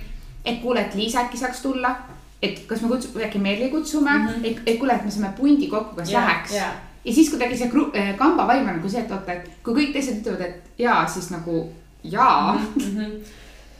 et 0.44 0.60
kuule, 0.62 0.80
et 0.80 0.94
Liisa 0.94 1.20
äkki 1.24 1.36
saaks 1.38 1.60
tulla, 1.62 1.96
et 2.42 2.60
kas 2.68 2.82
me 2.82 2.88
kutsume, 2.88 3.24
äkki 3.24 3.38
Merli 3.38 3.68
kutsume 3.70 4.10
mm, 4.10 4.24
Mhm. 4.24 4.28
-hmm. 4.34 4.44
et, 4.46 4.60
et 4.66 4.78
kuule, 4.78 4.92
et 4.94 5.04
me 5.04 5.10
saame 5.10 5.32
pundi 5.36 5.66
kokku, 5.68 5.96
kas 5.96 6.10
yeah, 6.10 6.26
läheks 6.28 6.52
ja, 6.54 6.66
ja 7.04 7.12
siis 7.14 7.30
kuidagi 7.30 7.56
see 7.56 7.68
gru- 7.68 7.96
äh, 7.96 8.16
kamba 8.16 8.46
vaim 8.46 8.68
on 8.68 8.76
nagu 8.76 8.88
see, 8.88 9.00
et 9.00 9.10
oota, 9.10 9.32
et 9.32 9.50
kui 9.64 9.74
kõik 9.74 9.92
teised 9.92 10.20
ütlevad, 10.22 10.40
et 10.40 10.62
jaa, 10.78 11.06
siis 11.08 11.30
nagu 11.30 11.72
jaa 12.04 12.52
mm. 12.52 12.82
mm. 12.84 12.96
-hmm. 12.96 13.10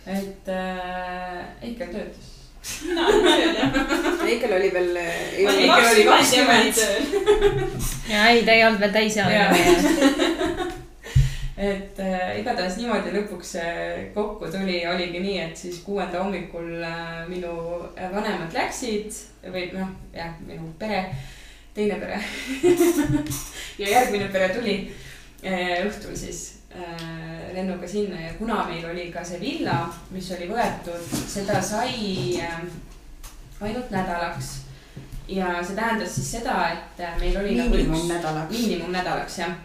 et 0.07 0.49
äh, 0.49 1.44
Eikel 1.62 1.86
töötas. 1.86 2.36
Mina 2.86 3.06
olen 3.08 3.22
tööl 3.26 3.58
jah. 3.58 4.24
Eikel 4.26 4.56
oli 4.56 4.72
veel, 4.74 4.96
ei 5.00 5.44
ma 5.44 5.52
olin 5.52 5.62
Eikel 5.66 5.90
oli 5.92 6.06
kakskümmend 6.08 6.34
ja 6.36 6.46
ma 6.46 6.56
olin 6.56 6.72
20. 6.72 6.80
tööl. 6.80 7.92
ja 8.10 8.26
ei, 8.32 8.42
ta 8.46 8.56
ei 8.56 8.64
olnud 8.66 8.82
veel 8.82 8.96
täisealine. 8.96 10.74
et 11.56 12.00
äh, 12.04 12.34
igatahes 12.40 12.76
niimoodi 12.76 13.14
lõpuks 13.14 13.54
see 13.56 14.02
kokku 14.14 14.50
tuli, 14.52 14.82
oligi 14.88 15.22
nii, 15.22 15.38
et 15.47 15.56
siis 15.56 15.78
kuuenda 15.86 16.20
hommikul 16.20 16.82
äh, 16.84 17.22
minu 17.30 17.55
vanemad 17.97 18.52
läksid 18.52 19.09
või 19.48 19.70
noh, 19.72 19.94
jah, 20.12 20.34
minu 20.44 20.68
pere, 20.78 21.06
teine 21.76 21.97
pere 22.02 22.20
ja 23.80 23.88
järgmine 23.88 24.28
pere 24.34 24.51
tuli 24.52 24.76
äh, 25.40 25.80
õhtul 25.86 26.16
siis 26.18 26.56
lennuga 27.57 27.89
sinna 27.89 28.20
ja 28.20 28.32
kuna 28.39 28.65
meil 28.69 28.85
oli 28.90 29.12
ka 29.12 29.24
see 29.24 29.40
villa, 29.40 29.86
mis 30.11 30.28
oli 30.36 30.48
võetud, 30.51 31.15
seda 31.28 31.61
sai 31.62 32.36
äh, 32.43 32.61
ainult 33.61 33.90
nädalaks. 33.90 34.53
ja 35.28 35.57
see 35.62 35.77
tähendas 35.77 36.15
siis 36.15 36.31
seda, 36.36 36.59
et 36.74 37.01
äh, 37.01 37.16
meil 37.20 37.39
oli 37.40 37.57
nagu 37.57 37.73
üks 37.74 37.89
miinimumnädalaks. 37.89 38.53
miinimumnädalaks 38.53 39.39
jah. 39.39 39.57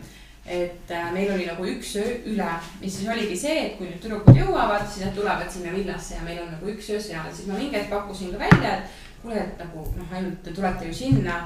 et 0.46 0.92
äh, 0.92 1.12
meil 1.14 1.34
oli 1.34 1.46
nagu 1.46 1.68
üks 1.74 1.96
öö 1.96 2.16
üle, 2.32 2.50
mis 2.82 2.98
siis 2.98 3.10
oligi 3.10 3.38
see, 3.38 3.60
et 3.66 3.78
kui 3.78 3.92
nüüd 3.92 4.00
tüdrukud 4.04 4.40
jõuavad, 4.40 4.88
siis 4.88 5.06
nad 5.06 5.16
tulevad 5.16 5.52
sinna 5.52 5.76
villasse 5.76 6.16
ja 6.16 6.24
meil 6.26 6.42
on 6.46 6.52
nagu 6.56 6.72
üks 6.72 6.90
öö 6.96 7.02
seal, 7.02 7.28
siis 7.34 7.52
ma 7.52 7.60
mingi 7.60 7.78
hetk 7.78 7.92
pakkusin 7.92 8.32
ka 8.32 8.40
välja, 8.48 8.78
et 8.78 9.22
kuule, 9.22 9.44
et 9.44 9.60
nagu 9.60 9.86
noh, 10.00 10.16
ainult 10.16 10.42
te 10.44 10.56
tulete 10.56 10.88
ju 10.88 10.96
sinna 11.04 11.44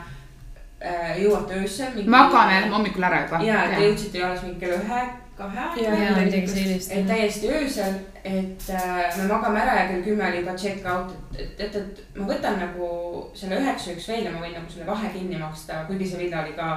äh,, 0.80 1.18
jõuate 1.26 1.58
öösel. 1.58 2.02
magame 2.06 2.68
hommikul 2.70 3.04
ära 3.04 3.26
juba. 3.26 3.44
ja 3.44 3.70
te 3.74 3.84
jõudsite 3.84 4.22
ju 4.22 4.30
alles 4.30 4.46
mingi 4.46 4.60
kella 4.62 4.82
ühe 4.86 5.06
kahe 5.38 6.48
sellist. 6.48 6.92
et 6.92 7.08
täiesti 7.08 7.50
öösel, 7.52 7.96
et 8.24 8.70
äh, 8.70 9.18
me 9.18 9.28
magame 9.28 9.60
ära 9.60 9.80
ja 9.80 9.88
kell 9.90 10.04
kümme 10.04 10.28
oli 10.28 10.40
juba 10.40 10.56
check 10.58 10.86
out, 10.86 11.12
et, 11.38 11.60
et, 11.60 11.76
et 11.76 12.04
ma 12.16 12.28
võtan 12.30 12.60
nagu 12.62 12.90
selle 13.36 13.60
üheksa 13.60 13.96
üks 13.96 14.08
veel 14.12 14.30
ja 14.30 14.32
ma 14.32 14.44
võin 14.46 14.56
nagu 14.56 14.72
selle 14.72 14.88
vahe 14.88 15.12
kinni 15.14 15.40
maksta, 15.42 15.84
kuigi 15.90 16.08
see 16.08 16.24
villa 16.24 16.44
oli 16.44 16.56
ka 16.56 16.70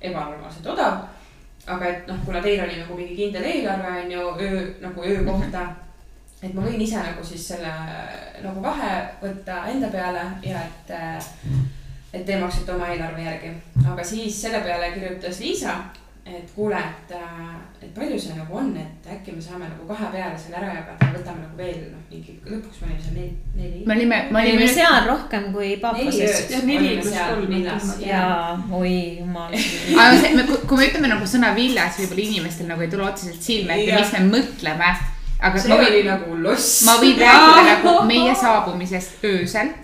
ebanormaalselt 0.00 0.66
odav. 0.74 1.04
aga 1.66 1.86
et 1.86 2.08
noh, 2.10 2.18
kuna 2.26 2.42
teil 2.42 2.64
oli 2.64 2.80
nagu 2.80 2.98
mingi 2.98 3.16
kindel 3.16 3.44
eelarve 3.46 3.90
on 4.02 4.10
ju 4.10 4.22
öö 4.46 4.62
nagu 4.82 5.04
öö 5.06 5.24
kohta. 5.24 5.66
et 6.42 6.54
ma 6.54 6.66
võin 6.66 6.80
ise 6.82 6.98
nagu 6.98 7.24
siis 7.24 7.48
selle 7.48 7.72
nagu 8.42 8.62
vahe 8.62 8.92
võtta 9.22 9.62
enda 9.70 9.88
peale 9.88 10.26
ja 10.42 10.66
et, 10.66 10.90
et 12.12 12.26
te 12.26 12.40
maksate 12.40 12.74
oma 12.74 12.90
eelarve 12.90 13.22
järgi, 13.22 13.56
aga 13.86 14.04
siis 14.04 14.42
selle 14.42 14.60
peale 14.66 14.90
kirjutas 14.90 15.38
Liisa 15.40 15.78
et 16.26 16.50
kuule, 16.54 16.78
et, 16.78 17.14
et 17.82 17.88
palju 17.94 18.18
see 18.20 18.36
nagu 18.36 18.54
on, 18.54 18.68
et 18.78 19.06
äkki 19.10 19.32
me 19.34 19.42
saame 19.42 19.66
nagu 19.66 19.86
kahe 19.88 20.06
peale 20.12 20.36
selle 20.38 20.60
ära 20.60 20.68
jagada 20.76 21.08
ja 21.08 21.14
võtame 21.16 21.42
nagu 21.42 21.58
veel 21.58 21.80
noh, 21.90 22.04
mingi 22.12 22.36
lõpuks 22.46 22.78
me 22.82 22.86
olime 22.86 23.02
seal 23.02 23.16
neli, 23.16 23.32
neli. 23.56 23.80
me 23.86 23.96
olime, 23.96 24.20
me 24.28 24.36
me 24.36 24.42
olime 24.52 24.68
seal 24.70 25.08
rohkem 25.08 25.48
kui 25.54 25.72
Jah, 26.52 26.62
neli 26.68 26.92
pluss 27.00 27.18
kolm, 27.18 27.48
villas 27.50 27.88
ja 27.98 28.12
jaa, 28.12 28.52
oi 28.78 28.94
jumal. 29.18 29.56
aga 30.04 30.20
see, 30.22 30.34
me, 30.38 30.46
kui 30.46 30.78
me 30.78 30.88
ütleme 30.92 31.10
nagu 31.10 31.30
sõna 31.34 31.50
villas, 31.58 31.98
võib-olla 31.98 32.26
inimestel 32.28 32.70
nagu 32.70 32.86
ei 32.86 32.92
tule 32.94 33.08
otseselt 33.08 33.42
silme 33.42 33.80
ette, 33.80 33.98
mis 33.98 34.14
me 34.14 34.22
mõtleme. 34.36 34.92
aga 35.42 35.58
see 35.58 35.74
ma 35.74 35.80
võin, 35.82 35.88
oli 35.90 36.04
nagu 36.06 36.38
loss. 36.46 36.84
ma 36.86 37.00
võin 37.02 37.18
rääkida 37.18 37.66
nagu 37.72 37.96
meie 38.06 38.38
saabumisest 38.38 39.26
öösel. 39.26 39.74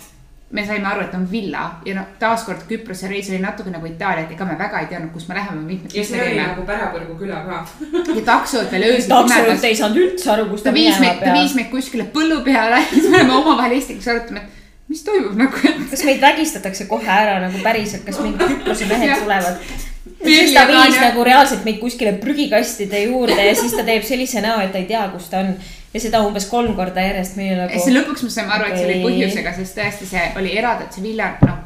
Me 0.50 0.64
saime 0.66 0.86
aru, 0.88 1.02
et 1.04 1.14
on 1.14 1.24
villa 1.30 1.64
ja 1.84 1.94
noh, 1.98 2.04
taaskord 2.20 2.62
Küprose 2.68 3.08
reis 3.10 3.28
oli 3.28 3.40
natuke 3.42 3.72
nagu 3.72 3.86
Itaalia, 3.86 4.24
et 4.24 4.30
ega 4.32 4.46
me 4.48 4.54
väga 4.58 4.80
ei 4.80 4.86
teadnud, 4.88 5.10
kus 5.12 5.26
me 5.28 5.36
läheme, 5.36 5.60
mitmed 5.66 5.92
ja 5.92 6.04
mis 6.04 6.12
see 6.12 6.22
oli 6.24 6.38
nagu 6.40 6.64
Pärapõrgu 6.68 7.16
küla 7.20 7.42
ka. 7.44 7.58
ja 8.16 8.22
taksod 8.30 8.70
veel 8.72 8.86
öösel 8.88 9.12
pimedas. 9.12 9.66
ei 9.68 9.76
saanud 9.76 10.00
üldse 10.04 10.30
aru, 10.32 10.46
kus 10.52 10.64
ta 10.64 10.70
ta 10.70 10.76
viis 10.78 10.94
minema 10.94 11.04
meid, 11.04 11.20
ta 11.20 11.34
viis 11.34 11.52
peab. 11.52 11.58
meid 11.60 11.74
kuskile 11.74 12.08
põllu 12.14 12.40
peale, 12.46 12.80
siis 12.94 13.10
me 13.10 13.20
oleme 13.20 13.36
omavahel 13.42 13.76
eesti 13.76 13.98
keeles 13.98 14.08
arutame, 14.14 14.46
et 14.46 14.94
mis 14.94 15.04
toimub 15.04 15.36
nagu, 15.36 15.64
et 15.68 15.84
kas 15.92 16.06
meid 16.08 16.24
vägistatakse 16.24 16.88
kohe 16.88 17.12
ära 17.12 17.36
nagu 17.44 17.60
päriselt, 17.64 18.06
kas 18.08 18.22
mingid 18.24 18.56
Küprose 18.56 18.88
mehed 18.88 19.18
tulevad? 19.20 19.60
Siis 20.18 20.54
ta 20.54 20.64
ja 20.64 20.68
viis 20.70 20.96
nagu 21.02 21.24
reaalselt 21.28 21.66
meid 21.68 21.76
kuskile 21.82 22.14
prügikastide 22.22 23.04
juurde 23.04 23.36
ja 23.44 23.52
siis 23.56 23.76
ta 23.76 23.84
teeb 23.86 24.06
sellise 24.06 24.40
näo, 24.42 24.62
et 24.64 24.72
ta 24.72 24.80
ei 24.80 24.88
tea, 24.88 25.04
kus 25.12 25.28
ta 25.28 25.44
on. 25.44 25.52
Ja 25.94 26.00
seda 26.02 26.20
umbes 26.26 26.48
kolm 26.50 26.74
korda 26.76 27.04
järjest, 27.06 27.38
meil 27.38 27.56
ja 27.56 27.68
siis 27.72 27.88
nagu. 27.88 28.00
lõpuks 28.00 28.26
me 28.26 28.34
saime 28.34 28.52
aru, 28.56 28.68
et 28.68 28.80
see 28.80 28.88
oli 28.88 28.98
põhjusega, 29.06 29.54
sest 29.56 29.78
tõesti 29.78 30.10
see 30.10 30.26
oli 30.40 30.52
eratäitsa 30.60 31.04
villa, 31.04 31.30
noh. 31.46 31.62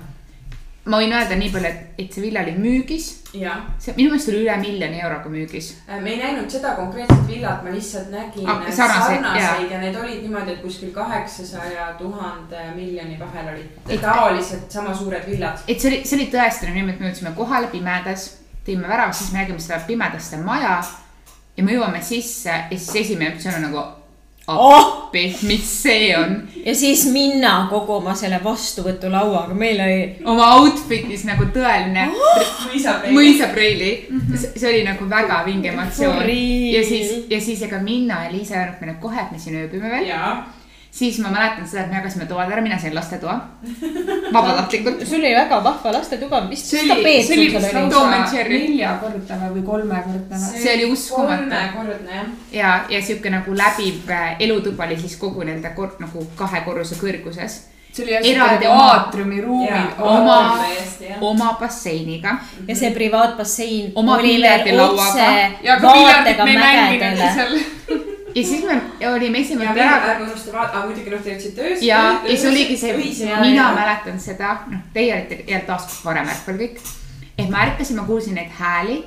ma 0.92 1.00
võin 1.02 1.14
öelda 1.14 1.38
nii 1.38 1.50
palju, 1.54 1.70
et, 1.72 1.98
et 2.04 2.14
see 2.14 2.22
villa 2.24 2.44
oli 2.44 2.54
müügis, 2.58 3.08
ja 3.34 3.56
see 3.82 3.94
minu 3.96 4.12
meelest 4.12 4.30
oli 4.30 4.42
üle 4.44 4.56
miljoni 4.60 5.00
euroga 5.02 5.30
müügis. 5.32 5.72
Äh, 5.88 6.00
me 6.04 6.14
ei 6.14 6.20
näinud 6.20 6.50
seda 6.54 6.74
konkreetset 6.78 7.24
villat, 7.28 7.64
ma 7.64 7.74
lihtsalt 7.74 8.12
nägin 8.14 8.46
Ah, 8.46 8.60
ah, 8.60 8.74
sarnaseid, 8.76 9.24
sarnaseid 9.24 9.74
ja 9.74 9.80
need 9.82 9.98
olid 9.98 10.20
niimoodi, 10.26 10.54
et 10.56 10.62
kuskil 10.62 10.92
kaheksasaja 10.94 11.88
tuhande 11.98 12.66
miljoni 12.76 13.18
vahel 13.20 13.54
olid 13.54 13.96
tavaliselt 14.02 14.70
sama 14.70 14.94
suured 14.94 15.26
villad. 15.26 15.64
et 15.66 15.80
see 15.80 15.90
oli, 15.90 16.04
see 16.04 16.20
oli 16.20 16.28
tõesti 16.34 16.68
nagu 16.68 16.78
niimoodi, 16.78 16.98
et 16.98 17.02
me 17.02 17.10
jõudsime 17.10 17.34
kohale 17.38 17.72
pimedas, 17.74 18.28
tõime 18.66 18.86
värava, 18.86 19.16
siis 19.16 19.32
me 19.32 19.42
nägime 19.42 19.62
seda 19.62 19.80
pimedaste 19.86 20.38
maja. 20.44 20.78
ja 21.56 21.64
me 21.64 21.74
jõuame 21.74 22.02
sisse 22.02 22.52
ja 22.52 22.78
siis 22.78 22.94
esimene 23.06 23.34
optsioon 23.34 23.58
on 23.58 23.68
nagu 23.70 23.82
Oh! 24.48 25.02
appi, 25.12 25.36
mis 25.42 25.82
see 25.82 26.16
on. 26.16 26.48
ja 26.66 26.74
siis 26.74 27.06
minna 27.12 27.66
kogu 27.70 27.92
oma 27.92 28.14
selle 28.16 28.40
vastuvõtulauaga, 28.44 29.54
meil 29.54 29.80
oli 29.80 30.24
oma 30.24 30.54
outfit'is 30.56 31.26
nagu 31.28 31.44
tõeline 31.52 32.08
mõisapreili. 32.14 33.12
mõisapreili. 33.16 33.90
see 34.56 34.68
oli 34.70 34.82
nagu 34.88 35.08
väga 35.10 35.42
vinge 35.46 35.72
emotsioon 35.72 36.24
ja 36.72 36.84
siis, 36.86 37.28
ja 37.30 37.40
siis 37.40 37.62
ega 37.68 37.82
Minna 37.82 38.24
ja 38.24 38.32
Liisa 38.32 38.54
ei 38.54 38.60
öelnud 38.62 38.80
meile 38.80 38.98
kohe, 39.00 39.20
et 39.20 39.32
me 39.32 39.38
siin 39.38 39.60
ööbime 39.60 39.90
veel. 39.92 40.08
Siis 40.92 41.18
ma 41.24 41.30
mäletan 41.32 41.64
seda, 41.68 41.86
et 41.86 41.90
me 41.90 41.96
jagasime 41.96 42.26
toad 42.28 42.50
ära, 42.52 42.60
mina 42.62 42.76
sain 42.78 42.92
lastetoa. 42.94 43.34
vabatahtlikult. 44.32 45.00
sul 45.08 45.18
oli 45.24 45.34
väga 45.34 45.62
vahva 45.64 45.92
lastetuba, 45.96 46.40
mis, 46.50 46.64
tapeet 46.88 47.26
sul 47.26 47.40
seal 48.28 48.46
oli? 48.46 48.58
Neljakordne 48.68 49.38
või, 49.54 49.62
kolmekordne 49.66 50.36
või? 50.42 50.62
See 50.62 50.74
oli 50.76 50.90
uskumatu. 50.92 51.48
kolmekordne 51.48 52.16
jah. 52.18 52.30
ja, 52.52 52.72
ja 52.92 53.02
sihuke 53.02 53.32
nagu 53.32 53.56
läbiv 53.56 54.10
äh, 54.12 54.36
elutuba 54.44 54.84
oli 54.90 55.00
siis 55.00 55.16
kogu 55.20 55.44
nende 55.48 55.72
kor-, 55.76 55.96
nagu 56.00 56.26
kahe 56.36 56.60
korruse 56.66 57.00
kõrguses. 57.00 57.58
see 57.92 58.04
oli 58.06 58.12
jah, 58.18 58.28
Eraldi 58.34 58.68
siuke 58.68 58.76
oma- 59.98 60.58
oma- 61.32 61.52
basseiniga. 61.60 62.36
ja 62.68 62.76
see 62.76 62.90
privaatbassein 62.92 63.92
Oma 63.94 64.18
piljardilauaga. 64.18 65.08
otse 65.08 65.66
ja 65.68 65.80
ka 65.80 65.88
vaatega 65.88 66.44
me 66.44 66.50
ei 66.50 66.58
mänginud 66.58 67.00
mägedele. 67.00 68.08
ja 68.34 68.44
siis 68.44 68.64
me 68.64 69.08
olime 69.08 69.40
esimene 69.40 69.74
päev 69.76 70.08
ärge 70.10 70.26
unustage 70.26 70.56
vaadata, 70.56 70.78
aga 70.78 70.86
muidugi 70.88 71.10
noh, 71.12 71.22
te 71.22 71.34
jõudsite 71.34 71.64
öösel. 71.68 71.86
ja, 71.86 72.02
ja 72.26 72.36
see 72.36 72.50
oligi 72.50 72.76
see, 72.80 72.94
mina 73.40 73.54
ja- 73.54 73.72
mäletan 73.76 74.20
seda, 74.20 74.54
noh, 74.70 74.84
teie 74.92 75.14
olite 75.16 75.42
jälle 75.46 75.64
taas 75.68 75.98
varem 76.04 76.30
ärkvel 76.32 76.62
kõik. 76.62 76.80
et 77.38 77.50
ma 77.50 77.66
ärkasin, 77.66 77.96
ma 77.96 78.06
kuulsin 78.08 78.34
neid 78.38 78.54
hääli 78.58 79.02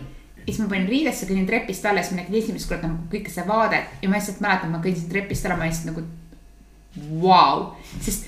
ja 0.46 0.54
siis 0.54 0.60
ma 0.62 0.70
panin 0.70 0.88
riidesse, 0.90 1.26
kõnnin 1.26 1.48
trepist 1.50 1.86
alla, 1.86 2.04
siis 2.04 2.14
ma 2.14 2.22
nägin 2.22 2.44
esimest 2.44 2.70
korda 2.70 2.88
nagu 2.92 3.10
kõike 3.12 3.34
seda 3.34 3.48
vaadet 3.50 3.98
ja 4.02 4.10
ma 4.10 4.20
lihtsalt 4.20 4.42
mäletan, 4.46 4.72
ma 4.72 4.82
kõndisin 4.84 5.10
trepist 5.10 5.46
alla, 5.46 5.58
ma 5.58 5.70
lihtsalt 5.70 5.92
nagu 5.92 6.06
vau, 7.22 7.76
sest 8.02 8.28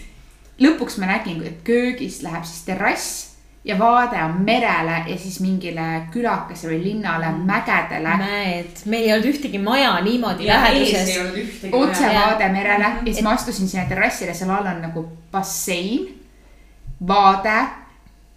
lõpuks 0.60 0.98
ma 1.02 1.12
nägin, 1.14 1.44
et 1.46 1.62
köögist 1.68 2.26
läheb 2.26 2.46
siis 2.46 2.66
terrass 2.66 3.37
ja 3.68 3.80
vaade 3.80 4.24
on 4.24 4.42
merele 4.42 5.04
ja 5.08 5.18
siis 5.20 5.40
mingile 5.44 6.08
külakesele 6.12 6.74
või 6.78 6.84
linnale, 6.84 7.32
mägedele. 7.46 8.18
mäed, 8.22 8.84
meil 8.86 9.08
ei 9.10 9.14
olnud 9.14 9.30
ühtegi 9.34 9.60
maja 9.60 9.96
niimoodi 10.02 10.48
läheduses. 10.48 11.18
otsevaade 11.72 12.50
merele. 12.50 12.88
Mhm. 12.88 13.08
ja 13.08 13.14
siis 13.14 13.24
ma 13.24 13.36
astusin 13.36 13.68
sinna 13.68 13.86
terrassile, 13.90 14.34
seal 14.34 14.50
all 14.56 14.72
on 14.72 14.82
nagu 14.82 15.08
bassein, 15.32 16.08
vaade, 17.08 17.58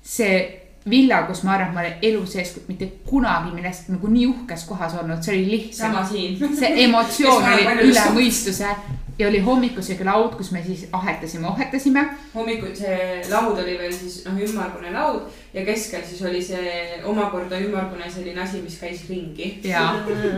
see 0.02 0.60
villa, 0.90 1.22
kus 1.28 1.42
ma 1.44 1.54
arvan, 1.54 1.68
et 1.68 1.74
ma 1.74 1.80
olen 1.80 2.04
elu 2.10 2.26
sees 2.26 2.54
mitte 2.66 2.88
kunagi 3.06 3.54
millestki 3.54 3.92
nagu 3.92 4.10
nii 4.10 4.26
uhkes 4.26 4.64
kohas 4.64 4.94
olnud, 4.98 5.22
see 5.22 5.36
oli 5.36 5.50
lihtsalt 5.50 5.92
sama 5.92 6.04
siin. 6.08 6.56
see 6.58 6.72
emotsioon 6.86 7.44
oli 7.52 7.90
üle 7.90 8.06
mõistuse 8.16 8.74
ja 9.20 9.28
oli 9.28 9.40
hommikusöögi 9.44 10.04
laud, 10.04 10.34
kus 10.38 10.50
me 10.54 10.62
siis 10.64 10.86
ahetasime, 10.92 11.48
ohetasime. 11.48 12.04
hommikul 12.34 12.72
see 12.76 13.20
laud 13.30 13.58
oli 13.60 13.76
veel 13.78 13.92
siis 13.92 14.22
noh, 14.24 14.38
ümmargune 14.46 14.92
laud 14.94 15.26
ja 15.54 15.64
keskel 15.66 16.02
siis 16.08 16.22
oli 16.28 16.40
see 16.42 17.00
omakorda 17.04 17.58
ümmargune 17.60 18.08
selline 18.10 18.40
asi, 18.42 18.62
mis 18.64 18.78
käis 18.80 19.02
ringi. 19.10 19.50
ja 19.64 19.82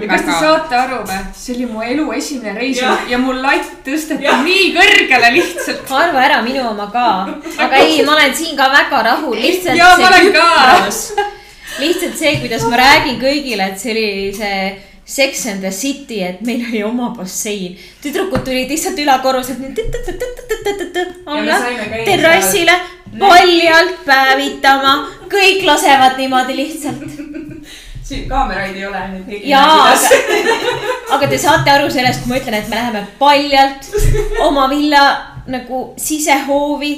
ja 0.01 0.09
kas 0.11 0.27
te 0.27 0.39
saate 0.41 0.79
aru 0.81 1.03
või, 1.09 1.21
see 1.39 1.57
oli 1.57 1.69
mu 1.71 1.85
elu 1.87 2.09
esimene 2.19 2.57
reis 2.59 2.81
ja, 2.83 2.97
ja 3.11 3.21
mul 3.23 3.43
latt 3.45 3.83
tõsteti 3.87 4.27
Jah. 4.27 4.43
nii 4.47 4.73
kõrgele 4.79 5.35
lihtsalt. 5.37 5.85
arva 6.03 6.27
ära 6.27 6.41
minu 6.43 6.65
oma 6.73 6.89
ka, 6.93 7.09
aga 7.67 7.83
ei, 7.85 8.01
ma 8.07 8.17
olen 8.17 8.35
siin 8.35 8.57
ka 8.59 8.71
väga 8.73 9.05
rahul, 9.13 9.37
lihtsalt 9.39 9.79
Jaa, 9.79 9.95
ma 9.99 10.11
see 10.11 10.11
olen 10.11 10.33
ka. 10.39 11.31
Lihtsalt 11.81 12.19
see, 12.19 12.33
kuidas 12.43 12.67
ma 12.69 12.77
räägin 12.77 13.17
kõigile, 13.21 13.71
et 13.73 13.81
see 13.81 13.95
oli 13.95 14.09
see 14.37 14.57
Sex 15.05 15.47
and 15.47 15.61
the 15.61 15.71
City, 15.71 16.23
et 16.23 16.41
meil 16.47 16.63
oli 16.69 16.83
oma 16.87 17.11
bassein. 17.17 17.79
tüdrukud 18.03 18.45
tulid 18.45 18.71
lihtsalt 18.71 18.99
ülakorruselt 18.99 19.59
terrassile 22.05 22.77
paljalt 23.19 24.05
päevitama, 24.07 24.95
kõik 25.33 25.67
lasevad 25.67 26.17
niimoodi 26.17 26.57
lihtsalt. 26.57 27.03
siin 28.03 28.29
kaameraid 28.29 28.77
ei 28.77 28.87
ole, 28.87 29.03
jaa, 29.43 29.91
aga 29.91 31.17
aga 31.17 31.29
te 31.29 31.39
saate 31.39 31.71
aru 31.71 31.91
sellest, 31.91 32.23
kui 32.23 32.33
ma 32.33 32.39
ütlen, 32.41 32.55
et 32.59 32.69
me 32.69 32.77
läheme 32.77 33.07
paljalt 33.19 33.91
oma 34.47 34.69
villa 34.71 35.03
nagu 35.51 35.95
sisehoovi 35.99 36.93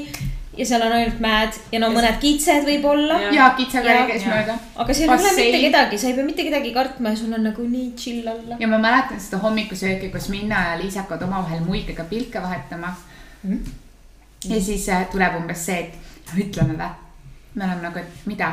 ja 0.57 0.67
seal 0.67 0.83
on 0.87 0.93
ainult 0.93 1.21
mäed 1.21 1.53
ja 1.73 1.79
no 1.83 1.89
mõned 1.95 2.19
kitsed 2.23 2.65
võib-olla. 2.69 3.17
Jah. 3.23 3.35
ja 3.35 3.49
kitsaga 3.59 3.91
Ja- 3.91 4.07
käis 4.07 4.23
ja. 4.27 4.31
mööda. 4.35 4.55
aga 4.77 4.95
seal 4.95 5.11
ei 5.11 5.17
ole 5.19 5.35
mitte 5.37 5.61
kedagi, 5.67 5.99
sa 5.99 6.07
ei 6.09 6.15
pea 6.15 6.25
mitte 6.25 6.43
kedagi 6.49 6.73
kartma 6.75 7.09
ja 7.15 7.17
sul 7.17 7.33
on 7.33 7.43
nagu 7.45 7.63
nii 7.69 7.93
chill 7.97 8.29
olla. 8.29 8.57
ja 8.61 8.69
ma 8.69 8.79
mäletan 8.79 9.21
seda 9.21 9.39
hommikusööki, 9.43 10.11
kus 10.13 10.29
Minna 10.29 10.63
ja 10.71 10.79
Liisa 10.83 11.01
hakkavad 11.03 11.23
omavahel 11.29 11.61
muikega 11.65 12.05
pilke 12.05 12.43
vahetama 12.43 12.95
Mhm. 13.45 13.59
ja 14.49 14.61
siis 14.61 14.89
äh, 14.89 15.07
tuleb 15.13 15.37
umbes 15.37 15.67
see, 15.67 15.79
et 15.79 15.95
no 16.33 16.41
ütleme 16.45 16.79
vä. 16.79 16.91
me 17.55 17.65
oleme 17.65 17.83
nagu, 17.83 17.99
et 17.99 18.27
mida? 18.27 18.53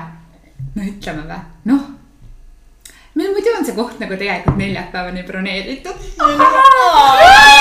no 0.76 0.84
ütleme 0.84 1.24
vä, 1.28 1.40
noh. 1.66 1.82
meil 3.16 3.32
muidu 3.34 3.50
on 3.58 3.66
see 3.66 3.76
koht 3.76 4.00
nagu 4.00 4.16
tegelikult 4.18 4.58
neljapäevani 4.58 5.24
broneeritud. 5.24 5.96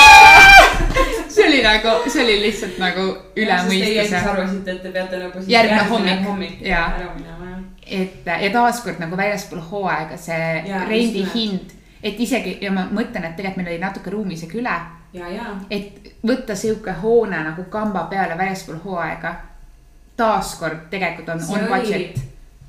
see 1.33 1.47
oli 1.47 1.61
nagu, 1.63 1.95
see 2.09 2.23
oli 2.23 2.37
lihtsalt 2.45 2.77
nagu 2.81 3.05
üle 3.35 3.57
mõistuse. 3.67 4.21
arvasite, 4.29 4.71
et 4.71 4.81
te 4.83 4.91
peate 4.91 5.19
nagu 5.19 5.43
Järgmine 5.47 5.83
hommik. 5.89 6.25
hommik 6.27 6.57
minema 6.61 7.51
jah. 7.51 7.61
et 7.85 8.25
ja 8.45 8.49
taaskord 8.53 8.99
nagu 8.99 9.17
väljaspool 9.17 9.61
hooaega 9.71 10.17
see 10.17 10.63
Jaa, 10.67 10.85
rendi 10.89 11.03
just 11.03 11.35
nimelt. 11.35 11.35
hind, 11.35 11.77
et 12.03 12.19
isegi 12.19 12.57
ja 12.61 12.71
ma 12.71 12.87
mõtlen, 12.91 13.25
et 13.29 13.35
tegelikult 13.35 13.57
meil 13.63 13.73
oli 13.75 13.83
natuke 13.83 14.09
ruumi 14.13 14.33
isegi 14.39 14.59
üle 14.61 14.75
ja, 15.13 15.29
ja 15.29 15.47
et 15.69 16.11
võtta 16.27 16.55
sihuke 16.55 16.93
hoone 17.01 17.39
nagu 17.43 17.63
kamba 17.69 18.03
peale 18.11 18.37
väljaspool 18.37 18.77
hooaega. 18.85 19.35
taaskord 20.17 20.89
tegelikult 20.89 21.29
on, 21.29 21.39
on 21.49 21.63
oli- 21.63 21.69
budget. 21.81 22.19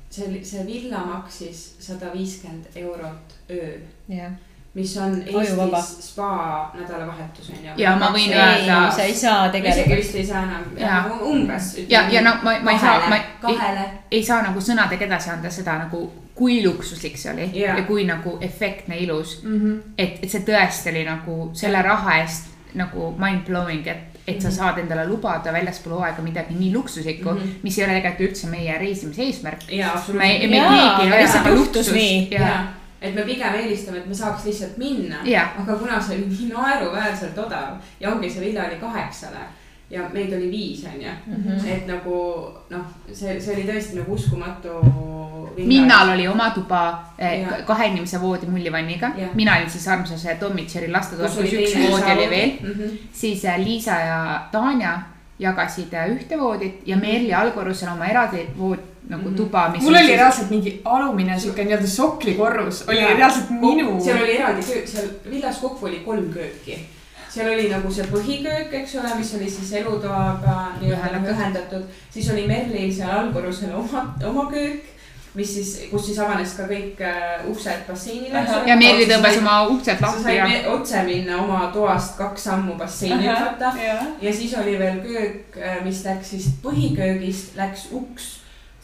see, 0.09 0.43
see 0.43 0.65
villa 0.65 0.99
maksis 1.05 1.75
sada 1.79 2.11
viiskümmend 2.13 2.65
eurot 2.75 3.37
öö 3.49 3.77
jah, 4.09 4.31
mis 4.73 4.97
on. 4.97 5.23
Eestis 5.25 6.09
spa 6.09 6.71
nädalavahetus 6.73 7.49
on 7.49 7.65
ju. 7.65 7.73
Ja 7.77 7.95
ma 7.99 8.09
võin 8.13 8.31
ei 8.31 8.39
öelda-, 8.39 8.89
sa 8.95 9.05
ei 9.05 9.15
saa 9.15 9.45
isegi 9.45 9.61
tegelikult. 9.61 9.97
vist 9.97 10.15
ei 10.15 10.25
saa 10.25 10.43
enam 10.43 10.63
Jaa., 10.77 11.03
umbes. 11.21 11.75
ja, 11.89 12.07
ja 12.11 12.21
no 12.25 12.35
ma, 12.43 12.57
ma 12.63 12.73
ei 12.73 12.79
saa, 12.79 13.09
ma 13.09 13.19
ei, 13.19 13.27
kahele. 13.41 13.89
ei 14.11 14.23
saa 14.25 14.41
nagu 14.41 14.61
sõnadega 14.61 15.05
edasi 15.05 15.29
anda 15.29 15.51
seda 15.53 15.77
nagu, 15.85 16.07
kui 16.35 16.63
luksuslik 16.65 17.17
see 17.21 17.33
oli 17.33 17.51
Jaa. 17.53 17.77
ja 17.77 17.85
kui 17.85 18.07
nagu 18.09 18.37
efektne, 18.41 18.97
ilus. 19.05 19.41
Mhm. 19.43 19.77
et, 19.97 20.23
et 20.23 20.29
see 20.29 20.41
tõesti 20.47 20.89
oli 20.95 21.05
nagu 21.05 21.51
selle 21.53 21.81
raha 21.85 22.17
eest 22.23 22.51
nagu 22.73 23.13
mind 23.19 23.45
blowing, 23.45 23.85
et, 23.87 24.21
et 24.25 24.41
sa 24.41 24.49
saad 24.51 24.79
endale 24.81 25.05
lubada 25.05 25.53
väljaspool 25.53 25.99
hooaega 25.99 26.23
midagi 26.25 26.55
nii 26.57 26.71
luksuslikku 26.73 27.29
mm. 27.29 27.37
-hmm. 27.37 27.59
mis 27.63 27.77
ei 27.77 27.85
ole 27.85 27.93
tegelikult 27.99 28.29
üldse 28.29 28.47
meie 28.49 28.77
reisimise 28.77 29.21
eesmärk. 29.23 29.67
jaa, 29.69 29.91
me, 29.91 29.99
absoluutselt. 29.99 30.49
me 30.49 30.57
keegi 30.57 31.01
ei 31.01 31.11
ole 31.11 31.19
lihtsalt 31.21 31.47
juhtus 31.47 31.91
nii. 31.91 32.27
ja 32.31 32.41
jaa, 32.41 32.63
et 33.03 33.15
me 33.15 33.25
pigem 33.27 33.55
eelistame, 33.59 33.97
et 33.99 34.07
me 34.07 34.15
saaks 34.15 34.45
lihtsalt 34.47 34.77
minna. 34.77 35.19
Jaa. 35.27 35.49
aga 35.63 35.75
kuna 35.75 35.99
see 36.01 36.17
oli 36.17 36.29
nii 36.31 36.53
naeruväärselt 36.53 37.37
odav 37.37 37.75
ja 37.99 38.13
ongi 38.13 38.29
see 38.31 38.45
villa 38.47 38.67
oli 38.69 38.79
kaheksale 38.81 39.43
ja 39.93 40.07
meid 40.13 40.33
oli 40.33 40.51
viis, 40.51 40.85
onju. 40.93 41.09
Mhm. 41.27 41.67
et 41.67 41.87
nagu 41.87 42.17
noh, 42.69 42.85
see, 43.11 43.35
see 43.41 43.53
oli 43.55 43.65
tõesti 43.67 43.99
nagu 43.99 44.15
uskumatu. 44.15 44.79
Minnal 45.57 46.15
oli 46.15 46.25
oma 46.27 46.49
tuba 46.55 46.79
eh, 47.17 47.45
kahe 47.67 47.91
inimese 47.91 48.17
voodi 48.21 48.47
mullivanniga 48.49 49.11
mina 49.37 49.57
olin 49.59 49.69
siis 49.69 49.85
armsas 49.87 50.23
Tommy 50.39 50.65
Cherry 50.65 50.89
lastetoas, 50.91 51.35
kus 51.37 51.53
üks 51.53 51.75
voodi 51.77 52.11
oli 52.15 52.29
veel. 52.29 52.55
veel. 52.63 52.95
siis 53.11 53.45
äh, 53.45 53.59
Liisa 53.61 53.99
ja 53.99 54.19
Tanja 54.51 54.95
jagasid 55.39 55.93
äh, 55.93 56.09
ühte 56.15 56.37
voodit 56.39 56.81
ja 56.85 56.95
Mhm. 56.95 57.05
Merli 57.05 57.33
allkorrusel 57.33 57.89
oma 57.93 58.05
eraldi 58.05 58.47
vood 58.57 58.79
nagu 59.09 59.29
Mhm. 59.29 59.35
tuba, 59.35 59.69
mis. 59.69 59.81
mul 59.83 59.95
oli 59.95 60.15
reaalselt 60.15 60.49
mingi 60.49 60.81
alumine 60.85 61.39
siuke 61.39 61.63
nii-öelda 61.65 61.87
soklikorrus 61.87 62.83
oli 62.87 62.99
Jaa. 62.99 63.13
reaalselt 63.17 63.49
minu. 63.49 63.99
seal 64.03 64.21
oli 64.23 64.37
eraldi 64.37 64.61
köök, 64.61 64.87
seal 64.87 65.07
villas 65.31 65.57
kokku 65.57 65.85
oli 65.85 65.99
kolm 66.05 66.29
kööki. 66.33 66.77
seal 67.29 67.47
oli 67.53 67.69
nagu 67.69 67.91
see 67.91 68.05
põhiköök, 68.05 68.73
eks 68.73 68.95
ole, 68.95 69.15
mis 69.17 69.33
oli 69.35 69.49
siis 69.49 69.73
elutoaga 69.73 70.67
nii-öelda 70.81 71.29
ühendatud. 71.33 71.83
siis 72.11 72.29
oli 72.31 72.47
Merlil 72.47 72.93
seal 72.93 73.09
allkorrusel 73.19 73.73
oma, 73.75 74.15
oma 74.29 74.51
köök, 74.51 74.79
mis 75.33 75.53
siis, 75.55 75.71
kus 75.89 76.05
siis 76.05 76.19
avanes 76.21 76.53
ka 76.57 76.67
kõik 76.69 77.01
äh, 77.01 77.47
uksed 77.49 77.87
basseinile. 77.87 78.43
ja 78.67 78.77
Merli 78.77 79.07
tõmbas 79.09 79.39
oma 79.41 79.55
uksed 79.73 79.97
sa 79.97 80.05
lahti 80.05 80.27
said 80.27 80.37
ja 80.37 80.45
me- 80.51 80.61
otse 80.75 81.01
minna 81.07 81.39
oma 81.41 81.65
toast 81.73 82.15
kaks 82.19 82.45
sammu 82.49 82.77
basseini 82.77 83.25
hüpata 83.25 83.73
jah, 83.79 84.05
ja 84.21 84.33
siis 84.33 84.53
oli 84.61 84.77
veel 84.79 85.01
köök, 85.01 85.59
mis 85.87 86.05
läks 86.05 86.35
siis 86.35 86.47
põhiköögist 86.63 87.57
läks 87.57 87.89
uks 87.91 88.31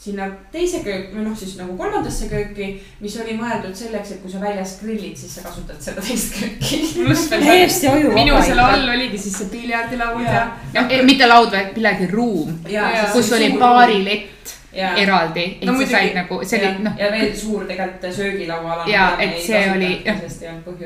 sinna 0.00 0.30
teise 0.52 0.78
köök 0.80 1.10
või 1.12 1.26
noh, 1.26 1.34
siis 1.36 1.58
nagu 1.58 1.74
kolmandasse 1.76 2.24
kööki, 2.30 2.70
mis 3.04 3.16
oli 3.20 3.34
mõeldud 3.36 3.74
selleks, 3.76 4.14
et 4.14 4.22
kui 4.22 4.32
sa 4.32 4.40
väljas 4.40 4.78
grillid, 4.80 5.18
siis 5.20 5.34
sa 5.36 5.44
kasutad 5.44 5.76
seda 5.84 6.00
teist 6.00 6.38
kööki. 6.38 6.78
täiesti 7.34 7.90
ajuvaba. 7.90 8.16
minu 8.16 8.38
selle 8.40 8.64
all 8.64 8.88
oligi 8.94 9.20
siis 9.20 9.36
see 9.42 9.50
piljardilaud 9.52 10.24
ja, 10.24 10.46
ja. 10.72 10.86
mitte 11.04 11.28
laud, 11.28 11.52
vaid 11.52 11.74
pillardiruum, 11.76 12.62
ja 12.72 12.88
kus 13.12 13.28
oli 13.36 13.52
baarilett 13.60 14.56
ja, 14.72 14.94
eraldi, 14.96 15.44
et 15.60 15.66
No 15.66 15.74
sa 15.80 15.86
said 15.86 16.14
nagu, 16.14 16.40
see 16.44 16.60
ja 16.62 16.68
oli, 16.70 16.82
noh, 16.84 16.92
ja 16.98 17.10
veel 17.12 17.36
suur 17.36 17.64
tegelikult 17.66 18.14
söögilauaala. 18.14 18.84
Jaa, 18.86 19.16
et 19.20 19.38
see 19.42 19.70
oli- 19.70 20.04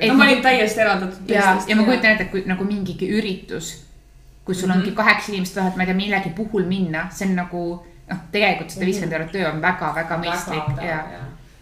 no 0.09 0.15
ma 0.15 0.25
olin 0.25 0.43
täiesti 0.43 0.81
eraldatud 0.81 1.29
ja, 1.31 1.57
ja 1.69 1.77
ma 1.77 1.83
kujutan 1.83 2.11
ette, 2.13 2.23
et 2.25 2.31
kui 2.31 2.43
nagu 2.47 2.65
mingigi 2.65 3.09
üritus, 3.19 3.75
kus 4.45 4.61
sul 4.61 4.71
ongi 4.71 4.91
Mhm. 4.91 4.97
kaheksa 4.97 5.33
inimest, 5.33 5.55
tahad, 5.55 5.77
ma 5.77 5.83
ei 5.83 5.87
tea, 5.87 5.95
millegi 5.97 6.31
puhul 6.37 6.65
minna, 6.69 7.09
see 7.11 7.29
on 7.29 7.35
nagu 7.37 7.63
noh, 8.11 8.19
tegelikult 8.33 8.71
sada 8.71 8.87
viiskümmend 8.87 9.13
eurot 9.13 9.33
töö 9.33 9.47
on 9.53 9.61
väga-väga 9.63 10.19
mõistlik 10.21 10.83
ja 10.85 10.99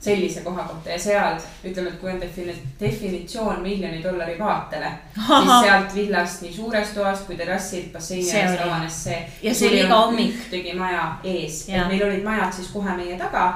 sellise 0.03 0.41
koha 0.43 0.63
kohta 0.67 0.91
ja 0.91 0.99
seal 0.99 1.37
ütleme, 1.65 1.93
et 1.93 2.01
kui 2.01 2.11
on 2.11 2.19
defini-, 2.21 2.57
definitsioon 2.81 3.61
miljoni 3.63 4.03
dollari 4.03 4.35
vaatele, 4.39 4.91
siis 5.15 5.53
sealt 5.67 5.95
villast 5.95 6.43
nii 6.43 6.55
suurest 6.55 6.97
toast 6.99 7.29
kui 7.29 7.39
terrassilt 7.39 7.93
basseini 7.93 8.27
See 8.27 8.43
ääres 8.43 8.65
avanes 8.67 9.05
see. 9.05 9.21
Ja 9.43 9.55
see 9.55 9.71
oli 9.71 9.85
iga 9.85 10.01
hommik. 10.01 10.35
ühtegi 10.43 10.75
maja 10.79 11.07
ees, 11.23 11.63
et 11.69 11.87
meil 11.87 12.03
olid 12.09 12.27
majad 12.27 12.59
siis 12.59 12.73
kohe 12.75 12.97
meie 12.99 13.19
taga 13.21 13.47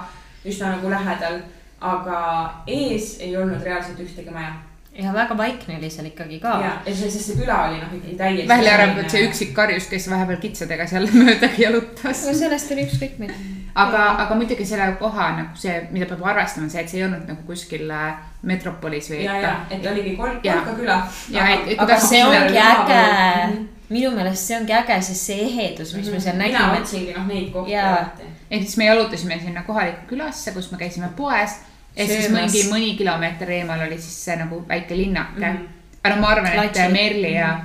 üsna 0.46 0.76
nagu 0.76 0.90
lähedal, 0.90 1.42
aga 1.80 2.22
ees 2.70 3.16
ei 3.20 3.36
olnud 3.36 3.62
reaalselt 3.66 4.00
ühtegi 4.06 4.30
maja. 4.30 4.54
ja 4.96 5.12
väga 5.12 5.36
vaikne 5.36 5.76
oli 5.76 5.90
seal 5.90 6.06
ikkagi 6.12 6.38
ka. 6.40 6.56
ja, 6.62 6.74
ja 6.86 6.94
see, 6.94 7.10
sest 7.10 7.32
see 7.32 7.42
küla 7.42 7.58
oli 7.66 7.82
noh, 7.82 7.94
ikkagi 7.98 8.16
täiesti. 8.22 8.48
välja 8.48 8.78
arvatud 8.78 9.10
see. 9.10 9.26
üksik 9.28 9.54
karjus, 9.54 9.90
kes 9.90 10.10
vahepeal 10.10 10.38
kitsadega 10.46 10.86
seal 10.86 11.10
mööda 11.24 11.50
jalutas. 11.58 12.22
aga 12.22 12.38
sellest 12.44 12.76
oli 12.76 12.86
ükskõik 12.86 13.18
meil. 13.24 13.34
aga, 13.82 14.02
aga 14.24 14.34
muidugi 14.38 14.64
selle 14.66 14.86
koha 15.00 15.28
nagu 15.36 15.56
see, 15.60 15.74
mida 15.92 16.06
peab 16.10 16.22
arvestama, 16.32 16.68
see, 16.72 16.80
et 16.82 16.88
see 16.92 17.00
ei 17.02 17.04
olnud 17.06 17.28
nagu 17.28 17.42
kuskil 17.48 17.90
äh, 17.92 18.14
metropolis 18.48 19.10
või. 19.12 19.22
ja, 19.26 19.34
ja, 19.42 19.54
et 19.70 19.86
oligi 19.92 20.14
kolm, 20.16 20.38
Jaa. 20.44 20.60
kolmkaküla. 20.64 20.96
Ja 21.34 21.48
et- 21.54 21.68
et 21.74 21.78
aga 21.78 21.84
kuidas 21.84 22.08
see 22.08 22.22
ongi 22.24 22.58
äge 22.62 23.00
maha-. 23.02 23.66
minu 23.90 24.10
meelest 24.16 24.46
see 24.48 24.56
ongi 24.60 24.72
äge, 24.80 24.98
sest 25.10 25.26
see 25.30 25.38
ehedus, 25.50 25.94
mis 25.94 26.10
me 26.10 26.20
seal 26.20 26.36
mina 26.40 26.58
nägime. 26.58 26.80
otsingi 26.80 27.12
noh 27.18 27.26
neid 27.28 27.52
kohti 27.52 27.76
alati. 27.76 28.22
ehk 28.50 28.62
siis 28.62 28.76
me 28.76 28.84
jalutasime 28.90 29.40
sinna 29.44 29.62
kohalikku 29.62 30.06
külasse, 30.14 30.52
kus 30.56 30.72
me 30.72 30.78
käisime 30.78 31.08
poes. 31.16 31.58
ja 31.96 32.06
siis 32.06 32.28
mingi 32.30 32.62
mõni 32.72 32.96
kilomeeter 32.98 33.50
eemal 33.50 33.80
oli 33.86 33.98
siis 34.00 34.24
see 34.24 34.36
nagu 34.36 34.64
väike 34.68 34.96
linnake 34.96 35.36
mm. 35.40 35.46
Mhm. 35.46 35.56
-hmm. 35.56 36.02
aga 36.04 36.14
no 36.14 36.20
ma 36.22 36.28
arvan, 36.28 36.46
et 36.46 36.52
Platsil. 36.60 36.92
Merli 36.92 37.32
ja, 37.34 37.56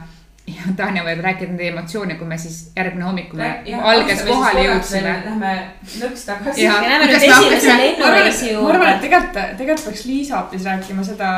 ja 0.47 0.73
Tanja 0.77 1.03
võivad 1.05 1.23
rääkida 1.25 1.51
nende 1.51 1.67
emotsioone, 1.69 2.15
kui 2.19 2.27
me 2.27 2.37
siis 2.41 2.71
järgmine 2.75 3.05
hommik, 3.05 3.29
kui 3.31 3.39
me 3.39 3.51
alges 3.93 4.23
kohale 4.27 4.65
jõudsime. 4.65 5.13
Lähme 5.25 5.53
nõks 6.01 6.25
tagasi. 6.27 6.67
Ma 6.67 6.79
arvan, 6.79 7.15
et, 7.15 7.27
ma 7.99 8.09
arvan, 8.09 8.27
et 8.27 8.43
juurde. 8.47 8.91
tegelikult, 9.05 9.39
tegelikult 9.61 9.87
peaks 9.91 10.05
Liisa 10.09 10.39
hoopis 10.39 10.67
rääkima 10.67 11.05
seda 11.07 11.31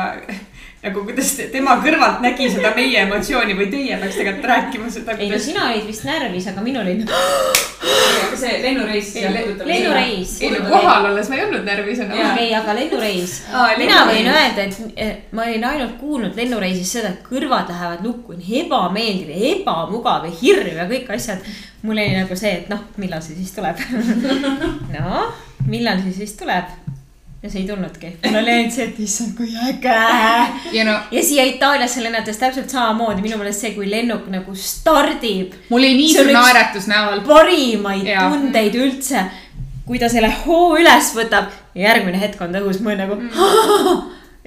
nagu 0.84 1.00
kuidas 1.06 1.30
te- 1.38 1.46
tema 1.52 1.78
kõrvalt 1.80 2.20
nägi 2.24 2.50
seda 2.52 2.74
meie 2.76 2.98
emotsiooni 3.06 3.54
või 3.56 3.70
teie 3.72 3.96
peaks 4.02 4.18
tegelikult 4.18 4.48
rääkima 4.50 4.90
seda, 4.92 5.14
ei 5.16 5.30
no 5.30 5.32
kuidas. 5.32 5.46
sina 5.46 5.62
olid 5.70 5.86
vist 5.88 6.04
närvis, 6.04 6.48
aga 6.50 6.64
minul 6.64 6.82
olid. 6.82 7.08
aga 7.08 8.36
see 8.42 8.58
lennureis 8.62 9.08
lennureis. 9.64 10.34
ei 10.44 10.52
no 10.52 10.60
kohal 10.68 11.08
olles 11.08 11.30
ma 11.32 11.38
ei 11.38 11.44
olnud 11.46 11.64
närvis. 11.70 12.04
Jaa. 12.04 12.36
ei, 12.36 12.52
aga 12.58 12.76
lennureis. 12.76 13.38
Aa, 13.52 13.70
mina 13.80 14.04
võin 14.10 14.30
öelda, 14.34 14.68
et 14.68 15.32
ma 15.32 15.48
olin 15.48 15.66
ainult 15.72 15.96
kuulnud 16.02 16.36
lennureisis 16.36 16.92
seda, 16.98 17.14
et 17.14 17.24
kõrvad 17.24 17.72
lähevad 17.72 18.04
lukku, 18.04 18.36
on 18.36 18.44
ebameeldiv 18.60 19.32
ja 19.32 19.54
ebamugav 19.54 20.28
ja 20.28 20.36
hirm 20.42 20.82
ja 20.82 20.88
kõik 20.90 21.12
asjad. 21.16 21.52
mul 21.84 21.96
oli 21.96 22.12
nagu 22.16 22.36
see, 22.36 22.52
et 22.60 22.68
noh, 22.72 22.84
millal 23.00 23.24
see 23.24 23.40
siis 23.40 23.56
tuleb. 23.56 23.80
noh, 24.98 25.44
millal 25.64 26.04
see 26.04 26.18
siis 26.20 26.36
tuleb 26.36 26.83
ja 27.44 27.50
see 27.50 27.60
ei 27.60 27.66
tulnudki. 27.68 28.10
mul 28.24 28.38
oli 28.40 28.50
ainult 28.50 28.72
see, 28.72 28.84
et 28.88 29.00
issand, 29.04 29.34
kui 29.36 29.50
äge. 29.68 29.96
ja 30.72 30.84
no 30.88 30.94
ja 31.12 31.22
siia 31.22 31.44
Itaaliasse 31.44 32.02
lennates 32.02 32.40
täpselt 32.40 32.72
samamoodi, 32.72 33.20
minu 33.22 33.36
meelest 33.36 33.66
see, 33.66 33.74
kui 33.76 33.90
lennuk 33.90 34.30
nagu 34.32 34.56
stardib, 34.56 35.52
mul 35.68 35.82
oli 35.82 35.92
nii 35.98 36.14
suur 36.14 36.32
naeratus 36.32 36.88
näol. 36.88 37.20
parimaid 37.28 38.08
Jaa. 38.08 38.30
tundeid 38.32 38.80
üldse. 38.80 39.26
kui 39.84 40.00
ta 40.00 40.08
selle 40.08 40.32
hoo 40.46 40.78
üles 40.80 41.12
võtab 41.12 41.52
ja 41.74 41.90
järgmine 41.90 42.20
hetk 42.20 42.40
on 42.40 42.56
ta 42.56 42.64
õhus, 42.64 42.80
ma 42.80 42.94
olin 42.94 43.04
nagu 43.04 43.20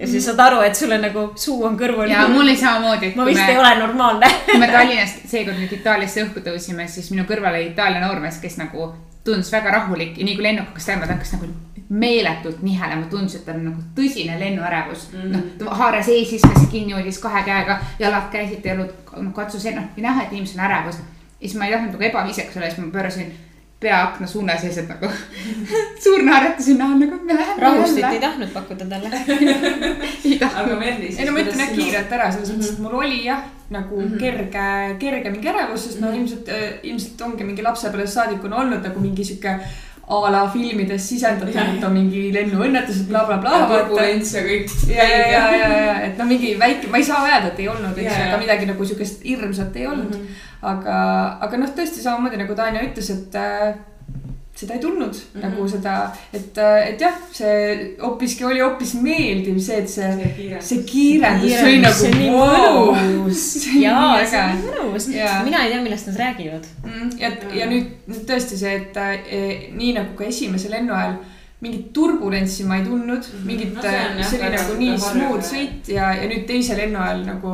ja 0.02 0.10
siis 0.10 0.26
saad 0.26 0.41
aru, 0.48 0.65
et 0.65 0.82
sul 0.82 0.98
on 0.98 1.06
nagu 1.06 1.28
suu 1.38 1.61
on 1.69 1.78
kõrvul. 1.78 2.10
ja 2.10 2.26
mul 2.34 2.48
oli 2.48 2.57
samamoodi, 2.57 3.14
ma 3.15 3.30
vist 3.30 3.45
ei 3.45 3.53
me, 3.53 3.61
ole 3.61 3.76
normaalne. 3.84 4.34
kui 4.49 4.57
me 4.57 4.74
Tallinnast 4.74 5.30
seekord 5.30 5.61
nüüd 5.61 5.78
Itaaliasse 5.78 6.26
õhku 6.26 6.41
tõusime, 6.49 6.90
siis 6.90 7.14
minu 7.14 7.30
kõrval 7.30 7.61
oli 7.61 7.69
Itaalia 7.76 8.02
noormees, 8.07 8.41
kes 8.41 8.57
nagu 8.57 8.90
tundus 9.22 9.53
väga 9.53 9.78
rahulik 9.78 10.18
ja 10.18 10.26
nii 10.26 10.38
kui 10.40 10.49
lennuk 10.49 10.72
hakkas 10.72 10.90
käima, 10.90 11.06
ta 11.06 11.14
hakkas 11.14 11.38
nagu 11.38 11.53
meeletult 11.90 12.62
nihelema, 12.62 13.06
tundus, 13.10 13.36
et 13.36 13.46
tal 13.46 13.62
on 13.62 13.70
nagu 13.70 13.84
tõsine 13.96 14.36
lennuärevus 14.40 15.08
mm.. 15.14 15.32
noh, 15.32 15.44
ta 15.60 15.76
haaras 15.80 16.10
ees, 16.12 16.32
viskas 16.36 16.68
kinni, 16.72 16.94
hoidis 16.98 17.20
kahe 17.24 17.44
käega, 17.48 17.80
jalad 18.00 18.28
käisid 18.32 18.60
teelud, 18.66 18.92
katsus, 19.36 19.64
noh, 19.76 19.88
näha, 19.98 20.24
et 20.26 20.34
inimesel 20.36 20.60
on 20.60 20.66
ärevus. 20.68 20.98
ja 20.98 21.48
siis 21.48 21.56
ma 21.56 21.66
ei 21.66 21.76
tahtnud 21.78 21.96
nagu 21.96 22.10
ebaviisakas 22.10 22.58
olla, 22.58 22.70
siis 22.70 22.84
ma 22.84 22.92
pöörasin 22.92 23.32
pea 23.80 23.98
akna 24.04 24.28
suunas 24.28 24.64
ja 24.64 24.74
siis 24.74 24.88
nagu 24.90 25.08
suur 26.04 26.24
naeratus 26.26 26.68
näol 26.76 26.98
nagu 26.98 27.20
me 27.24 27.36
läheme. 27.38 27.62
rahustit 27.62 28.06
ei 28.10 28.20
tahtnud 28.20 28.50
pakkuda 28.54 28.86
talle. 28.90 29.12
ei 30.26 30.40
tahtnud. 30.40 30.64
aga 30.66 30.80
Merli 30.80 31.08
siis. 31.08 31.20
ei 31.20 31.26
no 31.26 31.36
ma 31.36 31.44
ütlen 31.46 31.62
jah 31.62 31.76
kiirelt 31.76 32.16
ära, 32.20 32.32
selles 32.34 32.56
mõttes, 32.56 32.74
et 32.74 32.80
mul 32.84 32.98
oli 33.00 33.24
jah, 33.26 33.44
nagu 33.70 34.02
Mhm. 34.02 34.18
kerge, 34.18 34.66
kerge 35.00 35.32
mingi 35.32 35.50
ärevus, 35.54 35.84
sest 35.84 36.02
no 36.02 36.12
ilmselt, 36.12 36.50
ilmselt 36.84 37.22
ongi 37.22 37.44
mingi 37.44 37.64
lapsepõlvest 37.64 38.18
saadik 38.18 38.44
on 38.50 38.54
olnud 38.64 38.84
nagu 38.84 39.00
mingi 39.04 39.24
sihuke 39.28 39.60
a 40.08 40.30
la 40.32 40.46
filmides 40.48 41.04
sisendatud, 41.10 41.82
on 41.84 41.92
mingi 41.92 42.30
lennuõnnetused 42.32 43.10
bla,, 43.10 43.26
blablabla. 43.28 43.82
turbulents 43.84 44.32
ja 44.38 44.44
kõik. 44.46 44.72
ja, 44.88 45.04
ja, 45.04 45.18
ja, 45.34 45.42
ja, 45.52 45.68
ja, 45.84 45.98
et 46.06 46.22
no 46.22 46.28
mingi 46.30 46.54
väike, 46.60 46.88
ma 46.92 47.02
ei 47.02 47.08
saa 47.08 47.26
öelda, 47.26 47.52
et 47.52 47.60
ei 47.60 47.68
olnud, 47.68 47.98
eks 47.98 48.14
ju, 48.14 48.30
aga 48.30 48.40
midagi 48.40 48.70
nagu 48.70 48.88
siukest 48.88 49.26
hirmsat 49.28 49.76
ei 49.76 49.88
olnud 49.90 50.16
mm. 50.16 50.22
-hmm. 50.22 50.48
aga, 50.72 50.96
aga 51.48 51.60
noh, 51.60 51.76
tõesti 51.76 52.06
samamoodi 52.06 52.40
nagu 52.40 52.56
Tanja 52.56 52.86
ütles, 52.88 53.12
et 53.12 53.36
äh, 53.36 53.76
seda 54.58 54.74
ei 54.74 54.82
tulnud 54.82 55.14
mm. 55.14 55.20
-hmm. 55.34 55.44
nagu 55.46 55.68
seda, 55.70 55.96
et, 56.34 56.58
et 56.58 57.02
jah, 57.02 57.18
see 57.32 57.96
hoopiski 58.02 58.46
oli 58.46 58.60
hoopis 58.60 58.94
meeldiv 59.02 59.60
see, 59.62 59.78
et 59.84 59.90
see, 59.90 60.60
see 60.60 60.84
kiirendus, 60.92 61.52
see 61.52 61.64
oli 61.64 61.94
see 61.94 62.12
on 62.12 62.20
nii 62.20 62.32
nagu 62.34 62.84
mõnus. 62.98 63.46
Jaa, 63.86 64.26
see 64.26 64.44
nii 64.58 64.76
mõnus 64.82 65.10
mina 65.46 65.64
ei 65.64 65.74
tea, 65.74 65.82
millest 65.86 66.12
nad 66.12 66.22
räägivad. 66.24 66.70
Mm, 66.84 67.10
ja, 67.22 67.32
ja 67.62 67.70
nüüd, 67.70 67.96
nüüd 68.10 68.28
tõesti 68.30 68.60
see, 68.60 68.76
et 68.82 69.02
äh, 69.02 69.68
nii 69.78 69.94
nagu 70.00 70.18
ka 70.18 70.30
esimese 70.32 70.74
lennu 70.74 70.96
ajal 70.98 71.20
mingit 71.62 71.94
turbulentsi 71.94 72.66
ma 72.70 72.78
ei 72.78 72.86
tundnud, 72.86 73.30
mingit 73.46 73.74
No 73.78 73.82
see 73.82 74.26
see 74.30 74.42
oli 74.42 74.58
nagu 74.58 74.76
nii 74.82 74.98
smooth 75.02 75.46
sõit 75.46 75.90
ja, 75.90 76.12
ja 76.18 76.28
nüüd 76.30 76.46
teise 76.50 76.78
lennu 76.78 77.02
ajal 77.02 77.24
nagu 77.26 77.54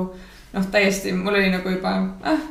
noh, 0.54 0.66
täiesti 0.72 1.14
mul 1.16 1.40
oli 1.40 1.52
nagu 1.54 1.72
juba 1.72 1.94
ah, 2.24 2.44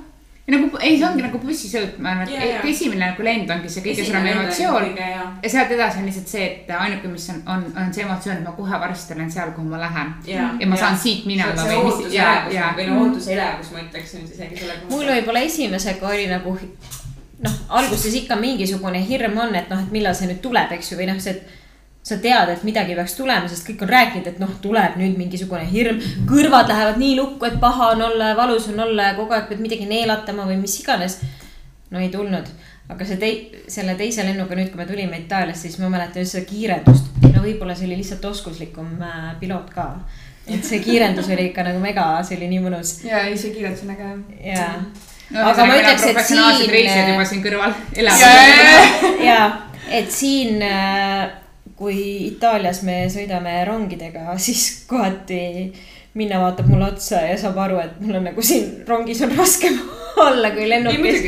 nagu 0.51 0.78
ei, 0.82 0.97
see 0.98 1.06
ongi 1.06 1.23
nagu 1.23 1.39
bussisõit, 1.39 1.98
ma 2.02 2.16
arvan, 2.16 2.27
et 2.27 2.35
jaa. 2.35 2.56
et 2.59 2.64
esimene 2.73 3.05
nagu 3.05 3.23
lend 3.23 3.51
ongi 3.55 3.69
see 3.70 3.85
kõige 3.85 4.06
suurem 4.09 4.27
emotsioon. 4.32 4.89
ja 4.98 5.52
sealt 5.52 5.70
edasi 5.77 6.01
on 6.01 6.09
lihtsalt 6.09 6.32
see, 6.35 6.48
et 6.48 6.73
ainuke, 6.74 7.10
mis 7.12 7.28
on, 7.31 7.39
on, 7.55 7.62
on 7.78 7.93
see 7.94 8.02
emotsioon, 8.02 8.40
et 8.40 8.48
ma 8.48 8.56
kohe 8.56 8.81
varsti 8.82 9.14
olen 9.14 9.31
seal, 9.31 9.52
kuhu 9.55 9.70
ma 9.70 9.78
lähen. 9.85 10.10
ja 10.27 10.48
ja 10.59 10.66
ma 10.66 10.81
saan 10.81 10.98
siit 10.98 11.28
minema 11.31 11.55
see 11.55 11.70
või 11.70 11.85
mis, 11.85 11.94
ootuse 11.94 12.16
ja, 12.16 12.32
elevus 12.32 12.56
ja 12.59 12.73
või 12.78 12.89
no 12.90 12.98
ootuse 13.05 13.36
elevus, 13.36 13.70
ma 13.70 13.85
ütleksin 13.86 14.27
siis 14.27 14.35
isegi 14.40 14.60
selle 14.64 14.81
mul 14.90 15.06
võib-olla 15.12 15.47
esimesega 15.47 16.10
oli 16.10 16.27
nagu 16.32 16.56
noh, 17.43 17.56
alguses 17.78 18.14
ikka 18.23 18.36
mingisugune 18.43 19.02
hirm 19.06 19.39
on, 19.47 19.55
et 19.55 19.70
noh, 19.70 19.82
et 19.82 19.94
millal 19.94 20.19
see 20.19 20.31
nüüd 20.31 20.43
tuleb, 20.43 20.74
eks 20.74 20.93
ju, 20.93 20.98
või 20.98 21.10
noh, 21.12 21.23
see, 21.23 21.39
et 21.39 21.61
sa 22.12 22.18
tead, 22.22 22.51
et 22.52 22.64
midagi 22.68 22.94
peaks 22.98 23.14
tulema, 23.18 23.48
sest 23.51 23.66
kõik 23.68 23.82
on 23.86 23.93
rääkinud, 23.93 24.26
et 24.30 24.40
noh, 24.43 24.51
tuleb 24.64 24.98
nüüd 25.01 25.16
mingisugune 25.20 25.64
hirm, 25.70 26.01
kõrvad 26.28 26.68
lähevad 26.70 27.01
nii 27.02 27.14
lukku, 27.18 27.47
et 27.48 27.56
paha 27.62 27.93
on 27.97 28.02
olla 28.10 28.32
ja 28.32 28.36
valus 28.39 28.68
on 28.72 28.80
olla 28.86 29.10
ja 29.10 29.14
kogu 29.18 29.32
aeg 29.36 29.48
pead 29.51 29.60
midagi 29.64 29.89
neelatama 29.90 30.44
või 30.48 30.60
mis 30.62 30.76
iganes. 30.82 31.18
no 31.93 32.01
ei 32.01 32.09
tulnud, 32.09 32.47
aga 32.89 33.05
see 33.05 33.16
tei-, 33.20 33.62
selle 33.68 33.94
teise 33.98 34.24
lennuga 34.24 34.56
nüüd, 34.56 34.70
kui 34.72 34.80
me 34.80 34.86
tulime 34.89 35.18
Itaaliasse, 35.24 35.66
siis 35.68 35.78
ma 35.82 35.90
mäletan 35.93 36.22
just 36.24 36.32
seda 36.36 36.47
kiirendust. 36.48 37.10
no 37.32 37.43
võib-olla 37.44 37.74
see 37.76 37.86
oli 37.89 37.98
lihtsalt 38.01 38.24
oskuslikum 38.24 38.94
äh, 39.02 39.32
piloot 39.40 39.70
ka. 39.74 39.86
et 40.47 40.64
see 40.64 40.80
kiirendus 40.84 41.28
oli 41.30 41.51
ikka 41.51 41.62
nagu 41.68 41.78
mega, 41.80 42.06
see 42.26 42.36
oli 42.40 42.48
nii 42.55 42.62
mõnus 42.64 42.94
ja 43.05 43.24
ei, 43.28 43.36
see 43.39 43.52
kiirendus 43.55 43.84
on 43.84 43.93
äge 43.94 44.09
jah. 44.09 44.56
ja 44.56 44.70
no, 45.32 45.44
Aga 45.51 45.66
ma 45.68 45.76
ütleks, 45.78 46.02
et 46.09 46.16
professionaalsed 46.16 46.64
siin- 46.64 46.72
reisijad 46.74 47.12
juba 47.12 47.24
siin 47.28 47.44
kõrval 47.44 47.76
elavad. 47.97 49.06
ja, 49.24 49.39
et 50.01 50.10
siin, 50.12 50.59
kui 51.77 51.99
Itaalias 52.28 52.82
me 52.86 53.05
sõidame 53.12 53.57
rongidega, 53.69 54.36
siis 54.39 54.85
kohati 54.90 55.43
Minna 56.12 56.43
vaatab 56.43 56.66
mulle 56.69 56.90
otsa 56.90 57.23
ja 57.24 57.36
saab 57.40 57.57
aru, 57.62 57.78
et 57.81 58.01
mul 58.05 58.19
on 58.19 58.27
nagu 58.28 58.43
siin 58.44 58.82
rongis 58.85 59.23
on 59.24 59.31
raskem 59.32 59.78
olla 60.27 60.51
kui 60.53 60.66
lennukis. 60.69 61.23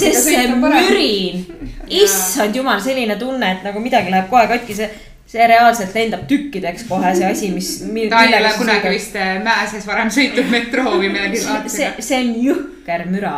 sest 0.00 0.30
see 0.30 0.46
mürin, 0.54 1.42
issand 2.02 2.56
jumal, 2.56 2.80
selline 2.80 3.18
tunne, 3.20 3.52
et 3.52 3.68
nagu 3.68 3.82
midagi 3.84 4.12
läheb 4.12 4.30
kohe 4.32 4.46
katki, 4.48 4.78
see, 4.78 4.88
see 5.28 5.44
reaalselt 5.52 5.92
lendab 5.92 6.24
tükkideks 6.30 6.88
kohe 6.88 7.12
see 7.18 7.28
asi, 7.28 7.52
mis. 7.52 7.68
ta 8.14 8.24
ei 8.24 8.38
ole 8.38 8.54
kunagi 8.56 8.96
vist 8.96 9.20
äh, 9.20 9.36
mäe 9.44 9.68
sees 9.68 9.84
varem 9.90 10.08
sõitnud 10.16 10.48
metroo 10.56 10.96
või 10.96 11.12
midagi 11.12 11.44
see, 11.44 11.92
see 12.00 12.24
on 12.24 12.32
jõhker 12.48 13.04
müra. 13.12 13.36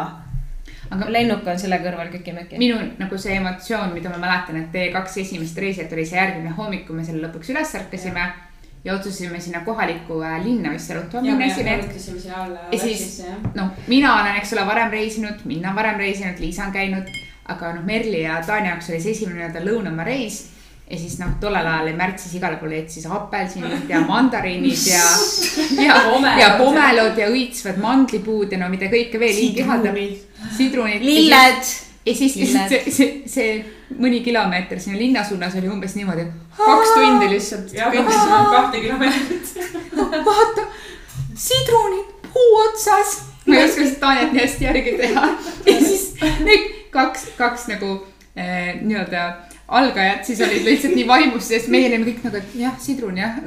Aga- 0.92 1.10
lennuk 1.12 1.46
on 1.46 1.58
selle 1.58 1.78
kõrval 1.80 2.10
köki-möki. 2.12 2.58
minu 2.58 2.78
nagu 2.98 3.18
see 3.18 3.34
emotsioon, 3.36 3.92
mida 3.94 4.10
ma 4.12 4.18
mäletan, 4.18 4.56
et 4.60 4.72
teie 4.72 4.92
kaks 4.92 5.16
esimest 5.24 5.58
reisit 5.58 5.92
oli 5.92 6.04
see 6.06 6.18
järgmine 6.18 6.50
hommik, 6.56 6.86
kui 6.86 6.96
me 6.96 7.04
selle 7.04 7.26
lõpuks 7.26 7.50
üles 7.54 7.74
ärkasime 7.74 8.26
ja 8.84 8.94
otsustasime 8.94 9.40
sinna 9.40 9.60
kohalikku 9.64 10.20
äh, 10.22 10.44
linna 10.44 10.70
vist 10.70 10.90
ja 10.90 10.96
minna 11.22 11.46
esile. 11.46 11.70
Ja 12.72 12.78
siis- 12.78 13.24
noh, 13.54 13.70
mina 13.88 14.14
olen, 14.22 14.36
eks 14.36 14.52
ole, 14.52 14.66
varem 14.66 14.90
reisinud, 14.90 15.44
Minna 15.44 15.70
on 15.70 15.76
varem 15.76 15.96
reisinud, 15.98 16.38
Liisa 16.38 16.64
on 16.64 16.72
käinud, 16.72 17.06
aga 17.48 17.72
noh, 17.74 17.84
Merli 17.84 18.22
ja 18.22 18.42
Taani 18.46 18.68
jaoks 18.68 18.90
oli 18.90 19.00
see 19.00 19.10
esimene 19.12 19.38
nii-öelda 19.40 19.64
lõunamaa 19.64 20.04
reis 20.04 20.51
ja 20.90 20.98
siis 20.98 21.14
noh, 21.20 21.36
tollel 21.40 21.66
ajal 21.66 21.86
oli 21.86 21.94
märtsis 21.96 22.34
igale 22.36 22.58
poole 22.60 22.80
jäid 22.80 22.90
siis 22.92 23.06
apelsinid 23.08 23.88
ja 23.90 24.00
mandariinid 24.04 24.86
ja, 24.90 25.04
ja, 25.86 26.00
ja 26.40 26.50
pomelod 26.58 27.18
ja 27.18 27.30
õitsvad 27.32 27.78
mandlipuud 27.80 28.52
ja 28.52 28.60
no 28.60 28.68
mida 28.72 28.90
kõike 28.92 29.20
veel 29.22 29.38
ihaldab. 29.46 29.96
sidrunid. 30.56 31.04
lilled. 31.06 31.70
ja 32.06 32.14
siis 32.14 32.36
lihtsalt 32.36 32.74
Lilled. 32.74 32.92
see, 32.92 32.96
see, 32.98 33.22
see 33.26 33.98
mõni 33.98 34.20
kilomeeter 34.24 34.80
sinna 34.80 34.98
linna 34.98 35.24
suunas 35.24 35.54
oli 35.58 35.70
umbes 35.70 35.94
niimoodi, 35.96 36.26
kaks 36.56 36.94
tundi 36.96 37.28
lihtsalt 37.30 37.72
ja 37.76 37.90
kõndisime. 37.92 38.40
kahte 38.50 38.80
kilomeetrit. 38.82 39.54
vaata, 40.28 40.66
sidrunid 41.34 42.28
puu 42.32 42.58
otsas. 42.66 43.20
ma 43.46 43.56
ei 43.56 43.64
oska 43.64 43.86
seda 43.86 44.00
Taaniat 44.04 44.34
nii 44.34 44.44
hästi 44.44 44.68
järgi 44.68 44.96
teha. 45.00 45.28
ja 45.66 45.78
siis 45.78 46.04
need 46.44 46.68
kaks, 46.92 47.30
kaks 47.38 47.66
nagu 47.72 47.94
eh, 48.36 48.76
nii-öelda 48.82 49.24
algajad 49.72 50.24
siis 50.26 50.40
olid 50.44 50.66
lihtsalt 50.66 50.96
nii 50.96 51.06
vaimus, 51.08 51.46
sest 51.48 51.70
meie 51.72 51.88
olime 51.88 52.08
kõik 52.10 52.26
nagu, 52.26 52.40
et 52.40 52.56
jah, 52.60 52.74
sidrun 52.82 53.16
jah. 53.20 53.38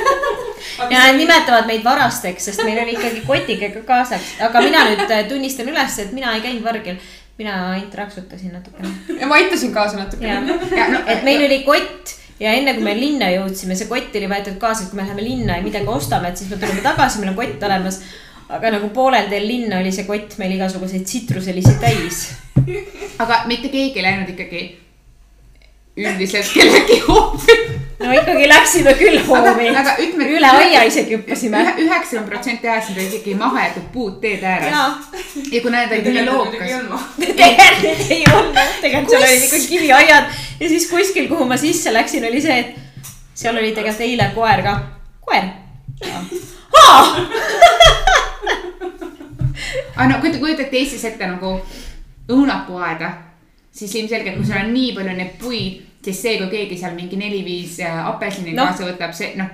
ja 0.92 1.06
nad 1.06 1.18
nimetavad 1.18 1.66
meid 1.70 1.82
varasteks, 1.84 2.50
sest 2.50 2.62
meil 2.66 2.78
oli 2.84 2.94
ikkagi 2.94 3.24
kotikega 3.26 3.82
kaasas, 3.88 4.36
aga 4.46 4.62
mina 4.64 4.84
nüüd 4.90 5.02
äh, 5.08 5.24
tunnistan 5.30 5.68
üles, 5.72 5.98
et 6.02 6.14
mina 6.16 6.36
ei 6.36 6.44
käinud 6.44 6.66
vargil. 6.66 7.00
mina 7.40 7.54
ainult 7.72 7.94
raksutasin 7.96 8.52
natukene. 8.52 8.90
ja 9.20 9.26
ma 9.26 9.38
aitasin 9.40 9.72
kaasa 9.74 9.98
natuke. 9.98 10.26
ja, 10.26 10.42
ja 10.76 10.88
no 10.92 11.00
et 11.06 11.22
meil 11.26 11.42
oli 11.46 11.62
kott 11.66 12.16
ja 12.40 12.52
enne 12.56 12.74
kui 12.76 12.84
me 12.84 12.94
linna 12.96 13.30
jõudsime, 13.32 13.76
see 13.76 13.88
kott 13.88 14.14
oli 14.16 14.28
võetud 14.30 14.58
kaasa, 14.60 14.84
et 14.84 14.92
kui 14.92 15.00
me 15.00 15.06
läheme 15.06 15.24
linna 15.24 15.56
ja 15.58 15.64
midagi 15.64 15.88
ostame, 15.90 16.30
et 16.30 16.40
siis 16.40 16.50
me 16.52 16.60
tuleme 16.60 16.84
tagasi, 16.84 17.22
meil 17.22 17.32
on 17.32 17.40
kott 17.40 17.64
olemas. 17.70 18.02
aga 18.50 18.70
nagu 18.74 18.88
poolel 18.94 19.28
teel 19.30 19.46
linna 19.46 19.78
oli 19.78 19.92
see 19.94 20.06
kott 20.06 20.38
meil 20.38 20.54
igasuguseid 20.58 21.02
tsitruselisi 21.08 21.74
täis. 21.82 22.22
aga 23.18 23.44
mitte 23.50 23.72
keegi 23.72 23.98
ei 23.98 24.06
läinud 24.06 24.30
ikkagi 24.36 24.62
üldiselt 26.00 26.50
kellegi 26.54 26.98
hoovi. 27.08 27.56
no 28.00 28.12
ikkagi 28.16 28.48
läksime 28.48 28.94
küll 28.98 29.18
hoovi 29.26 29.68
üle 30.36 30.50
aia 30.50 30.82
isegi 30.88 31.16
hüppasime. 31.16 31.64
üheksakümmend 31.78 32.28
protsenti 32.28 32.68
ajast 32.68 32.90
olid 32.94 33.12
ikkagi 33.12 33.34
mahajäetud 33.34 33.88
puud 33.92 34.20
teed 34.20 34.42
ääres. 34.42 34.74
ja 35.52 35.60
kuna 35.62 35.84
need 35.84 36.06
olid 36.06 36.26
lookas. 36.26 37.02
tegelikult 37.18 38.10
ei 38.10 38.24
olnud, 38.32 38.62
tegelikult 38.80 39.10
seal 39.10 39.26
olid 39.28 39.42
ikka 39.48 39.58
kiviaiad 39.68 40.24
ja 40.60 40.68
siis 40.68 40.90
kuskil, 40.90 41.28
kuhu 41.28 41.44
ma 41.44 41.56
sisse 41.56 41.92
läksin, 41.94 42.24
oli 42.28 42.40
see, 42.40 42.58
et 42.58 42.70
seal 43.34 43.56
oli 43.56 43.72
tegelikult 43.72 44.06
eile 44.08 44.30
koer 44.34 44.62
ka. 44.62 44.80
koer. 45.20 45.44
aga 49.96 50.08
no 50.08 50.20
kui 50.20 50.32
te 50.32 50.38
kujutate 50.38 50.76
Eestis 50.80 51.04
ette 51.04 51.26
nagu 51.28 51.58
õunapuuaeda, 52.30 53.10
siis 53.74 53.94
ilmselgelt, 54.00 54.36
kui 54.38 54.46
sul 54.46 54.60
on 54.60 54.72
nii 54.74 54.92
palju 54.96 55.16
neid 55.16 55.36
puid, 55.40 55.80
siis 56.04 56.22
see, 56.22 56.36
kui 56.40 56.50
keegi 56.52 56.78
seal 56.80 56.94
mingi 56.96 57.18
neli-viis 57.20 57.80
äh, 57.84 58.06
apelsini 58.08 58.54
Noh. 58.56 58.70
kaasa 58.70 58.88
võtab, 58.88 59.12
see 59.16 59.34
noh, 59.38 59.50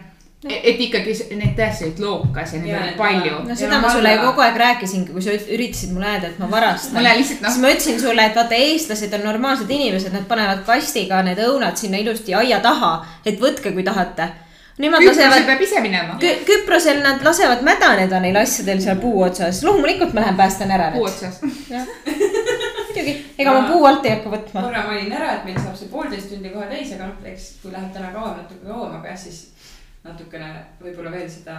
et 0.46 0.80
ikkagi 0.80 1.14
neid 1.38 1.54
tõesti 1.58 1.88
olid 1.88 2.00
lookas 2.04 2.52
ja 2.54 2.60
neid 2.62 2.76
oli 2.78 2.94
palju. 2.98 3.42
no 3.48 3.56
seda 3.58 3.80
ma 3.82 3.90
sulle 3.92 4.12
ju 4.14 4.22
kogu 4.28 4.44
aeg 4.44 4.58
rääkisingi, 4.62 5.12
kui 5.14 5.24
sa 5.24 5.34
üritasid 5.34 5.94
mulle 5.96 6.10
öelda, 6.12 6.30
et 6.30 6.40
ma 6.42 6.50
varastan. 6.52 6.98
mulle 6.98 7.14
lihtsalt 7.20 7.42
noh 7.42 7.54
siis, 7.54 7.62
ma 7.64 7.74
ütlesin 7.74 8.00
sulle, 8.02 8.26
et 8.30 8.38
vaata, 8.38 8.58
eestlased 8.68 9.18
on 9.18 9.24
normaalsed 9.26 9.70
inimesed, 9.78 10.14
nad 10.14 10.26
panevad 10.30 10.64
kastiga 10.68 11.22
need 11.26 11.40
õunad 11.48 11.80
sinna 11.80 12.02
ilusti 12.02 12.36
aia 12.36 12.60
taha, 12.64 12.98
et 13.26 13.40
võtke, 13.42 13.72
kui 13.74 13.86
tahate. 13.86 14.28
Nemad 14.76 15.00
Küprosel 15.00 15.24
lasevad 15.24 15.46
peab 15.48 15.62
ise 15.64 15.80
minema. 15.80 16.18
Kü, 16.20 16.32
Küprosel 16.44 16.98
nad 17.00 17.22
lasevad 17.24 17.62
mädaneda 17.64 18.20
neil 18.20 18.36
asjadel 18.36 18.82
seal 18.84 18.98
puu 19.00 19.22
otsas, 19.24 19.62
loomulikult 19.64 20.12
ma 20.12 20.20
lähen 20.26 20.36
päästan 20.36 20.74
ära 20.76 20.90
puu 20.92 21.06
need. 21.06 21.16
otsas. 21.16 21.40
muidugi, 23.06 23.34
ega 23.38 23.56
ma 23.56 23.64
puu 23.70 23.88
alt 23.88 24.06
ei 24.06 24.14
hakka 24.14 24.32
võtma. 24.36 24.62
korra 24.68 24.86
mainin 24.86 25.16
ära, 25.18 25.32
et 25.38 25.44
meil 25.48 25.58
saab 25.58 25.76
see 25.78 25.90
poolteist 25.92 26.32
tundi 26.32 26.54
kohe 26.54 26.68
täis, 26.70 26.94
aga 26.96 27.10
noh, 27.10 27.28
eks 27.32 27.50
kui 27.62 27.74
läheb 27.74 27.92
täna 27.94 28.14
kauem, 28.14 28.40
natuke 28.42 28.66
kauem, 28.66 28.96
aga 28.98 29.12
jah, 29.12 29.20
siis 29.26 29.42
natukene 30.06 30.50
võib-olla 30.82 31.14
veel 31.14 31.30
seda 31.30 31.56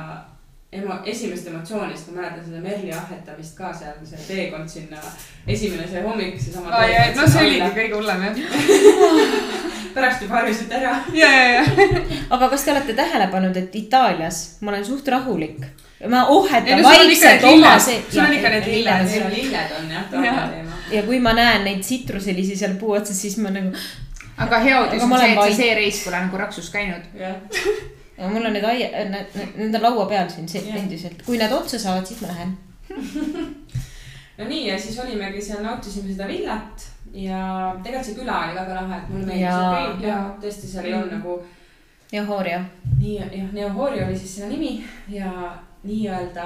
emo-, 0.72 0.99
esimest 1.06 1.48
emotsiooni, 1.52 1.95
sest 1.95 2.11
ma 2.11 2.22
mäletan 2.22 2.45
seda 2.45 2.61
Merli 2.64 2.94
ahhetamist 2.95 3.57
ka 3.57 3.74
seal, 3.76 3.98
see 4.07 4.28
teekond 4.28 4.72
sinna, 4.72 5.02
esimene 5.48 5.88
see 5.88 6.03
hommik, 6.06 6.40
seesama. 6.41 6.86
no 7.15 7.28
see 7.28 7.48
oligi 7.48 7.74
kõige 7.82 7.99
hullem 8.02 8.28
jah. 8.28 8.38
pärast 9.98 10.22
juba 10.22 10.36
harjusite 10.36 10.76
ära. 10.76 10.95
ja, 11.22 11.32
ja, 11.32 11.49
ja. 11.53 11.65
aga 12.36 12.49
kas 12.49 12.65
te 12.65 12.74
olete 12.74 12.95
tähele 12.98 13.28
pannud, 13.34 13.57
et 13.57 13.76
Itaalias 13.76 14.41
ma 14.61 14.74
olen 14.74 14.86
suht 14.86 15.07
rahulik? 15.14 15.61
ma 16.07 16.24
Ei, 16.24 16.34
ohhetan 16.36 16.82
no 16.82 16.90
vaikselt 16.90 17.45
oma 17.49 17.78
see. 17.82 18.03
Sul 18.11 18.22
on 18.22 18.34
ikka 18.36 18.52
need 18.53 18.68
lilled. 18.69 19.15
Lilled 19.34 19.72
on 19.80 19.88
jah, 19.95 20.03
tavaline 20.11 20.49
teema. 20.52 20.77
Ja 20.92 21.04
kui 21.08 21.20
ma 21.24 21.34
näen 21.38 21.64
neid 21.68 21.82
tsitruselisi 21.86 22.56
seal 22.60 22.76
puu 22.82 22.92
otsas, 22.98 23.20
siis 23.22 23.38
ma 23.44 23.52
nagu, 23.54 23.72
aga 24.38 24.60
hea 24.64 24.82
uudis 24.84 25.04
on 25.04 25.10
ma 25.10 25.22
see, 25.22 25.32
olen 25.34 25.38
et 25.38 25.52
sa 25.54 25.62
see 25.62 25.76
reis 25.80 26.04
pole 26.06 26.22
nagu 26.26 26.38
Raksus 26.44 26.70
käinud. 26.74 27.08
ja 28.18 28.30
mul 28.32 28.46
on 28.46 28.54
need 28.54 28.66
aia, 28.66 29.06
need, 29.12 29.40
need 29.56 29.76
on 29.80 29.88
laua 29.90 30.06
peal 30.10 30.30
siin 30.34 30.50
see- 30.50 30.66
endiselt, 30.80 31.24
kui 31.26 31.38
nad 31.42 31.54
otsa 31.54 31.80
saavad, 31.80 32.06
siis 32.08 32.22
ma 32.22 32.32
lähen. 32.34 32.56
no 34.38 34.46
nii 34.48 34.68
ja 34.68 34.80
siis 34.80 35.00
olimegi 35.04 35.42
seal, 35.42 35.64
nautisime 35.66 36.14
seda 36.14 36.28
villat 36.30 36.88
ja 37.14 37.42
tegelikult 37.84 38.06
see 38.06 38.18
küla 38.20 38.40
oli 38.46 38.56
väga 38.58 38.76
lahe, 38.82 38.98
et 39.02 39.10
mulle 39.12 39.26
meeldis 39.26 39.54
see 39.54 39.70
kõik 39.76 40.04
ja 40.08 40.18
tõesti 40.42 40.72
seal 40.72 40.86
ei 40.90 40.94
olnud 40.98 41.16
nagu 41.18 41.38
ja 42.12 42.24
Hooria. 42.26 42.62
nii 43.00 43.16
jah, 43.18 43.52
Neohori 43.54 44.04
oli 44.04 44.18
siis 44.18 44.36
selle 44.36 44.50
nimi 44.54 44.86
ja 45.10 45.32
nii-öelda 45.84 46.46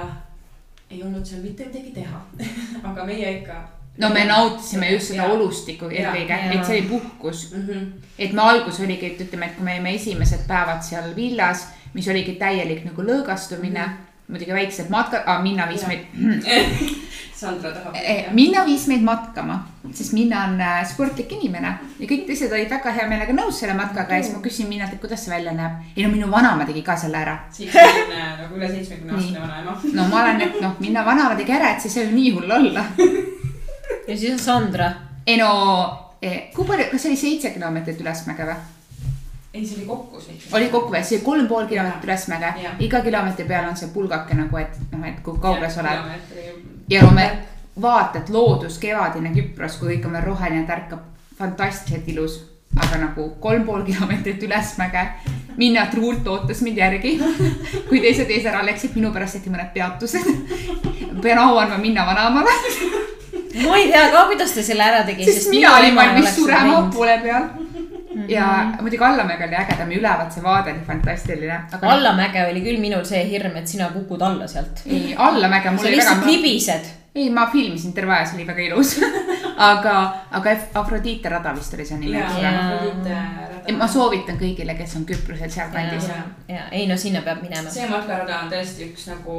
ei 0.90 1.02
olnud 1.02 1.24
seal 1.24 1.42
mitte 1.42 1.66
midagi 1.66 1.90
teha. 1.94 2.20
aga 2.90 3.04
meie 3.04 3.38
ikka. 3.38 3.60
No 3.98 4.08
me 4.10 4.24
nautisime 4.24 4.92
just 4.92 5.12
seda 5.12 5.26
Jaa. 5.26 5.32
olustikku 5.32 5.90
eelkõige, 5.90 6.38
et 6.52 6.64
see 6.64 6.78
oli 6.78 6.88
puhkus. 6.88 7.50
mm. 7.52 7.66
-hmm. 7.66 7.86
et 8.18 8.32
me 8.32 8.42
algus 8.42 8.80
oligi, 8.80 9.06
et 9.06 9.20
ütleme, 9.20 9.46
et 9.46 9.56
kui 9.56 9.64
me 9.64 9.76
jäime 9.76 9.94
esimesed 9.94 10.46
päevad 10.48 10.82
seal 10.82 11.16
villas, 11.16 11.68
mis 11.94 12.08
oligi 12.08 12.32
täielik 12.40 12.84
nagu 12.84 13.02
lõõgastumine 13.02 13.86
mm, 13.86 13.92
-hmm. 13.92 14.28
muidugi 14.28 14.52
väiksed 14.52 14.88
matkad, 14.90 15.42
minna 15.42 15.68
viis 15.68 15.86
meid, 15.86 16.06
Sandra 17.42 17.72
tahab. 17.74 17.96
Eh, 17.98 18.28
Minna 18.30 18.62
viis 18.66 18.84
meid 18.90 19.02
matkama, 19.02 19.56
sest 19.90 20.14
Minna 20.14 20.44
on 20.46 20.60
äh, 20.62 20.82
sportlik 20.86 21.32
inimene 21.34 21.72
ja 21.98 22.06
kõik 22.06 22.22
teised 22.28 22.52
olid 22.54 22.70
väga 22.70 22.92
hea 22.94 23.08
meelega 23.10 23.34
nõus 23.34 23.58
selle 23.62 23.74
matkaga 23.78 24.18
ja 24.18 24.22
siis 24.22 24.36
ma 24.36 24.42
küsisin 24.44 24.70
Minnalt, 24.70 24.94
et 24.94 25.02
kuidas 25.02 25.24
see 25.24 25.34
välja 25.34 25.54
näeb. 25.56 25.82
ei 25.96 26.06
no 26.06 26.12
minu 26.12 26.30
vanaema 26.30 26.66
tegi 26.68 26.84
ka 26.86 26.96
selle 26.96 27.18
ära. 27.18 27.36
äh, 27.66 28.38
nagu 28.44 28.60
üle 28.60 28.70
seitsmekümne 28.70 29.14
aastane 29.18 29.42
vanaema. 29.42 29.78
no 29.98 30.08
ma 30.12 30.22
olen, 30.22 30.40
et 30.46 30.60
noh, 30.62 30.78
Minna 30.80 31.04
vanaema 31.08 31.38
tegi 31.40 31.58
ära, 31.58 31.74
et 31.74 31.82
siis 31.82 31.96
ei 31.96 32.04
saa 32.04 32.10
ju 32.10 32.16
nii 32.20 32.34
hull 32.38 32.58
olla. 32.60 32.86
ja 34.08 34.16
siis 34.16 34.32
on 34.32 34.38
Sandra. 34.38 34.90
ei 35.26 35.38
no, 35.40 35.50
kui 36.54 36.66
palju, 36.66 36.90
kas 36.92 37.06
oli 37.10 37.16
seitse 37.16 37.50
kilomeetrit 37.54 38.00
ülesmäge 38.00 38.48
või? 38.48 38.58
ei, 39.54 39.66
see 39.66 39.78
oli 39.78 39.86
kokku 39.86 40.20
seitse. 40.20 40.50
oli 40.56 40.68
kokku 40.72 40.92
veel, 40.92 41.04
see 41.04 41.18
oli 41.18 41.24
kolm 41.24 41.48
pool 41.48 41.70
kilomeetrit 41.70 42.10
ülesmäge 42.10 42.52
iga 42.80 43.00
kilomeetri 43.04 43.48
peal 43.48 43.70
on 43.70 43.76
see 43.76 43.90
pulgake 43.94 44.36
nagu, 44.38 44.60
et 44.60 44.78
noh, 44.92 45.08
et 45.08 45.24
kui 45.24 45.40
kaugel 45.40 45.70
sa 45.70 45.84
oled. 45.84 46.04
oled. 46.04 46.68
ja 46.90 47.02
no 47.02 47.10
me 47.16 47.30
vaatad 47.80 48.28
loodus, 48.28 48.78
kevadine 48.78 49.32
Küpros, 49.32 49.78
kui 49.80 49.94
kõik 49.94 50.06
on 50.06 50.16
veel 50.16 50.26
roheline, 50.26 50.64
tärkab 50.68 51.04
fantastiliselt 51.38 52.08
ilus. 52.08 52.40
aga 52.72 52.98
nagu 53.02 53.26
kolm 53.40 53.64
pool 53.64 53.82
kilomeetrit 53.84 54.42
ülesmäge, 54.42 55.06
Minna 55.56 55.86
truult 55.86 56.26
ootas 56.26 56.62
mind 56.64 56.78
järgi. 56.80 57.18
kui 57.88 58.00
teised 58.00 58.30
ees 58.30 58.46
ära 58.48 58.62
läksid, 58.64 58.94
minu 58.96 59.10
pärast 59.12 59.36
tehti 59.36 59.50
mõned 59.52 59.68
peatused. 59.74 60.24
pean 61.22 61.38
au 61.38 61.58
andma 61.60 61.78
Minna 61.78 62.06
vanaemale, 62.06 62.54
ma 63.54 63.76
ei 63.76 63.90
tea 63.90 64.06
ka, 64.12 64.24
kuidas 64.30 64.54
ta 64.54 64.62
selle 64.64 64.84
ära 64.84 65.02
tegi. 65.06 65.26
sest 65.28 65.50
mina 65.52 65.76
olin 65.76 65.96
valmis 65.96 66.34
surema. 66.36 66.78
poole 66.94 67.18
peal. 67.22 67.48
ja 68.28 68.46
muidugi 68.80 69.04
Allamäge 69.04 69.46
oli 69.48 69.56
ägedam 69.56 69.92
ja 69.92 69.98
ülevalt 69.98 70.32
see 70.32 70.44
vaade 70.44 70.72
oli 70.72 70.84
fantastiline. 70.86 71.60
aga 71.72 71.92
allamäge 71.94 72.44
oli 72.48 72.64
küll 72.64 72.80
minul 72.80 73.04
see 73.08 73.22
hirm, 73.28 73.56
et 73.56 73.68
sina 73.68 73.90
kukud 73.92 74.22
alla 74.22 74.48
sealt. 74.48 74.84
ei, 74.86 75.14
Allamäge 75.16 75.70
mul 75.70 75.84
sa 75.84 75.88
oli 75.88 75.96
lihtsalt 75.96 76.20
väga 76.20 76.32
libised. 76.32 76.92
ei, 77.14 77.30
ma 77.30 77.46
filmisin 77.52 77.92
terve 77.92 78.14
aja, 78.16 78.26
see 78.26 78.40
oli 78.40 78.46
väga 78.48 78.62
ilus. 78.70 78.94
aga, 79.70 79.96
aga 80.30 80.56
Afrodite 80.80 81.28
rada 81.28 81.52
vist 81.56 81.74
oli 81.74 81.86
see 81.88 81.98
nimi, 82.00 82.20
eks 82.20 82.38
ole. 82.40 83.76
ma 83.76 83.88
soovitan 83.88 84.40
kõigile, 84.40 84.76
kes 84.78 84.96
on 85.00 85.04
Küprosel 85.08 85.52
sealkandis. 85.52 86.08
ja, 86.08 86.22
ja 86.48 86.70
ei 86.70 86.86
no 86.88 86.96
sinna 86.96 87.24
peab 87.26 87.44
minema. 87.44 87.70
see 87.70 87.88
matkarada 87.90 88.44
on 88.44 88.54
tõesti 88.54 88.88
üks 88.92 89.10
nagu, 89.12 89.36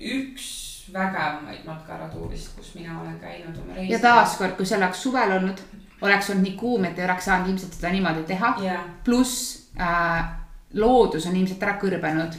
üks 0.00 0.69
vägevamaid 0.92 1.64
matkaradu 1.66 2.30
vist, 2.30 2.52
kus 2.56 2.74
mina 2.74 3.00
olen 3.00 3.18
käinud 3.20 3.56
oma 3.62 3.74
reisil. 3.74 3.92
ja 3.92 3.98
taaskord, 4.02 4.56
kui 4.56 4.66
see 4.66 4.78
oleks 4.78 5.02
suvel 5.02 5.32
olnud, 5.38 5.62
oleks 6.02 6.30
olnud 6.30 6.46
nii 6.48 6.56
kuum, 6.60 6.84
et 6.84 6.98
ei 6.98 7.04
oleks 7.04 7.24
saanud 7.30 7.50
ilmselt 7.52 7.74
seda 7.78 7.92
niimoodi 7.94 8.22
teha. 8.28 8.54
jah, 8.64 8.84
pluss 9.04 9.70
äh, 9.80 10.22
loodus 10.74 11.26
on 11.26 11.36
ilmselt 11.36 11.62
ära 11.62 11.78
kõrbenud. 11.82 12.36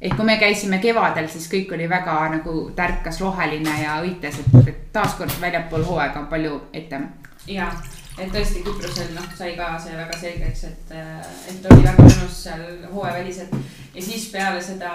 et 0.00 0.14
kui 0.16 0.26
me 0.26 0.36
käisime 0.38 0.78
kevadel, 0.82 1.28
siis 1.30 1.48
kõik 1.50 1.74
oli 1.74 1.88
väga 1.88 2.14
nagu 2.36 2.70
tärkas 2.76 3.20
roheline 3.20 3.82
ja 3.82 4.00
õites, 4.02 4.40
et 4.40 4.68
et 4.68 4.86
taaskord 4.92 5.40
väljapool 5.40 5.84
hooaega 5.84 6.20
on 6.20 6.26
palju 6.26 6.60
etem. 6.72 7.08
ja, 7.46 7.68
et 8.18 8.32
tõesti 8.32 8.64
Küprosel 8.66 9.14
noh, 9.14 9.28
sai 9.36 9.56
ka 9.56 9.74
see 9.78 9.96
väga 9.96 10.18
selgeks, 10.18 10.64
et, 10.64 10.96
et 11.50 11.70
oli 11.70 11.84
väga 11.84 12.08
mõnus 12.08 12.42
seal 12.44 12.64
hooajaväliselt. 12.92 13.54
ja 13.94 14.02
siis 14.02 14.30
peale 14.32 14.62
seda 14.62 14.92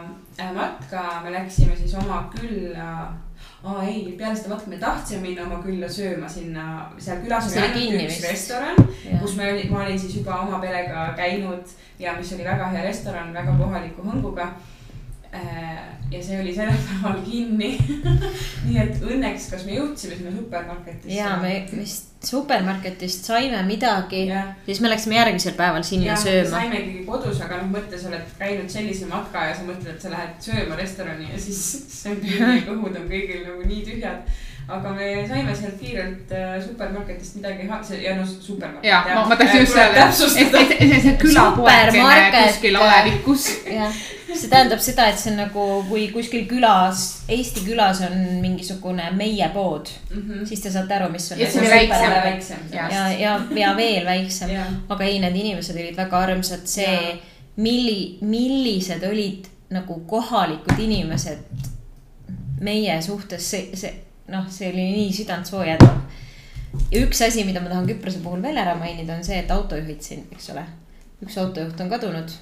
äh, 0.00 0.10
matka 0.38 1.20
me 1.24 1.32
läksime 1.32 1.76
siis 1.76 1.94
oma 1.94 2.30
külla 2.34 3.12
aa 3.64 3.82
ei, 3.82 4.14
peale 4.18 4.36
seda 4.36 4.54
matka 4.54 4.70
me 4.70 4.78
tahtsime 4.80 5.20
minna 5.26 5.44
oma 5.44 5.60
külla 5.64 5.88
sööma 5.88 6.28
sinna, 6.28 6.64
seal 6.98 7.20
külas 7.24 7.50
oli 7.50 7.60
ainult 7.60 8.04
üks 8.06 8.16
vist. 8.16 8.28
restoran, 8.30 8.80
kus 9.20 9.36
me 9.36 9.52
ma 9.70 9.82
olin 9.84 10.00
siis 10.00 10.16
juba 10.16 10.40
oma 10.46 10.60
perega 10.62 11.10
käinud 11.16 11.74
ja 12.00 12.14
mis 12.16 12.32
oli 12.36 12.46
väga 12.46 12.70
hea 12.72 12.84
restoran, 12.86 13.34
väga 13.36 13.56
kohaliku 13.58 14.06
hõnguga. 14.06 14.52
Ja 15.30 16.22
see 16.22 16.40
oli 16.40 16.54
sellel 16.54 16.78
päeval 16.88 17.20
kinni. 17.26 17.72
nii 18.66 18.78
et 18.82 19.02
õnneks, 19.02 19.50
kas 19.52 19.66
me 19.66 19.76
jõudsime 19.78 20.18
sinna 20.18 20.32
supermarketisse? 20.34 21.14
ja 21.14 21.36
me 21.42 21.52
vist 21.70 22.10
supermarketist 22.26 23.24
saime 23.30 23.62
midagi, 23.64 24.26
siis 24.66 24.80
me 24.84 24.90
läksime 24.90 25.16
järgmisel 25.16 25.54
päeval 25.56 25.84
sinna 25.86 26.10
jah, 26.10 26.20
sööma. 26.20 26.50
saime 26.52 26.82
ikkagi 26.82 27.04
kodus, 27.06 27.40
aga 27.46 27.62
noh, 27.62 27.70
mõtle, 27.72 28.00
sa 28.00 28.10
oled 28.10 28.34
käinud 28.40 28.72
sellise 28.72 29.08
matka 29.08 29.46
ja 29.48 29.56
sa 29.56 29.64
mõtled, 29.68 29.94
et 29.94 30.04
sa 30.04 30.12
lähed 30.12 30.36
sööma 30.44 30.76
restorani 30.80 31.30
ja 31.30 31.40
siis 31.40 31.62
see 32.00 32.12
on 32.16 32.26
ja 32.34 32.52
kõhud 32.66 32.98
on 33.00 33.08
kõigil 33.10 33.46
nagu 33.46 33.64
nii 33.70 33.82
tühjad. 33.86 34.38
Aga 34.76 34.92
me 34.94 35.08
saime 35.28 35.54
sealt 35.56 35.76
kiirelt 35.80 36.32
äh, 36.36 36.54
supermarketist 36.66 37.36
midagi 37.40 37.66
ja 38.04 38.14
noh, 38.16 38.26
supermarket. 38.26 38.84
ja 38.90 39.02
ma, 39.14 39.24
ma 39.28 39.36
tahtsin 39.36 39.60
just 39.64 39.76
öelda, 39.76 40.08
et, 40.08 40.62
et, 40.62 40.72
et 40.80 40.88
see, 40.92 41.00
see 41.04 41.16
külapoekene 41.24 41.92
Supermarket. 41.92 42.46
kuskil 42.52 42.76
alevikus. 42.80 43.46
jah, 43.74 43.94
see 44.30 44.48
tähendab 44.52 44.82
seda, 44.84 45.08
et 45.10 45.18
see 45.18 45.32
on 45.32 45.40
nagu, 45.42 45.64
kui 45.88 46.06
kuskil 46.14 46.46
külas, 46.50 47.06
Eesti 47.30 47.64
külas 47.66 48.00
on 48.06 48.16
mingisugune 48.44 49.10
meie 49.18 49.48
pood, 49.54 49.90
Mhm. 50.10 50.44
siis 50.46 50.60
te 50.64 50.70
saate 50.70 50.94
aru, 50.94 51.10
mis 51.12 51.30
on. 51.32 51.38
Ja 52.72 52.88
ja, 52.90 53.08
ja, 53.18 53.34
ja 53.56 53.72
veel 53.76 54.06
väiksem, 54.06 54.50
aga 54.88 55.04
ei, 55.04 55.18
need 55.22 55.36
inimesed 55.36 55.76
olid 55.76 55.96
väga 55.96 56.22
armsad, 56.28 56.66
see 56.66 57.18
milli-, 57.56 58.18
millised 58.22 59.02
olid 59.10 59.46
nagu 59.70 60.00
kohalikud 60.10 60.78
inimesed 60.82 61.38
meie 62.60 62.96
suhtes, 63.02 63.50
see, 63.50 63.70
see 63.78 63.92
noh, 64.30 64.46
see 64.52 64.70
oli 64.72 64.86
nii 64.94 65.12
südantsoojendav. 65.14 66.00
ja 66.92 67.02
üks 67.04 67.22
asi, 67.26 67.44
mida 67.48 67.62
ma 67.62 67.72
tahan 67.72 67.88
Küprose 67.90 68.22
puhul 68.24 68.42
veel 68.44 68.60
ära 68.62 68.76
mainida, 68.78 69.16
on 69.16 69.26
see, 69.26 69.40
et 69.42 69.50
autojuhid 69.50 70.02
siin, 70.04 70.26
eks 70.34 70.50
ole, 70.54 70.64
üks 71.24 71.38
autojuht 71.42 71.80
on 71.80 71.92
kadunud. 71.92 72.36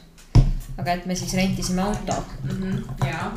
aga 0.78 0.94
et 0.94 1.06
me 1.10 1.16
siis 1.19 1.35
rentisime 1.35 1.82
auto 1.82 2.15
ja, 3.02 3.32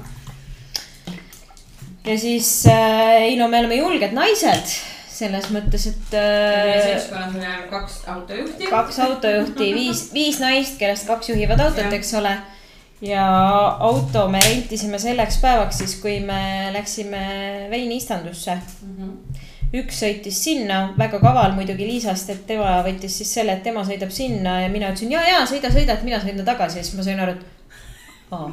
ja 2.06 2.18
siis 2.20 2.52
äh, 2.70 3.32
ei 3.32 3.38
no 3.40 3.48
me 3.50 3.64
oleme 3.64 3.80
julged 3.82 4.14
naised 4.14 4.76
selles 5.22 5.50
mõttes, 5.54 5.86
et 5.90 6.16
äh, 6.18 6.72
seltskonnas 6.86 7.36
oli 7.36 7.46
ainult 7.46 7.70
kaks 7.72 8.00
autojuhti. 8.14 8.70
kaks 8.72 9.00
autojuhti, 9.06 9.68
viis, 9.76 10.08
viis 10.16 10.40
naist, 10.42 10.80
kellest 10.82 11.08
kaks 11.10 11.32
juhivad 11.34 11.62
autot, 11.62 11.94
eks 11.94 12.14
ole. 12.20 12.34
Ja 13.02 13.26
auto 13.80 14.28
me 14.30 14.40
rentisime 14.46 15.00
selleks 15.02 15.40
päevaks 15.42 15.82
siis, 15.82 15.96
kui 16.02 16.20
me 16.26 16.70
läksime 16.74 17.22
veiniistandusse. 17.72 18.58
üks 19.72 20.02
sõitis 20.04 20.36
sinna, 20.44 20.82
väga 21.00 21.22
kaval 21.24 21.54
muidugi 21.56 21.88
Liisast, 21.88 22.30
et 22.30 22.44
tema 22.48 22.82
võttis 22.84 23.16
siis 23.22 23.32
selle, 23.34 23.56
et 23.56 23.64
tema 23.64 23.86
sõidab 23.88 24.12
sinna 24.12 24.60
ja 24.66 24.70
mina 24.70 24.92
ütlesin 24.92 25.14
ja, 25.14 25.24
ja 25.24 25.46
sõida, 25.48 25.72
sõida, 25.72 25.96
et 25.96 26.04
mina 26.04 26.20
sõidan 26.20 26.46
tagasi 26.46 26.82
ja 26.82 26.84
siis 26.84 26.98
ma 27.00 27.08
sain 27.08 27.24
aru, 27.24 27.38
et 27.38 28.36
aa, 28.36 28.52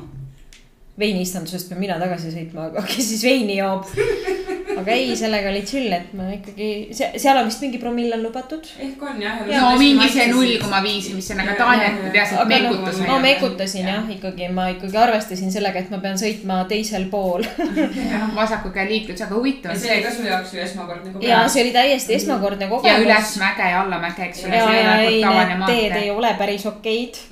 veiniistandusest 0.98 1.70
pean 1.70 1.82
mina 1.82 1.98
tagasi 1.98 2.30
sõitma, 2.34 2.70
aga 2.70 2.86
kes 2.86 3.12
siis 3.12 3.26
veini 3.26 3.58
joob. 3.58 3.90
aga 4.82 4.94
ei, 4.94 5.14
sellega 5.18 5.50
oli 5.52 5.62
chill, 5.68 5.92
et 5.94 6.12
ma 6.16 6.28
ikkagi, 6.34 6.68
seal 6.94 7.40
on 7.40 7.48
vist 7.48 7.62
mingi 7.64 7.80
promill 7.82 8.14
on 8.16 8.24
lubatud 8.26 8.68
ehk 8.78 9.02
on 9.02 9.22
jah. 9.22 9.42
no 9.48 9.72
mingi 9.80 10.08
see 10.12 10.28
null 10.32 10.54
koma 10.62 10.80
viis, 10.84 11.10
mis 11.14 11.30
on, 11.34 11.42
aga 11.44 11.56
Taanet 11.58 12.00
peaasi, 12.14 12.36
et 12.36 12.42
aga 12.42 12.60
noh, 12.64 12.70
mekutas 12.70 13.00
ma 13.04 13.18
mekutasin 13.24 13.90
jah, 13.92 14.10
ikkagi 14.16 14.50
ma 14.54 14.68
ikkagi 14.74 15.00
arvestasin 15.04 15.54
sellega, 15.54 15.84
et 15.84 15.92
ma 15.94 16.00
pean 16.04 16.18
sõitma 16.20 16.60
teisel 16.70 17.08
pool. 17.12 17.46
vasaku 18.38 18.72
käe 18.74 18.88
liiklus, 18.90 19.22
aga 19.26 19.36
huvitav 19.36 19.74
ja 19.74 19.78
see 19.80 19.94
oli 19.96 20.06
ka 20.06 20.14
su 20.14 20.26
jaoks 20.26 20.54
ju 20.54 20.62
esmakordne 20.64 21.12
ja 21.12 21.18
kogemus. 21.18 21.52
see 21.52 21.64
oli 21.66 21.74
täiesti 21.76 22.18
esmakordne 22.18 22.66
ja 22.66 22.70
kogemus. 22.72 23.06
ülesmäge 23.06 23.70
ja 23.72 23.82
allamäge, 23.82 24.28
eks 24.28 24.44
ole, 24.44 24.56
ja, 24.56 24.66
see 24.66 24.78
ei 24.78 24.84
ja 24.84 24.94
ole 24.94 25.08
ei, 25.08 25.22
nagu 25.24 25.64
need 25.64 25.66
teed 25.72 25.96
ei 26.02 26.10
ole 26.10 26.34
päris 26.38 26.66
okeid 26.70 27.22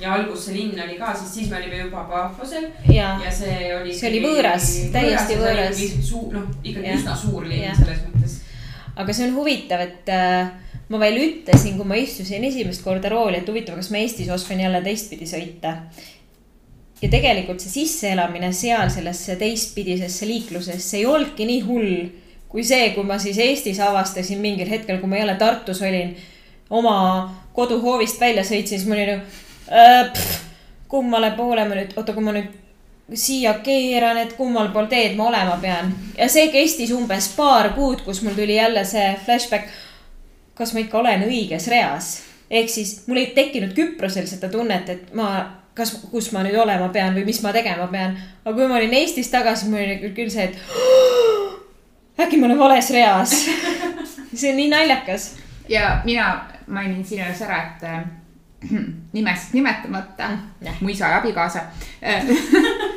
ja 0.00 0.14
algus 0.18 0.46
see 0.46 0.56
linn 0.56 0.80
oli 0.84 0.98
ka, 1.00 1.12
sest 1.16 1.38
siis 1.38 1.50
me 1.50 1.58
olime 1.60 1.80
juba 1.84 2.04
Pafosel 2.10 2.66
ja, 2.92 3.14
ja 3.24 3.30
see 3.32 3.70
oli. 3.76 3.94
See 3.94 4.10
oli 4.10 4.20
võõras, 4.24 4.68
täiesti 4.94 5.38
võõras. 5.40 5.80
suur, 6.04 6.28
noh, 6.34 6.48
ikkagi 6.74 6.98
üsna 6.98 7.14
suur 7.18 7.46
linn 7.48 7.70
selles 7.78 8.02
mõttes. 8.08 8.40
aga 8.94 9.14
see 9.14 9.28
on 9.28 9.36
huvitav, 9.38 9.80
et 9.82 10.10
äh, 10.12 10.50
ma 10.90 11.00
veel 11.02 11.20
ütlesin, 11.22 11.78
kui 11.78 11.88
ma 11.88 11.96
istusin 11.98 12.44
esimest 12.44 12.84
korda 12.84 13.10
rooli, 13.12 13.40
et 13.40 13.48
huvitav, 13.48 13.78
kas 13.80 13.90
ma 13.90 14.02
Eestis 14.02 14.28
oskan 14.30 14.60
jälle 14.60 14.82
teistpidi 14.84 15.30
sõita. 15.30 15.78
ja 17.02 17.08
tegelikult 17.10 17.60
see 17.60 17.72
sisseelamine 17.84 18.52
seal 18.52 18.90
sellesse 18.90 19.36
teistpidisesse 19.40 20.28
liiklusesse 20.28 21.00
ei 21.00 21.06
olnudki 21.06 21.48
nii 21.48 21.64
hull 21.66 21.96
kui 22.54 22.62
see, 22.62 22.92
kui 22.94 23.02
ma 23.02 23.18
siis 23.18 23.38
Eestis 23.42 23.80
avastasin 23.82 24.38
mingil 24.38 24.68
hetkel, 24.70 25.00
kui 25.02 25.10
ma 25.10 25.18
jälle 25.18 25.34
Tartus 25.40 25.80
olin, 25.82 26.12
oma 26.70 26.96
koduhoovist 27.52 28.20
välja 28.20 28.44
sõitsin, 28.46 28.78
siis 28.78 28.86
mul 28.86 29.00
oli 29.00 29.06
nagu 29.10 29.24
äh,, 29.74 30.28
kummale 30.88 31.32
poole 31.34 31.64
ma 31.66 31.74
nüüd, 31.74 31.96
oota, 31.98 32.14
kui 32.14 32.22
ma 32.22 32.36
nüüd 32.36 32.52
siia 33.12 33.54
keeran, 33.64 34.18
et 34.18 34.32
kummal 34.32 34.70
pool 34.72 34.86
teed 34.88 35.16
ma 35.16 35.28
olema 35.28 35.56
pean. 35.60 35.92
ja 36.18 36.28
see 36.28 36.48
kestis 36.52 36.92
umbes 36.94 37.28
paar 37.36 37.72
kuud, 37.76 38.00
kus 38.04 38.22
mul 38.22 38.36
tuli 38.36 38.56
jälle 38.56 38.84
see 38.84 39.10
flashback. 39.24 39.68
kas 40.54 40.72
ma 40.72 40.80
ikka 40.80 40.98
olen 40.98 41.26
õiges 41.28 41.68
reas? 41.68 42.14
ehk 42.50 42.70
siis 42.70 43.02
mul 43.06 43.20
ei 43.20 43.26
tekkinud 43.36 43.74
Küprosel 43.76 44.26
seda 44.26 44.48
tunnet, 44.48 44.88
et 44.88 45.12
ma, 45.14 45.28
kas, 45.74 45.96
kus 46.10 46.30
ma 46.32 46.44
nüüd 46.46 46.56
olema 46.60 46.88
pean 46.88 47.14
või 47.16 47.26
mis 47.28 47.42
ma 47.44 47.52
tegema 47.52 47.86
pean. 47.92 48.16
aga 48.44 48.56
kui 48.56 48.68
ma 48.68 48.80
olin 48.80 48.96
Eestis 49.00 49.30
tagasi, 49.32 49.68
mul 49.68 49.84
oli 49.84 50.14
küll 50.16 50.32
see, 50.32 50.48
et 50.48 52.20
äkki 52.24 52.40
ma 52.40 52.48
olen 52.48 52.58
vales 52.58 52.90
reas. 52.94 53.36
see 54.34 54.50
on 54.50 54.60
nii 54.62 54.70
naljakas. 54.72 55.34
ja 55.68 56.00
mina 56.04 56.34
mainin 56.66 57.04
sinu 57.04 57.20
jaoks 57.26 57.44
ära, 57.44 57.62
et 57.68 57.84
äh, 57.84 58.04
nimest 59.16 59.52
nimetamata 59.52 60.30
jah. 60.60 60.80
mu 60.80 60.88
isa 60.88 61.12
ja 61.12 61.20
abikaasa. 61.20 61.68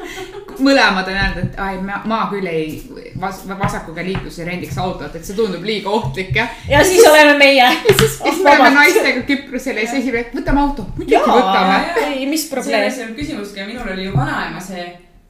mõlemad 0.59 1.07
on 1.07 1.17
öelnud, 1.17 1.39
et 1.43 1.59
ai, 1.61 1.77
ma, 1.83 1.99
ma 2.09 2.19
küll 2.31 2.47
ei 2.49 2.77
vas,, 3.21 3.43
vasakuga 3.47 4.03
liikluses 4.05 4.41
ei 4.41 4.49
rendiks 4.49 4.77
autot, 4.81 5.15
et 5.15 5.25
see 5.25 5.37
tundub 5.37 5.65
liiga 5.67 5.91
ohtlik 5.93 6.35
ja. 6.35 6.47
ja 6.69 6.83
siis 6.85 7.05
oleme 7.07 7.37
meie. 7.39 7.67
ja 7.87 7.95
siis 7.99 8.41
me 8.43 8.53
oleme 8.53 8.71
naistega 8.75 9.23
Küprosel 9.27 9.81
ja 9.81 9.85
siis 9.87 10.03
esimene, 10.03 10.25
et 10.25 10.37
võtame 10.37 10.63
auto, 10.63 10.87
muidugi 10.97 11.21
võtame. 11.29 11.79
ei, 12.05 12.25
mis 12.29 12.47
probleem 12.51 12.87
selles. 12.87 12.97
ei 12.99 13.05
olnud 13.07 13.21
küsimustki 13.21 13.63
ja 13.63 13.69
minul 13.69 13.93
oli 13.93 14.07
ju 14.07 14.15
vanaema 14.17 14.63
see, 14.63 14.87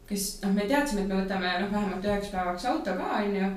kes 0.09 0.27
noh, 0.45 0.55
me 0.55 0.67
teadsime, 0.69 1.03
et 1.03 1.11
me 1.11 1.21
võtame 1.21 1.53
noh, 1.61 1.71
vähemalt 1.73 2.09
üheks 2.11 2.33
päevaks 2.33 2.67
auto 2.71 2.97
ka 2.99 3.21
onju. 3.21 3.51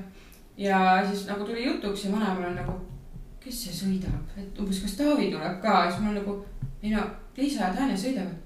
ja 0.61 0.83
siis 1.09 1.25
nagu 1.31 1.47
tuli 1.47 1.65
jutuks 1.65 2.05
ja 2.05 2.13
vanaemal 2.13 2.51
on 2.51 2.61
nagu, 2.63 2.77
kes 3.41 3.65
see 3.65 3.79
sõidab, 3.79 4.37
et 4.37 4.59
umbes, 4.61 4.83
kas 4.83 4.99
Taavi 4.99 5.31
tuleb 5.33 5.59
ka, 5.63 5.83
siis 5.89 6.03
ma 6.03 6.15
nagu, 6.19 6.41
ei 6.83 6.93
no 6.93 7.07
Liisa 7.37 7.69
ja 7.69 7.73
Tanja 7.75 7.95
sõidavad. 7.97 8.40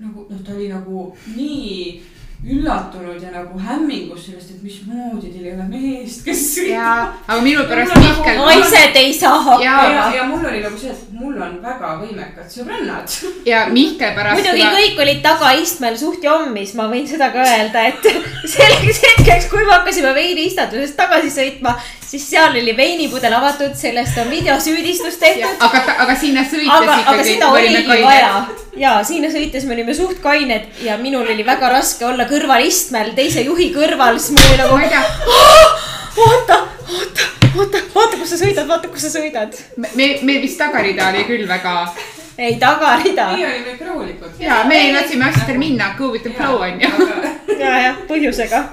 Nagu 0.00 0.26
noh, 0.28 0.40
ta 0.44 0.52
oli 0.52 0.68
nagu 0.68 1.08
nii 1.36 2.02
üllatunud 2.44 3.22
ja 3.22 3.30
nagu 3.32 3.58
hämmingus 3.58 4.26
sellest, 4.26 4.50
et 4.52 4.62
mismoodi 4.62 5.30
teil 5.32 5.46
ei 5.48 5.54
ole 5.54 5.64
meest, 5.70 6.20
kes 6.26 6.42
sõidab. 6.52 6.74
ja, 6.74 6.90
aga 7.24 7.38
minu 7.42 7.64
pärast 7.66 7.96
Mihkel. 7.96 8.40
naised 8.42 8.98
ei 9.00 9.14
saa 9.16 9.38
hakkama. 9.40 9.64
ja, 9.64 9.76
ja, 9.94 10.04
ja 10.18 10.26
mul 10.28 10.44
oli 10.44 10.60
nagu 10.60 10.78
see, 10.78 10.92
et 10.92 11.16
mul 11.16 11.40
on 11.40 11.56
väga 11.64 11.94
võimekad 12.02 12.52
sõbrannad. 12.52 13.16
ja 13.50 13.64
Mihkel 13.72 14.12
pärast 14.18 14.42
muidugi 14.42 14.68
kõik 14.76 15.02
olid 15.06 15.22
tagaistmel 15.24 15.96
suht 15.98 16.28
jommis, 16.28 16.76
ma 16.76 16.90
võin 16.92 17.08
seda 17.08 17.32
ka 17.34 17.46
öelda, 17.56 17.86
et 17.88 18.06
selgeks 18.56 19.02
hetkeks, 19.08 19.48
kui 19.50 19.64
me 19.64 19.72
hakkasime 19.72 20.12
veiniistatusest 20.20 20.98
tagasi 21.00 21.32
sõitma, 21.32 21.72
siis 22.06 22.30
seal 22.30 22.54
oli 22.60 22.76
veinipudel 22.76 23.34
avatud, 23.34 23.74
sellest 23.74 24.18
on 24.22 24.30
videosüüdistus 24.30 25.18
tehtud. 25.22 25.56
aga, 25.60 25.82
aga 26.04 26.14
sinna 26.14 26.44
sõites 26.46 26.70
aga, 26.70 26.92
aga 26.92 27.00
ikkagi 27.02 27.28
seda 27.32 27.50
olime 27.50 27.82
oligi 27.82 28.02
vaja 28.04 28.32
ja 28.76 28.96
sinna 29.04 29.30
sõites 29.32 29.66
me 29.66 29.74
olime 29.76 29.94
suht 29.96 30.20
kained 30.24 30.82
ja 30.84 30.98
minul 31.00 31.26
oli 31.34 31.46
väga 31.46 31.70
raske 31.72 32.06
olla 32.06 32.28
kõrvalistmel 32.30 33.14
teise 33.16 33.46
juhi 33.46 33.70
kõrval, 33.74 34.20
siis 34.20 34.36
mul 34.36 34.52
oli 34.52 34.60
nagu 34.62 34.76
ma 34.76 34.84
ei 34.84 34.92
tea, 34.92 35.02
oota, 36.26 36.60
oota, 36.98 37.30
oota, 37.56 37.82
vaata, 37.94 38.20
kus 38.20 38.34
sa 38.34 38.40
sõidad, 38.44 38.68
vaata, 38.68 38.92
kus 38.92 39.08
sa 39.08 39.14
sõidad. 39.18 39.58
me, 39.76 40.12
me 40.22 40.38
vist 40.44 40.60
tagarida 40.60 41.10
oli 41.10 41.26
küll 41.28 41.48
väga 41.48 41.76
ei, 42.38 42.56
tagarida. 42.60 43.30
meie 43.32 43.50
olime 43.50 43.76
ikka 43.76 43.90
rahulikud. 43.90 44.40
ja 44.40 44.62
me 44.68 44.80
lasime 44.92 45.30
asjadel 45.30 45.58
minna, 45.58 45.94
go 45.98 46.12
with 46.12 46.24
the 46.24 46.34
flow 46.36 46.60
on 46.62 46.80
ju. 46.80 46.90
ja, 47.58 47.78
jah, 47.88 48.02
põhjusega. 48.08 48.66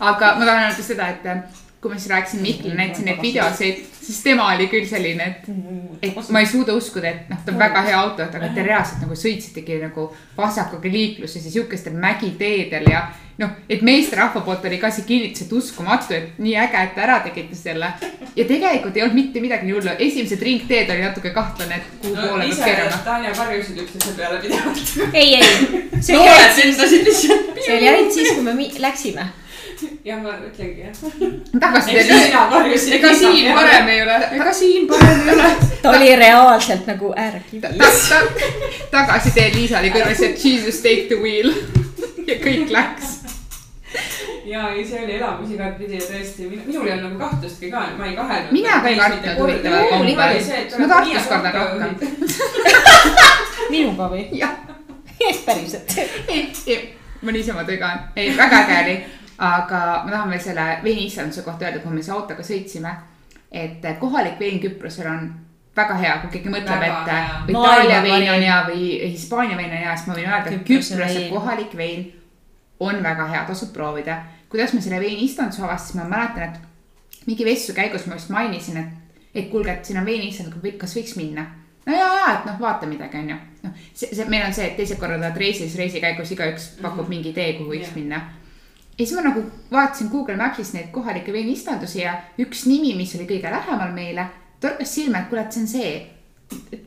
aga 0.00 0.34
ma 0.38 0.44
tahan 0.44 0.66
öelda 0.68 0.90
seda, 0.92 1.12
et 1.14 1.63
kui 1.84 1.92
ma 1.92 1.98
siis 2.00 2.08
rääkisin 2.14 2.40
Mihklile, 2.40 2.74
näitasin 2.78 3.04
neid 3.04 3.18
videosid, 3.20 3.82
siis 4.00 4.22
tema 4.24 4.46
oli 4.54 4.70
küll 4.72 4.86
selline, 4.88 5.26
et, 5.26 5.48
et 6.08 6.30
ma 6.32 6.40
ei 6.40 6.48
suuda 6.48 6.72
uskuda, 6.72 7.10
et 7.10 7.28
noh, 7.28 7.42
ta 7.44 7.52
on 7.52 7.60
väga 7.60 7.82
hea 7.84 7.98
auto, 7.98 8.24
aga 8.24 8.48
te 8.56 8.64
reaalselt 8.64 9.04
nagu 9.04 9.18
sõitsitegi 9.20 9.76
nagu 9.82 10.06
vasakuga 10.38 10.88
liikluses 10.88 11.44
ja 11.44 11.52
sihukestel 11.52 11.98
mägiteedel 12.00 12.88
ja 12.88 13.04
noh, 13.42 13.52
et 13.68 13.84
meesterahva 13.84 14.40
poolt 14.46 14.64
oli 14.64 14.78
ka 14.80 14.88
see 14.94 15.04
kinnitus, 15.10 15.44
et 15.44 15.52
uskumatu, 15.60 16.16
et 16.16 16.40
nii 16.40 16.56
äge, 16.64 16.86
et 16.88 16.96
te 16.96 17.04
ära 17.04 17.20
tegite 17.26 17.58
selle. 17.58 17.92
ja 18.34 18.48
tegelikult 18.48 18.96
ei 18.96 19.04
olnud 19.04 19.20
mitte 19.20 19.44
midagi 19.44 19.68
nii 19.68 19.76
hullu, 19.76 19.94
esimesed 20.08 20.48
ringteed 20.48 20.96
oli 20.96 21.04
natuke 21.04 21.36
kahtlane, 21.36 21.82
et 21.82 21.94
kuhu 22.00 22.16
poole 22.16 22.48
ise 22.48 22.64
peab 22.64 22.80
keerama. 22.80 23.04
Tanja 23.12 23.36
karjusid 23.36 23.84
üksteise 23.84 24.16
peale 24.16 24.40
pidevalt. 24.40 24.98
ei, 25.12 25.36
ei, 25.36 25.54
see 26.04 26.16
oli 26.16 26.24
noored 26.24 26.40
ainult 26.40 26.56
siis, 26.56 26.66
lendasid 26.66 27.08
lihtsalt. 27.12 27.56
see 27.60 27.76
oli 27.76 27.88
ainult 27.92 28.20
siis, 28.20 28.36
kui 28.36 28.46
me 28.48 28.70
läksime. 28.88 29.32
jah, 30.08 30.20
ma 30.22 30.36
ütlengi 30.48 30.86
jah. 30.86 30.94
tagasi 31.60 31.96
eks 31.96 32.08
teile, 32.08 32.20
sina 32.26 32.44
karjusid. 32.52 32.94
ega 32.98 33.14
siin 33.20 33.50
parem 33.58 33.90
ei 33.94 34.02
ole, 34.02 34.18
ega 34.38 34.52
siin 34.60 34.86
parem 34.90 35.28
ei 35.28 35.34
ole. 35.34 35.50
ta 35.82 35.94
oli 35.96 36.14
reaalselt 36.22 36.86
nagu 36.90 37.12
äärekivi 37.16 37.60
ta,. 37.64 37.90
ta, 38.08 38.22
tagasi 38.94 39.34
teel 39.36 39.58
Liisa 39.58 39.80
oli 39.82 39.92
kõrval, 39.94 40.16
see 40.18 40.32
Jesus 40.44 40.80
take 40.84 41.06
the 41.12 41.20
wheel 41.20 41.52
ja 42.28 42.38
kõik 42.42 42.72
läks. 42.74 43.14
ja 44.48 44.68
ei, 44.74 44.84
see 44.86 45.04
oli 45.04 45.16
elamus 45.20 45.54
igatpidi 45.54 46.00
ja 46.00 46.08
tõesti, 46.08 46.50
minul 46.50 46.86
ei 46.88 46.96
olnud 46.96 47.12
nagu 47.12 47.22
kahtlustki 47.22 47.70
ka, 47.72 47.86
ma 47.98 48.08
ei 48.10 48.16
kahelnud. 48.18 48.52
Mina 48.52 48.80
ka 48.82 48.90
ei 48.90 48.98
kartnud 48.98 49.40
huvitaval 49.40 49.90
kombel. 49.92 50.14
Ma 50.80 50.88
Tartus 50.94 51.28
kardan 51.30 51.54
rohkem. 51.60 51.92
minuga 53.74 54.08
või? 54.12 54.26
jah, 54.36 54.54
päriselt. 55.46 55.98
ei, 56.28 56.52
ei, 56.66 56.80
ma 57.22 57.34
niisama 57.34 57.64
tõgan, 57.68 58.08
ei 58.16 58.32
väga 58.36 58.64
äge 58.64 58.80
oli, 58.82 58.96
aga 59.38 59.80
ma 60.04 60.10
tahan 60.10 60.30
veel 60.30 60.40
selle 60.40 60.66
veiniissanduse 60.84 61.42
kohta 61.42 61.66
öelda, 61.66 61.80
kui 61.82 61.94
me 61.94 62.02
siis 62.02 62.14
autoga 62.14 62.44
sõitsime, 62.46 62.92
et 63.52 63.86
kohalik 64.00 64.38
vein 64.40 64.60
Küprosel 64.62 65.08
on 65.10 65.30
väga 65.76 65.96
hea, 65.98 66.18
kui 66.22 66.36
keegi 66.36 66.52
mõtleb, 66.52 66.84
et 66.86 67.10
hea. 67.10 67.40
Itaalia 67.50 68.02
vein 68.02 68.28
on 68.34 68.44
hea 68.46 68.60
või 68.68 68.90
Hispaania 69.08 69.56
vein 69.58 69.72
on 69.72 69.82
hea, 69.82 69.96
siis 69.96 70.10
ma 70.10 70.18
võin 70.18 70.28
öelda, 70.30 70.52
et 70.52 70.68
Küprose 70.68 71.24
kohalik 71.32 71.74
vein 71.78 72.06
on 72.84 73.02
väga 73.02 73.26
hea, 73.32 73.42
tasub 73.48 73.72
proovida. 73.74 74.22
kuidas 74.48 74.72
me 74.74 74.80
selle 74.80 75.00
veini 75.02 75.24
istanduse 75.24 75.62
avastasime, 75.62 76.04
ma 76.04 76.16
mäletan, 76.16 76.52
et 76.52 77.26
mingi 77.26 77.44
vestluse 77.44 77.74
käigus 77.74 78.06
ma 78.06 78.14
vist 78.14 78.30
mainisin, 78.30 78.76
et, 78.78 79.20
et 79.34 79.50
kuulge, 79.50 79.72
et 79.72 79.84
siin 79.84 79.98
on 79.98 80.06
veini 80.06 80.28
istandus, 80.30 80.76
kas 80.78 80.94
võiks 80.94 81.16
minna 81.18 81.46
no 81.86 81.92
ja, 81.92 82.06
ja, 82.14 82.32
et 82.38 82.46
noh, 82.48 82.60
vaata 82.60 82.86
midagi, 82.88 83.20
onju. 83.20 83.36
noh, 83.64 83.74
see, 83.92 84.10
see, 84.14 84.26
meil 84.30 84.46
on 84.46 84.54
see, 84.56 84.70
et 84.70 84.78
teised 84.78 85.00
korraldavad 85.00 85.36
reisi, 85.40 85.66
siis 85.66 85.76
reisi 85.80 86.02
käigus 86.02 86.32
igaüks 86.34 86.70
pakub 86.80 87.10
mingi 87.12 87.32
idee, 87.34 87.54
kuhu 87.58 87.74
võiks 87.74 87.90
Jah. 87.90 87.98
minna. 87.98 88.22
Ja 88.98 89.06
siis 89.06 89.14
ma 89.16 89.22
nagu 89.28 89.42
vaatasin 89.72 90.08
Google 90.08 90.36
Maps'is 90.36 90.72
neid 90.74 90.90
kohalikke 90.94 91.32
veiniistandusi 91.32 92.00
ja 92.00 92.14
üks 92.38 92.64
nimi, 92.70 92.94
mis 92.96 93.14
oli 93.18 93.26
kõige 93.28 93.50
lähemal 93.50 93.92
meile, 93.94 94.26
torkas 94.60 94.94
silma, 94.94 95.22
et 95.22 95.30
kuule, 95.30 95.42
et 95.42 95.52
see 95.52 95.62
on 95.62 95.68
see. 95.68 95.94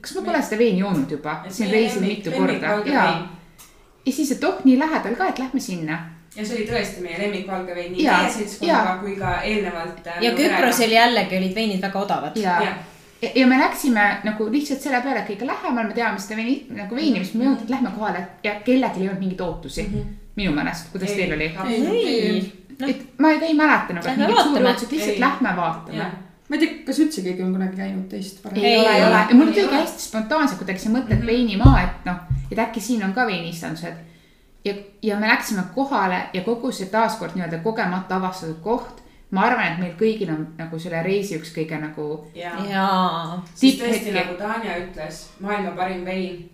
kas 0.02 0.14
ma 0.16 0.22
pole 0.28 0.42
seda 0.44 0.60
veini 0.62 0.80
joonud 0.80 1.12
juba, 1.12 1.40
siin 1.50 1.72
reisil 1.72 2.06
mitu 2.06 2.32
korda 2.32 2.78
ja, 2.88 3.08
ja 4.06 4.12
siis, 4.14 4.32
et 4.38 4.44
oh, 4.48 4.62
nii 4.64 4.78
lähedal 4.80 5.18
ka, 5.20 5.32
et 5.34 5.40
lähme 5.44 5.60
sinna. 5.60 5.98
ja 6.36 6.46
see 6.46 6.60
oli 6.60 6.68
tõesti 6.70 7.04
meie 7.04 7.18
lemmikvalge 7.20 7.76
vein 7.76 7.92
nii 7.96 8.06
meie 8.08 8.30
seltskonnaga 8.36 9.00
kui 9.02 9.16
ka 9.18 9.40
eelnevalt. 9.42 10.06
äh, 10.08 10.22
ja 10.24 10.36
Küprosel 10.38 10.94
jällegi 10.96 11.42
olid 11.42 11.56
veinid 11.56 11.82
väga 11.84 12.00
odavad. 12.00 12.38
ja 12.38 12.62
Jah., 12.64 12.78
ja, 13.22 13.34
ja 13.36 13.48
me 13.48 13.58
läksime 13.60 14.06
nagu 14.24 14.48
lihtsalt 14.54 14.82
selle 14.82 15.02
peale, 15.02 15.26
et 15.26 15.34
kõige 15.34 15.50
lähemal 15.50 15.90
me 15.90 15.98
teame 15.98 16.22
seda 16.24 16.40
veini, 16.40 16.62
nagu 16.78 16.96
veini, 16.96 17.20
mis 17.20 17.34
me 17.34 17.50
jõudnud, 17.50 17.66
et 17.66 17.76
lähme 17.76 17.92
kohale 17.98 18.24
ja 18.44 18.56
kellelgi 18.64 19.04
ei 19.04 19.10
olnud 19.10 19.26
mingeid 19.26 19.44
ootusi 19.44 19.84
mm. 19.84 19.94
-hmm. 19.94 20.16
Minu 20.38 20.54
meelest, 20.56 20.92
kuidas 20.94 21.12
teil 21.18 21.34
oli? 21.34 21.52
ei, 21.68 22.42
noh, 22.80 22.90
et 22.90 23.20
ma 23.20 23.32
ei, 23.34 23.44
ei 23.50 23.54
mäleta 23.58 23.94
nagu, 23.98 24.08
et 24.08 24.16
suured 24.16 24.36
vaatame. 24.36 24.70
ootused, 24.70 24.92
lihtsalt 24.92 25.14
Ei. 25.16 25.20
lähme 25.20 25.54
vaatame. 25.58 26.10
ma 26.50 26.56
ei 26.56 26.62
tea, 26.62 26.76
kas 26.88 27.00
üldse 27.04 27.24
keegi 27.26 27.44
on 27.44 27.56
kunagi 27.56 27.80
käinud 27.80 28.06
teist 28.12 28.44
varem? 28.44 28.60
ei 28.62 28.74
Ei 28.74 28.80
ole, 28.82 28.92
ei 28.98 29.06
ole. 29.06 29.24
ja 29.30 29.40
mul 29.40 29.50
tuli 29.52 29.64
Ei 29.66 29.72
ka 29.72 29.82
hästi 29.82 30.04
spontaanselt 30.04 30.62
kuidagi 30.62 30.84
see 30.84 30.94
mõte, 30.94 31.18
et 31.18 31.26
veinimaa, 31.26 31.82
et 31.82 32.06
noh, 32.08 32.22
et 32.52 32.62
äkki 32.68 32.84
siin 32.84 33.04
on 33.08 33.16
ka 33.18 33.26
veiniistandused. 33.28 34.06
ja, 34.66 34.76
ja 35.04 35.18
me 35.20 35.28
läksime 35.28 35.66
kohale 35.76 36.22
ja 36.34 36.46
kogu 36.46 36.72
see 36.72 36.90
taaskord 36.94 37.36
nii-öelda 37.36 37.64
kogemata 37.66 38.22
avastatud 38.22 38.62
koht. 38.62 39.04
ma 39.32 39.42
arvan, 39.44 39.74
et 39.74 39.80
meil 39.80 39.96
kõigil 40.00 40.30
on 40.32 40.46
nagu 40.58 40.80
selle 40.80 41.02
reisi 41.04 41.36
üks 41.36 41.50
kõige 41.56 41.80
nagu 41.82 42.28
ja, 42.36 42.54
jaa. 42.70 43.42
siis 43.56 43.76
tõesti 43.82 44.14
nagu 44.16 44.38
Tanja 44.40 44.78
ütles, 44.86 45.26
maailma 45.44 45.74
parim 45.76 46.06
vein. 46.06 46.46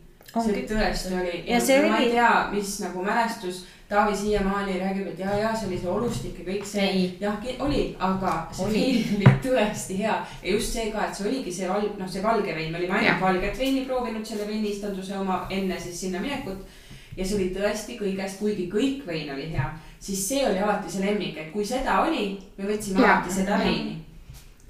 See 0.42 0.64
tõesti 0.70 1.14
oli 1.20 1.44
Ja 1.48 1.60
see 1.62 1.82
ma 1.90 1.98
ei 1.98 2.06
oli- 2.08 2.12
tea, 2.12 2.50
mis 2.52 2.80
nagu 2.80 3.04
mälestus. 3.04 3.66
Taavi 3.90 4.16
siiamaani 4.18 4.80
räägib, 4.80 5.08
et 5.08 5.20
ja, 5.20 5.34
ja 5.38 5.50
see 5.56 5.68
oli 5.68 5.78
see 5.78 5.90
olustik 5.92 6.38
ja 6.40 6.46
kõik 6.48 6.64
see 6.66 7.12
jah, 7.22 7.36
oli, 7.60 7.96
aga 8.00 8.48
see 8.52 8.66
Oli. 8.66 8.74
vein 8.74 9.18
oli 9.18 9.34
tõesti 9.44 9.98
hea 10.00 10.16
ja 10.44 10.52
just 10.56 10.74
see 10.74 10.88
ka, 10.92 11.04
et 11.06 11.16
see 11.16 11.28
oligi 11.30 11.52
see 11.54 11.68
valg, 11.70 12.00
noh, 12.00 12.10
see 12.10 12.24
valge 12.24 12.56
vein, 12.56 12.72
me 12.72 12.80
olime 12.80 12.94
ainult 12.98 13.22
valget 13.22 13.60
veini 13.60 13.84
proovinud 13.86 14.26
selle 14.26 14.48
veiniistanduse 14.48 15.18
oma 15.18 15.46
enne 15.50 15.78
siis 15.80 16.00
sinna 16.02 16.20
minekut. 16.24 16.66
ja 17.18 17.26
see 17.26 17.36
oli 17.36 17.52
tõesti 17.54 18.00
kõigest, 18.00 18.40
kuigi 18.40 18.66
kõik 18.72 19.06
vein 19.06 19.30
oli 19.36 19.52
hea, 19.52 19.68
siis 20.00 20.28
see 20.30 20.42
oli 20.48 20.58
alati 20.60 20.90
see 20.90 21.06
lemmik, 21.06 21.38
et 21.38 21.52
kui 21.52 21.66
seda 21.66 22.02
oli, 22.08 22.40
me 22.58 22.66
võtsime 22.66 23.00
Jaa. 23.04 23.12
alati 23.20 23.34
seda 23.34 23.60
veini. 23.60 23.98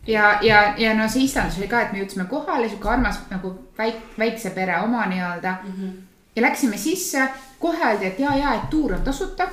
ja, 0.07 0.39
ja, 0.41 0.73
ja 0.77 0.93
no 0.93 1.07
see 1.09 1.23
istandus 1.27 1.57
oli 1.57 1.67
ka, 1.71 1.81
et 1.81 1.93
me 1.93 2.01
jõudsime 2.01 2.25
kohale, 2.29 2.67
sihuke 2.69 2.89
armas 2.89 3.21
nagu 3.31 3.53
väik-, 3.77 4.03
väikse 4.19 4.51
pere 4.55 4.79
oma 4.83 5.05
nii-öelda. 5.11 5.57
ja 6.35 6.41
läksime 6.41 6.77
sisse, 6.77 7.27
kohe 7.59 7.85
öeldi, 7.85 8.05
et 8.05 8.19
ja, 8.19 8.35
ja, 8.37 8.53
et 8.55 8.69
tuur 8.69 8.93
on 8.93 9.01
tasuta. 9.01 9.47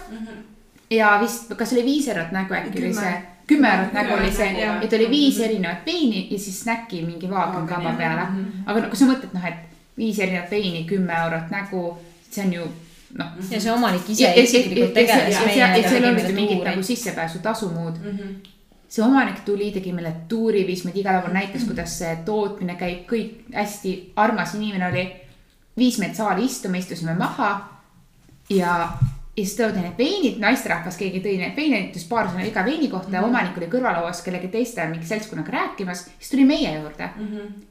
ja 0.90 1.18
vist, 1.22 1.52
kas 1.56 1.72
oli 1.72 1.84
viis 1.84 2.08
eurot 2.08 2.32
nägu 2.32 2.54
äkki 2.54 2.78
oli 2.78 2.94
see, 2.94 3.14
kümme. 3.46 3.72
Eurot 3.74 3.92
nägu 3.92 4.14
oli 4.14 4.32
see. 4.32 4.68
et 4.82 4.92
oli 4.92 5.10
viis 5.10 5.40
erinevat 5.40 5.86
veini 5.86 6.28
ja 6.30 6.38
siis 6.38 6.60
snäki 6.60 7.02
mingi 7.06 7.30
vaagenkaba 7.30 7.92
peale. 7.98 8.28
aga 8.66 8.80
no 8.80 8.88
kui 8.88 8.98
sa 8.98 9.10
mõtled 9.10 9.34
noh, 9.34 9.44
et 9.44 9.66
viis 9.98 10.18
erinevat 10.18 10.50
veini, 10.50 10.84
kümme 10.84 11.18
eurot 11.24 11.50
nägu, 11.50 11.98
see 12.30 12.46
on 12.46 12.52
ju 12.52 12.70
noh. 13.18 13.36
ja 13.50 13.60
see 13.60 13.72
omanik 13.72 14.08
ise 14.08 14.32
isiklikult 14.34 14.88
ja, 14.88 14.94
tegeles 14.94 15.36
ja 15.36 15.74
seal 15.82 16.02
ei 16.04 16.10
olnud 16.10 16.32
mingit 16.34 16.64
nagu 16.64 16.82
sissepääsutasu 16.82 17.70
muud. 17.74 18.02
See 18.90 19.04
omanik 19.06 19.44
tuli, 19.46 19.70
tegi 19.70 19.92
meile 19.94 20.12
tuuri, 20.28 20.64
viis 20.66 20.82
meid 20.84 20.96
igal 20.98 21.20
pool, 21.22 21.34
näitas, 21.34 21.64
kuidas 21.68 21.92
see 22.00 22.16
tootmine 22.26 22.74
käib, 22.80 23.04
kõik 23.10 23.52
hästi 23.54 24.12
armas 24.16 24.54
inimene 24.58 24.88
oli. 24.88 25.04
viis 25.78 25.98
meid 25.98 26.14
saali 26.18 26.44
istuma, 26.44 26.76
istusime 26.76 27.14
maha 27.14 27.50
ja, 28.50 28.90
ja 29.36 29.44
siis 29.44 29.56
toodi 29.56 29.80
need 29.80 29.98
veinid, 29.98 30.38
naisterahvas, 30.42 30.96
keegi 31.00 31.20
tõi 31.24 31.36
need 31.40 31.56
veine, 31.56 31.80
ütles 31.88 32.04
paar 32.08 32.28
sõna 32.28 32.44
iga 32.46 32.64
veini 32.66 32.90
kohta 32.92 33.16
ja 33.16 33.22
omanik 33.24 33.56
oli 33.58 33.68
kõrvalauas 33.72 34.22
kellegi 34.26 34.50
teiste 34.52 34.84
mingi 34.90 35.08
seltskonnaga 35.08 35.54
rääkimas, 35.54 36.04
siis 36.18 36.32
tuli 36.32 36.44
meie 36.48 36.72
juurde 36.74 37.08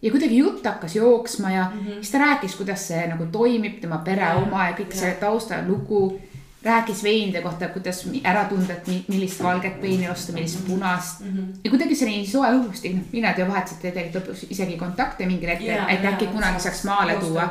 ja 0.02 0.12
kuidagi 0.14 0.40
jutt 0.40 0.66
hakkas 0.66 0.96
jooksma 0.96 1.52
ja 1.52 1.68
mm 1.70 1.80
-hmm. 1.80 2.02
siis 2.02 2.12
ta 2.12 2.24
rääkis, 2.24 2.56
kuidas 2.56 2.88
see 2.88 3.08
nagu 3.08 3.26
toimib, 3.32 3.80
tema 3.82 3.98
pere 3.98 4.34
oma 4.36 4.70
ja 4.70 4.78
kõik 4.78 4.96
ja. 4.96 5.00
see 5.00 5.14
taustalugu. 5.20 6.20
Rääkis 6.64 7.04
veinide 7.04 7.42
kohta, 7.42 7.68
kuidas 7.72 8.02
ära 8.24 8.42
tunda, 8.50 8.74
et 8.74 8.88
mi- 8.88 9.06
millist 9.08 9.44
valget 9.44 9.78
veini 9.82 10.10
osta, 10.10 10.34
millist 10.36 10.66
punast. 10.68 11.22
ja 11.64 11.70
kuidagi 11.72 11.96
see 11.96 12.08
oli 12.08 12.16
nii 12.18 12.28
soe 12.28 12.48
õhustik, 12.58 12.96
noh, 12.96 13.04
mina 13.12 13.34
te 13.34 13.46
vahetasite 13.48 13.92
tegelikult 13.92 14.26
lõpuks 14.28 14.46
isegi 14.52 14.76
kontakte 14.78 15.26
mingil 15.26 15.50
hetkel, 15.50 15.80
et 15.90 16.04
äkki 16.06 16.28
kunagi 16.34 16.60
saaks 16.60 16.84
maale 16.84 17.16
tuua. 17.22 17.46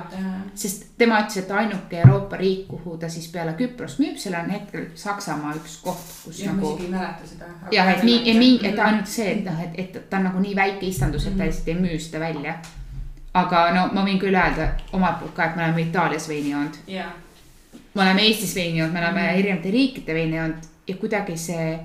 sest 0.55 0.85
tema 0.99 1.21
ütles, 1.23 1.37
et 1.39 1.51
ainuke 1.51 2.01
Euroopa 2.01 2.37
riik, 2.37 2.67
kuhu 2.69 2.97
ta 2.99 3.09
siis 3.09 3.29
peale 3.33 3.53
Küprost 3.59 3.99
müüb, 4.03 4.17
seal 4.19 4.35
on 4.43 4.51
hetkel 4.51 4.87
Saksamaa 4.95 5.55
üks 5.55 5.77
koht, 5.83 6.05
kus 6.25 6.43
ma 6.45 6.53
nagu 6.53 6.67
isegi 6.75 6.85
ei 6.85 6.91
mäleta 6.91 7.27
seda. 7.31 7.45
jah, 7.73 7.89
et 7.97 8.03
nii, 8.03 8.35
nii, 8.39 8.59
et 8.69 8.79
ainult 8.79 9.07
see, 9.07 9.31
et 9.39 9.45
noh, 9.45 9.61
et, 9.63 9.79
et 9.79 10.11
ta 10.11 10.17
on 10.19 10.25
nagu 10.29 10.39
nii 10.43 10.57
väike 10.57 10.87
istandus, 10.87 11.27
et 11.27 11.39
ta 11.39 11.45
lihtsalt 11.49 11.69
ei 11.69 11.75
müü 11.81 11.99
seda 11.99 12.21
välja. 12.21 12.59
aga 13.35 13.71
no 13.75 13.87
ma 13.93 14.03
võin 14.05 14.19
küll 14.21 14.35
öelda 14.35 14.69
omalt 14.93 15.21
poolt 15.21 15.35
ka, 15.35 15.45
et 15.45 15.57
me 15.57 15.65
oleme 15.65 15.83
Itaalias 15.83 16.29
veini 16.29 16.51
joonud, 16.51 16.77
jaa, 16.89 17.11
me 17.94 18.02
oleme 18.02 18.23
Eestis 18.23 18.55
veini 18.55 18.78
joonud, 18.78 18.93
me 18.94 19.05
oleme 19.05 19.31
erinevate 19.39 19.70
riikide 19.70 20.15
veini 20.15 20.36
joonud 20.36 20.69
ja 20.89 20.94
kuidagi 20.97 21.36
see 21.36 21.78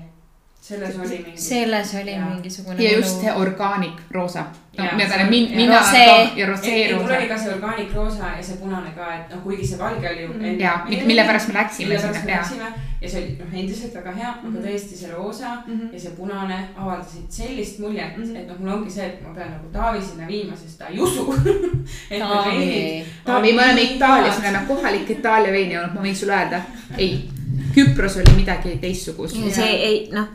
selles 0.64 0.96
oli 0.98 1.18
mingi. 1.24 1.40
selles 1.40 1.94
oli 1.94 2.12
Jaa. 2.12 2.28
mingisugune 2.28 2.82
ja 2.82 2.92
just 2.96 3.20
see 3.20 3.32
organic 3.32 3.98
roosa. 4.10 4.44
no 4.78 4.84
ja 4.84 4.92
mina 4.94 5.80
ka 5.80 5.96
ja 6.36 6.46
rosee 6.46 6.74
ei, 6.74 6.94
mul 6.94 7.02
roosa 7.02 7.16
oli. 7.18 7.28
ka 7.28 7.38
see 7.38 7.54
organic 7.54 7.94
roosa 7.94 8.24
ja 8.36 8.42
see 8.42 8.56
punane 8.56 8.90
ka, 8.96 9.14
et 9.14 9.34
noh, 9.34 9.42
kuigi 9.42 9.66
see 9.66 9.78
valge 9.78 10.08
oli 10.08 10.22
ju 10.22 10.32
enne- 10.32 10.62
ja 10.62 10.80
mille 11.06 11.24
pärast 11.24 11.48
me 11.48 11.54
läksime 11.54 11.88
mille 11.88 12.00
pärast 12.00 12.20
sinna 12.20 12.32
me 12.32 12.32
ja 12.32 12.38
läksime 12.40 12.72
ja 13.04 13.10
see 13.10 13.20
oli 13.20 13.36
noh, 13.38 13.52
endiselt 13.60 13.94
väga 13.98 14.14
hea, 14.16 14.32
aga 14.48 14.64
tõesti 14.64 14.98
see 14.98 15.12
roosa 15.12 15.52
ja 15.68 16.00
see 16.00 16.14
punane 16.16 16.58
avaldasid 16.72 17.28
sellist 17.38 17.78
muljet, 17.84 18.16
et 18.24 18.48
noh, 18.48 18.58
mul 18.62 18.74
ongi 18.78 18.96
see, 18.96 19.10
et 19.12 19.22
ma 19.24 19.34
pean 19.36 19.52
nagu 19.52 19.70
Taavi 19.74 20.02
sinna 20.02 20.28
viima, 20.30 20.56
sest 20.56 20.80
ta 20.80 20.88
ei 20.88 21.00
usu. 21.04 21.26
Taavi. 22.24 23.04
Taavi, 23.26 23.52
me 23.52 23.64
oleme 23.68 23.86
Itaalias, 23.94 24.40
me 24.40 24.50
oleme 24.50 24.66
kohalik 24.72 25.14
Itaalia 25.18 25.52
veini 25.54 25.76
joonud, 25.76 25.96
ma 25.96 26.04
võin 26.06 26.16
sulle 26.16 26.36
öelda. 26.38 26.62
ei, 26.98 27.24
Küpros 27.74 28.16
oli 28.22 28.36
midagi 28.38 28.76
teistsugust. 28.82 29.38
see 29.54 29.72
ei, 29.88 29.98
noh, 30.14 30.30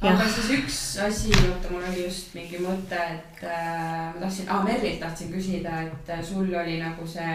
aga 0.00 0.16
Jah. 0.16 0.30
siis 0.34 0.52
üks 0.58 0.76
asi, 1.06 1.32
oota, 1.48 1.70
mul 1.72 1.84
oli 1.84 2.04
just 2.06 2.34
mingi 2.34 2.60
mõte, 2.62 3.00
et 3.16 3.42
äh, 3.44 4.12
ma 4.14 4.20
tahtsin 4.22 4.48
ah,, 4.48 4.62
Merlilt 4.64 5.00
tahtsin 5.02 5.32
küsida, 5.32 5.82
et 5.86 6.14
sul 6.24 6.48
oli 6.48 6.78
nagu 6.80 7.06
see, 7.08 7.34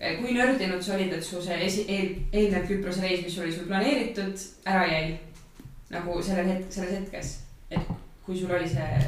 kui 0.00 0.32
nördinud 0.32 0.80
sa 0.82 0.94
olid, 0.96 1.12
et 1.12 1.24
su 1.24 1.42
see 1.44 1.58
esi-, 1.66 1.84
eel, 1.92 2.14
eelnev 2.32 2.64
Küprose 2.68 3.02
reis, 3.04 3.20
mis 3.24 3.36
oli 3.38 3.52
sul 3.52 3.68
planeeritud, 3.68 4.46
ära 4.64 4.86
jäi? 4.88 5.18
nagu 5.90 6.22
sellel 6.22 6.46
hetk, 6.46 6.70
selles 6.70 6.94
hetkes, 6.94 7.30
et 7.74 7.92
kui 8.24 8.38
sul 8.38 8.52
oli 8.54 8.68
see, 8.70 9.00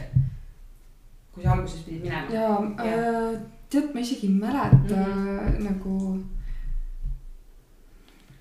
kui 1.32 1.44
sa 1.44 1.54
alguses 1.54 1.84
pidid 1.86 2.02
minema. 2.02 2.26
ja 2.34 2.48
äh, 2.82 3.36
tead, 3.70 3.92
ma 3.94 4.02
isegi 4.02 4.26
ei 4.26 4.34
mäleta 4.34 4.98
mm 4.98 5.28
-hmm. 5.38 5.62
nagu. 5.68 6.18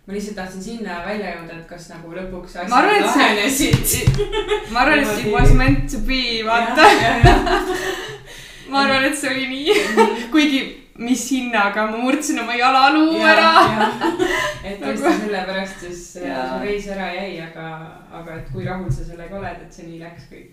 ma 0.08 0.14
lihtsalt 0.14 0.36
tahtsin 0.36 0.64
sinna 0.64 1.06
välja 1.06 1.36
jõuda, 1.36 1.60
et 1.60 1.68
kas 1.68 1.90
nagu 1.90 2.14
lõpuks 2.18 2.58
Ma 2.70 2.76
arvan, 2.76 2.96
et 2.96 3.06
lahenesid. 3.06 4.12
ma 4.74 4.80
arvan, 4.80 5.00
et 5.00 5.26
it 5.26 5.34
was 5.34 5.54
meant 5.54 5.92
to 5.92 5.98
be, 5.98 6.44
vaata. 6.46 6.82
ma 8.72 8.80
arvan, 8.80 9.04
et 9.04 9.18
see 9.18 9.30
oli 9.30 9.48
nii, 9.48 9.74
kuigi 10.32 10.81
mis 11.02 11.32
hinnaga 11.32 11.86
ma 11.90 11.98
murdsin 11.98 12.40
oma 12.44 12.56
jalaluu 12.56 13.22
ära. 13.26 13.52
et 14.64 14.80
tõesti 14.82 15.14
sellepärast 15.24 15.86
siis 15.86 16.04
äh, 16.22 16.28
Jaa. 16.30 16.48
su 16.50 16.66
reis 16.66 16.88
ära 16.94 17.10
jäi, 17.16 17.34
aga, 17.48 17.68
aga 18.22 18.38
et 18.40 18.52
kui 18.54 18.68
rahul 18.68 18.92
sa 18.94 19.06
sellega 19.08 19.40
oled, 19.40 19.66
et 19.66 19.74
see 19.74 19.88
nii 19.90 20.00
läks 20.04 20.30
kõik. 20.32 20.52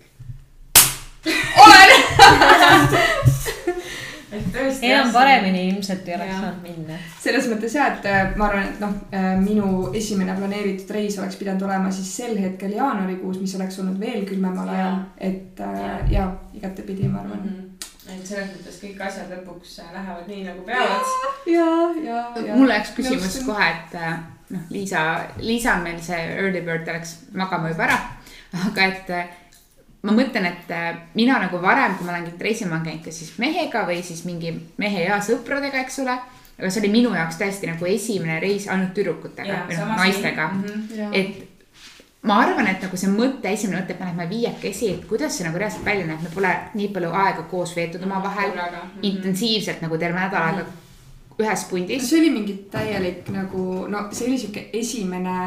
olen. 1.65 1.91
et 4.39 4.49
tõesti. 4.55 4.89
enam 4.89 5.13
paremini 5.13 5.67
ilmselt 5.69 6.09
ei 6.09 6.17
oleks 6.17 6.35
saanud 6.39 6.61
minna. 6.65 6.99
selles 7.21 7.49
mõttes 7.53 7.77
ja, 7.77 7.91
et 7.93 8.09
äh, 8.09 8.35
ma 8.39 8.49
arvan, 8.49 8.69
et 8.73 8.83
noh, 8.83 8.99
minu 9.45 9.89
esimene 10.01 10.37
planeeritud 10.39 10.95
reis 10.97 11.19
oleks 11.21 11.37
pidanud 11.41 11.67
olema 11.69 11.93
siis 11.93 12.09
sel 12.21 12.37
hetkel 12.41 12.73
jaanuarikuus, 12.77 13.41
mis 13.43 13.57
oleks 13.59 13.81
olnud 13.83 14.01
veel 14.01 14.25
külmemal 14.29 14.69
ajal, 14.77 15.01
et 15.17 15.65
äh, 15.65 15.81
Jaa. 15.83 15.99
ja 16.15 16.29
igatepidi 16.57 17.11
ma 17.11 17.25
arvan. 17.25 17.68
Et 18.15 18.27
selles 18.27 18.51
mõttes 18.53 18.79
kõik 18.81 19.01
asjad 19.05 19.31
lõpuks 19.33 19.75
äh, 19.83 19.91
lähevad 19.95 20.29
nii 20.29 20.45
nagu 20.47 20.63
peavad. 20.67 21.11
ja, 21.49 21.67
ja, 22.03 22.21
ja. 22.45 22.55
mul 22.55 22.71
läks 22.71 22.93
küsimus 22.97 23.27
Nõustun. 23.27 23.49
kohe, 23.49 23.67
et 23.73 23.99
äh, 23.99 24.15
noh, 24.55 24.63
Liisa, 24.73 25.03
Liisa 25.43 25.75
on 25.77 25.85
meil 25.85 25.99
see 26.03 26.19
early 26.37 26.63
bird, 26.65 26.85
ta 26.87 26.97
läks 26.97 27.15
magama 27.37 27.71
juba 27.73 27.87
ära. 27.89 27.99
aga 28.69 28.87
et 28.87 29.13
äh, 29.15 29.37
ma 30.07 30.15
mõtlen, 30.15 30.47
et 30.49 30.73
mina 31.17 31.37
nagu 31.43 31.61
varem, 31.61 31.97
kui 31.97 32.07
ma 32.07 32.15
olen 32.15 32.27
käinud 32.29 32.43
reisil, 32.47 32.69
ma 32.69 32.79
olen 32.79 32.87
käinud 32.87 33.05
kas 33.05 33.21
siis 33.21 33.37
mehega 33.41 33.85
või 33.87 34.01
siis 34.05 34.23
mingi 34.27 34.53
mehe 34.79 35.05
ja 35.05 35.19
sõpradega, 35.23 35.83
eks 35.83 36.01
ole. 36.05 36.17
aga 36.59 36.69
see 36.69 36.81
oli 36.83 36.91
minu 36.91 37.13
jaoks 37.15 37.37
tõesti 37.39 37.69
nagu 37.69 37.87
esimene 37.87 38.39
reis 38.43 38.67
ainult 38.67 38.91
tüdrukutega 38.95 39.63
või 39.67 39.79
noh, 39.79 39.95
naistega. 39.99 40.49
-hmm. 40.55 41.13
et 41.15 41.58
ma 42.21 42.41
arvan, 42.43 42.67
et 42.67 42.83
nagu 42.83 42.97
see 42.99 43.09
mõte, 43.13 43.47
esimene 43.47 43.79
mõte, 43.79 43.95
et 43.95 44.01
me 44.01 44.09
lähme 44.09 44.27
viiekesi, 44.29 44.91
et 44.95 45.07
kuidas 45.07 45.37
see 45.37 45.47
nagu 45.47 45.59
reaalselt 45.61 45.85
välja 45.87 46.07
näeb, 46.07 46.21
me 46.25 46.33
pole 46.33 46.51
nii 46.75 46.91
palju 46.95 47.11
aega 47.15 47.45
koos 47.51 47.71
veetud 47.77 48.03
omavahel, 48.03 48.51
intensiivselt 49.07 49.83
nagu 49.85 49.97
terve 50.01 50.19
nädal 50.19 50.49
aega 50.49 50.65
ühes 51.39 51.65
pundis. 51.69 52.09
see 52.09 52.19
oli 52.19 52.29
mingi 52.33 52.55
täielik 52.71 53.29
nagu, 53.31 53.85
no 53.87 54.07
see 54.11 54.27
oli 54.27 54.39
sihuke 54.41 54.65
esimene 54.73 55.37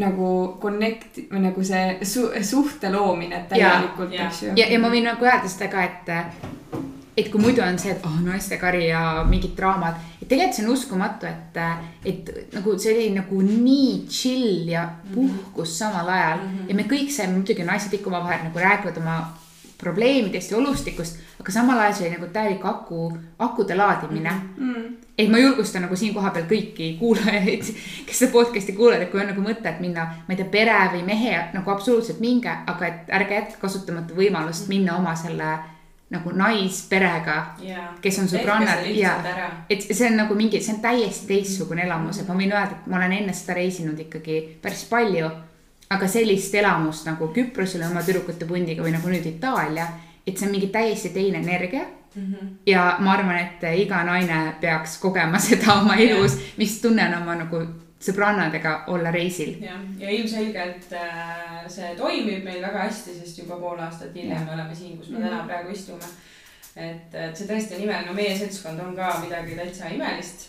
nagu 0.00 0.28
connect 0.62 1.18
või 1.28 1.42
nagu 1.44 1.64
see 1.68 1.98
su 2.08 2.30
suhte 2.48 2.88
loomine 2.92 3.44
täielikult, 3.50 4.14
ja, 4.16 4.30
eks 4.30 4.42
ju. 4.46 4.54
ja, 4.56 4.70
ja 4.72 4.78
ma 4.80 4.88
võin 4.92 5.04
nagu 5.04 5.28
öelda 5.28 5.52
seda 5.52 5.68
ka, 5.68 5.84
et, 5.84 6.80
et 7.16 7.28
kui 7.28 7.40
muidu 7.40 7.60
on 7.64 7.76
see, 7.78 7.92
et 7.92 8.06
oh, 8.08 8.14
naistekari 8.24 8.86
ja 8.88 9.02
mingid 9.28 9.52
draamad, 9.56 9.98
et 10.16 10.28
tegelikult 10.28 10.56
see 10.56 10.64
on 10.64 10.72
uskumatu, 10.72 11.28
et, 11.28 11.60
et 12.08 12.32
nagu 12.54 12.76
see 12.80 12.94
oli 12.94 13.10
nagu 13.18 13.42
nii 13.44 13.92
chill 14.08 14.70
ja 14.72 14.86
puhkus 15.12 15.76
samal 15.78 16.08
ajal 16.08 16.38
mm 16.38 16.48
-hmm. 16.48 16.68
ja 16.68 16.74
me 16.74 16.88
kõik 16.88 17.10
saime 17.10 17.36
muidugi 17.36 17.64
naised 17.68 17.92
ikka 17.92 18.10
omavahel 18.10 18.44
nagu 18.44 18.58
räägivad 18.58 18.96
oma 18.96 19.18
probleemidest 19.82 20.50
ja 20.50 20.56
olustikust, 20.56 21.18
aga 21.40 21.52
samal 21.52 21.78
ajal 21.78 21.94
see 21.94 22.06
oli 22.06 22.16
nagu 22.16 22.26
täielik 22.32 22.64
aku, 22.64 23.18
akude 23.38 23.74
laadimine 23.74 24.30
mm. 24.30 24.74
-hmm. 24.74 24.92
et 25.18 25.30
ma 25.30 25.38
julgustan 25.38 25.82
nagu 25.82 25.96
siin 25.96 26.14
kohapeal 26.14 26.44
kõiki 26.44 26.96
kuulajaid, 26.98 27.64
kes 28.06 28.18
seda 28.18 28.32
podcast'i 28.32 28.72
kuulavad, 28.72 29.02
et 29.02 29.10
kui 29.10 29.20
on 29.20 29.26
nagu 29.26 29.40
mõte, 29.40 29.68
et 29.68 29.80
minna, 29.80 30.04
ma 30.04 30.34
ei 30.34 30.36
tea, 30.36 30.46
pere 30.46 30.78
või 30.94 31.04
mehe 31.04 31.44
nagu 31.52 31.70
absoluutselt 31.70 32.20
minge, 32.20 32.56
aga 32.66 32.86
et 32.86 33.10
ärge 33.20 33.34
jätke 33.34 33.60
kasutamata 33.60 34.14
võimalust 34.14 34.68
minna 34.68 34.96
oma 34.96 35.14
selle 35.14 35.58
nagu 36.12 36.32
naisperega, 36.36 37.36
kes 38.04 38.18
on 38.20 38.28
sõbrannad. 38.28 38.84
ja 38.96 39.14
et 39.70 39.86
see 39.88 40.10
on 40.10 40.18
nagu 40.20 40.36
mingi, 40.36 40.60
see 40.60 40.74
on 40.76 40.82
täiesti 40.84 41.28
teistsugune 41.30 41.86
elamus, 41.86 42.20
et 42.20 42.28
ma 42.28 42.36
võin 42.36 42.52
öelda, 42.52 42.76
et 42.76 42.90
ma 42.92 43.00
olen 43.00 43.16
enne 43.20 43.34
seda 43.36 43.56
reisinud 43.56 43.98
ikkagi 44.06 44.42
päris 44.62 44.84
palju. 44.90 45.30
aga 45.92 46.06
sellist 46.08 46.54
elamust 46.56 47.04
nagu 47.04 47.28
Küprosel 47.34 47.82
oma 47.84 48.00
tüdrukute 48.04 48.46
pundiga 48.48 48.84
või 48.84 48.94
nagu 48.94 49.08
nüüd 49.12 49.26
Itaalia, 49.28 49.86
et 50.26 50.38
see 50.38 50.46
on 50.46 50.54
mingi 50.54 50.70
täiesti 50.72 51.10
teine 51.12 51.38
energia. 51.38 51.84
Mm 52.14 52.22
-hmm. 52.22 52.48
ja 52.66 52.96
ma 53.00 53.12
arvan, 53.12 53.36
et 53.38 53.62
iga 53.80 54.04
naine 54.04 54.54
peaks 54.60 54.98
kogema 54.98 55.38
seda 55.48 55.80
oma 55.80 55.96
elus, 55.96 56.36
mis 56.56 56.80
tunne 56.80 57.08
on 57.08 57.22
oma 57.22 57.34
nagu 57.34 57.66
sõbrannadega 58.02 58.74
olla 58.92 59.10
reisil. 59.14 59.56
jah, 59.62 59.80
ja 59.98 60.10
ilmselgelt 60.10 60.92
äh, 60.98 61.66
see 61.70 61.92
toimib 61.98 62.44
meil 62.44 62.62
väga 62.62 62.86
hästi, 62.88 63.16
sest 63.20 63.42
juba 63.42 63.58
pool 63.60 63.80
aastat 63.82 64.14
hiljem 64.14 64.46
me 64.46 64.56
oleme 64.56 64.74
siin, 64.74 64.96
kus 64.98 65.12
me 65.14 65.22
täna 65.22 65.42
praegu 65.46 65.74
istume. 65.74 66.08
et, 66.76 67.12
et 67.14 67.36
see 67.36 67.46
tõesti 67.50 67.76
on 67.76 67.84
imeline, 67.84 68.08
no 68.08 68.16
meie 68.16 68.38
seltskond 68.38 68.80
on 68.82 68.96
ka 68.96 69.12
midagi 69.24 69.58
täitsa 69.58 69.92
imelist 69.94 70.48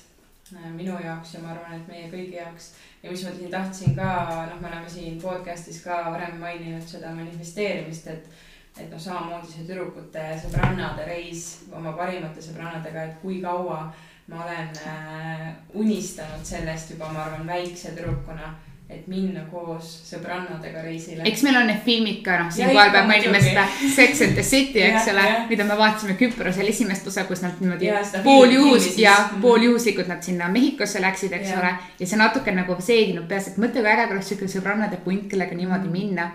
äh, 0.56 0.72
minu 0.72 0.98
jaoks 1.04 1.36
ja 1.36 1.44
ma 1.44 1.54
arvan, 1.54 1.78
et 1.78 1.92
meie 1.92 2.08
kõigi 2.14 2.40
jaoks. 2.40 2.72
ja 3.04 3.12
mis 3.12 3.26
ma 3.28 3.36
siin 3.36 3.54
tahtsin 3.54 4.00
ka, 4.00 4.10
noh, 4.50 4.62
me 4.62 4.72
oleme 4.72 4.90
siin 4.90 5.22
podcast'is 5.22 5.84
ka 5.86 6.02
varem 6.10 6.40
maininud 6.42 6.90
seda 6.90 7.14
manifesteerimist, 7.18 8.08
et 8.08 8.34
et 8.74 8.90
noh, 8.90 8.98
samamoodi 8.98 9.52
see 9.52 9.68
tüdrukute 9.68 10.22
sõbrannade 10.42 11.06
reis 11.06 11.44
oma 11.70 11.92
parimate 11.94 12.42
sõbrannadega, 12.42 13.04
et 13.06 13.20
kui 13.22 13.38
kaua 13.44 13.84
ma 14.28 14.44
olen 14.46 14.70
äh, 14.88 15.48
unistanud 15.74 16.44
sellest 16.48 16.92
juba, 16.92 17.10
ma 17.14 17.24
arvan, 17.26 17.48
väikse 17.48 17.92
tüdrukuna, 17.92 18.54
et 18.90 19.08
minna 19.08 19.42
koos 19.52 19.88
sõbrannadega 20.06 20.82
reisile. 20.84 21.24
eks 21.26 21.42
meil 21.44 21.56
on 21.58 21.68
need 21.68 21.80
filmid 21.86 22.20
ka, 22.24 22.38
noh, 22.40 22.46
Ja 22.52 22.52
siinkohal 22.68 22.92
peab 22.94 23.08
mainima 23.10 23.40
seda 23.42 23.64
Sex 23.96 24.22
and 24.22 24.34
the 24.38 24.44
City, 24.44 24.82
eks 24.86 25.08
ole 25.12 25.24
mida 25.50 25.64
me 25.66 25.78
vaatasime 25.80 26.14
Küprosel 26.20 26.68
esimest 26.70 27.08
osa, 27.08 27.24
kus 27.26 27.42
nad 27.42 27.60
niimoodi 27.60 27.86
Ja 27.90 28.02
pooljuhus 28.24 28.98
ja 28.98 29.16
Mhm. 29.32 29.42
pooljuhuslikult 29.42 30.08
nad 30.08 30.22
sinna 30.24 30.50
Mehhikosse 30.50 31.02
läksid, 31.02 31.34
eks 31.34 31.50
Jah. 31.50 31.60
ole. 31.60 31.74
ja 32.00 32.08
see 32.08 32.18
natuke 32.18 32.52
nagu 32.52 32.76
seedinud 32.80 33.28
peas, 33.28 33.48
et 33.48 33.58
mõtle, 33.58 33.82
kui 33.82 33.92
äge 33.92 34.12
oleks 34.12 34.28
siuke 34.30 34.46
sõbrannade 34.48 34.98
punt, 35.04 35.28
kellega 35.30 35.56
niimoodi 35.56 35.88
Mhm. 35.88 35.92
minna. 35.92 36.32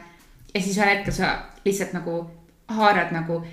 ja 0.54 0.60
siis 0.60 0.76
ühel 0.78 0.88
hetkel 0.96 1.12
sa 1.12 1.38
lihtsalt 1.64 1.92
nagu 1.92 2.30
haarad 2.68 3.12
nagu, 3.12 3.44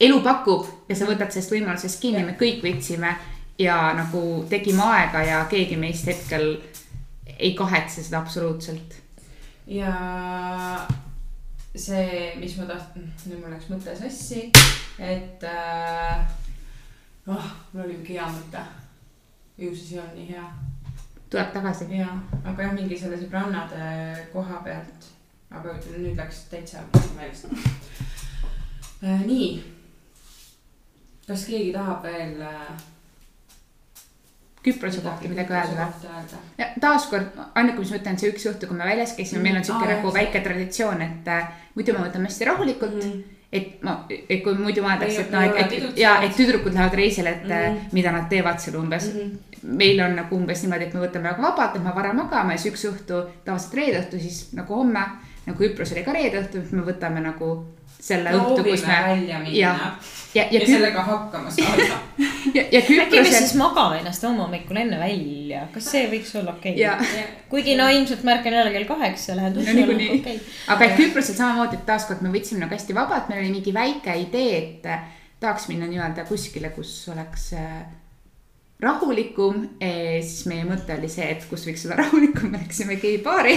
elu 0.00 0.20
pakub 0.22 0.66
ja 0.88 0.94
sa 0.94 1.04
võtad 1.04 1.30
sellest 1.32 1.50
võimalusest 1.52 2.00
kinni, 2.00 2.22
me 2.24 2.36
kõik 2.38 2.62
võtsime 2.62 3.16
ja 3.58 3.92
nagu 3.96 4.44
tegime 4.48 4.82
aega 4.82 5.22
ja 5.22 5.44
keegi 5.50 5.76
meist 5.76 6.06
hetkel 6.06 6.56
ei 7.38 7.54
kahetse 7.54 8.02
seda 8.02 8.18
absoluutselt 8.20 9.00
ja 9.66 9.92
see, 11.76 12.34
mis 12.40 12.56
ma 12.58 12.66
tahtsin, 12.68 13.08
nüüd 13.26 13.42
mul 13.42 13.52
läks 13.52 13.68
mõte 13.70 13.94
sassi, 13.98 14.46
et 15.02 15.44
äh, 15.44 16.22
oh, 17.26 17.50
mul 17.72 17.84
oli 17.84 17.98
mingi 17.98 18.16
hea 18.16 18.28
mõte. 18.30 18.62
ju 19.58 19.74
siis 19.74 19.92
ei 19.92 19.98
olnud 19.98 20.16
nii 20.20 20.28
hea. 20.30 20.46
tuleb 21.30 21.52
tagasi. 21.52 21.90
jaa, 21.98 22.16
aga 22.44 22.62
jah, 22.62 22.74
mingi 22.74 22.98
selle 22.98 23.18
sõbrannade 23.20 24.26
koha 24.32 24.62
pealt. 24.64 25.10
aga 25.50 25.78
nüüd 25.98 26.16
läks 26.16 26.44
täitsa 26.50 26.84
meelest. 27.16 27.50
nii. 29.02 29.48
kas 31.26 31.48
keegi 31.50 31.72
tahab 31.74 32.06
veel 32.06 32.40
äh, 32.40 32.76
Küprose 34.66 35.00
kohta 35.04 35.28
midagi 35.30 35.52
öelda 35.54 35.86
või? 36.58 36.66
taaskord, 36.80 37.38
ainuke, 37.54 37.78
mis 37.78 37.90
ma 37.94 37.96
ütlen, 38.00 38.18
see 38.18 38.32
üks 38.32 38.46
õhtu, 38.50 38.66
kui 38.66 38.76
me 38.76 38.84
väljas 38.88 39.12
käisime, 39.16 39.42
meil 39.44 39.56
on 39.60 39.64
siuke 39.64 39.84
Aa, 39.86 39.92
nagu 39.94 40.12
väike 40.14 40.40
traditsioon, 40.44 41.02
et 41.06 41.28
äh, 41.32 41.48
muidu 41.78 41.92
me 41.94 42.02
võtame 42.08 42.26
hästi 42.30 42.44
rahulikult 42.50 42.96
Mhm. 43.04 43.22
et 43.52 43.82
ma, 43.86 43.92
et 44.10 44.42
kui 44.42 44.54
muidu 44.58 44.82
mõeldakse, 44.82 45.20
et 45.20 45.30
noh, 45.30 45.42
et, 45.46 45.72
et 45.72 45.98
ja, 46.02 46.16
et 46.26 46.34
tüdrukud 46.36 46.74
lähevad 46.74 46.94
reisile, 46.98 47.30
et 47.30 47.44
mm 47.44 47.52
Mhm. 47.52 47.76
-hmm. 47.76 47.92
mida 47.92 48.12
nad 48.12 48.28
teevad 48.28 48.58
seal 48.60 48.76
umbes 48.76 49.06
mm. 49.14 49.20
-hmm. 49.20 49.76
meil 49.82 50.00
on 50.00 50.16
nagu 50.16 50.36
umbes 50.36 50.62
niimoodi, 50.62 50.84
et 50.84 50.94
me 50.94 51.00
võtame 51.06 51.22
väga 51.30 51.42
vabalt, 51.42 51.76
et 51.76 51.82
me 51.84 51.94
vara 51.94 52.12
magame 52.12 52.52
ja 52.54 52.58
siis 52.58 52.74
üks 52.74 52.84
õhtu, 52.90 53.22
tavaliselt 53.44 53.74
reede 53.74 54.00
õhtu, 54.00 54.18
siis 54.20 54.52
nagu 54.52 54.74
homme, 54.74 55.00
nagu 55.46 55.58
Küpros 55.58 55.92
oli 55.92 56.02
ka 56.04 56.12
reede 56.12 56.42
õhtu, 56.42 56.62
me 56.72 56.82
võtame 56.82 57.20
nagu 57.20 57.64
selle 58.06 58.32
õhtu, 58.38 58.62
kus 58.66 58.84
me 58.86 58.98
välja 59.08 59.38
minna 59.42 59.56
ja, 59.58 59.72
ja, 59.74 59.90
ja, 60.34 60.44
ja 60.54 60.60
Küp- 60.60 60.70
sellega 60.70 61.02
hakkama 61.08 61.50
saada. 61.50 61.98
ja, 62.56 62.62
ja 62.72 62.80
äkki 62.80 62.98
me 62.98 63.06
Küprosel 63.10 63.38
siis 63.40 63.54
magame 63.58 63.98
ennast 64.02 64.22
homme 64.26 64.44
hommikul 64.44 64.78
enne 64.82 64.98
välja, 65.00 65.64
kas 65.74 65.90
see 65.94 66.04
võiks 66.12 66.32
olla 66.38 66.54
okei 66.56 66.76
ja 66.80 66.94
okay?? 67.00 67.26
kuigi 67.50 67.74
no 67.78 67.88
ilmselt 67.90 68.22
ma 68.26 68.36
ärkan 68.36 68.56
jälle 68.60 68.72
kell 68.76 68.88
kaheksa, 68.92 69.36
lähen 69.38 69.52
No 69.56 69.60
dussi 69.60 69.74
niikuinii. 69.80 70.08
alla, 70.10 70.22
okei. 70.22 70.40
aga 70.76 70.90
Küprosel 71.00 71.38
samamoodi, 71.38 71.80
et 71.80 71.86
taaskord 71.88 72.22
me 72.26 72.32
võtsime 72.34 72.62
nagu 72.64 72.74
hästi 72.76 72.94
vabalt, 72.96 73.28
meil 73.32 73.44
oli 73.44 73.54
mingi 73.58 73.74
väike 73.74 74.16
idee, 74.22 74.56
et 74.62 74.90
tahaks 75.40 75.68
minna 75.68 75.88
nii-öelda 75.90 76.24
kuskile, 76.28 76.70
kus 76.76 76.92
oleks 77.12 77.50
äh, 77.58 77.80
rahulikum. 78.80 79.68
siis 79.80 80.46
meie 80.50 80.64
mõte 80.68 80.98
oli 80.98 81.08
see, 81.08 81.24
et 81.32 81.44
kus 81.48 81.64
võiks 81.68 81.86
olla 81.86 81.96
rahulikum, 82.02 82.50
me 82.52 82.60
läksime 82.60 82.98
geibaari. 83.00 83.56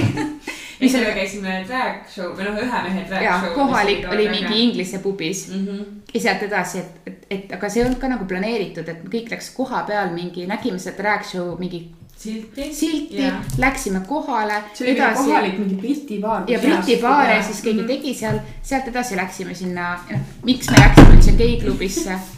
ja 0.79 0.89
sellega 0.89 1.15
käisime 1.17 1.59
drag 1.67 2.07
show 2.13 2.31
või 2.37 2.47
noh, 2.47 2.59
ühe 2.63 2.83
mehe 2.87 3.05
drag 3.09 3.25
ja 3.25 3.37
show. 3.43 3.55
kohalik 3.57 4.07
oli 4.11 4.29
mingi 4.31 4.63
inglise 4.63 5.01
pubis 5.03 5.47
mm. 5.49 5.67
-hmm. 5.67 6.01
ja 6.13 6.23
sealt 6.27 6.43
edasi, 6.47 6.79
et, 6.79 7.01
et, 7.05 7.25
et 7.29 7.55
aga 7.57 7.69
see 7.69 7.83
ei 7.83 7.87
olnud 7.89 7.99
ka 8.01 8.11
nagu 8.11 8.27
planeeritud, 8.27 8.87
et 8.87 9.07
kõik 9.11 9.31
läks 9.35 9.51
koha 9.57 9.83
peal 9.87 10.13
mingi, 10.15 10.47
nägime 10.47 10.79
seda 10.79 11.03
drag 11.03 11.27
show 11.27 11.57
mingi 11.59 11.89
silti. 12.19 12.73
silti 12.73 13.31
läksime 13.57 14.01
kohale. 14.07 14.63
see 14.73 14.87
oli 14.87 14.99
mingi 14.99 15.15
kohalik 15.15 15.59
mingi 15.59 15.75
Briti 15.75 16.19
baar. 16.23 16.43
ja 16.47 16.59
Briti 16.59 17.01
baar 17.01 17.35
ja 17.35 17.43
siis 17.43 17.61
keegi 17.61 17.83
tegi 17.87 18.13
seal, 18.13 18.39
sealt 18.63 18.87
edasi 18.87 19.19
läksime 19.19 19.55
sinna, 19.55 19.97
noh, 20.11 20.19
miks 20.43 20.71
me 20.71 20.79
läksime 20.79 21.15
üldse 21.15 21.31
geiklubisse. 21.43 22.19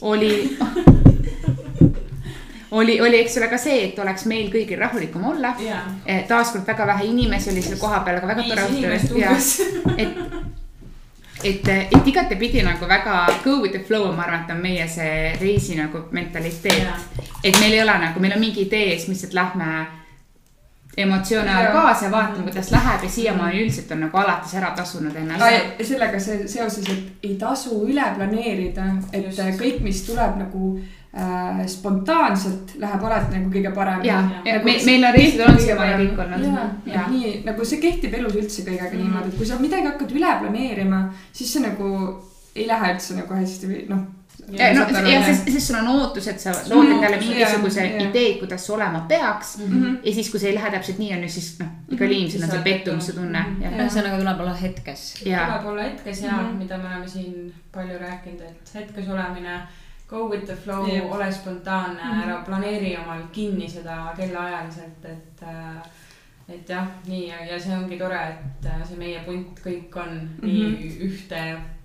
oli, 0.00 0.56
oli, 2.70 3.00
oli, 3.00 3.20
eks 3.20 3.36
ole 3.38 3.48
ka 3.48 3.58
see, 3.58 3.84
et 3.88 3.98
oleks 3.98 4.26
meil 4.30 4.50
kõigil 4.52 4.78
rahulikum 4.78 5.24
olla. 5.32 5.54
jaa. 5.58 5.82
taaskord 6.28 6.66
väga 6.66 6.86
vähe 6.86 7.08
inimesi 7.10 7.50
oli 7.50 7.62
seal 7.62 7.78
kohapeal, 7.80 8.20
aga 8.20 8.26
väga 8.34 8.46
tore 8.48 8.66
õhtu 8.96 9.20
et, 10.02 10.18
et, 11.44 11.68
et 11.68 12.10
igatepidi 12.12 12.62
nagu 12.66 12.88
väga 12.88 13.22
go 13.44 13.60
with 13.62 13.74
the 13.76 13.84
flow, 13.84 14.12
ma 14.16 14.26
arvan, 14.26 14.44
et 14.44 14.52
on 14.54 14.60
meie 14.62 14.88
see 14.88 15.32
reisi 15.40 15.78
nagu 15.78 16.06
mentaliteet. 16.10 17.16
et 17.44 17.58
meil 17.60 17.72
ei 17.72 17.82
ole 17.82 17.98
nagu, 18.06 18.20
meil 18.20 18.36
on 18.36 18.44
mingi 18.44 18.68
idee, 18.68 18.94
siis 18.96 19.08
me 19.08 19.16
lihtsalt 19.16 19.34
lähme 19.34 19.70
emotsioone 20.96 21.50
ajal 21.54 21.72
kaasa 21.72 22.04
ja 22.04 22.10
vaatame, 22.10 22.42
kuidas 22.42 22.70
läheb 22.70 23.02
ja 23.02 23.10
siiamaani 23.10 23.60
üldiselt 23.62 23.92
on 23.94 24.00
nagu 24.04 24.18
alates 24.18 24.54
ära 24.54 24.70
tasunud 24.76 25.16
ennast. 25.16 25.82
sellega 25.82 26.20
see 26.20 26.48
seoses, 26.48 26.88
et 26.90 27.26
ei 27.28 27.36
tasu 27.38 27.82
üle 27.86 28.06
planeerida, 28.16 28.86
et. 29.12 29.26
Just. 29.26 29.60
kõik, 29.60 29.80
mis 29.86 30.02
tuleb 30.06 30.36
nagu 30.40 30.80
äh, 31.16 31.66
spontaanselt, 31.66 32.76
läheb 32.78 33.02
alati 33.04 33.36
nagu 33.38 33.50
kõige 33.50 33.72
paremini. 33.74 34.08
ja, 34.08 34.20
ja 34.44 34.60
meil, 34.64 34.80
meil 34.86 35.04
on 35.08 35.14
reisid 35.16 35.40
olnud 35.46 35.60
siiamaani 35.64 36.06
kõik 36.06 36.22
olnud. 36.24 37.10
nii 37.10 37.34
nagu 37.48 37.64
see 37.64 37.80
kehtib 37.82 38.14
elus 38.14 38.34
üldse 38.38 38.62
kõigega 38.68 38.92
Mhm. 38.94 39.02
niimoodi, 39.02 39.28
et 39.32 39.36
kui 39.38 39.46
sa 39.46 39.58
midagi 39.58 39.86
hakkad 39.90 40.12
üle 40.14 40.36
planeerima, 40.40 41.04
siis 41.32 41.52
see 41.52 41.62
nagu 41.66 41.90
ei 42.54 42.66
lähe 42.68 42.94
üldse 42.94 43.14
nagu 43.18 43.34
hästi 43.34 43.66
või 43.70 43.82
noh. 43.88 43.98
ja 44.50 44.70
no 44.74 44.86
ja 45.08 45.20
sest, 45.26 45.44
sest 45.52 45.66
sul 45.68 45.76
on 45.78 45.88
ootus, 45.88 46.26
et 46.28 46.40
sa 46.40 46.50
lood 46.70 46.88
endale 46.90 47.18
mingisuguse 47.20 47.84
idee, 48.06 48.38
kuidas 48.38 48.64
see 48.66 48.74
olema 48.74 49.00
peaks. 49.08 49.58
Mhm. 49.58 49.98
ja 50.04 50.12
siis, 50.14 50.30
kui 50.30 50.40
see 50.40 50.48
ei 50.50 50.54
lähe 50.56 50.70
täpselt 50.70 50.98
nii, 50.98 51.12
on 51.18 51.22
ju 51.26 51.28
siis 51.28 51.58
noh, 51.60 51.68
igal 51.90 52.10
inimesel 52.10 52.42
on 52.46 52.50
see 52.50 52.62
pettumuse 52.64 53.12
tunne 53.18 53.44
ja, 53.60 53.70
ühesõnaga 53.76 54.18
tuleb 54.22 54.40
olla 54.46 54.54
hetkes. 54.62 55.04
tuleb 55.24 55.66
olla 55.74 55.82
hetkes 55.90 56.22
ja 56.22 56.32
Mhm. 56.38 56.56
mida 56.58 56.78
me 56.78 56.86
oleme 56.94 57.08
siin 57.08 57.52
palju 57.72 57.98
rääkinud, 57.98 58.42
et 58.42 58.74
hetkes 58.74 59.08
olemine, 59.08 59.60
go 60.10 60.28
with 60.28 60.44
the 60.46 60.56
flow 60.56 60.84
ole 61.14 61.32
spontaanne 61.32 62.02
Mhm. 62.02 62.22
ära 62.22 62.44
planeeri 62.46 62.96
omal 62.96 63.22
kinni 63.32 63.68
seda 63.70 64.14
kellaajaliselt, 64.16 65.04
et 65.04 65.42
äh, 65.42 65.82
et 66.54 66.68
jah, 66.68 66.86
nii 67.06 67.28
ja, 67.28 67.44
ja 67.52 67.58
see 67.60 67.76
ongi 67.76 67.98
tore, 67.98 68.18
et 68.30 68.66
äh, 68.66 68.80
see 68.88 68.96
meie 68.98 69.20
punt 69.26 69.60
kõik 69.66 69.94
on 70.02 70.16
nii 70.42 70.96
ühte. 71.06 71.42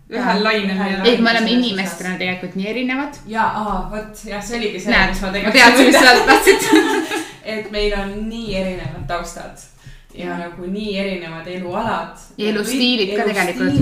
ühel 0.10 0.44
lainel 0.44 0.78
ja 0.78 1.04
ei, 1.04 1.18
me 1.22 1.32
oleme 1.32 1.52
inimestena 1.52 2.18
tegelikult 2.18 2.56
nii 2.56 2.68
erinevad. 2.74 3.22
ja, 3.28 3.46
vot 3.92 4.26
jah, 4.26 4.42
see 4.42 4.58
oligi 4.60 4.80
see, 4.80 4.92
näed 4.94 5.14
mis 5.14 5.22
ma, 5.22 5.28
ma 5.28 5.34
tegelikult 5.34 5.62
teadsin, 5.62 5.86
mis 5.86 5.96
sa 5.96 6.12
tahtsid. 6.28 6.68
et 7.56 7.72
meil 7.72 7.94
on 8.02 8.14
nii 8.30 8.58
erinevad 8.58 9.08
taustad 9.08 9.66
ja, 10.14 10.26
ja 10.26 10.38
nagu 10.38 10.66
nii 10.70 10.98
erinevad 11.00 11.48
elualad. 11.48 12.22
Ja 12.38 12.50
elustiilid 12.54 13.18
ka 13.18 13.26
tegelikult, 13.30 13.82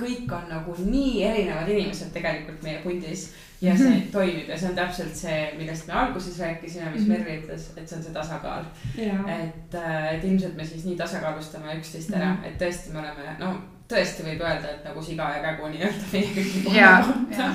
kõik 0.00 0.32
on 0.36 0.48
nagu 0.52 0.74
nii 0.84 1.22
erinevad 1.28 1.68
inimesed 1.68 2.12
tegelikult 2.16 2.62
meie 2.66 2.80
pundis 2.84 3.30
ja 3.62 3.76
see 3.76 3.88
Mhm. 3.90 4.10
toimib 4.12 4.48
ja 4.48 4.58
see 4.58 4.68
on 4.70 4.74
täpselt 4.76 5.16
see, 5.16 5.40
millest 5.58 5.86
me 5.86 5.92
alguses 5.92 6.38
rääkisime, 6.38 6.90
mis 6.94 7.02
Mhm. 7.02 7.08
Merri 7.12 7.40
ütles, 7.42 7.66
et 7.76 7.88
see 7.88 7.96
on 7.98 8.02
see 8.04 8.12
tasakaal. 8.12 8.64
et, 8.98 9.74
et 10.14 10.24
ilmselt 10.24 10.56
me 10.56 10.64
siis 10.64 10.84
nii 10.84 10.96
tasakaalustame 10.96 11.74
üksteist 11.80 12.14
ära, 12.14 12.32
Mhm. 12.34 12.44
et 12.44 12.58
tõesti, 12.62 12.92
me 12.92 12.98
oleme, 12.98 13.36
no 13.38 13.54
tõesti 13.90 14.22
võib 14.22 14.40
öelda, 14.40 14.70
et 14.70 14.84
nagu 14.84 15.02
siga 15.02 15.22
ja 15.36 15.42
kägu 15.42 15.66
nii-öelda 15.68 16.04
meie 16.12 16.26
kõigi 16.36 16.74
ja, 16.76 17.04
kohta 17.06 17.42
ja, 17.42 17.54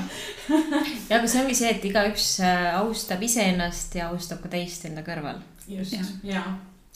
ja 1.09 1.17
aga 1.17 1.27
see 1.27 1.41
ongi 1.41 1.55
see, 1.55 1.69
et 1.71 1.85
igaüks 1.85 2.39
äh, 2.43 2.75
austab 2.79 3.21
iseennast 3.23 3.95
ja 3.95 4.09
austab 4.09 4.41
ka 4.43 4.49
teist 4.49 4.85
enda 4.85 5.01
kõrval. 5.01 5.39
just 5.67 5.93
Jah., 5.93 6.05
ja 6.23 6.43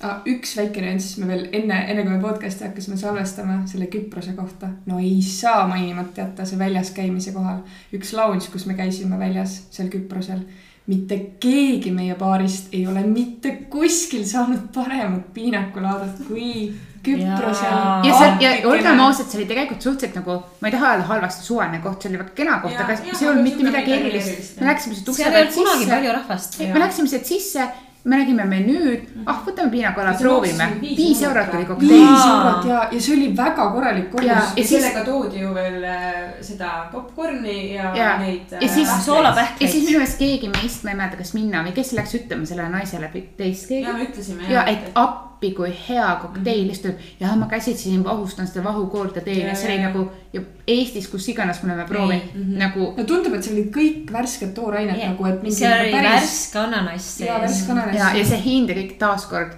ah,. 0.04 0.22
üks 0.30 0.56
väike 0.58 0.84
nüanss, 0.84 1.18
me 1.20 1.28
veel 1.30 1.46
enne, 1.56 1.82
enne 1.92 2.06
kui 2.06 2.14
me 2.14 2.22
podcast'i 2.24 2.68
hakkasime 2.68 2.98
salvestama 3.00 3.62
selle 3.70 3.90
Küprose 3.92 4.36
kohta, 4.38 4.72
no 4.90 5.00
ei 5.04 5.20
saa 5.26 5.68
mainimata 5.70 6.24
jätta 6.24 6.48
see 6.48 6.60
väljas 6.60 6.94
käimise 6.96 7.36
kohal. 7.36 7.62
üks 7.96 8.14
lounge, 8.18 8.50
kus 8.54 8.68
me 8.70 8.78
käisime 8.80 9.20
väljas 9.20 9.62
seal 9.76 9.92
Küprosel, 9.94 10.44
mitte 10.90 11.20
keegi 11.42 11.92
meie 11.94 12.16
baarist 12.18 12.74
ei 12.74 12.86
ole 12.90 13.04
mitte 13.06 13.52
kuskil 13.70 14.24
saanud 14.26 14.70
paremat 14.74 15.34
piinakulaadat 15.36 16.24
kui 16.28 16.72
Küprosel. 17.04 17.76
Ja 18.04 18.16
see, 18.18 18.32
ja 18.44 18.50
olgem 18.68 19.00
ausad, 19.00 19.30
see 19.30 19.40
oli 19.40 19.46
tegelikult 19.48 19.86
suhteliselt 19.86 20.18
nagu, 20.20 20.40
ma 20.60 20.68
ei 20.68 20.74
taha 20.74 20.96
öelda 20.96 21.06
halvasti 21.08 21.46
suvaline 21.46 21.80
koht, 21.84 22.02
see 22.02 22.12
oli 22.12 22.20
väga 22.20 22.34
kena 22.36 22.58
koht, 22.64 22.76
aga 22.76 22.98
see 23.00 23.14
ei 23.14 23.30
olnud 23.30 23.46
mitte 23.46 23.68
midagi 23.68 23.94
erilist. 23.96 24.58
me 24.60 24.68
läksime 24.68 24.98
sealt 24.98 25.14
ukse 25.14 25.30
pealt 25.36 25.54
kunagi 25.56 25.86
sisse, 25.86 25.94
palju 25.94 26.18
rahvast. 26.18 26.60
me 26.74 26.82
läksime 26.84 27.14
sealt 27.14 27.30
sisse, 27.30 27.70
me 28.06 28.18
nägime 28.18 28.46
menüüd, 28.48 29.02
ah 29.28 29.42
võtame 29.46 29.70
piinakola, 29.74 30.14
See 30.18 30.24
proovime 30.24 30.68
viis 30.82 31.22
eurot 31.22 31.54
oli 31.54 31.66
kokteil. 31.66 31.90
viis 31.92 32.26
eurot 32.26 32.66
ja, 32.66 32.88
ja 32.92 33.00
see 33.02 33.14
oli 33.18 33.28
väga 33.38 33.66
korralik 33.74 34.10
korrus 34.12 34.26
ja 34.28 34.34
Ja 34.36 34.42
siis- 34.56 34.70
sellega 34.70 35.04
toodi 35.06 35.40
ju 35.42 35.54
veel 35.54 35.84
äh, 35.84 36.34
seda 36.42 36.88
popkorni 36.92 37.74
ja, 37.76 37.92
Ja. 37.96 38.18
neid. 38.20 38.52
Ja 38.62 38.68
siis 38.68 38.90
äh, 38.90 39.02
soolapähkleid. 39.06 39.62
ja 39.62 39.68
siis 39.68 39.86
minu 39.86 40.00
meelest 40.00 40.18
keegi 40.20 40.50
meist, 40.50 40.84
ma 40.84 40.90
ei 40.92 40.96
mäleta, 40.96 41.18
kas 41.18 41.34
Minna 41.34 41.64
või 41.64 41.74
kes 41.76 41.92
läks 41.94 42.16
ütlema 42.16 42.46
sellele 42.46 42.70
naisele 42.70 43.12
teist 43.38 43.70
ja 43.70 43.76
keegi. 43.76 43.94
me 43.94 44.04
ütlesime 44.08 44.50
ja 44.54 44.64
et 44.66 44.92
appi, 44.96 45.29
kui 45.56 45.70
hea 45.90 46.16
kokteil, 46.22 46.66
Mhm. 46.68 46.74
ütleb, 46.76 46.96
jah, 47.20 47.36
ma 47.40 47.46
käsitsi 47.48 47.94
vahustan 48.04 48.48
seda 48.48 48.64
vahukoort 48.64 49.16
ja 49.16 49.22
teen 49.22 49.40
Ja, 49.40 49.48
ja 49.48 49.56
see 49.56 49.70
ja, 49.70 49.74
oli 49.76 49.82
ja. 49.84 49.88
nagu 49.88 50.12
ja 50.34 50.42
Eestis, 50.68 51.08
kus 51.08 51.30
iganes 51.30 51.64
me 51.64 51.72
oleme 51.74 51.88
proovinud 51.88 52.34
Mhm. 52.36 52.58
nagu 52.58 52.94
no 52.98 53.04
tundub, 53.04 53.34
et 53.34 53.44
seal 53.44 53.56
olid 53.56 53.72
kõik 53.76 54.12
värsked 54.12 54.54
toorainet 54.54 54.98
Yeah. 54.98 55.10
nagu, 55.12 55.26
et 55.26 55.54
seal 55.54 55.80
oli 55.82 55.92
päris 55.92 56.12
värske 56.12 56.60
ananass 56.60 57.20
ja 57.20 57.40
värske 57.40 57.72
ananas 57.72 57.96
ja, 57.96 58.12
ja 58.18 58.26
see 58.26 58.42
hind 58.44 58.70
ja 58.70 58.76
kõik 58.76 58.98
taaskord. 59.00 59.54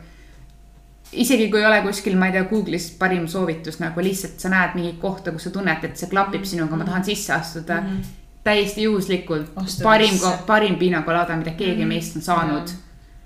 isegi 1.13 1.49
kui 1.51 1.59
ei 1.59 1.65
ole 1.65 1.81
kuskil, 1.81 2.15
ma 2.17 2.27
ei 2.27 2.31
tea, 2.31 2.43
Google'is 2.47 2.91
parim 2.99 3.25
soovitus 3.27 3.79
nagu 3.79 3.99
lihtsalt 4.01 4.39
sa 4.39 4.49
näed 4.49 4.75
mingit 4.75 4.99
kohta, 5.01 5.31
kus 5.31 5.43
sa 5.43 5.49
tunned, 5.49 5.83
et 5.83 5.97
see 5.97 6.07
klapib 6.09 6.45
sinuga, 6.47 6.75
ma 6.79 6.85
tahan 6.87 7.03
sisse 7.03 7.33
astuda 7.33 7.81
mm. 7.81 7.87
Mhm. 7.87 7.97
-hmm. 7.97 8.05
täiesti 8.43 8.83
juhuslikult 8.83 9.51
Astu 9.55 9.83
parim 9.83 10.15
parim 10.47 10.75
piinakolada, 10.75 11.35
mida 11.37 11.51
keegi 11.51 11.85
meist 11.85 12.15
on 12.15 12.21
saanud. 12.21 12.69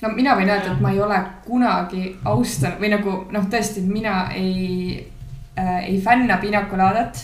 No 0.02 0.12
mina 0.16 0.36
võin 0.36 0.50
öelda, 0.50 0.74
et 0.74 0.82
ma 0.84 0.92
ei 0.92 1.02
ole 1.02 1.20
kunagi 1.46 2.16
austanud 2.26 2.82
või 2.82 2.92
nagu 2.96 3.16
noh, 3.32 3.48
tõesti, 3.52 3.84
mina 3.88 4.30
ei 4.36 5.00
äh,, 5.58 5.88
ei 5.90 6.02
fänna 6.02 6.38
pinakolaadat 6.42 7.24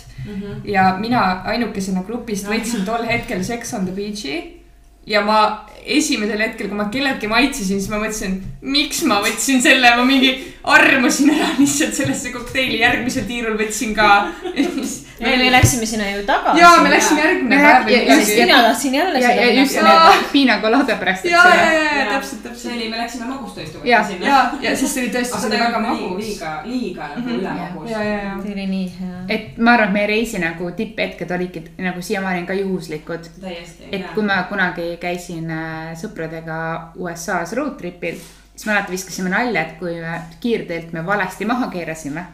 ja 0.66 0.98
mina 1.00 1.42
ainukesena 1.50 2.04
grupist 2.08 2.48
võtsin 2.48 2.86
tol 2.86 3.06
hetkel 3.08 3.44
Sex 3.44 3.74
on 3.74 3.86
the 3.86 3.96
Beach'i. 3.96 4.58
Ja 5.06 5.24
ma 5.26 5.66
esimesel 5.86 6.40
hetkel, 6.40 6.68
kui 6.68 6.78
ma 6.78 6.86
kelleltki 6.94 7.28
maitsesin, 7.28 7.80
siis 7.82 7.90
ma 7.92 7.98
mõtlesin, 8.02 8.40
miks 8.62 9.04
ma 9.10 9.22
võtsin 9.24 9.62
selle, 9.62 9.96
ma 9.98 10.04
mingi 10.06 10.34
armusin 10.64 11.30
ära 11.34 11.48
lihtsalt 11.58 11.94
sellesse 11.98 12.30
kokteili, 12.32 12.80
järgmisel 12.84 13.24
tiirul 13.30 13.58
võtsin 13.58 13.96
ka. 13.98 14.10
ei, 15.22 15.38
me 15.38 15.52
läksime 15.54 15.86
sinna 15.86 16.08
ju 16.12 16.24
tagasi. 16.26 16.60
ja 16.62 16.70
me 16.84 16.90
läksime 16.90 17.22
järgmine 17.22 17.56
Ja- 17.56 17.62
päev 17.62 17.90
ja- 17.90 18.16
midagi. 18.16 18.36
mina 18.42 18.62
tahtsin 18.68 18.94
jälle 18.96 19.20
ja, 19.20 19.32
ja 19.36 19.52
just 19.60 19.72
seda. 19.74 19.88
Jaa. 19.88 20.14
piina 20.32 20.60
colada 20.62 20.96
pärast, 20.96 21.26
ja, 21.26 21.44
ja, 21.56 21.72
ja, 21.74 21.98
ja 22.00 22.06
täpselt, 22.12 22.42
see 22.42 22.50
täpselt. 22.50 22.74
oli, 22.76 22.90
me 22.90 22.98
läksime 22.98 23.26
võtta 23.26 23.66
sinna. 24.08 24.28
ja, 24.28 24.52
ja 24.62 24.76
siis 24.78 24.94
see 24.94 25.04
oli 25.04 25.12
tõesti, 25.14 25.34
aga 25.36 25.42
see 25.42 25.50
ta 25.50 25.56
oli 25.56 25.62
ei 25.62 25.68
väga 25.68 25.80
magus. 25.80 26.26
liiga, 26.26 26.52
liiga 26.66 27.08
nagu 27.16 27.22
Mhm. 27.28 27.40
ülemagus. 27.40 27.90
ja, 27.92 28.04
ja, 28.04 28.14
ja. 28.24 28.34
see 28.44 28.54
oli 28.54 28.68
nii 28.68 28.88
hea. 29.00 29.20
et 29.30 29.58
ma 29.58 29.72
arvan, 29.76 29.88
et 29.88 29.94
meie 29.94 30.08
reisi 30.08 30.40
nagu 30.42 30.72
tipphetked 30.78 31.32
olidki 31.38 31.64
nagu 31.78 32.02
siiamaani 32.02 32.46
ka 32.48 32.54
juhuslikud. 32.54 33.30
täiesti. 33.42 33.84
et 33.92 34.10
kui 34.16 34.24
ma 34.24 34.44
kunagi 34.50 34.98
käisin 35.02 35.52
äh, 35.52 35.71
sõpradega 36.02 36.60
USA-s 36.96 37.54
road 37.58 37.78
trip'il, 37.80 38.18
siis 38.56 38.66
me 38.68 38.74
alati 38.76 38.92
viskasime 38.96 39.30
nalja, 39.34 39.62
et 39.68 39.78
kui 39.80 39.96
me 40.02 40.18
kiirteelt 40.44 40.92
me 40.94 41.06
valesti 41.08 41.46
maha 41.50 41.70
keerasime, 41.74 42.26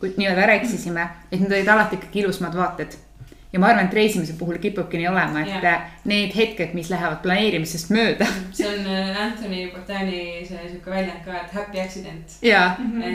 kui 0.00 0.14
nii-öelda 0.16 0.46
ära 0.46 0.54
eksisime, 0.60 1.08
et 1.30 1.40
need 1.40 1.52
olid 1.52 1.68
alati 1.74 1.98
ikkagi 2.00 2.24
ilusamad 2.24 2.54
vaated. 2.56 2.96
ja 3.52 3.60
ma 3.62 3.68
arvan, 3.70 3.86
et 3.86 3.94
reisimise 3.94 4.34
puhul 4.36 4.58
kipubki 4.60 4.98
nii 4.98 5.06
olema, 5.08 5.40
et 5.40 5.62
Jah. 5.64 5.84
need 6.04 6.32
hetked, 6.36 6.72
mis 6.74 6.90
lähevad 6.90 7.20
planeerimisest 7.22 7.92
mööda 7.94 8.26
see 8.56 8.66
on 8.68 8.82
äh, 8.90 9.20
Anthony 9.22 9.60
Bourdaini 9.72 10.18
see 10.48 10.66
sihuke 10.66 10.90
väljend 10.90 11.22
ka, 11.24 11.38
et 11.44 11.54
happy 11.54 11.80
accident. 11.80 12.34
ja 12.42 12.64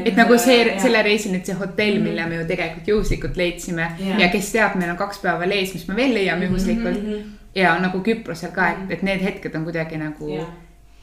et 0.05 0.15
nagu 0.17 0.37
see, 0.41 0.55
Jaa. 0.65 0.79
selle 0.81 1.03
reisi 1.05 1.29
nüüd 1.33 1.45
see 1.45 1.57
hotell, 1.59 1.99
mille 2.01 2.25
me 2.31 2.39
ju 2.39 2.47
tegelikult 2.47 2.87
juhuslikult 2.93 3.37
leidsime 3.37 3.91
Jaa. 3.99 4.17
ja 4.23 4.31
kes 4.33 4.49
teab, 4.55 4.79
meil 4.81 4.89
on 4.95 4.97
kaks 5.03 5.19
päeva 5.21 5.37
veel 5.43 5.51
ees, 5.59 5.75
mis 5.77 5.85
me 5.91 5.95
veel 5.99 6.13
leiame 6.17 6.47
juhuslikult 6.49 7.03
Mhm. 7.03 7.29
Ja 7.55 7.73
nagu 7.79 8.01
Küprosel 8.05 8.53
ka, 8.55 8.69
et, 8.75 8.91
et 8.97 9.03
need 9.03 9.23
hetked 9.23 9.55
on 9.55 9.65
kuidagi 9.67 9.99
nagu 9.99 10.29
Jah. 10.29 10.53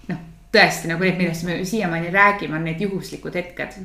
noh, 0.08 0.22
tõesti 0.54 0.88
nagu 0.92 1.04
need, 1.04 1.18
millest 1.20 1.44
me 1.48 1.58
siiamaani 1.64 2.10
räägime, 2.14 2.56
on 2.56 2.64
need 2.64 2.80
juhuslikud 2.80 3.34
hetked. 3.34 3.78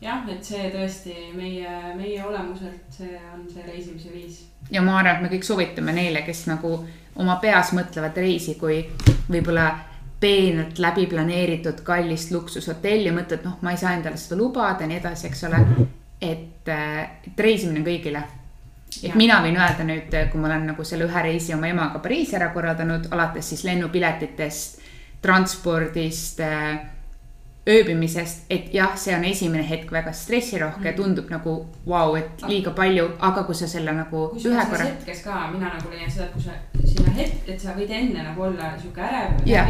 jah, 0.00 0.22
et 0.28 0.44
see 0.44 0.70
tõesti 0.74 1.16
meie, 1.34 1.94
meie 1.96 2.22
olemuselt, 2.24 2.86
see 3.00 3.18
on 3.34 3.44
see 3.50 3.66
reisimise 3.66 4.12
viis. 4.12 4.46
ja 4.70 4.82
ma 4.82 4.98
arvan, 5.00 5.16
et 5.16 5.26
me 5.26 5.34
kõik 5.36 5.46
soovitame 5.48 5.92
neile, 5.92 6.22
kes 6.26 6.46
nagu 6.50 6.78
oma 7.18 7.36
peas 7.42 7.72
mõtlevad 7.74 8.16
reisi 8.16 8.54
kui 8.60 8.84
võib-olla 9.28 9.70
peenelt 10.20 10.78
läbi 10.78 11.06
planeeritud 11.06 11.82
kallist 11.86 12.32
luksushotelli, 12.34 13.10
mõtled, 13.14 13.44
noh, 13.46 13.58
ma 13.62 13.74
ei 13.74 13.80
saa 13.80 13.94
endale 13.94 14.18
seda 14.18 14.38
lubada 14.40 14.82
ja 14.82 14.90
nii 14.90 14.98
edasi, 14.98 15.28
eks 15.30 15.44
ole. 15.46 15.60
et, 16.20 16.68
et 16.68 17.38
reisimine 17.38 17.80
on 17.80 17.86
kõigile. 17.86 18.22
Et 18.88 19.08
Jah. 19.10 19.16
mina 19.16 19.40
võin 19.44 19.58
öelda 19.58 19.84
nüüd, 19.86 20.14
kui 20.32 20.40
ma 20.40 20.48
olen 20.48 20.66
nagu 20.72 20.84
selle 20.84 21.04
ühe 21.08 21.22
reisi 21.22 21.54
oma 21.54 21.68
emaga 21.68 22.00
Pariisi 22.04 22.36
ära 22.36 22.48
korraldanud, 22.54 23.10
alates 23.14 23.48
siis 23.52 23.64
lennupiletitest, 23.68 24.80
transpordist, 25.22 26.40
ööbimisest, 27.68 28.46
et 28.50 28.72
jah, 28.74 28.94
see 28.96 29.14
on 29.16 29.24
esimene 29.28 29.64
hetk 29.68 29.90
väga 29.92 30.12
stressirohke, 30.16 30.92
tundub 30.96 31.28
nagu 31.28 31.56
vau, 31.86 32.14
et 32.16 32.44
liiga 32.48 32.72
palju, 32.76 33.10
aga 33.28 33.42
kui 33.44 33.54
sa 33.58 33.68
selle 33.68 33.92
nagu 33.92 34.22
ühe 34.30 34.38
kusjuures 34.38 34.62
selles 34.62 34.70
korra 34.72 34.86
hetkes 34.88 35.24
ka 35.26 35.40
mina 35.52 35.74
nagu 35.74 35.90
leian 35.92 36.10
seda, 36.10 36.30
et 36.30 36.32
kui 36.32 36.42
sa 36.46 36.86
sinna 36.94 37.16
hetk, 37.18 37.42
et 37.48 37.60
sa 37.60 37.74
võid 37.76 37.92
enne 37.92 38.24
nagu 38.30 38.46
olla 38.48 38.72
sihuke 38.80 39.04
ärev, 39.04 39.42
Jah. 39.46 39.68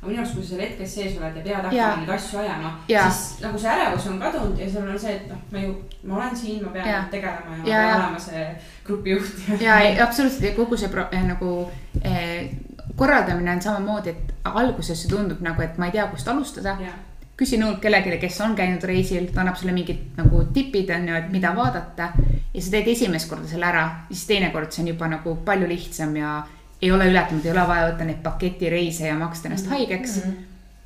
Aga 0.00 0.08
minu 0.08 0.22
arust, 0.22 0.34
kui 0.34 0.44
sa 0.44 0.54
seal 0.54 0.62
hetkes 0.64 0.94
sees 0.94 1.16
oled 1.18 1.36
ja 1.36 1.42
pead 1.44 1.66
hakkama 1.66 2.00
neid 2.00 2.12
asju 2.14 2.38
ajama, 2.40 2.70
siis 2.86 3.20
nagu 3.44 3.58
see 3.60 3.72
ärevus 3.74 4.06
on 4.08 4.22
kadunud 4.22 4.62
ja 4.62 4.70
sul 4.72 4.88
on 4.88 5.02
see, 5.02 5.12
et 5.18 5.26
noh, 5.28 5.42
ma 5.52 5.64
ju, 5.66 5.74
ma 6.08 6.16
olen 6.16 6.40
siin, 6.40 6.62
ma 6.64 6.72
pean 6.76 6.88
Jaa. 6.88 7.02
tegelema 7.12 7.58
ja 7.58 7.60
ma 7.60 7.68
Jaa, 7.68 7.82
pean 7.84 8.04
olema 8.06 8.22
see 8.24 8.46
grupijuht 8.86 9.44
ja. 9.60 9.76
ja 9.84 9.92
absoluutselt 10.06 10.48
ja 10.48 10.54
kogu 10.56 10.80
see 10.80 10.88
pro, 10.88 11.04
eh, 11.12 11.26
nagu 11.28 11.52
eh, 12.00 12.48
korraldamine 12.96 13.52
on 13.52 13.62
samamoodi, 13.62 14.14
et 14.16 14.34
alguses 14.44 15.02
see 15.02 15.12
tundub 15.12 15.44
nagu, 15.44 15.62
et 15.62 15.76
ma 15.78 15.90
ei 15.90 15.98
tea, 15.98 16.06
kust 16.12 16.28
alustada. 16.32 16.76
ja, 16.80 16.96
küsi 17.40 17.60
nõult 17.60 17.80
kellelegi, 17.80 18.18
kes 18.20 18.40
on 18.44 18.56
käinud 18.56 18.84
reisil, 18.88 19.28
ta 19.34 19.40
annab 19.44 19.56
sulle 19.56 19.72
mingid 19.76 20.16
nagu 20.18 20.42
tipid 20.52 20.90
on 20.96 21.08
ju, 21.08 21.20
et 21.20 21.28
mida 21.32 21.52
vaadata. 21.56 22.12
ja 22.54 22.62
sa 22.62 22.72
teed 22.72 22.88
esimest 22.94 23.28
korda 23.28 23.48
selle 23.48 23.68
ära, 23.68 23.84
siis 24.08 24.24
teinekord 24.32 24.72
see 24.72 24.84
on 24.84 24.94
juba 24.94 25.12
nagu 25.12 25.36
palju 25.44 25.68
lihtsam 25.68 26.16
ja 26.16 26.40
ei 26.82 26.92
ole 26.92 27.10
ületanud, 27.10 27.44
ei 27.44 27.52
ole 27.52 27.66
vaja 27.68 27.88
võtta 27.90 28.06
neid 28.08 28.22
paketireise 28.22 29.06
ja 29.06 29.18
maksta 29.18 29.48
ennast 29.48 29.68
haigeks. 29.68 30.20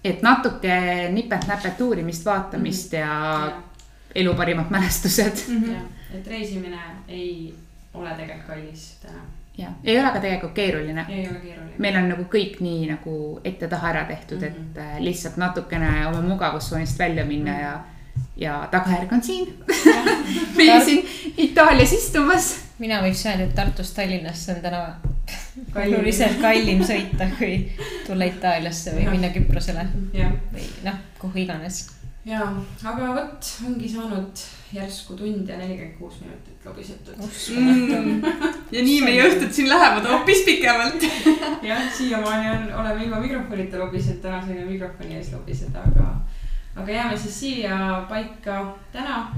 et 0.05 0.23
natuke 0.23 0.75
nipet-näpet 1.13 1.81
uurimist, 1.81 2.25
vaatamist 2.25 2.93
ja 2.93 3.07
ja, 3.07 3.63
elu 4.15 4.35
parimad 4.35 4.71
mälestused. 4.71 5.45
ja, 5.73 5.81
et 6.15 6.27
reisimine 6.27 6.81
ei 7.09 7.55
ole 7.95 8.11
tegelikult 8.11 8.47
kallis 8.47 8.97
täna, 9.03 9.23
ja 9.59 9.69
ei 9.85 10.01
ole 10.01 10.11
ka 10.13 10.21
tegelikult 10.21 10.55
keeruline 10.55 11.07
ei 11.09 11.29
ole 11.29 11.39
keeruline. 11.39 11.79
meil 11.79 11.97
on 11.97 12.09
nagu 12.09 12.27
kõik 12.31 12.61
nii 12.61 12.91
nagu 12.91 13.41
ette-taha 13.45 13.91
ära 13.91 14.05
tehtud 14.05 14.41
mm, 14.41 14.47
-hmm. 14.47 14.71
et 14.71 14.79
äh, 14.79 15.01
lihtsalt 15.01 15.37
natukene 15.37 16.07
oma 16.07 16.21
mugavustsoonist 16.21 16.99
välja 16.99 17.25
minna 17.25 17.59
ja, 17.61 17.81
ja 18.37 18.69
tagajärg 18.71 19.13
on 19.13 19.23
siin. 19.23 19.65
meie 20.59 20.85
siin 20.85 21.07
Itaalias 21.37 21.93
istumas. 21.93 22.64
Mina 22.83 23.01
võiks 23.05 23.25
öelda, 23.27 23.49
et 23.49 23.55
Tartust 23.57 23.97
Tallinnasse 23.97 24.57
on 24.57 24.63
täna 24.65 24.85
Kallim. 25.75 25.99
oluliselt 25.99 26.41
kallim 26.43 26.83
sõita, 26.85 27.29
kui 27.39 27.59
tulla 28.07 28.27
Itaaliasse 28.29 28.97
või 28.97 29.07
minna 29.15 29.31
Küprosele 29.35 29.87
jah, 30.17 30.35
või 30.53 30.67
noh, 30.85 30.99
kuhu 31.21 31.41
iganes. 31.45 31.87
ja, 32.29 32.43
aga 32.85 33.15
vot 33.17 33.51
ongi 33.69 33.89
saanud 33.89 34.45
järsku 34.75 35.17
tund 35.17 35.49
ja 35.49 35.57
nelikümmend 35.57 35.97
kuus 35.99 36.21
minutit 36.21 36.67
lobisetud. 36.67 37.15
Mm. 37.57 38.23
ja 38.75 38.83
nii 38.83 39.01
meie 39.05 39.27
õhtud 39.29 39.53
siin 39.55 39.69
lähevad 39.71 40.07
hoopis 40.11 40.43
pikemalt. 40.47 41.05
jah, 41.71 41.85
siiamaani 41.95 42.51
on, 42.51 42.69
oleme 42.83 43.05
ilma 43.05 43.21
mikrofonita 43.23 43.79
lobisenud, 43.79 44.23
täna 44.25 44.41
saime 44.45 44.65
mikrofoni 44.69 45.21
ees 45.21 45.31
lobiseda, 45.33 45.85
aga, 45.93 46.09
aga 46.75 46.97
jääme 46.99 47.19
siis 47.19 47.41
siia 47.41 47.77
paika 48.11 48.65
täna. 48.93 49.29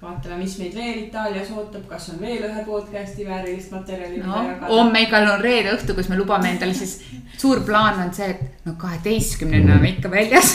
vaatame, 0.00 0.38
mis 0.40 0.54
meid 0.60 0.76
veel 0.76 1.02
Itaalias 1.02 1.50
ootab, 1.52 1.84
kas 1.90 2.08
on 2.14 2.20
veel 2.22 2.44
ühe 2.48 2.62
podcast'i 2.64 3.26
väärilist 3.28 3.72
materjali, 3.74 4.22
no 4.24 4.40
homme 4.70 5.04
igal 5.04 5.28
on 5.34 5.42
reede 5.44 5.74
õhtu, 5.74 5.96
kus 5.98 6.08
me 6.08 6.16
lubame 6.16 6.54
endale 6.54 6.76
siis, 6.76 7.02
suur 7.36 7.60
plaan 7.66 8.00
on 8.06 8.14
see, 8.16 8.30
et 8.32 8.64
no 8.64 8.78
kaheteistkümnena 8.80 9.76
me 9.82 9.92
ikka 9.92 10.12
väljas, 10.12 10.54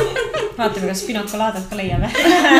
vaatame, 0.58 0.86
kas 0.92 1.02
pinakolaadot 1.08 1.66
ka 1.70 1.78
leiame. 1.80 2.10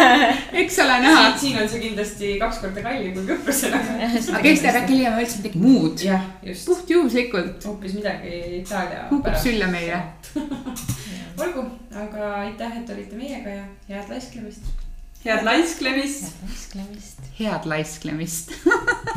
eks 0.64 0.78
ole 0.82 0.98
näha. 1.04 1.22
siin, 1.22 1.38
siin 1.44 1.60
on 1.62 1.70
see 1.70 1.82
kindlasti 1.84 2.30
kaks 2.42 2.58
korda 2.64 2.82
kallim 2.82 3.14
kui 3.14 3.28
Küprosel. 3.30 3.76
aga 3.78 4.42
kes 4.42 4.64
teab, 4.64 4.80
äkki 4.82 4.98
leiame 4.98 5.22
üldse 5.22 5.42
midagi 5.42 5.62
muud, 5.62 6.06
jah, 6.08 6.30
just, 6.42 6.66
puhtjuhuslikult 6.70 7.68
hoopis 7.70 7.94
midagi 8.00 8.40
Itaalia. 8.58 9.06
kukub 9.12 9.38
sülle 9.44 9.70
meile. 9.70 10.02
olgu, 11.38 11.68
aga 11.94 12.32
aitäh, 12.40 12.80
et 12.82 12.96
olite 12.96 13.20
meiega 13.22 13.60
ja 13.60 13.68
head 13.92 14.10
laisklemist 14.10 14.83
head 15.24 15.44
laisklemist. 15.44 16.22
head 16.22 16.32
laisklemist. 16.42 17.18
head 17.38 17.64
laisklemist 17.64 18.50